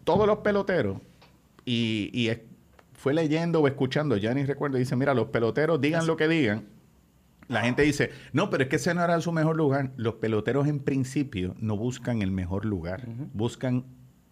todos 0.06 0.26
los 0.26 0.38
peloteros, 0.40 0.98
y, 1.66 2.10
y 2.14 2.30
es- 2.30 2.40
fue 2.94 3.14
leyendo 3.14 3.60
o 3.62 3.68
escuchando, 3.68 4.16
ya 4.18 4.34
ni 4.34 4.46
recuerdo, 4.46 4.78
dice, 4.78 4.96
mira, 4.96 5.14
los 5.14 5.28
peloteros 5.28 5.80
digan 5.82 6.08
lo 6.08 6.16
que 6.16 6.28
digan. 6.30 6.64
La 7.48 7.62
gente 7.62 7.84
dice, 7.84 8.10
no, 8.34 8.50
pero 8.50 8.64
es 8.64 8.70
que 8.70 8.78
ese 8.78 8.94
no 8.96 9.04
era 9.04 9.20
su 9.22 9.32
mejor 9.32 9.56
lugar. 9.56 9.92
Los 9.98 10.16
peloteros 10.16 10.66
en 10.68 10.80
principio 10.80 11.54
no 11.60 11.78
buscan 11.78 12.24
el 12.24 12.32
mejor 12.32 12.66
lugar, 12.66 13.04
buscan 13.34 13.84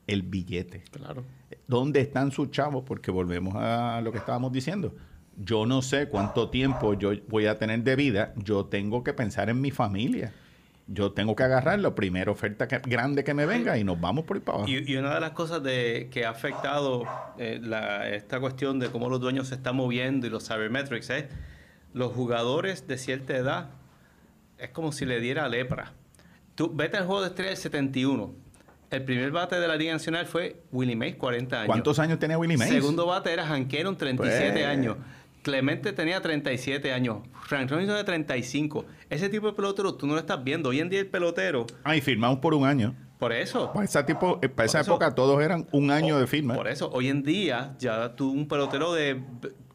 el 0.08 0.24
billete. 0.24 0.84
Claro. 0.92 1.24
¿Dónde 1.68 2.02
están 2.02 2.32
sus 2.32 2.50
chavos? 2.50 2.84
Porque 2.88 3.12
volvemos 3.12 3.54
a 3.56 4.02
lo 4.02 4.12
que 4.12 4.18
estábamos 4.18 4.52
diciendo. 4.52 4.96
Yo 5.38 5.68
no 5.68 5.84
sé 5.84 6.10
cuánto 6.10 6.50
tiempo 6.50 6.96
yo 6.96 7.12
voy 7.30 7.46
a 7.46 7.60
tener 7.60 7.84
de 7.84 7.96
vida. 7.96 8.34
Yo 8.38 8.66
tengo 8.66 9.04
que 9.04 9.14
pensar 9.14 9.50
en 9.50 9.62
mi 9.62 9.70
familia. 9.70 10.34
Yo 10.88 11.14
tengo 11.14 11.36
que 11.36 11.44
agarrar 11.44 11.80
la 11.80 11.96
primera 11.96 12.30
oferta 12.32 12.68
que- 12.68 12.80
grande 12.80 13.24
que 13.24 13.34
me 13.34 13.46
venga 13.46 13.78
y 13.78 13.84
nos 13.86 14.00
vamos 14.02 14.26
por 14.26 14.36
ahí 14.38 14.42
para 14.44 14.58
abajo. 14.60 14.70
Y, 14.72 14.92
y 14.92 14.98
una 14.98 15.14
de 15.14 15.22
las 15.22 15.32
cosas 15.32 15.64
de, 15.64 16.10
que 16.12 16.26
ha 16.26 16.30
afectado 16.32 17.04
eh, 17.38 17.60
la- 17.64 18.10
esta 18.10 18.40
cuestión 18.42 18.80
de 18.80 18.90
cómo 18.90 19.10
los 19.10 19.22
dueños 19.22 19.48
se 19.48 19.56
están 19.56 19.76
moviendo 19.78 20.28
y 20.28 20.30
los 20.30 20.44
sabermetrics 20.44 21.10
es 21.10 21.26
los 21.94 22.12
jugadores 22.12 22.86
de 22.88 22.98
cierta 22.98 23.36
edad 23.38 23.70
es 24.58 24.70
como 24.72 24.92
si 24.92 25.06
le 25.06 25.20
diera 25.20 25.48
lepra. 25.48 25.94
Tú 26.56 26.72
vete 26.74 26.98
al 26.98 27.06
juego 27.06 27.22
de 27.22 27.28
estrella 27.30 27.50
del 27.52 27.58
71. 27.58 28.34
El 28.92 29.04
primer 29.04 29.32
bate 29.32 29.60
de 29.60 29.68
la 29.68 29.76
Liga 29.76 29.94
Nacional 29.94 30.26
fue 30.28 30.58
Willie 30.72 30.96
Mays, 30.96 31.16
40 31.16 31.56
años. 31.58 31.68
¿Cuántos 31.68 31.98
años 31.98 32.20
tenía 32.20 32.38
Willie 32.38 32.58
Mays? 32.58 32.70
Segundo 32.72 33.08
bate 33.08 33.32
era 33.34 33.46
Hankeron, 33.48 33.98
37 33.98 34.52
Pues. 34.52 34.66
años. 34.66 34.98
Clemente 35.44 35.94
tenía 35.94 36.22
37 36.22 36.92
años. 36.94 37.20
Frank 37.44 37.70
Robinson 37.70 37.96
de 37.96 38.04
35. 38.04 38.86
Ese 39.10 39.30
tipo 39.30 39.48
de 39.48 39.54
pelotero 39.54 39.94
tú 39.96 40.08
no 40.08 40.14
lo 40.14 40.20
estás 40.20 40.44
viendo. 40.44 40.70
Hoy 40.70 40.80
en 40.80 40.90
día 40.90 41.00
el 41.02 41.08
pelotero 41.08 41.68
Ah, 41.84 41.96
y 41.96 42.02
firmamos 42.02 42.40
por 42.40 42.54
un 42.54 42.66
año. 42.66 42.96
Por 43.20 43.32
eso. 43.32 43.72
Para 43.72 43.86
esa, 43.86 44.06
tipo, 44.06 44.40
eh, 44.42 44.50
para 44.50 44.66
esa 44.66 44.80
eso- 44.82 44.92
época 44.94 45.14
todos 45.16 45.42
eran 45.42 45.68
un 45.72 45.92
año 45.92 46.18
de 46.20 46.28
firma. 46.28 46.56
Por 46.56 46.68
eso, 46.68 46.90
hoy 46.92 47.10
en 47.10 47.24
día, 47.24 47.76
ya 47.80 48.16
tú, 48.16 48.32
un 48.32 48.48
pelotero 48.48 48.94
de 48.94 49.22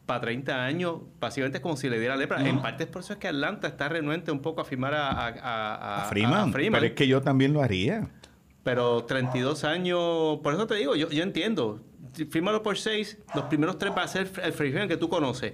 para 0.05 0.21
30 0.21 0.65
años, 0.65 0.97
básicamente 1.19 1.59
es 1.59 1.61
como 1.61 1.77
si 1.77 1.87
le 1.87 1.99
diera 1.99 2.15
lepra. 2.15 2.43
En 2.47 2.61
parte 2.63 2.83
es 2.85 2.89
por 2.89 3.03
eso 3.03 3.13
es 3.13 3.19
que 3.19 3.27
Atlanta 3.27 3.67
está 3.67 3.89
renuente 3.89 4.31
un 4.31 4.39
poco 4.41 4.61
a 4.61 4.65
firmar 4.65 4.95
a, 4.95 5.07
a, 5.11 5.27
a- 5.29 6.01
a 6.01 6.05
Freeman. 6.05 6.49
a 6.49 6.51
Freeman. 6.51 6.79
Pero 6.79 6.87
es 6.91 6.95
que 6.97 7.07
yo 7.07 7.21
también 7.21 7.53
lo 7.53 7.61
haría. 7.61 8.09
Pero 8.63 9.03
32 9.05 9.63
años, 9.63 10.39
por 10.43 10.53
eso 10.55 10.65
te 10.67 10.75
digo, 10.75 10.95
yo, 10.95 11.09
yo 11.09 11.21
entiendo. 11.23 11.81
Fírmalo 12.29 12.61
por 12.63 12.77
6, 12.77 13.17
los 13.35 13.45
primeros 13.45 13.77
tres 13.77 13.91
va 13.95 14.03
a 14.03 14.07
ser 14.07 14.21
el 14.43 14.53
Freddie 14.53 14.71
Freeman 14.71 14.87
que 14.89 14.97
tú 14.97 15.09
conoces. 15.09 15.53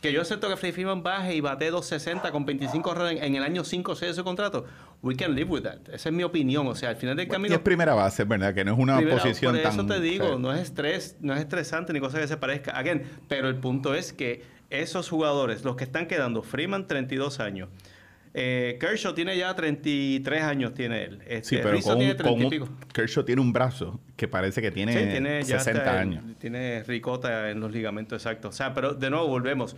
Que 0.00 0.12
yo 0.12 0.20
acepto 0.20 0.48
que 0.48 0.56
Freddie 0.56 0.72
Freeman 0.72 1.02
baje 1.04 1.34
y 1.36 1.40
bate 1.40 1.70
260 1.70 2.32
con 2.32 2.44
25 2.44 2.90
honrones 2.90 3.18
en, 3.18 3.24
en 3.24 3.34
el 3.36 3.44
año 3.44 3.62
5 3.62 3.92
o 3.92 3.94
6 3.94 4.10
de 4.10 4.14
su 4.16 4.24
contrato. 4.24 4.64
We 5.00 5.14
can 5.14 5.34
live 5.36 5.48
with 5.48 5.62
that. 5.62 5.78
Esa 5.92 6.08
es 6.08 6.14
mi 6.14 6.24
opinión. 6.24 6.66
O 6.66 6.74
sea, 6.74 6.88
al 6.90 6.96
final 6.96 7.16
del 7.16 7.26
Y 7.26 7.30
camino. 7.30 7.54
es 7.54 7.60
primera 7.60 7.94
base, 7.94 8.24
¿verdad? 8.24 8.52
Que 8.52 8.64
no 8.64 8.72
es 8.72 8.78
una 8.80 8.96
Primero, 8.96 9.18
posición 9.18 9.54
por 9.54 9.62
tan... 9.62 9.72
eso 9.72 9.86
te 9.86 10.00
digo, 10.00 10.38
no 10.40 10.52
es 10.52 10.60
estrés, 10.62 11.16
no 11.20 11.32
es 11.34 11.40
estresante 11.40 11.92
ni 11.92 12.00
cosa 12.00 12.18
que 12.18 12.26
se 12.26 12.36
parezca. 12.36 12.72
Again, 12.72 13.02
pero 13.28 13.48
el 13.48 13.54
punto 13.56 13.94
es 13.94 14.12
que 14.12 14.42
esos 14.70 15.08
jugadores, 15.08 15.64
los 15.64 15.76
que 15.76 15.84
están 15.84 16.06
quedando, 16.08 16.42
Freeman 16.42 16.88
32 16.88 17.38
años, 17.38 17.68
eh, 18.34 18.78
Kershaw 18.80 19.12
tiene 19.14 19.36
ya 19.36 19.54
33 19.54 20.42
años 20.42 20.72
tiene 20.74 21.04
él. 21.04 21.22
Este, 21.26 21.56
Sí, 21.56 21.56
pero 21.62 21.78
con, 21.80 21.98
tiene 21.98 22.10
un- 22.12 22.16
30 22.16 22.24
con 22.38 22.46
y 22.46 22.50
pico. 22.50 22.68
Kershaw 22.92 23.24
tiene 23.24 23.40
un 23.42 23.52
brazo 23.52 24.00
que 24.16 24.26
parece 24.28 24.62
que 24.62 24.70
tiene, 24.70 24.92
Sí, 24.92 25.10
tiene 25.10 25.42
ya 25.42 25.58
60 25.58 25.80
hasta 25.82 25.92
el- 25.92 25.98
años. 25.98 26.24
Tiene 26.38 26.82
ricota 26.84 27.50
en 27.50 27.60
los 27.60 27.70
ligamentos 27.72 28.16
exactos. 28.22 28.54
O 28.54 28.56
sea, 28.56 28.72
pero 28.74 28.94
de 28.94 29.10
nuevo 29.10 29.26
volvemos. 29.28 29.76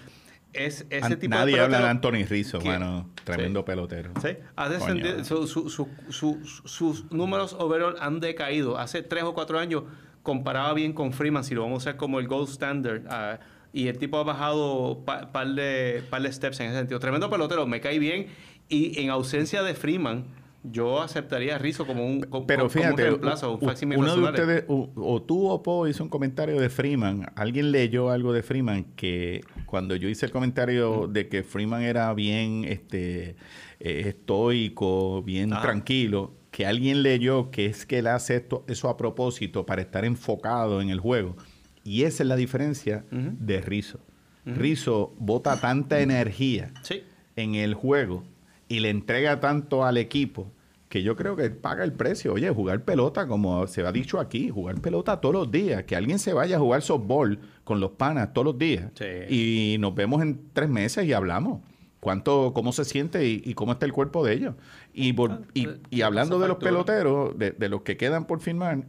Es 0.53 0.87
ese 0.89 1.05
An- 1.05 1.19
tipo 1.19 1.35
Nadie 1.35 1.57
de 1.57 1.61
habla 1.63 1.81
de 1.81 1.89
Anthony 1.89 2.25
Rizzo, 2.29 2.61
que- 2.61 2.69
mano. 2.69 3.11
Tremendo 3.25 3.61
Sí. 3.61 3.67
pelotero. 3.67 4.13
Sí, 4.23 4.29
ha 4.55 4.69
descendido, 4.69 5.25
su- 5.25 5.49
su- 5.49 5.69
su- 5.69 5.89
su- 6.11 6.47
sus 6.65 7.11
números 7.11 7.57
overall 7.59 7.97
han 7.99 8.21
decaído. 8.21 8.79
Hace 8.79 9.03
tres 9.03 9.25
o 9.25 9.35
cuatro 9.35 9.59
años 9.59 9.83
comparaba 10.23 10.73
bien 10.75 10.93
con 10.93 11.13
Freeman, 11.13 11.43
si 11.43 11.57
lo 11.57 11.63
vamos 11.63 11.85
a 11.85 11.91
usar 11.91 11.97
como 11.97 12.21
el 12.21 12.29
gold 12.29 12.49
standard. 12.51 13.03
ah, 13.11 13.41
y 13.75 13.89
el 13.89 13.99
tipo 13.99 14.17
ha 14.19 14.23
bajado 14.23 15.03
pa- 15.05 15.33
par, 15.33 15.49
de, 15.49 16.03
par 16.09 16.23
de 16.23 16.33
steps 16.33 16.61
en 16.61 16.69
ese 16.69 16.79
sentido. 16.79 17.01
Tremendo 17.01 17.29
pelotero, 17.29 17.67
me 17.67 17.81
cae 17.81 17.99
bien. 17.99 18.29
Y 18.69 18.99
en 19.03 19.11
ausencia 19.11 19.63
de 19.63 19.75
Freeman, 19.75 20.25
yo 20.63 21.03
aceptaría 21.03 21.57
a 21.57 21.59
Rizzo 21.59 21.87
como 21.87 22.07
un, 22.07 22.21
como, 22.23 22.47
Pero 22.47 22.61
como 22.61 22.71
fíjate, 22.71 22.93
un 22.93 22.99
reemplazo, 23.09 23.59
un 23.61 23.97
uno 23.97 24.17
de 24.17 24.23
ustedes, 24.23 24.65
o, 24.69 24.91
o 24.95 25.21
tú 25.23 25.49
o 25.51 25.63
Po 25.63 25.87
hizo 25.87 26.03
un 26.03 26.09
comentario 26.09 26.59
de 26.59 26.71
Freeman. 26.71 27.27
Alguien 27.35 27.73
leyó 27.73 28.11
algo 28.11 28.33
de 28.33 28.43
Freeman 28.43 28.85
que 28.97 29.43
cuando 29.67 29.97
yo 29.97 30.09
hice 30.09 30.25
el 30.25 30.33
comentario 30.33 31.07
de 31.09 31.29
que 31.29 31.43
Freeman 31.43 31.83
era 31.83 32.15
bien 32.15 32.65
este, 32.65 33.37
eh, 33.81 34.05
estoico, 34.07 35.23
bien 35.23 35.51
tranquilo, 35.51 36.33
que 36.51 36.65
alguien 36.65 37.03
leyó 37.03 37.51
que 37.51 37.67
es 37.67 37.85
que 37.85 37.99
él 37.99 38.07
hace 38.07 38.37
esto, 38.37 38.65
eso 38.69 38.89
a 38.89 38.97
propósito 38.97 39.67
para 39.67 39.83
estar 39.83 40.05
enfocado 40.05 40.81
en 40.81 40.89
el 40.91 41.01
juego. 41.01 41.37
Y 41.85 42.05
esa 42.05 42.23
es 42.23 42.29
la 42.29 42.37
diferencia 42.37 43.05
de 43.11 43.61
Rizzo. 43.61 44.01
Rizzo 44.47 45.15
bota 45.19 45.61
tanta 45.61 46.01
energía 46.01 46.71
Sí. 46.83 47.03
en 47.37 47.55
el 47.55 47.75
juego 47.75 48.25
y 48.69 48.81
le 48.81 48.91
entrega 48.91 49.41
tanto 49.41 49.85
al 49.85 49.97
equipo 49.99 50.51
que 50.89 51.03
yo 51.03 51.17
creo 51.17 51.35
que 51.35 51.51
paga 51.51 51.83
el 51.85 51.93
precio. 51.93 52.35
Oye, 52.35 52.49
jugar 52.51 52.85
pelota, 52.85 53.27
como 53.27 53.67
se 53.67 53.85
ha 53.85 53.91
dicho 53.91 54.21
aquí, 54.21 54.49
jugar 54.51 54.81
pelota 54.81 55.21
todos 55.21 55.35
los 55.35 55.51
días. 55.51 55.85
Que 55.85 55.97
alguien 55.97 56.19
se 56.19 56.33
vaya 56.33 56.57
a 56.57 56.61
jugar 56.61 56.83
softball 56.83 57.39
con 57.65 57.81
los 57.81 57.93
panas 57.93 58.33
todos 58.33 58.45
los 58.45 58.59
días. 58.59 58.91
Sí. 58.95 59.75
Y 59.75 59.79
nos 59.79 59.95
vemos 59.95 60.23
en 60.23 60.41
tres 60.53 60.69
meses 60.69 61.05
y 61.07 61.13
hablamos. 61.13 61.61
¿Cuánto, 62.01 62.53
cómo 62.55 62.71
se 62.73 62.85
siente 62.85 63.27
y, 63.27 63.43
y 63.45 63.55
cómo 63.55 63.73
está 63.73 63.87
el 63.87 63.93
cuerpo 63.93 64.25
de 64.25 64.35
ellos? 64.35 64.55
Y, 64.93 65.15
por- 65.15 65.43
y, 65.55 65.67
eh, 65.69 65.79
y 65.91 66.03
hablando 66.03 66.37
esa 66.37 66.43
de 66.45 66.49
los 66.49 66.59
peloteros, 66.59 67.39
de, 67.39 67.53
de 67.53 67.69
los 67.71 67.81
que 67.81 67.97
quedan 67.97 68.27
por 68.27 68.41
firmar, 68.41 68.85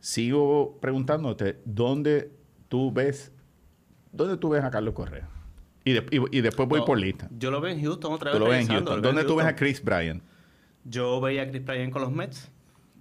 sigo 0.00 0.78
preguntándote, 0.80 1.58
¿dónde 1.64 2.30
tú 2.68 2.92
ves, 2.92 3.32
dónde 4.12 4.36
tú 4.36 4.50
ves 4.50 4.62
a 4.64 4.70
Carlos 4.70 4.94
Correa? 4.94 5.28
Y, 5.84 5.92
de- 5.92 6.06
y- 6.10 6.38
y 6.38 6.40
después 6.42 6.68
voy 6.68 6.80
No, 6.80 6.86
por 6.86 6.98
lista. 6.98 7.28
Yo 7.38 7.50
lo 7.50 7.60
veo 7.60 7.72
en 7.72 7.82
Houston 7.82 8.12
otra 8.12 8.30
Tú 8.32 8.38
vez. 8.38 8.44
lo 8.44 8.50
ves 8.50 8.60
en 8.68 8.74
Houston. 8.74 8.96
en 8.96 9.02
¿Dónde 9.02 9.24
tú 9.24 9.36
ves 9.36 9.46
a. 9.46 9.56
Chris 9.56 9.82
Bryan? 9.82 10.22
Yo 10.84 11.20
veía 11.20 11.42
a 11.42 11.48
Chris 11.48 11.64
Bryan 11.64 11.90
con 11.90 12.02
los 12.02 12.12
Mets. 12.12 12.50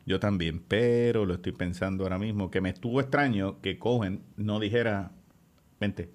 Yo 0.05 0.19
también, 0.21 0.63
pero 0.65 1.25
lo 1.25 1.33
estoy 1.33 1.51
pensando 1.51 2.03
ahora 2.05 2.17
mismo, 2.17 2.49
que 2.49 2.61
me 2.61 2.69
estuvo 2.69 3.01
extraño 3.01 3.59
que 3.61 3.77
Cohen 3.77 4.21
no 4.37 4.59
dijera, 4.59 5.11
vente. 5.81 6.09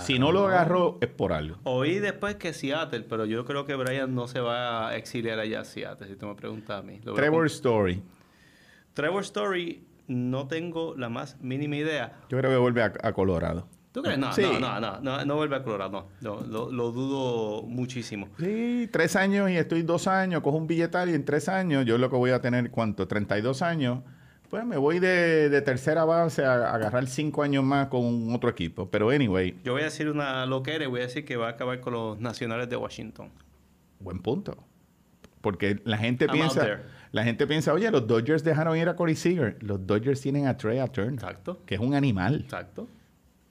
Si 0.00 0.18
no 0.18 0.32
lo 0.32 0.46
agarró 0.48 0.96
es 1.02 1.08
por 1.08 1.32
algo. 1.34 1.58
Oí 1.64 1.98
después 1.98 2.36
que 2.36 2.52
Seattle, 2.54 3.02
pero 3.02 3.26
yo 3.26 3.44
creo 3.44 3.64
que 3.66 3.74
Bryan 3.76 4.14
no 4.14 4.26
se 4.26 4.40
va 4.40 4.88
a 4.88 4.96
exiliar 4.96 5.38
allá 5.38 5.60
a 5.60 5.64
Seattle, 5.64 6.08
si 6.08 6.16
tú 6.16 6.26
me 6.26 6.34
preguntas 6.34 6.80
a 6.80 6.82
mí. 6.82 6.98
Lo 7.04 7.12
Trevor 7.14 7.46
Story, 7.46 8.02
Trevor 8.94 9.22
Story, 9.22 9.84
no 10.12 10.46
tengo 10.48 10.94
la 10.96 11.08
más 11.08 11.36
mínima 11.40 11.76
idea. 11.76 12.12
yo 12.28 12.38
creo 12.38 12.50
que 12.50 12.56
vuelve 12.58 12.82
a, 12.82 12.92
a 13.02 13.12
Colorado. 13.12 13.66
¿Tú 13.92 14.02
crees? 14.02 14.18
No, 14.18 14.32
Sí. 14.32 14.40
no, 14.42 14.58
no, 14.58 14.80
no, 14.80 15.00
no, 15.00 15.24
no 15.24 15.36
vuelve 15.36 15.56
a 15.56 15.62
Colorado, 15.62 16.08
no. 16.22 16.40
no 16.40 16.46
lo, 16.46 16.70
lo 16.72 16.92
dudo 16.92 17.62
muchísimo. 17.62 18.28
Sí, 18.38 18.88
tres 18.90 19.16
años 19.16 19.50
y 19.50 19.56
estoy 19.56 19.82
dos 19.82 20.06
años, 20.08 20.40
cojo 20.42 20.56
un 20.56 20.66
billetal 20.66 21.10
y 21.10 21.14
en 21.14 21.24
tres 21.26 21.48
años 21.50 21.84
yo 21.84 21.98
lo 21.98 22.08
que 22.08 22.16
voy 22.16 22.30
a 22.30 22.40
tener, 22.40 22.70
¿cuánto? 22.70 23.06
32 23.06 23.60
años. 23.60 24.00
Pues 24.48 24.64
me 24.66 24.76
voy 24.78 24.98
de, 24.98 25.48
de 25.48 25.62
tercera 25.62 26.04
base 26.04 26.44
a, 26.44 26.52
a 26.52 26.74
agarrar 26.74 27.06
cinco 27.06 27.42
años 27.42 27.64
más 27.64 27.88
con 27.88 28.34
otro 28.34 28.48
equipo. 28.50 28.88
Pero 28.90 29.10
anyway, 29.10 29.58
Yo 29.64 29.72
voy 29.72 29.82
a 29.82 29.84
decir 29.86 30.08
una 30.10 30.44
loquera 30.46 30.84
y 30.84 30.86
voy 30.88 31.00
a 31.00 31.04
decir 31.04 31.24
que 31.24 31.36
va 31.36 31.48
a 31.48 31.50
acabar 31.52 31.80
con 31.80 31.92
los 31.94 32.20
nacionales 32.20 32.68
de 32.70 32.76
Washington. 32.76 33.30
buen 33.98 34.20
punto. 34.20 34.56
Porque 35.40 35.80
la 35.84 35.98
gente 35.98 36.26
I'm 36.26 36.32
piensa. 36.34 36.80
La 37.12 37.24
gente 37.24 37.46
piensa, 37.46 37.72
oye, 37.72 37.90
los 37.90 38.06
Dodgers 38.06 38.42
dejaron 38.42 38.76
ir 38.76 38.88
a 38.88 38.96
Corey 38.96 39.14
Seager. 39.14 39.56
Los 39.60 39.86
Dodgers 39.86 40.20
tienen 40.20 40.46
a 40.46 40.56
Trey 40.56 40.78
Turner, 40.92 41.14
Exacto. 41.14 41.60
que 41.66 41.74
es 41.76 41.80
un 41.80 41.94
animal, 41.94 42.40
Exacto. 42.44 42.88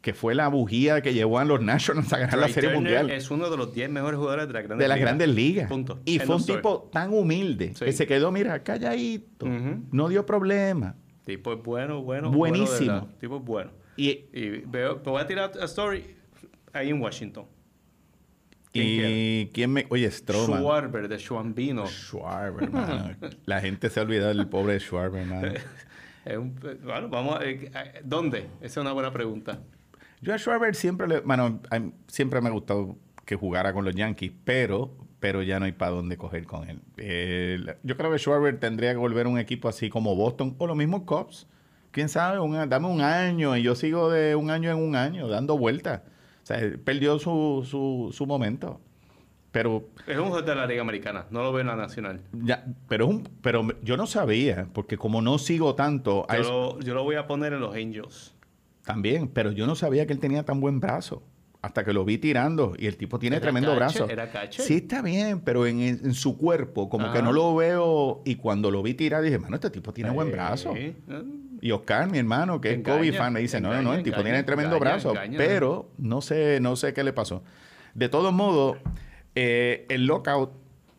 que 0.02 0.14
fue 0.16 0.34
la 0.36 0.48
bujía 0.48 1.02
que 1.02 1.14
llevó 1.14 1.38
a 1.40 1.46
los 1.46 1.62
Nationals 1.62 2.12
a 2.12 2.18
ganar 2.18 2.38
la 2.40 2.46
Trey 2.46 2.54
Serie 2.56 2.70
Turner 2.72 2.82
Mundial 3.02 3.12
es 3.16 3.30
uno 3.30 3.50
de 3.52 3.58
los 3.58 3.72
10 3.74 3.90
mejores 3.92 4.18
jugadores 4.18 4.48
de 4.48 4.54
la 4.54 4.62
grandes 4.62 4.84
de 4.84 4.88
las 4.88 4.98
ligas. 4.98 5.08
grandes 5.08 5.30
ligas. 5.30 5.70
Punto. 5.70 6.00
Y 6.06 6.16
End 6.16 6.24
fue 6.26 6.36
un 6.36 6.42
story. 6.42 6.58
tipo 6.60 6.90
tan 6.92 7.14
humilde 7.14 7.74
Sí. 7.76 7.86
que 7.86 7.92
se 7.94 8.08
quedó, 8.08 8.32
mira, 8.32 8.64
calladito, 8.64 9.46
Ujú. 9.46 9.84
no 9.92 10.10
dio 10.10 10.26
problema. 10.26 10.96
Tipo 11.24 11.54
es 11.54 11.62
bueno, 11.64 12.02
bueno. 12.02 12.32
Buenísimo. 12.32 12.92
Bueno 13.02 13.10
tipo 13.20 13.38
es 13.38 13.44
bueno. 13.44 13.72
Y, 13.96 14.10
Y 14.34 14.50
veo, 14.66 14.96
te 14.98 15.10
voy 15.10 15.22
a 15.22 15.28
tirar 15.28 15.52
a 15.62 15.66
story 15.66 16.04
ahí 16.74 16.90
en 16.90 17.00
Washington. 17.00 17.46
¿Quién 18.74 18.88
y 18.88 19.50
quién 19.54 19.72
me. 19.72 19.86
Oye, 19.90 20.10
Stroman. 20.10 20.60
Schwarber 20.62 21.08
de 21.08 21.18
Schwambino. 21.20 21.86
Schwarber, 21.88 22.70
mano. 22.72 23.16
La 23.46 23.60
gente 23.62 23.90
se 23.90 24.00
ha 24.00 24.04
olvidado 24.04 24.34
del 24.34 24.48
pobre 24.48 24.80
Schwarber, 24.80 25.26
mano. 25.26 25.54
Es 26.24 26.38
un- 26.38 26.54
bueno, 26.84 27.10
vamos 27.10 27.40
a, 27.40 27.44
eh, 27.46 27.72
eh, 27.74 28.02
¿Dónde? 28.04 28.42
Esa 28.62 28.66
es 28.66 28.78
una 28.78 28.92
buena 28.94 29.12
pregunta. 29.12 29.60
Yo 30.22 30.34
a 30.36 30.38
Schwarber 30.38 30.76
siempre 30.76 31.08
le. 31.08 31.22
Mí 31.22 31.94
siempre 32.08 32.40
me 32.42 32.50
ha 32.50 32.52
gustado 32.52 32.96
que 33.26 33.36
jugara 33.36 33.74
con 33.74 33.84
los 33.86 33.96
Yankees, 33.96 34.32
pero. 34.46 34.96
Pero 35.20 35.42
ya 35.44 35.60
no 35.60 35.66
hay 35.66 35.72
para 35.72 35.92
dónde 35.92 36.18
coger 36.18 36.46
con 36.46 36.68
él. 36.70 36.80
Eh, 36.98 37.60
yo 37.84 37.96
creo 37.98 38.12
que 38.12 38.18
Schwarber 38.20 38.60
tendría 38.60 38.92
que 38.92 38.98
volver 38.98 39.26
a 39.28 39.30
un 39.30 39.38
equipo 39.38 39.68
así 39.70 39.90
como 39.90 40.16
Boston 40.16 40.56
o 40.58 40.66
los 40.68 40.76
mismos 40.78 41.04
Cubs. 41.04 41.48
Quién 41.92 42.08
sabe, 42.10 42.40
Un- 42.40 42.70
dame 42.70 42.88
un 42.88 43.02
año 43.02 43.56
y 43.58 43.62
yo 43.64 43.76
sigo 43.76 44.10
de 44.12 44.36
un 44.36 44.50
año 44.50 44.72
en 44.72 44.78
un 44.78 44.96
año 44.96 45.28
dando 45.28 45.58
vueltas. 45.58 46.02
Sea, 46.60 46.72
perdió 46.84 47.20
su, 47.20 47.66
su, 47.70 48.10
su 48.14 48.26
momento. 48.26 48.80
Pero 49.52 49.90
Es 50.08 50.18
un 50.18 50.28
jugador 50.28 50.46
de 50.46 50.56
la 50.56 50.66
Liga 50.66 50.82
Americana, 50.82 51.26
no 51.30 51.44
lo 51.44 51.52
veo 51.52 51.60
en 51.60 51.68
la 51.68 51.76
Nacional. 51.76 52.22
Ya, 52.32 52.66
pero, 52.88 53.04
es 53.06 53.10
un, 53.12 53.24
pero 53.42 53.68
yo 53.84 53.98
no 53.98 54.08
sabía, 54.08 54.68
porque 54.74 54.98
como 54.98 55.22
no 55.22 55.38
sigo 55.40 55.76
tanto 55.76 56.26
Yo 56.32 56.42
lo, 56.42 56.80
yo 56.80 56.94
lo 56.94 57.04
voy 57.04 57.16
a 57.16 57.28
poner 57.28 57.52
en 57.52 57.60
los 57.60 57.76
Angels. 57.76 58.34
también, 58.86 59.28
pero 59.28 59.52
yo 59.52 59.68
no 59.68 59.76
sabía 59.76 60.08
que 60.08 60.14
él 60.14 60.20
tenía 60.20 60.44
tan 60.44 60.62
buen 60.62 60.80
brazo. 60.80 61.24
Hasta 61.62 61.84
que 61.84 61.94
lo 61.94 62.04
vi 62.06 62.18
tirando 62.18 62.74
y 62.76 62.88
el 62.88 62.98
tipo 62.98 63.20
tiene 63.20 63.40
tremendo 63.40 63.76
brazo. 63.76 64.10
era 64.10 64.32
catcher. 64.32 64.66
Sí, 64.66 64.78
está 64.78 65.04
bien, 65.04 65.42
pero 65.42 65.68
en, 65.68 65.80
en 65.82 66.14
su 66.16 66.36
cuerpo, 66.36 66.90
como 66.90 67.12
que 67.14 67.22
no 67.22 67.32
lo 67.34 67.54
veo. 67.54 68.24
Y 68.26 68.36
cuando 68.38 68.72
lo 68.72 68.82
vi 68.82 68.96
tirar, 68.96 69.22
dije, 69.22 69.38
mano, 69.38 69.56
este 69.58 69.70
tipo 69.70 69.94
tiene 69.94 70.10
buen 70.10 70.32
brazo. 70.32 70.74
Eh, 70.76 70.96
Y 71.62 71.72
Oscar, 71.72 72.10
mi 72.10 72.18
hermano, 72.18 72.60
que 72.60 72.74
es 72.74 72.80
Kobe 72.80 73.14
fan, 73.14 73.34
me 73.34 73.40
dice, 73.40 73.62
no, 73.62 73.72
no, 73.74 73.82
no, 73.82 73.94
el 73.94 74.04
tipo 74.04 74.18
engaña, 74.18 74.34
tiene 74.34 74.44
tremendo 74.44 74.78
engaña, 74.78 74.96
brazo. 74.96 75.14
pero 75.38 75.92
no 75.98 76.22
sé, 76.22 76.60
no 76.60 76.76
sé 76.76 76.94
qué 76.94 77.04
le 77.04 77.14
pasó. 77.14 77.44
De 77.94 78.10
todos 78.10 78.34
modos, 78.34 78.78
eh, 79.36 79.86
el 79.90 80.06
lockout 80.06 80.52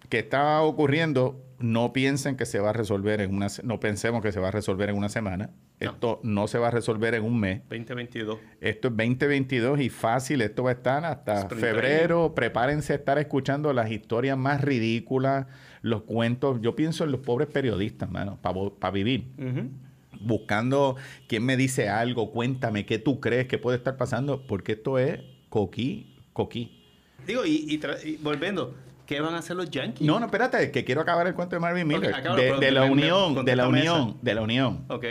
que 0.09 0.21
está 0.21 0.61
ocurriendo, 0.63 1.43
no 1.59 1.93
piensen 1.93 2.37
que 2.37 2.45
se 2.45 2.59
va 2.59 2.71
a 2.71 2.73
resolver 2.73 3.21
en 3.21 3.35
una, 3.35 3.47
no 3.63 3.81
pensemos 3.81 4.21
que 4.21 4.33
se 4.33 4.41
va 4.41 4.49
a 4.49 4.51
resolver 4.51 4.91
en 4.91 4.97
una 4.97 5.09
semana. 5.09 5.51
No. 5.81 5.91
Esto 5.91 6.21
no 6.23 6.47
se 6.47 6.59
va 6.59 6.69
a 6.69 6.71
resolver 6.71 7.15
en 7.15 7.25
un 7.25 7.41
mes. 7.41 7.63
2022. 7.69 8.39
Esto 8.61 8.89
es 8.89 8.97
2022 8.97 9.81
y 9.81 9.89
fácil, 9.89 10.43
esto 10.43 10.65
va 10.65 10.71
a 10.71 10.75
estar 10.75 11.05
hasta 11.05 11.41
Spring 11.41 11.61
febrero. 11.61 12.35
Prepárense 12.35 12.93
a 12.93 12.97
estar 12.97 13.19
escuchando 13.19 13.73
las 13.73 13.91
historias 13.91 14.37
más 14.37 14.61
ridículas, 14.61 15.47
los 15.81 16.03
cuentos. 16.03 16.61
Yo 16.61 16.77
pienso 16.77 17.05
en 17.05 17.13
los 17.13 17.21
pobres 17.21 17.49
periodistas, 17.49 18.11
mano, 18.11 18.39
para 18.43 18.93
vivir. 18.93 19.33
Ujú. 19.39 19.71
Buscando 20.23 20.97
quién 21.29 21.45
me 21.45 21.57
dice 21.57 21.89
algo, 21.89 22.31
cuéntame 22.33 22.87
qué 22.87 22.99
tú 22.99 23.21
crees 23.21 23.47
que 23.49 23.59
puede 23.59 23.77
estar 23.79 23.97
pasando, 23.97 24.47
porque 24.47 24.73
esto 24.73 24.99
es 24.99 25.21
coquí, 25.49 26.17
coquí. 26.33 26.83
Digo, 27.27 27.45
y, 27.45 27.67
y 27.69 27.79
tra- 27.81 27.99
y 28.05 28.17
volviendo, 28.17 28.75
¿Qué 29.07 29.21
van 29.21 29.35
a 29.35 29.39
hacer 29.39 29.57
los 29.57 29.69
Yankees? 29.69 30.07
No, 30.07 30.19
no, 30.21 30.27
espérate, 30.27 30.71
que 30.71 30.85
quiero 30.85 31.01
acabar 31.03 31.27
el 31.27 31.35
cuento 31.35 31.57
de 31.57 31.61
Marvin 31.61 31.87
Miller. 31.87 32.15
de, 32.37 32.57
de 32.59 32.71
la 32.71 32.83
me- 32.87 32.91
unión, 32.93 33.45
de 33.45 33.57
la 33.57 33.67
unión, 33.69 34.17
de 34.23 34.35
la 34.35 34.41
unión. 34.43 34.85
Ok. 34.89 35.05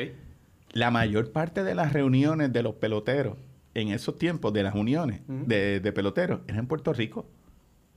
La 0.72 0.90
mayor 0.90 1.32
parte 1.32 1.64
de 1.64 1.76
las 1.76 1.92
reuniones 1.94 2.52
de 2.54 2.64
los 2.64 2.76
peloteros 2.76 3.38
en 3.76 3.90
esos 3.90 4.18
tiempos 4.18 4.54
de 4.54 4.64
las 4.64 4.74
uniones 4.76 5.20
de, 5.28 5.82
de 5.82 5.92
peloteros 5.92 6.40
eran 6.48 6.60
en 6.62 6.68
Puerto 6.68 6.94
Rico. 6.94 7.28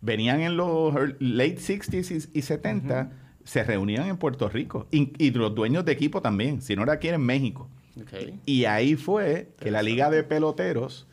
Venían 0.01 0.41
en 0.41 0.57
los 0.57 0.93
late 1.21 1.57
60s 1.59 2.29
y, 2.35 2.39
y 2.39 2.43
70, 2.43 3.11
se 3.45 3.63
reunían 3.63 4.09
en 4.09 4.17
Puerto 4.17 4.49
Rico. 4.49 4.87
Y, 4.91 5.13
y 5.19 5.31
los 5.31 5.55
dueños 5.55 5.85
de 5.85 5.93
equipo 5.93 6.21
también, 6.21 6.61
si 6.63 6.75
no 6.77 6.83
era 6.83 6.95
aquí 6.95 7.09
era 7.09 7.17
en 7.17 7.23
México. 7.23 7.69
Y 8.45 8.65
ahí 8.65 8.97
fue 8.97 9.51
que 9.61 9.71
la 9.71 9.83
liga 9.83 10.11
de 10.11 10.25
peloteros, 10.25 11.07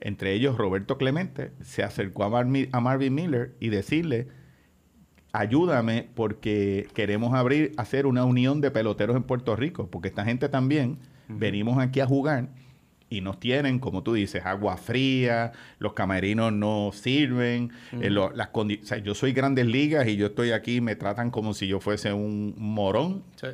entre 0.00 0.32
ellos 0.32 0.56
Roberto 0.56 0.96
Clemente, 0.96 1.52
se 1.60 1.82
acercó 1.82 2.24
a, 2.24 2.30
Marmi- 2.30 2.68
a 2.72 2.80
Marvin 2.80 3.14
Miller 3.14 3.52
y 3.60 3.68
decirle, 3.68 4.28
ayúdame 5.32 6.08
porque 6.14 6.88
queremos 6.94 7.34
abrir, 7.34 7.72
hacer 7.76 8.06
una 8.06 8.24
unión 8.24 8.60
de 8.60 8.70
peloteros 8.70 9.16
en 9.16 9.22
Puerto 9.22 9.56
Rico, 9.56 9.88
porque 9.90 10.08
esta 10.08 10.24
gente 10.24 10.48
también 10.48 10.98
venimos 11.28 11.78
aquí 11.78 12.00
a 12.00 12.06
jugar 12.06 12.48
y 13.12 13.20
nos 13.20 13.38
tienen, 13.40 13.78
como 13.78 14.02
tú 14.02 14.14
dices, 14.14 14.44
agua 14.44 14.76
fría, 14.76 15.52
los 15.78 15.92
camerinos 15.92 16.52
no 16.52 16.90
sirven, 16.92 17.70
eh, 18.00 18.10
lo- 18.10 18.32
las 18.32 18.48
o 18.52 18.66
sea, 18.82 18.98
yo 18.98 19.14
soy 19.14 19.32
grandes 19.32 19.66
ligas 19.66 20.06
y 20.08 20.16
yo 20.16 20.26
estoy 20.26 20.52
aquí, 20.52 20.80
me 20.80 20.96
tratan 20.96 21.30
como 21.30 21.54
si 21.54 21.66
yo 21.66 21.78
fuese 21.80 22.12
un 22.12 22.54
morón. 22.56 23.22
Sí. 23.36 23.48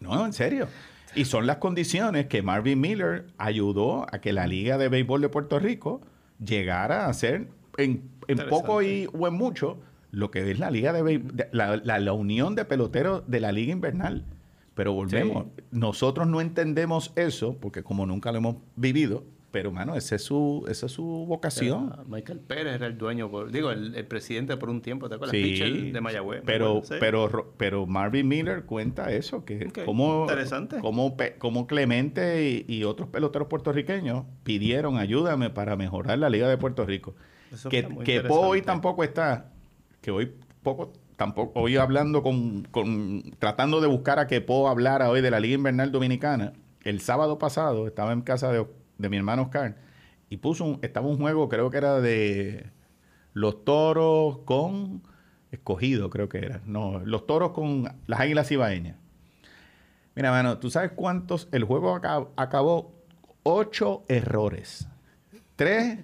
No, 0.00 0.24
en 0.24 0.32
serio. 0.32 0.68
Y 1.14 1.26
son 1.26 1.46
las 1.46 1.58
condiciones 1.58 2.26
que 2.26 2.42
Marvin 2.42 2.80
Miller 2.80 3.26
ayudó 3.38 4.06
a 4.12 4.20
que 4.20 4.32
la 4.32 4.46
Liga 4.46 4.78
de 4.78 4.88
Béisbol 4.88 5.20
de 5.20 5.28
Puerto 5.28 5.58
Rico 5.58 6.00
llegara 6.44 7.06
a 7.06 7.12
ser 7.14 7.48
en, 7.76 8.02
en 8.26 8.38
poco 8.48 8.82
y, 8.82 9.08
o 9.12 9.28
en 9.28 9.34
mucho 9.34 9.78
lo 10.10 10.30
que 10.30 10.50
es 10.50 10.58
la 10.58 10.70
Liga 10.70 10.92
de 10.92 11.02
de- 11.02 11.48
la, 11.52 11.76
la- 11.76 11.98
la 11.98 12.12
unión 12.12 12.54
de 12.54 12.64
peloteros 12.64 13.22
de 13.28 13.40
la 13.40 13.52
Liga 13.52 13.72
Invernal. 13.72 14.24
Pero 14.74 14.92
volvemos, 14.92 15.46
nosotros 15.70 16.26
no 16.26 16.40
entendemos 16.40 17.12
eso 17.16 17.56
porque 17.60 17.82
como 17.82 18.06
nunca 18.06 18.32
lo 18.32 18.38
hemos 18.38 18.56
vivido, 18.76 19.22
pero 19.52 19.70
mano, 19.70 19.94
esa 19.94 20.16
es 20.16 20.22
su, 20.24 20.64
esa 20.68 20.86
es 20.86 20.92
su 20.92 21.04
vocación. 21.04 21.92
Era 21.94 22.02
Michael 22.08 22.40
Pérez 22.40 22.74
era 22.74 22.88
el 22.88 22.98
dueño, 22.98 23.30
por- 23.30 23.52
digo, 23.52 23.70
el, 23.70 23.94
el 23.94 24.04
presidente 24.04 24.56
por 24.56 24.68
un 24.68 24.82
tiempo, 24.82 25.08
¿te 25.08 25.14
acuerdas? 25.14 25.30
Sí, 25.36 25.92
de 25.92 26.00
Mayagüez. 26.00 26.42
pero, 26.44 26.82
sí. 26.82 26.94
pero, 26.98 27.28
Ro- 27.28 27.54
pero 27.56 27.86
Marvin 27.86 28.26
Miller 28.26 28.64
cuenta 28.64 29.12
eso, 29.12 29.44
que 29.44 29.66
Ok, 29.68 29.84
como, 29.84 30.22
interesante. 30.22 30.80
como, 30.80 31.16
como 31.38 31.68
Clemente 31.68 32.64
y, 32.68 32.74
y 32.74 32.82
otros 32.82 33.08
peloteros 33.10 33.46
puertorriqueños 33.46 34.24
pidieron 34.42 34.96
ayúdame 34.96 35.50
para 35.50 35.76
mejorar 35.76 36.18
la 36.18 36.28
Liga 36.30 36.48
de 36.48 36.58
Puerto 36.58 36.84
Rico. 36.84 37.14
Eso 37.52 37.68
Que, 37.68 37.86
que 38.04 38.24
hoy 38.28 38.60
tampoco 38.62 39.04
está, 39.04 39.52
que 40.00 40.10
hoy 40.10 40.32
poco 40.64 40.92
tampoco, 41.16 41.60
hoy 41.60 41.76
hablando 41.76 42.22
con, 42.22 42.64
con- 42.70 43.22
tratando 43.38 43.80
de 43.80 43.86
buscar 43.88 44.18
a 44.18 44.26
que 44.26 44.40
Po 44.40 44.68
hablara 44.68 45.10
hoy 45.10 45.20
de 45.20 45.30
la 45.30 45.40
Liga 45.40 45.54
Invernal 45.54 45.92
Dominicana. 45.92 46.52
El 46.82 47.00
sábado 47.00 47.38
pasado 47.38 47.86
estaba 47.86 48.12
en 48.12 48.20
casa 48.22 48.52
de, 48.52 48.66
de 48.98 49.08
mi 49.08 49.16
hermano 49.16 49.42
Oscar 49.42 49.76
y 50.28 50.36
puso 50.38 50.64
un, 50.64 50.78
estaba 50.82 51.06
un 51.06 51.18
juego, 51.18 51.48
creo 51.48 51.70
que 51.70 51.78
era 51.78 52.00
de 52.00 52.66
los 53.32 53.64
toros 53.64 54.38
con 54.44 55.02
escogido, 55.50 56.10
creo 56.10 56.28
que 56.28 56.38
era. 56.38 56.60
No, 56.66 57.00
los 57.00 57.26
toros 57.26 57.52
con 57.52 57.84
las 58.06 58.20
águilas 58.20 58.50
ibaeñas. 58.50 58.96
Mira, 60.14 60.30
mano, 60.30 60.58
¿tú 60.58 60.70
sabes 60.70 60.92
cuántos? 60.94 61.48
El 61.52 61.64
juego 61.64 61.94
aca- 61.94 62.28
acabó 62.36 62.92
ocho 63.42 64.04
errores. 64.08 64.86
Tres 65.56 65.98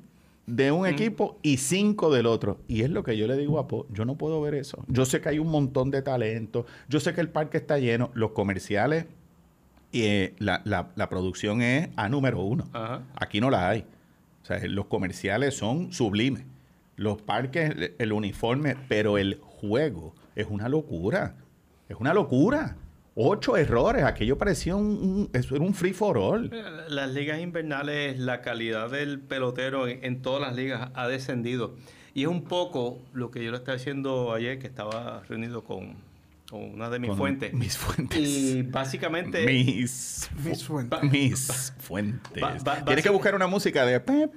de 0.57 0.73
un 0.73 0.87
equipo 0.87 1.39
y 1.43 1.57
cinco 1.59 2.13
del 2.13 2.27
otro. 2.27 2.59
Y 2.69 2.83
es 2.83 2.91
lo 2.91 3.03
que 3.05 3.17
yo 3.17 3.27
le 3.27 3.37
digo 3.37 3.59
a 3.59 3.67
Po, 3.69 3.87
yo 3.91 4.05
no 4.05 4.17
puedo 4.17 4.41
ver 4.41 4.55
eso. 4.55 4.83
Yo 4.89 5.05
sé 5.05 5.21
que 5.21 5.29
hay 5.29 5.39
un 5.39 5.49
montón 5.51 5.91
de 5.91 6.03
talento, 6.03 6.67
yo 6.89 7.01
sé 7.01 7.15
que 7.15 7.21
el 7.21 7.29
parque 7.29 7.59
está 7.59 7.79
lleno, 7.79 8.11
los 8.15 8.33
comerciales 8.33 9.07
y 9.93 10.03
eh, 10.03 10.35
la, 10.39 10.63
la- 10.65 10.91
la 10.97 11.09
producción 11.09 11.63
es 11.63 11.89
a 11.97 12.09
número 12.09 12.41
uno. 12.43 12.69
Ajá. 12.73 13.03
Aquí 13.17 13.41
no 13.41 13.51
la 13.51 13.69
hay. 13.69 13.85
O 14.43 14.47
sea, 14.47 14.59
los 14.69 14.87
comerciales 14.87 15.55
son 15.57 15.93
sublimes. 15.93 16.45
Los 16.97 17.21
parques, 17.23 17.71
el- 17.71 17.95
el 17.99 18.13
uniforme, 18.13 18.77
pero 18.89 19.19
el 19.19 19.39
juego 19.43 20.15
es 20.37 20.47
una 20.49 20.69
locura. 20.69 21.35
Es 21.89 21.97
una 21.99 22.15
locura. 22.15 22.77
Ocho 23.23 23.57
errores. 23.57 24.03
Aquello 24.05 24.39
parecía 24.39 24.77
un, 24.77 24.87
un- 24.87 25.31
eso 25.33 25.55
era 25.55 25.65
un 25.65 25.75
free 25.75 25.93
for 25.93 26.17
all. 26.17 26.51
Eh, 26.53 26.63
Las 26.89 27.11
ligas 27.11 27.39
invernales, 27.41 28.19
la 28.19 28.41
calidad 28.41 28.91
del 28.91 29.21
pelotero 29.21 29.89
en, 29.89 30.03
en 30.05 30.23
todas 30.23 30.41
las 30.41 30.55
ligas 30.57 30.91
ha 30.95 31.07
descendido. 31.07 31.75
Y 32.15 32.23
es 32.23 32.29
un 32.29 32.45
poco 32.45 32.99
lo 33.13 33.31
que 33.31 33.45
yo 33.45 33.51
le 33.51 33.59
estaba 33.59 33.77
diciendo 33.77 34.33
ayer, 34.33 34.59
que 34.59 34.67
estaba 34.67 35.23
reunido 35.29 35.63
con, 35.65 35.97
con 36.51 36.63
una 36.75 36.89
de 36.91 36.99
mis 36.99 37.09
Con 37.11 37.19
fuentes. 37.19 37.53
Mis 37.53 37.77
fuentes. 37.77 38.19
Y 38.19 38.63
básicamente... 38.63 39.45
mis, 39.47 40.29
fu- 40.33 40.49
Mis 40.49 40.65
fuentes. 40.65 41.03
mis 41.13 41.73
fuentes. 41.79 42.41
Ba- 42.43 42.57
ba- 42.65 42.85
Tienes 42.85 43.05
que 43.05 43.11
buscar 43.11 43.35
una 43.35 43.47
música 43.47 43.85
de... 43.87 44.01
pe- 44.01 44.29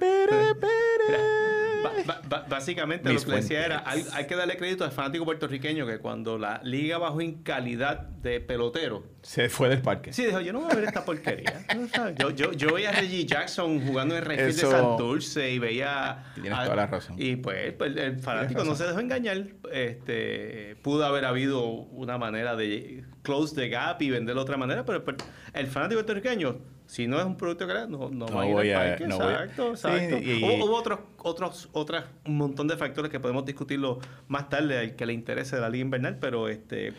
básicamente 2.50 3.10
Mis 3.10 3.26
lo 3.26 3.30
que 3.32 3.36
decía 3.42 3.66
era, 3.66 3.84
hay, 3.86 4.06
hay 4.14 4.26
que 4.28 4.36
darle 4.36 4.58
crédito 4.58 4.84
al 4.84 4.92
fanático 4.92 5.26
puertorriqueño 5.26 5.86
que 5.86 6.00
cuando 6.00 6.38
la 6.38 6.62
liga 6.64 6.98
bajó 6.98 7.22
en 7.22 7.44
calidad 7.44 8.00
de 8.02 8.40
pelotero, 8.40 9.04
Se 9.22 9.50
fue 9.50 9.70
del 9.70 9.82
parque. 9.82 10.14
sí 10.14 10.26
dijo, 10.26 10.40
yo 10.42 10.54
no 10.54 10.62
voy 10.62 10.72
a 10.72 10.76
ver 10.76 10.84
esta 10.86 11.04
porquería. 11.06 11.66
Yo, 12.20 12.30
yo, 12.32 12.52
yo 12.54 12.74
veía 12.74 12.90
a 12.90 12.94
Reggie 12.94 13.26
Jackson 13.26 13.86
jugando 13.86 14.16
en 14.18 14.24
el 14.32 14.40
Eso- 14.40 14.70
de 14.70 14.76
Santurce 14.78 15.52
y 15.52 15.60
veía... 15.60 16.32
Tienes 16.36 16.54
a- 16.54 16.64
toda 16.64 16.76
la 16.76 16.88
razón. 16.88 17.16
Y 17.20 17.36
pues, 17.38 17.74
pues, 17.74 17.96
el 17.98 18.18
fanático 18.20 18.64
no 18.64 18.76
se 18.76 18.86
dejó 18.86 19.00
engañar. 19.00 19.48
Este, 19.72 20.76
pudo 20.82 21.06
haber 21.06 21.26
habido 21.26 21.64
una 21.66 22.18
manera 22.18 22.56
de 22.56 23.04
close 23.24 23.56
the 23.56 23.70
gap 23.70 24.02
y 24.02 24.10
venderlo 24.10 24.42
de 24.42 24.44
otra 24.44 24.58
manera, 24.58 24.86
pero 24.86 25.04
pues, 25.04 25.18
el 25.54 25.68
fanático 25.68 25.98
puertorriqueño, 26.04 26.58
si 26.86 27.08
no 27.08 27.20
es 27.20 27.26
un 27.26 27.38
producto 27.38 27.66
que 27.68 27.74
no, 27.74 27.88
no, 27.88 28.10
No 28.10 28.26
va 28.28 28.42
a 28.44 28.48
ir 28.48 28.54
voy 28.54 28.72
al 28.72 28.76
a- 28.82 28.90
parque. 28.90 29.08
no 29.08 29.18
voy 29.18 29.28
a- 29.28 29.44
exacto, 29.44 29.76
Sí, 29.76 29.88
exacto. 29.88 30.18
y- 30.20 30.44
Hubo, 30.44 30.66
hubo 30.66 30.76
otros, 30.76 31.00
otros, 31.18 31.70
otras, 31.74 32.06
un 32.26 32.38
montón 32.38 32.68
de 32.68 32.78
factores 32.78 33.12
que 33.12 33.20
podemos 33.20 33.46
discutirlo 33.46 34.00
más 34.28 34.50
tarde 34.50 34.78
al 34.80 34.96
que 34.96 35.06
le 35.06 35.14
interese 35.14 35.56
de 35.56 35.62
la 35.62 35.70
liga 35.70 35.82
invernal, 35.84 36.18
pero 36.20 36.48
este, 36.50 36.90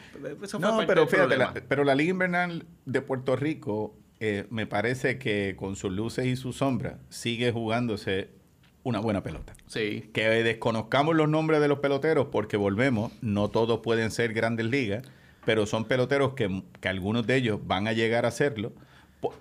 eso 0.43 0.59
fue 0.59 0.61
No, 0.61 0.76
parte 0.76 0.87
pero 0.87 1.01
del 1.03 1.09
fíjate, 1.11 1.37
la- 1.37 1.53
pero 1.68 1.85
la 1.85 1.95
Liga 1.95 2.11
Invernal 2.11 2.64
de 2.87 3.01
Puerto 3.03 3.37
Rico 3.37 3.95
eh, 4.20 4.47
me 4.49 4.66
parece 4.66 5.18
que 5.18 5.55
con 5.57 5.76
sus 5.76 5.93
luces 5.93 6.24
y 6.26 6.37
sus 6.37 6.57
sombras 6.57 6.95
sigue 7.11 7.53
jugándose 7.53 8.30
una 8.85 9.01
buena 9.01 9.22
pelota. 9.22 9.55
Sí. 9.66 10.11
Que 10.14 10.28
desconozcamos 10.43 11.14
los 11.16 11.28
nombres 11.28 11.61
de 11.61 11.68
los 11.68 11.80
peloteros 11.80 12.28
porque 12.30 12.57
volvemos, 12.57 13.12
no 13.22 13.49
todos 13.49 13.80
pueden 13.80 14.11
ser 14.11 14.32
grandes 14.32 14.66
ligas, 14.66 15.07
pero 15.45 15.66
son 15.66 15.85
peloteros 15.85 16.35
que, 16.35 16.62
que 16.80 16.89
algunos 16.89 17.26
de 17.26 17.37
ellos 17.37 17.61
van 17.66 17.87
a 17.89 17.93
llegar 17.93 18.24
a 18.24 18.30
serlo. 18.30 18.72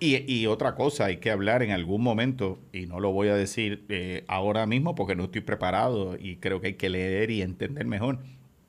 Y, 0.00 0.30
y 0.32 0.46
otra 0.46 0.74
cosa, 0.74 1.06
hay 1.06 1.18
que 1.18 1.30
hablar 1.30 1.62
en 1.62 1.70
algún 1.70 2.02
momento, 2.02 2.58
y 2.72 2.86
no 2.86 3.00
lo 3.00 3.12
voy 3.12 3.28
a 3.28 3.34
decir 3.34 3.84
eh, 3.88 4.24
ahora 4.28 4.66
mismo 4.66 4.94
porque 4.94 5.16
no 5.16 5.24
estoy 5.24 5.40
preparado 5.40 6.16
y 6.18 6.36
creo 6.36 6.60
que 6.60 6.68
hay 6.68 6.74
que 6.74 6.88
leer 6.90 7.30
y 7.30 7.42
entender 7.42 7.86
mejor. 7.86 8.18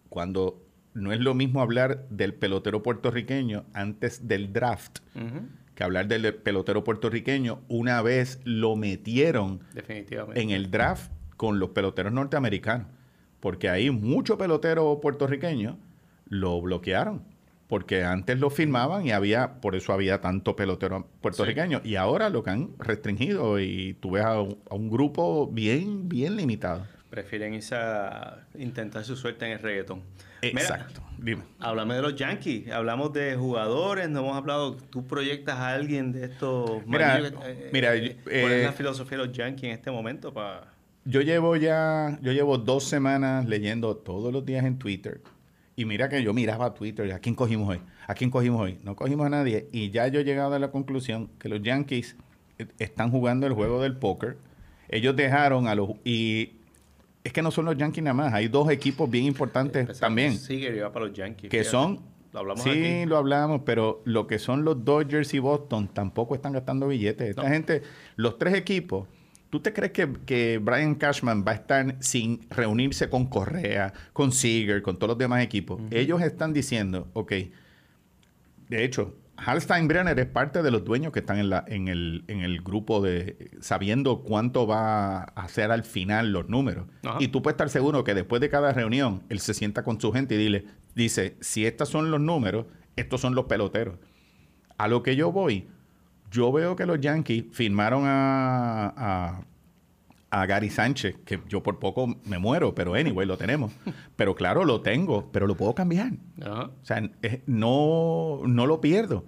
Cuando 0.10 0.62
no 0.94 1.12
es 1.12 1.20
lo 1.20 1.34
mismo 1.34 1.62
hablar 1.62 2.08
del 2.10 2.34
pelotero 2.34 2.82
puertorriqueño 2.82 3.66
antes 3.74 4.28
del 4.28 4.54
draft 4.54 5.00
que 5.76 5.84
hablar 5.84 6.08
del 6.08 6.34
pelotero 6.36 6.84
puertorriqueño 6.84 7.60
una 7.68 8.02
vez 8.02 8.40
lo 8.46 8.76
metieron 8.76 9.60
Definitivamente. 9.74 10.42
en 10.42 10.50
el 10.52 10.72
draft 10.72 11.12
con 11.38 11.60
los 11.60 11.72
peloteros 11.72 12.14
norteamericanos. 12.14 12.88
Porque 13.42 13.70
ahí 13.70 13.92
muchos 13.92 14.38
peloteros 14.38 15.00
puertorriqueños 15.02 15.76
lo 16.30 16.62
bloquearon. 16.62 17.24
Porque 17.68 18.04
antes 18.04 18.40
lo 18.40 18.50
firmaban 18.50 19.06
y 19.08 19.12
había, 19.12 19.54
por 19.60 19.76
eso 19.76 19.92
había 19.92 20.22
tanto 20.22 20.56
pelotero 20.56 21.08
puertorriqueño. 21.22 21.82
Y 21.84 21.96
ahora 21.96 22.30
lo 22.30 22.44
que 22.44 22.52
han 22.52 22.70
restringido 22.78 23.60
y 23.60 23.94
tú 24.00 24.12
ves 24.12 24.24
a 24.26 24.40
un, 24.42 24.60
a 24.70 24.76
un 24.76 24.90
grupo 24.90 25.48
bien, 25.48 26.08
bien 26.08 26.36
limitado. 26.36 26.86
Prefieren 27.10 27.54
irse 27.54 27.76
a 27.76 28.46
intentar 28.60 29.04
su 29.04 29.16
suerte 29.16 29.46
en 29.46 29.54
el 29.54 29.60
reggaetón. 29.60 30.02
Mira, 30.44 30.62
Exacto. 30.62 31.02
Dime. 31.18 31.44
Háblame 31.60 31.96
de 31.96 32.02
los 32.04 32.16
Yankees, 32.16 32.70
hablamos 32.72 33.14
de 33.14 33.36
jugadores, 33.36 34.10
no 34.10 34.20
hemos 34.20 34.38
hablado, 34.38 34.76
tú 34.76 35.08
proyectas 35.08 35.56
a 35.56 35.70
alguien 35.74 36.12
de 36.12 36.26
estos... 36.26 36.86
Mira, 36.86 37.20
que- 37.22 37.70
mira, 37.72 37.96
eh, 37.96 38.18
eh, 38.28 38.42
¿Cuál 38.42 38.54
es 38.54 38.66
la 38.66 38.74
filosofía 38.74 39.18
de 39.18 39.26
los 39.26 39.36
Yankees 39.36 39.64
en 39.64 39.72
este 39.72 39.90
momento? 39.90 40.34
para 40.34 40.68
Yo 41.06 41.22
llevo 41.22 41.56
ya, 41.56 42.20
yo 42.22 42.32
llevo 42.32 42.58
dos 42.60 42.84
semanas 42.84 43.48
leyendo 43.48 43.96
todos 43.96 44.32
los 44.32 44.46
días 44.46 44.66
en 44.66 44.78
Twitter. 44.78 45.22
Y 45.76 45.86
mira 45.86 46.08
que 46.08 46.24
yo 46.24 46.34
miraba 46.34 46.74
Twitter, 46.74 47.12
¿a 47.12 47.20
quién 47.20 47.36
cogimos 47.36 47.70
hoy? 47.70 47.82
¿A 48.08 48.14
quién 48.14 48.30
cogimos 48.30 48.62
hoy? 48.62 48.80
No 48.84 48.96
cogimos 48.96 49.26
a 49.26 49.30
nadie. 49.30 49.68
Y 49.72 49.90
ya 49.92 50.08
yo 50.08 50.22
he 50.22 50.24
llegado 50.24 50.56
a 50.56 50.60
la 50.60 50.72
conclusión 50.72 51.30
que 51.38 51.50
los 51.50 51.62
Yankees 51.62 52.16
eh, 52.60 52.68
están 52.80 53.12
jugando 53.12 53.46
el 53.46 53.54
juego 53.54 53.82
del 53.82 53.98
póker. 53.98 54.38
Ellos 54.88 55.16
dejaron 55.16 55.68
a 55.68 55.76
los... 55.76 55.90
Y 56.06 56.54
es 57.26 57.34
que 57.34 57.42
no 57.42 57.52
son 57.52 57.66
los 57.66 57.76
Yankees 57.78 58.04
nada 58.04 58.14
más, 58.14 58.34
hay 58.34 58.48
dos 58.48 58.70
equipos 58.70 59.10
bien 59.10 59.26
importantes 59.26 59.82
Empezamos, 59.82 60.00
también. 60.00 60.38
Sí, 60.38 60.60
que 60.62 60.76
iba 60.76 60.92
para 60.94 61.08
los 61.08 61.16
Yankees. 61.16 61.50
que 61.50 61.60
fíjate. 61.60 61.72
son... 61.72 62.00
Lo 62.32 62.40
hablamos 62.42 62.64
sí, 62.64 62.70
aquí. 62.70 63.06
lo 63.06 63.16
hablamos, 63.18 63.62
pero 63.66 64.02
lo 64.04 64.28
que 64.28 64.40
son 64.40 64.66
los 64.66 64.84
Dodgers 64.84 65.34
y 65.34 65.40
Boston 65.40 65.88
tampoco 65.88 66.36
están 66.36 66.52
gastando 66.52 66.86
billetes. 66.88 67.30
Esta 67.30 67.44
No. 67.44 67.48
gente, 67.50 67.82
los 68.18 68.38
tres 68.38 68.54
equipos, 68.56 69.08
¿Tú 69.56 69.62
te 69.62 69.72
crees 69.72 69.94
que, 69.94 70.12
que 70.26 70.58
Brian 70.58 70.96
Cashman 70.96 71.46
va 71.48 71.54
a 71.54 71.56
estar 71.56 71.96
sin 72.02 72.46
reunirse 72.50 73.10
con 73.10 73.28
Correa, 73.28 73.94
con 74.12 74.34
Seager, 74.34 74.82
con 74.82 74.98
todos 74.98 75.12
los 75.12 75.18
demás 75.18 75.42
equipos? 75.42 75.82
Ellos 75.92 76.22
están 76.22 76.52
diciendo, 76.52 77.08
ok, 77.14 77.32
de 78.68 78.84
hecho, 78.84 79.16
Hal 79.38 79.62
Steinbrenner 79.62 80.20
es 80.20 80.26
parte 80.26 80.62
de 80.62 80.72
los 80.72 80.84
dueños 80.84 81.14
que 81.14 81.20
están 81.20 81.40
en, 81.40 81.50
la, 81.50 81.64
en, 81.70 81.88
el, 81.88 82.26
en 82.28 82.42
el 82.42 82.60
grupo 82.64 83.00
de 83.00 83.52
sabiendo 83.62 84.24
cuánto 84.24 84.68
va 84.68 85.20
a 85.20 85.24
hacer 85.36 85.72
al 85.72 85.86
final 85.86 86.34
los 86.34 86.50
números. 86.50 86.88
Y 87.22 87.30
tú 87.30 87.42
puedes 87.42 87.54
estar 87.54 87.70
seguro 87.70 88.04
que 88.04 88.14
después 88.14 88.42
de 88.42 88.50
cada 88.50 88.74
reunión, 88.74 89.24
él 89.30 89.40
se 89.40 89.54
sienta 89.54 89.84
con 89.84 90.02
su 90.02 90.12
gente 90.12 90.36
y 90.36 90.38
dile, 90.38 90.66
dice, 90.96 91.38
si 91.40 91.66
estos 91.66 91.88
son 91.88 92.12
los 92.12 92.20
números, 92.20 92.66
estos 92.98 93.22
son 93.22 93.36
los 93.36 93.46
peloteros. 93.46 93.96
A 94.78 94.90
lo 94.90 95.02
que 95.02 95.16
yo 95.16 95.32
voy, 95.32 95.70
yo 96.32 96.52
veo 96.52 96.76
que 96.76 96.86
los 96.86 97.00
Yankees 97.00 97.46
firmaron 97.52 98.04
a, 98.06 98.94
a, 98.96 99.42
a 100.30 100.46
Gary 100.46 100.70
Sánchez, 100.70 101.16
que 101.26 101.40
yo 101.48 101.64
por 101.64 101.80
poco 101.80 102.08
me 102.26 102.40
muero, 102.40 102.76
pero 102.76 102.94
anyway, 102.94 103.26
lo 103.26 103.38
tenemos. 103.38 103.72
Pero 104.16 104.36
claro, 104.36 104.64
lo 104.64 104.82
tengo, 104.82 105.30
pero 105.32 105.46
lo 105.46 105.56
puedo 105.56 105.76
cambiar. 105.76 106.14
O 106.42 106.72
sea, 106.84 107.02
no, 107.46 108.42
no 108.46 108.66
lo 108.66 108.80
pierdo. 108.80 109.26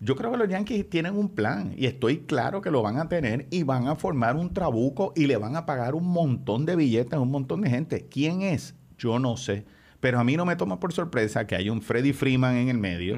Yo 0.00 0.14
creo 0.16 0.30
que 0.30 0.36
los 0.36 0.48
Yankees 0.48 0.88
tienen 0.88 1.16
un 1.16 1.30
plan 1.30 1.74
y 1.76 1.86
estoy 1.86 2.20
claro 2.20 2.60
que 2.60 2.70
lo 2.70 2.82
van 2.82 2.98
a 2.98 3.08
tener 3.08 3.46
y 3.50 3.62
van 3.62 3.88
a 3.88 3.96
formar 3.96 4.36
un 4.36 4.52
trabuco 4.52 5.12
y 5.16 5.26
le 5.26 5.36
van 5.36 5.56
a 5.56 5.64
pagar 5.64 5.94
un 5.94 6.06
montón 6.06 6.66
de 6.66 6.76
billetes 6.76 7.14
a 7.14 7.20
un 7.20 7.30
montón 7.30 7.62
de 7.62 7.70
gente. 7.70 8.06
¿Quién 8.10 8.42
es? 8.42 8.74
Yo 8.98 9.18
no 9.18 9.36
sé. 9.36 9.64
Pero 10.00 10.18
a 10.18 10.24
mí 10.24 10.36
no 10.36 10.44
me 10.44 10.56
toma 10.56 10.80
por 10.80 10.92
sorpresa 10.92 11.46
que 11.46 11.56
haya 11.56 11.72
un 11.72 11.80
Freddie 11.80 12.12
Freeman 12.12 12.56
en 12.56 12.68
el 12.68 12.78
medio 12.78 13.16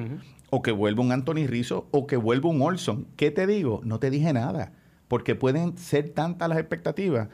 o 0.51 0.61
que 0.61 0.71
vuelva 0.71 1.01
un 1.03 1.11
Anthony 1.11 1.45
Rizzo 1.47 1.87
o 1.91 2.07
que 2.07 2.17
vuelva 2.17 2.49
un 2.49 2.61
Olson. 2.61 3.07
¿Qué 3.15 3.31
te 3.31 3.45
digo? 3.47 3.81
No 3.83 3.99
te 3.99 4.09
dije 4.09 4.33
nada. 4.33 4.73
Porque 5.07 5.35
pueden 5.35 5.77
ser 5.77 6.09
tantas 6.09 6.49
las 6.49 6.57
expectativas. 6.59 7.29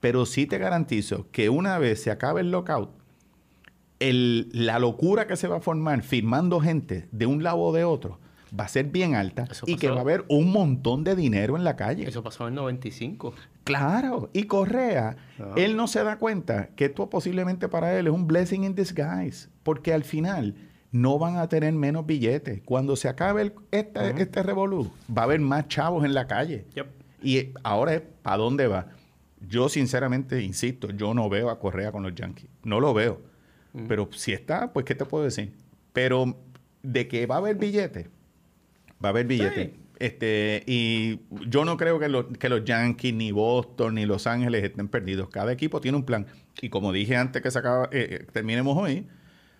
Pero 0.00 0.24
sí 0.26 0.46
te 0.46 0.58
garantizo 0.58 1.26
que 1.30 1.48
una 1.50 1.78
vez 1.78 2.02
se 2.02 2.10
acabe 2.10 2.40
el 2.40 2.50
lockout, 2.50 2.90
el- 3.98 4.48
la 4.52 4.78
locura 4.78 5.26
que 5.26 5.36
se 5.36 5.46
va 5.48 5.58
a 5.58 5.60
formar 5.60 6.02
firmando 6.02 6.60
gente 6.60 7.08
de 7.12 7.26
un 7.26 7.42
lado 7.42 7.58
o 7.58 7.72
de 7.72 7.84
otro 7.84 8.18
va 8.58 8.64
a 8.64 8.68
ser 8.68 8.86
bien 8.86 9.14
alta 9.14 9.46
Eso 9.48 9.64
y 9.68 9.76
que 9.76 9.90
va 9.90 9.98
a 9.98 10.00
haber 10.00 10.24
un 10.28 10.50
montón 10.50 11.04
de 11.04 11.14
dinero 11.14 11.56
en 11.56 11.62
la 11.62 11.76
calle. 11.76 12.08
Eso 12.08 12.22
pasó 12.22 12.44
en 12.48 12.54
el 12.54 12.56
95. 12.56 13.32
Claro, 13.62 14.30
y 14.32 14.44
Correa, 14.44 15.16
Ah. 15.38 15.52
él 15.56 15.76
no 15.76 15.86
se 15.86 16.02
da 16.02 16.18
cuenta 16.18 16.70
que 16.74 16.86
esto 16.86 17.08
posiblemente 17.10 17.68
para 17.68 17.96
él 17.98 18.08
es 18.08 18.12
un 18.12 18.26
blessing 18.26 18.64
in 18.64 18.74
disguise, 18.74 19.48
porque 19.62 19.92
al 19.92 20.02
final 20.02 20.56
no 20.92 21.18
van 21.18 21.36
a 21.36 21.48
tener 21.48 21.72
menos 21.72 22.06
billetes. 22.06 22.62
Cuando 22.64 22.96
se 22.96 23.08
acabe 23.08 23.42
el- 23.42 23.52
este, 23.70 24.20
este 24.22 24.42
revolú, 24.42 24.90
va 25.16 25.22
a 25.22 25.24
haber 25.26 25.40
más 25.40 25.68
chavos 25.68 26.04
en 26.04 26.14
la 26.14 26.26
calle. 26.26 26.66
Yep. 26.74 26.86
Y 27.22 27.52
ahora 27.62 27.94
es, 27.94 28.02
¿para 28.22 28.38
dónde 28.38 28.66
va? 28.66 28.88
Yo 29.46 29.68
sinceramente, 29.68 30.42
insisto, 30.42 30.90
yo 30.90 31.14
no 31.14 31.28
veo 31.28 31.50
a 31.50 31.58
Correa 31.58 31.92
con 31.92 32.02
los 32.02 32.14
Yankees. 32.14 32.50
No 32.64 32.80
lo 32.80 32.92
veo. 32.94 33.20
Pero 33.86 34.08
si 34.12 34.32
está, 34.32 34.72
pues, 34.72 34.84
¿qué 34.84 34.94
te 34.96 35.04
puedo 35.04 35.22
decir? 35.24 35.52
Pero 35.92 36.36
de 36.82 37.06
que 37.06 37.26
va 37.26 37.36
a 37.36 37.38
haber 37.38 37.56
billetes, 37.56 38.06
va 39.02 39.08
a 39.08 39.10
haber 39.10 39.26
billetes. 39.26 39.70
Sí. 39.70 39.80
Este, 40.00 40.64
y 40.66 41.20
yo 41.46 41.64
no 41.64 41.76
creo 41.76 41.98
que, 42.00 42.08
los- 42.08 42.26
que 42.38 42.48
los 42.48 42.64
Yankees, 42.64 43.14
ni 43.14 43.30
Boston, 43.32 43.94
ni 43.94 44.06
Los 44.06 44.26
Ángeles 44.26 44.64
estén 44.64 44.88
perdidos. 44.88 45.28
Cada 45.28 45.52
equipo 45.52 45.80
tiene 45.80 45.98
un 45.98 46.04
plan. 46.04 46.26
Y 46.60 46.68
como 46.70 46.90
dije 46.90 47.16
antes 47.16 47.42
que 47.42 47.50
se 47.50 47.58
acaba, 47.58 47.84
eh, 47.92 48.18
eh, 48.22 48.26
terminemos 48.32 48.76
hoy, 48.76 49.06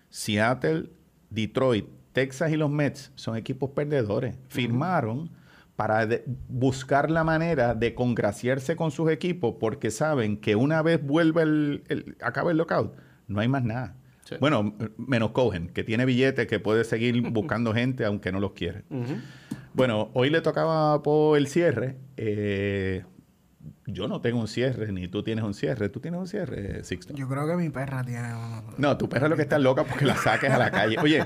Seattle, 0.09 0.87
Detroit, 1.31 1.87
Texas 2.12 2.53
y 2.53 2.57
los 2.57 2.70
Mets 2.70 3.12
son 3.14 3.37
equipos 3.37 3.70
perdedores. 3.70 4.37
Firmaron 4.49 5.31
para 5.76 6.07
buscar 6.49 7.11
la 7.11 7.24
manera 7.24 7.74
de 7.74 7.95
congraciarse 7.95 8.76
con 8.76 8.91
sus 8.91 9.11
equipos 9.11 9.55
porque 9.59 9.91
saben 9.91 10.37
que 10.37 10.55
una 10.55 10.83
vez 10.83 11.03
vuelve 11.03 11.43
el, 11.43 11.85
el 11.89 12.16
acabe 12.20 12.51
el 12.51 12.59
lockout, 12.59 12.95
no 13.28 13.41
hay 13.41 13.49
más 13.49 13.64
nada. 13.64 13.97
Sí. 14.24 14.35
Bueno, 14.39 14.74
menos 14.99 15.31
Cohen, 15.31 15.68
que 15.68 15.83
tiene 15.83 16.05
billetes, 16.05 16.47
que 16.47 16.61
puede 16.61 16.85
seguir 16.85 17.20
buscando 17.31 17.72
gente 17.72 18.05
aunque 18.05 18.31
no 18.31 18.41
los 18.41 18.53
quiere. 18.53 18.83
Bueno, 19.72 20.11
hoy 20.14 20.31
le 20.31 20.41
tocaba 20.41 21.03
por 21.03 21.39
el 21.39 21.47
cierre. 21.47 21.97
Eh, 22.16 23.05
yo 23.93 24.09
no 24.09 24.20
tengo 24.20 24.41
un 24.41 24.49
cierre, 24.49 24.93
ni 24.93 25.09
tú 25.09 25.22
tienes 25.22 25.45
un 25.45 25.55
cierre. 25.55 25.88
¿Tú 25.88 26.01
tienes 26.01 26.20
un 26.20 26.26
cierre, 26.26 26.82
Sixto? 26.84 27.14
Yo 27.14 27.28
creo 27.28 27.47
que 27.47 27.57
mi 27.57 27.68
perra 27.70 28.03
tiene 28.05 28.28
uno. 28.34 28.62
No, 28.78 28.97
tu 28.97 29.09
perra 29.09 29.28
lo 29.28 29.36
que 29.36 29.43
está 29.43 29.59
loca 29.59 29.84
porque 29.84 30.05
la 30.05 30.16
saques 30.16 30.51
a 30.51 30.59
la 30.59 30.70
calle. 30.70 30.97
Oye, 31.03 31.24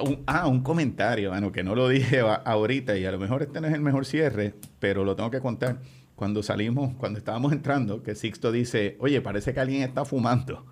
un- 0.00 0.22
ah, 0.26 0.46
un 0.48 0.62
comentario, 0.62 1.30
mano, 1.30 1.52
que 1.52 1.62
no 1.62 1.74
lo 1.74 1.88
dije 1.88 2.20
ahorita 2.20 2.96
y 2.96 3.04
a 3.04 3.12
lo 3.12 3.18
mejor 3.18 3.42
este 3.42 3.60
no 3.60 3.66
es 3.68 3.74
el 3.74 3.80
mejor 3.80 4.06
cierre, 4.06 4.54
pero 4.78 5.04
lo 5.04 5.16
tengo 5.16 5.30
que 5.30 5.40
contar. 5.40 5.78
Cuando 6.14 6.42
salimos, 6.42 6.94
cuando 6.98 7.18
estábamos 7.18 7.52
entrando, 7.52 8.02
que 8.02 8.14
Sixto 8.14 8.52
dice, 8.52 8.96
oye, 9.00 9.20
parece 9.20 9.52
que 9.54 9.60
alguien 9.60 9.82
está 9.82 10.04
fumando. 10.04 10.64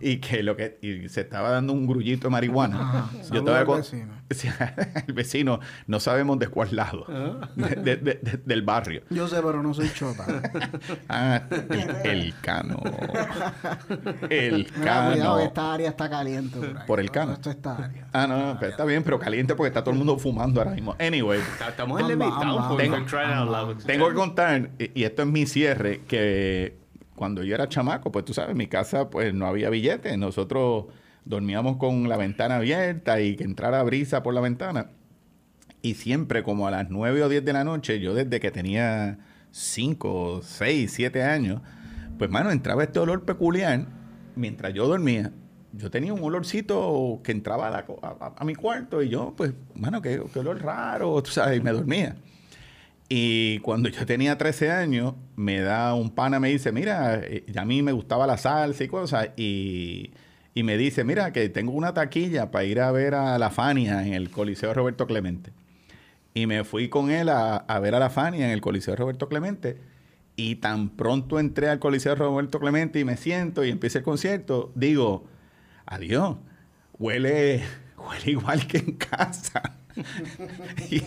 Y, 0.00 0.16
que 0.18 0.42
lo 0.42 0.56
que 0.56 0.78
y 0.82 1.08
se 1.08 1.20
estaba 1.22 1.50
dando 1.50 1.72
un 1.72 1.86
grullito 1.86 2.26
de 2.26 2.30
marihuana. 2.32 2.80
Ajá. 2.80 3.10
Yo 3.32 3.38
estaba 3.38 3.64
con- 3.64 3.78
vecino. 3.78 4.12
el 5.06 5.14
vecino, 5.14 5.60
no 5.86 6.00
sabemos 6.00 6.38
de 6.40 6.48
cuál 6.48 6.74
lado 6.74 7.06
de- 7.54 7.76
de- 7.76 7.96
de- 7.96 8.14
de- 8.20 8.40
del 8.44 8.62
barrio. 8.62 9.02
Yo 9.08 9.28
sé, 9.28 9.36
pero 9.36 9.62
no 9.62 9.72
soy 9.72 9.90
chota. 9.94 10.24
Ah, 11.08 11.42
el, 11.50 12.10
el 12.10 12.34
cano. 12.42 12.80
El 14.28 14.54
Mira, 14.56 14.70
cuidado, 15.10 15.14
cano. 15.36 15.38
esta 15.38 15.74
área 15.74 15.88
está 15.90 16.10
caliente. 16.10 16.58
Por, 16.58 16.66
ahí. 16.78 16.86
Por 16.86 17.00
el 17.00 17.10
cano. 17.10 17.32
Esto 17.34 17.50
está 17.50 17.76
área. 17.76 18.08
Ah, 18.12 18.26
no, 18.26 18.38
no, 18.54 18.56
pero 18.58 18.70
está 18.72 18.84
bien, 18.84 19.02
pero 19.04 19.18
caliente 19.18 19.54
porque 19.54 19.68
está 19.68 19.82
todo 19.82 19.92
el 19.92 19.98
mundo 19.98 20.18
fumando 20.18 20.60
ahora 20.60 20.72
mismo. 20.72 20.96
Anyway, 20.98 21.40
Estamos 21.68 22.00
en 22.00 22.18
loud. 22.18 23.76
tengo 23.86 24.08
que 24.08 24.14
contar, 24.14 24.70
y, 24.78 25.00
y 25.00 25.04
esto 25.04 25.22
es 25.22 25.28
mi 25.28 25.46
cierre, 25.46 26.02
que 26.08 26.76
cuando 27.16 27.42
yo 27.42 27.54
era 27.54 27.68
chamaco, 27.68 28.12
pues 28.12 28.24
tú 28.24 28.34
sabes, 28.34 28.52
en 28.52 28.58
mi 28.58 28.68
casa 28.68 29.10
pues 29.10 29.34
no 29.34 29.46
había 29.46 29.70
billetes. 29.70 30.16
Nosotros 30.16 30.86
dormíamos 31.24 31.78
con 31.78 32.08
la 32.08 32.16
ventana 32.16 32.56
abierta 32.56 33.20
y 33.20 33.36
que 33.36 33.44
entrara 33.44 33.82
brisa 33.82 34.22
por 34.22 34.34
la 34.34 34.40
ventana. 34.40 34.90
Y 35.82 35.94
siempre 35.94 36.42
como 36.42 36.66
a 36.68 36.70
las 36.70 36.90
9 36.90 37.24
o 37.24 37.28
10 37.28 37.44
de 37.44 37.52
la 37.52 37.64
noche, 37.64 38.00
yo 38.00 38.14
desde 38.14 38.38
que 38.40 38.50
tenía 38.50 39.18
5, 39.50 40.40
6, 40.42 40.92
7 40.92 41.22
años, 41.22 41.62
pues 42.18 42.30
mano, 42.30 42.50
entraba 42.50 42.84
este 42.84 42.98
olor 42.98 43.24
peculiar 43.24 43.86
mientras 44.36 44.72
yo 44.74 44.86
dormía. 44.86 45.32
Yo 45.72 45.90
tenía 45.90 46.14
un 46.14 46.22
olorcito 46.22 47.20
que 47.22 47.32
entraba 47.32 47.84
a, 48.36 48.44
mi 48.44 48.54
cuarto 48.54 49.02
y 49.02 49.10
yo, 49.10 49.34
pues, 49.36 49.52
mano, 49.74 50.00
qué, 50.00 50.22
qué 50.32 50.38
olor 50.38 50.62
raro, 50.62 51.22
tú 51.22 51.30
sabes, 51.30 51.58
y 51.58 51.60
me 51.60 51.70
dormía. 51.70 52.16
Y 53.08 53.58
cuando 53.60 53.88
yo 53.88 54.06
tenía 54.06 54.38
13 54.38 54.70
años, 54.70 55.14
me 55.36 55.60
da 55.60 55.94
un 55.94 56.10
pana, 56.10 56.40
me 56.40 56.48
dice, 56.48 56.72
mira, 56.72 57.20
eh, 57.22 57.44
ya 57.46 57.62
a 57.62 57.64
mí 57.64 57.82
me 57.82 57.92
gustaba 57.92 58.26
la 58.26 58.38
salsa 58.38 58.82
y 58.84 58.88
cosas, 58.88 59.30
y, 59.36 60.12
y 60.54 60.62
me 60.62 60.76
dice, 60.78 61.04
mira, 61.04 61.32
que 61.32 61.48
tengo 61.48 61.72
una 61.72 61.94
taquilla 61.94 62.50
para 62.50 62.64
ir 62.64 62.80
a 62.80 62.90
ver 62.90 63.14
a 63.14 63.38
la 63.38 63.50
Fania 63.50 64.04
en 64.06 64.14
el 64.14 64.30
Coliseo 64.30 64.72
Roberto 64.74 65.06
Clemente. 65.06 65.52
Y 66.34 66.46
me 66.46 66.64
fui 66.64 66.88
con 66.88 67.10
él 67.10 67.28
a, 67.28 67.56
a 67.56 67.78
ver 67.80 67.94
a 67.94 67.98
la 67.98 68.10
Fania 68.10 68.46
en 68.46 68.52
el 68.52 68.60
Coliseo 68.60 68.96
Roberto 68.96 69.28
Clemente. 69.28 69.78
Y 70.36 70.56
tan 70.56 70.90
pronto 70.90 71.38
entré 71.40 71.68
al 71.68 71.78
Coliseo 71.78 72.14
Roberto 72.14 72.60
Clemente 72.60 73.00
y 73.00 73.04
me 73.04 73.16
siento 73.16 73.64
y 73.64 73.70
empieza 73.70 73.98
el 73.98 74.04
concierto, 74.04 74.70
digo, 74.74 75.24
adiós, 75.86 76.36
huele, 76.98 77.62
huele 77.96 78.30
igual 78.30 78.66
que 78.66 78.78
en 78.78 78.92
casa. 78.92 79.78
Y 80.90 81.02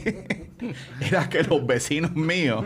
era 1.05 1.29
que 1.29 1.43
los 1.43 1.65
vecinos 1.65 2.15
míos, 2.15 2.65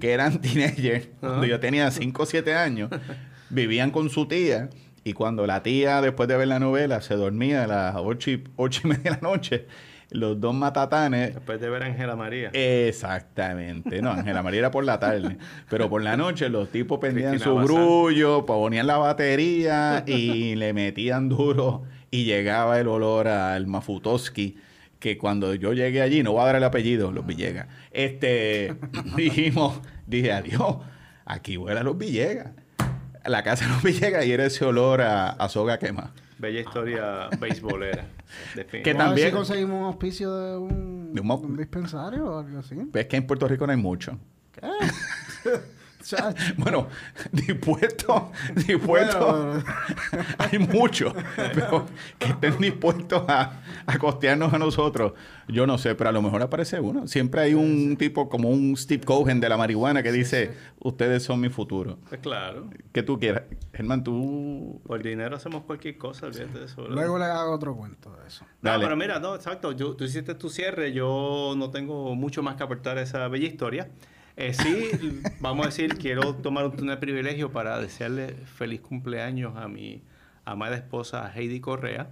que 0.00 0.12
eran 0.12 0.40
teenagers, 0.40 1.08
cuando 1.20 1.46
yo 1.46 1.60
tenía 1.60 1.90
5 1.90 2.22
o 2.22 2.26
7 2.26 2.54
años, 2.54 2.90
vivían 3.50 3.90
con 3.90 4.10
su 4.10 4.26
tía. 4.26 4.70
Y 5.02 5.14
cuando 5.14 5.46
la 5.46 5.62
tía, 5.62 6.02
después 6.02 6.28
de 6.28 6.36
ver 6.36 6.48
la 6.48 6.58
novela, 6.58 7.00
se 7.00 7.14
dormía 7.14 7.64
a 7.64 7.66
las 7.66 7.96
8 7.96 8.30
y, 8.30 8.44
ocho 8.56 8.82
y 8.84 8.88
media 8.88 9.02
de 9.04 9.10
la 9.10 9.20
noche, 9.22 9.66
los 10.10 10.40
dos 10.40 10.54
matatanes 10.54 11.34
Después 11.34 11.60
de 11.60 11.70
ver 11.70 11.82
a 11.84 11.86
Ángela 11.86 12.16
María. 12.16 12.50
Exactamente. 12.52 14.02
No, 14.02 14.10
Ángela 14.10 14.42
María 14.42 14.60
era 14.60 14.70
por 14.70 14.84
la 14.84 14.98
tarde. 14.98 15.38
Pero 15.68 15.88
por 15.88 16.02
la 16.02 16.16
noche 16.16 16.48
los 16.48 16.68
tipos 16.68 16.98
Cristina 16.98 17.38
su 17.38 17.54
Bazán. 17.54 17.64
brullo, 17.64 18.44
ponían 18.44 18.86
la 18.86 18.98
batería 18.98 20.04
y 20.06 20.56
le 20.56 20.72
metían 20.72 21.28
duro 21.28 21.84
y 22.10 22.24
llegaba 22.24 22.80
el 22.80 22.88
olor 22.88 23.28
al 23.28 23.66
Mafutoski. 23.66 24.58
Que 25.00 25.18
cuando 25.18 25.54
yo 25.54 25.72
llegué 25.72 26.00
allí, 26.02 26.22
no 26.22 26.32
voy 26.32 26.42
a 26.42 26.46
dar 26.46 26.56
el 26.56 26.64
apellido, 26.64 27.10
los 27.10 27.26
Villegas. 27.26 27.66
Este, 27.90 28.76
dijimos, 29.16 29.80
dije, 30.06 30.32
adiós, 30.32 30.76
aquí 31.24 31.56
huele 31.56 31.80
a 31.80 31.82
los 31.82 31.98
Villegas. 31.98 32.52
La 33.24 33.42
casa 33.42 33.64
de 33.66 33.72
los 33.72 33.82
Villegas 33.82 34.24
y 34.26 34.32
era 34.32 34.44
ese 34.46 34.64
olor 34.64 35.00
a, 35.00 35.30
a 35.30 35.48
soga 35.48 35.78
quema. 35.78 36.12
Bella 36.38 36.60
historia 36.60 37.28
beisbolera. 37.38 38.06
Que 38.82 38.94
también- 38.94 39.28
si 39.28 39.34
conseguimos 39.34 39.78
un 39.80 39.84
auspicio 39.86 40.34
de 40.34 40.56
un, 40.56 41.12
De 41.14 41.20
un 41.20 41.26
mo- 41.26 41.36
un 41.36 41.56
dispensario 41.56 42.24
o 42.26 42.38
algo 42.38 42.58
así. 42.60 42.76
Ves 42.92 43.06
que 43.06 43.16
en 43.16 43.26
Puerto 43.26 43.46
Rico 43.48 43.66
no 43.66 43.72
hay 43.72 43.78
mucho. 43.78 44.18
Chacho. 44.54 44.70
Bueno, 46.56 46.88
dispuesto, 47.32 48.32
dispuesto, 48.66 49.18
Bueno, 49.32 49.64
hay 50.38 50.58
muchos, 50.58 51.12
pero 51.54 51.86
que 52.18 52.28
estén 52.28 52.58
dispuestos 52.58 53.22
a, 53.28 53.60
a 53.86 53.98
costearnos 53.98 54.52
a 54.52 54.58
nosotros, 54.58 55.12
yo 55.48 55.66
no 55.66 55.78
sé, 55.78 55.94
pero 55.94 56.10
a 56.10 56.12
lo 56.12 56.22
mejor 56.22 56.42
aparece 56.42 56.80
uno. 56.80 57.06
Siempre 57.06 57.40
hay 57.42 57.54
un 57.54 57.96
tipo 57.96 58.28
como 58.28 58.48
un 58.50 58.76
Steve 58.76 59.04
Cohen 59.04 59.40
de 59.40 59.48
la 59.48 59.56
marihuana 59.56 60.02
que 60.02 60.12
dice, 60.12 60.52
ustedes 60.78 61.22
son 61.22 61.40
mi 61.40 61.48
futuro. 61.48 61.98
Pues 62.08 62.20
claro. 62.20 62.68
Que 62.92 63.02
tú 63.02 63.18
quieras. 63.18 63.42
Germán, 63.72 64.02
tú... 64.04 64.80
Por 64.86 65.02
dinero 65.02 65.36
hacemos 65.36 65.64
cualquier 65.64 65.98
cosa, 65.98 66.26
olvídate 66.26 66.58
de 66.60 66.64
eso. 66.66 66.82
¿verdad? 66.82 66.94
Luego 66.96 67.18
le 67.18 67.24
hago 67.24 67.52
otro 67.52 67.74
cuento 67.76 68.10
de 68.20 68.26
eso. 68.28 68.44
No, 68.62 68.70
Dale. 68.70 68.84
pero 68.84 68.96
mira, 68.96 69.18
no, 69.20 69.34
exacto. 69.34 69.72
Yo- 69.72 69.94
tú 69.96 70.04
hiciste 70.04 70.34
tu 70.34 70.48
cierre. 70.48 70.92
Yo 70.92 71.54
no 71.56 71.70
tengo 71.70 72.14
mucho 72.14 72.42
más 72.42 72.56
que 72.56 72.62
aportar 72.62 72.98
a 72.98 73.02
esa 73.02 73.26
bella 73.28 73.46
historia. 73.46 73.88
Eh, 74.40 74.54
sí, 74.54 75.20
vamos 75.38 75.66
a 75.66 75.68
decir, 75.68 75.98
quiero 75.98 76.34
tomar 76.34 76.64
un, 76.64 76.96
privilegio 76.98 77.52
para 77.52 77.78
desearle 77.78 78.28
feliz 78.56 78.80
cumpleaños 78.80 79.54
a 79.54 79.68
mi 79.68 80.02
amada 80.46 80.76
esposa 80.76 81.30
Heidi 81.34 81.60
Correa. 81.60 82.08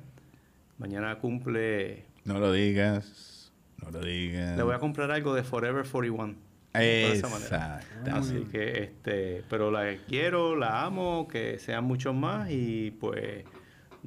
Mañana 0.77 1.19
cumple. 1.21 2.05
No 2.27 2.39
lo 2.39 2.53
digas, 2.53 3.51
no 3.83 3.91
lo 3.91 4.01
digas. 4.01 4.59
Le 4.59 4.63
voy 4.63 4.75
a 4.75 4.79
comprar 4.79 5.11
algo 5.11 5.33
de 5.35 5.43
Forever 5.43 5.87
41. 5.91 6.35
de 6.75 7.13
esa 7.13 7.29
manera. 7.31 7.81
Exacto. 7.81 8.11
Así 8.15 8.45
que, 8.53 8.83
este, 8.83 9.43
pero 9.49 9.71
la 9.71 9.97
quiero, 10.07 10.55
la 10.55 10.85
amo, 10.85 11.29
que 11.29 11.59
sean 11.59 11.85
muchos 11.85 12.15
más 12.15 12.51
y 12.51 12.91
pues 13.01 13.45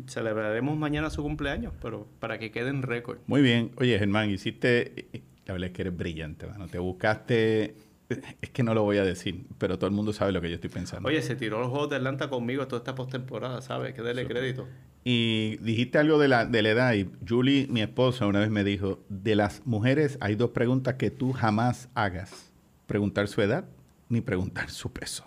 celebraremos 0.05 0.77
mañana 0.77 1.09
su 1.09 1.23
cumpleaños, 1.23 1.73
pero 1.81 2.07
para 2.19 2.37
que 2.37 2.51
quede 2.51 2.69
en 2.69 2.83
récord. 2.83 3.17
Muy 3.25 3.41
bien. 3.41 3.71
Oye, 3.77 3.97
Germán, 3.97 4.29
hiciste... 4.29 5.09
La 5.47 5.53
verdad 5.53 5.69
es 5.69 5.73
que 5.73 5.81
eres 5.81 5.97
brillante, 5.97 6.45
mano. 6.45 6.67
Te 6.67 6.77
buscaste... 6.77 7.89
Es 8.41 8.49
que 8.49 8.63
no 8.63 8.73
lo 8.73 8.83
voy 8.83 8.97
a 8.97 9.03
decir, 9.03 9.45
pero 9.57 9.77
todo 9.77 9.87
el 9.87 9.95
mundo 9.95 10.13
sabe 10.13 10.31
lo 10.31 10.41
que 10.41 10.49
yo 10.49 10.55
estoy 10.55 10.69
pensando. 10.69 11.07
Oye, 11.07 11.21
se 11.21 11.35
tiró 11.35 11.59
los 11.59 11.69
Juegos 11.69 11.89
de 11.89 11.97
Atlanta 11.97 12.29
conmigo 12.29 12.67
toda 12.67 12.79
esta 12.79 12.95
postemporada, 12.95 13.61
¿sabes? 13.61 13.93
Que 13.93 14.01
darle 14.01 14.25
crédito. 14.27 14.67
Y 15.03 15.57
dijiste 15.57 15.97
algo 15.97 16.19
de 16.19 16.27
la, 16.27 16.45
de 16.45 16.61
la 16.61 16.69
edad 16.69 16.93
y 16.93 17.09
Julie, 17.27 17.67
mi 17.69 17.81
esposa, 17.81 18.27
una 18.27 18.39
vez 18.39 18.49
me 18.49 18.63
dijo, 18.63 18.99
de 19.09 19.35
las 19.35 19.65
mujeres 19.65 20.17
hay 20.21 20.35
dos 20.35 20.51
preguntas 20.51 20.95
que 20.95 21.09
tú 21.09 21.33
jamás 21.33 21.89
hagas. 21.95 22.51
Preguntar 22.85 23.27
su 23.27 23.41
edad 23.41 23.65
ni 24.09 24.21
preguntar 24.21 24.69
su 24.69 24.91
peso. 24.91 25.25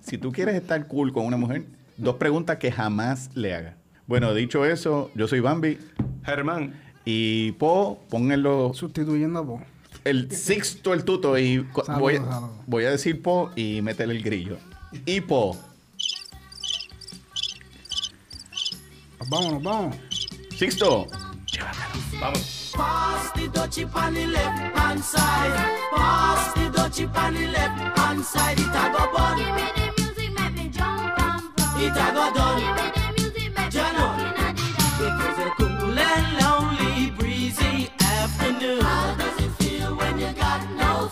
Si 0.00 0.16
tú 0.16 0.32
quieres 0.32 0.54
estar 0.54 0.86
cool 0.86 1.12
con 1.12 1.26
una 1.26 1.36
mujer, 1.36 1.64
dos 1.96 2.16
preguntas 2.16 2.56
que 2.56 2.72
jamás 2.72 3.30
le 3.34 3.54
hagas. 3.54 3.76
Bueno, 4.06 4.32
dicho 4.34 4.64
eso, 4.64 5.10
yo 5.14 5.26
soy 5.28 5.40
Bambi 5.40 5.78
Germán, 6.24 6.74
y 7.04 7.52
Po, 7.52 8.02
pónganlo 8.08 8.72
Sustituyendo 8.74 9.40
a 9.40 9.46
Po. 9.46 9.62
El 10.04 10.30
sixto 10.30 10.92
el 10.94 11.04
tuto 11.04 11.38
y 11.38 11.66
Saludos, 11.74 11.98
voy, 11.98 12.16
saludos. 12.16 12.50
voy 12.66 12.84
a 12.84 12.90
decir 12.90 13.22
Po 13.22 13.50
y 13.56 13.80
métele 13.82 14.14
el 14.14 14.22
grillo. 14.22 14.58
Y 15.06 15.20
Po, 15.20 15.56
Nos 19.18 19.28
vamos, 19.30 19.52
nos 19.54 19.62
vamos. 19.62 19.96
sixto. 20.56 21.06
vamos. 22.20 22.72
Pass 22.76 23.32
the 23.34 23.48
dutchie 23.48 23.86
on 23.94 24.14
the 24.14 24.26
left 24.26 24.76
hand 24.76 25.00
side. 25.02 25.54
Pass 25.94 26.52
the 26.54 26.68
dutchie 26.70 27.06
on 27.16 27.34
the 27.34 27.46
left 27.48 27.98
hand 27.98 28.24
side. 28.24 28.58
It 28.58 28.66
a 28.66 28.90
go 28.92 29.12
bun. 29.12 29.38
Give 29.38 29.54
me 29.54 29.62
the 29.76 30.02
music, 30.02 30.30
make 30.38 30.54
me 30.54 30.68
jump 30.68 31.18
and 31.18 31.42
from. 31.56 31.80
It 31.80 31.96
a 31.96 32.12
go 32.12 32.32
done. 32.34 32.60
Give 32.60 32.74
me 32.76 32.90
the 32.94 33.22
music, 33.22 33.56
make 33.56 33.72
me 33.72 33.80
Jano. 33.80 33.94
jump 33.94 34.20
in 34.20 34.34
the 34.34 35.04
It 35.04 35.14
was 35.22 35.38
a 35.38 35.50
cool 35.56 35.98
and 35.98 36.26
lonely, 36.40 37.10
breezy 37.12 37.90
afternoon. 38.00 38.80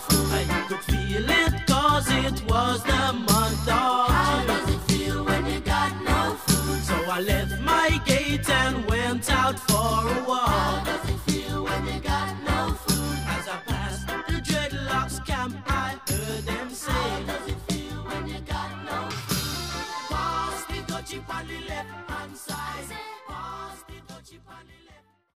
I 0.09 0.65
could 0.67 0.79
feel 0.79 1.29
it 1.29 1.67
cause 1.67 2.07
it 2.09 2.43
was 2.49 2.83
the 2.83 3.13
month 3.13 3.67
of 3.67 4.07
How 4.09 4.43
does 4.45 4.69
it 4.69 4.81
feel 4.91 5.23
when 5.25 5.45
you 5.45 5.59
got 5.59 5.91
no 6.03 6.35
food? 6.45 6.83
So 6.83 6.95
I 7.09 7.19
left 7.21 7.59
my 7.61 8.01
gate 8.05 8.49
and 8.49 8.85
went 8.89 9.29
out 9.31 9.59
for 9.59 10.07
a 10.15 10.23
walk. 10.27 10.82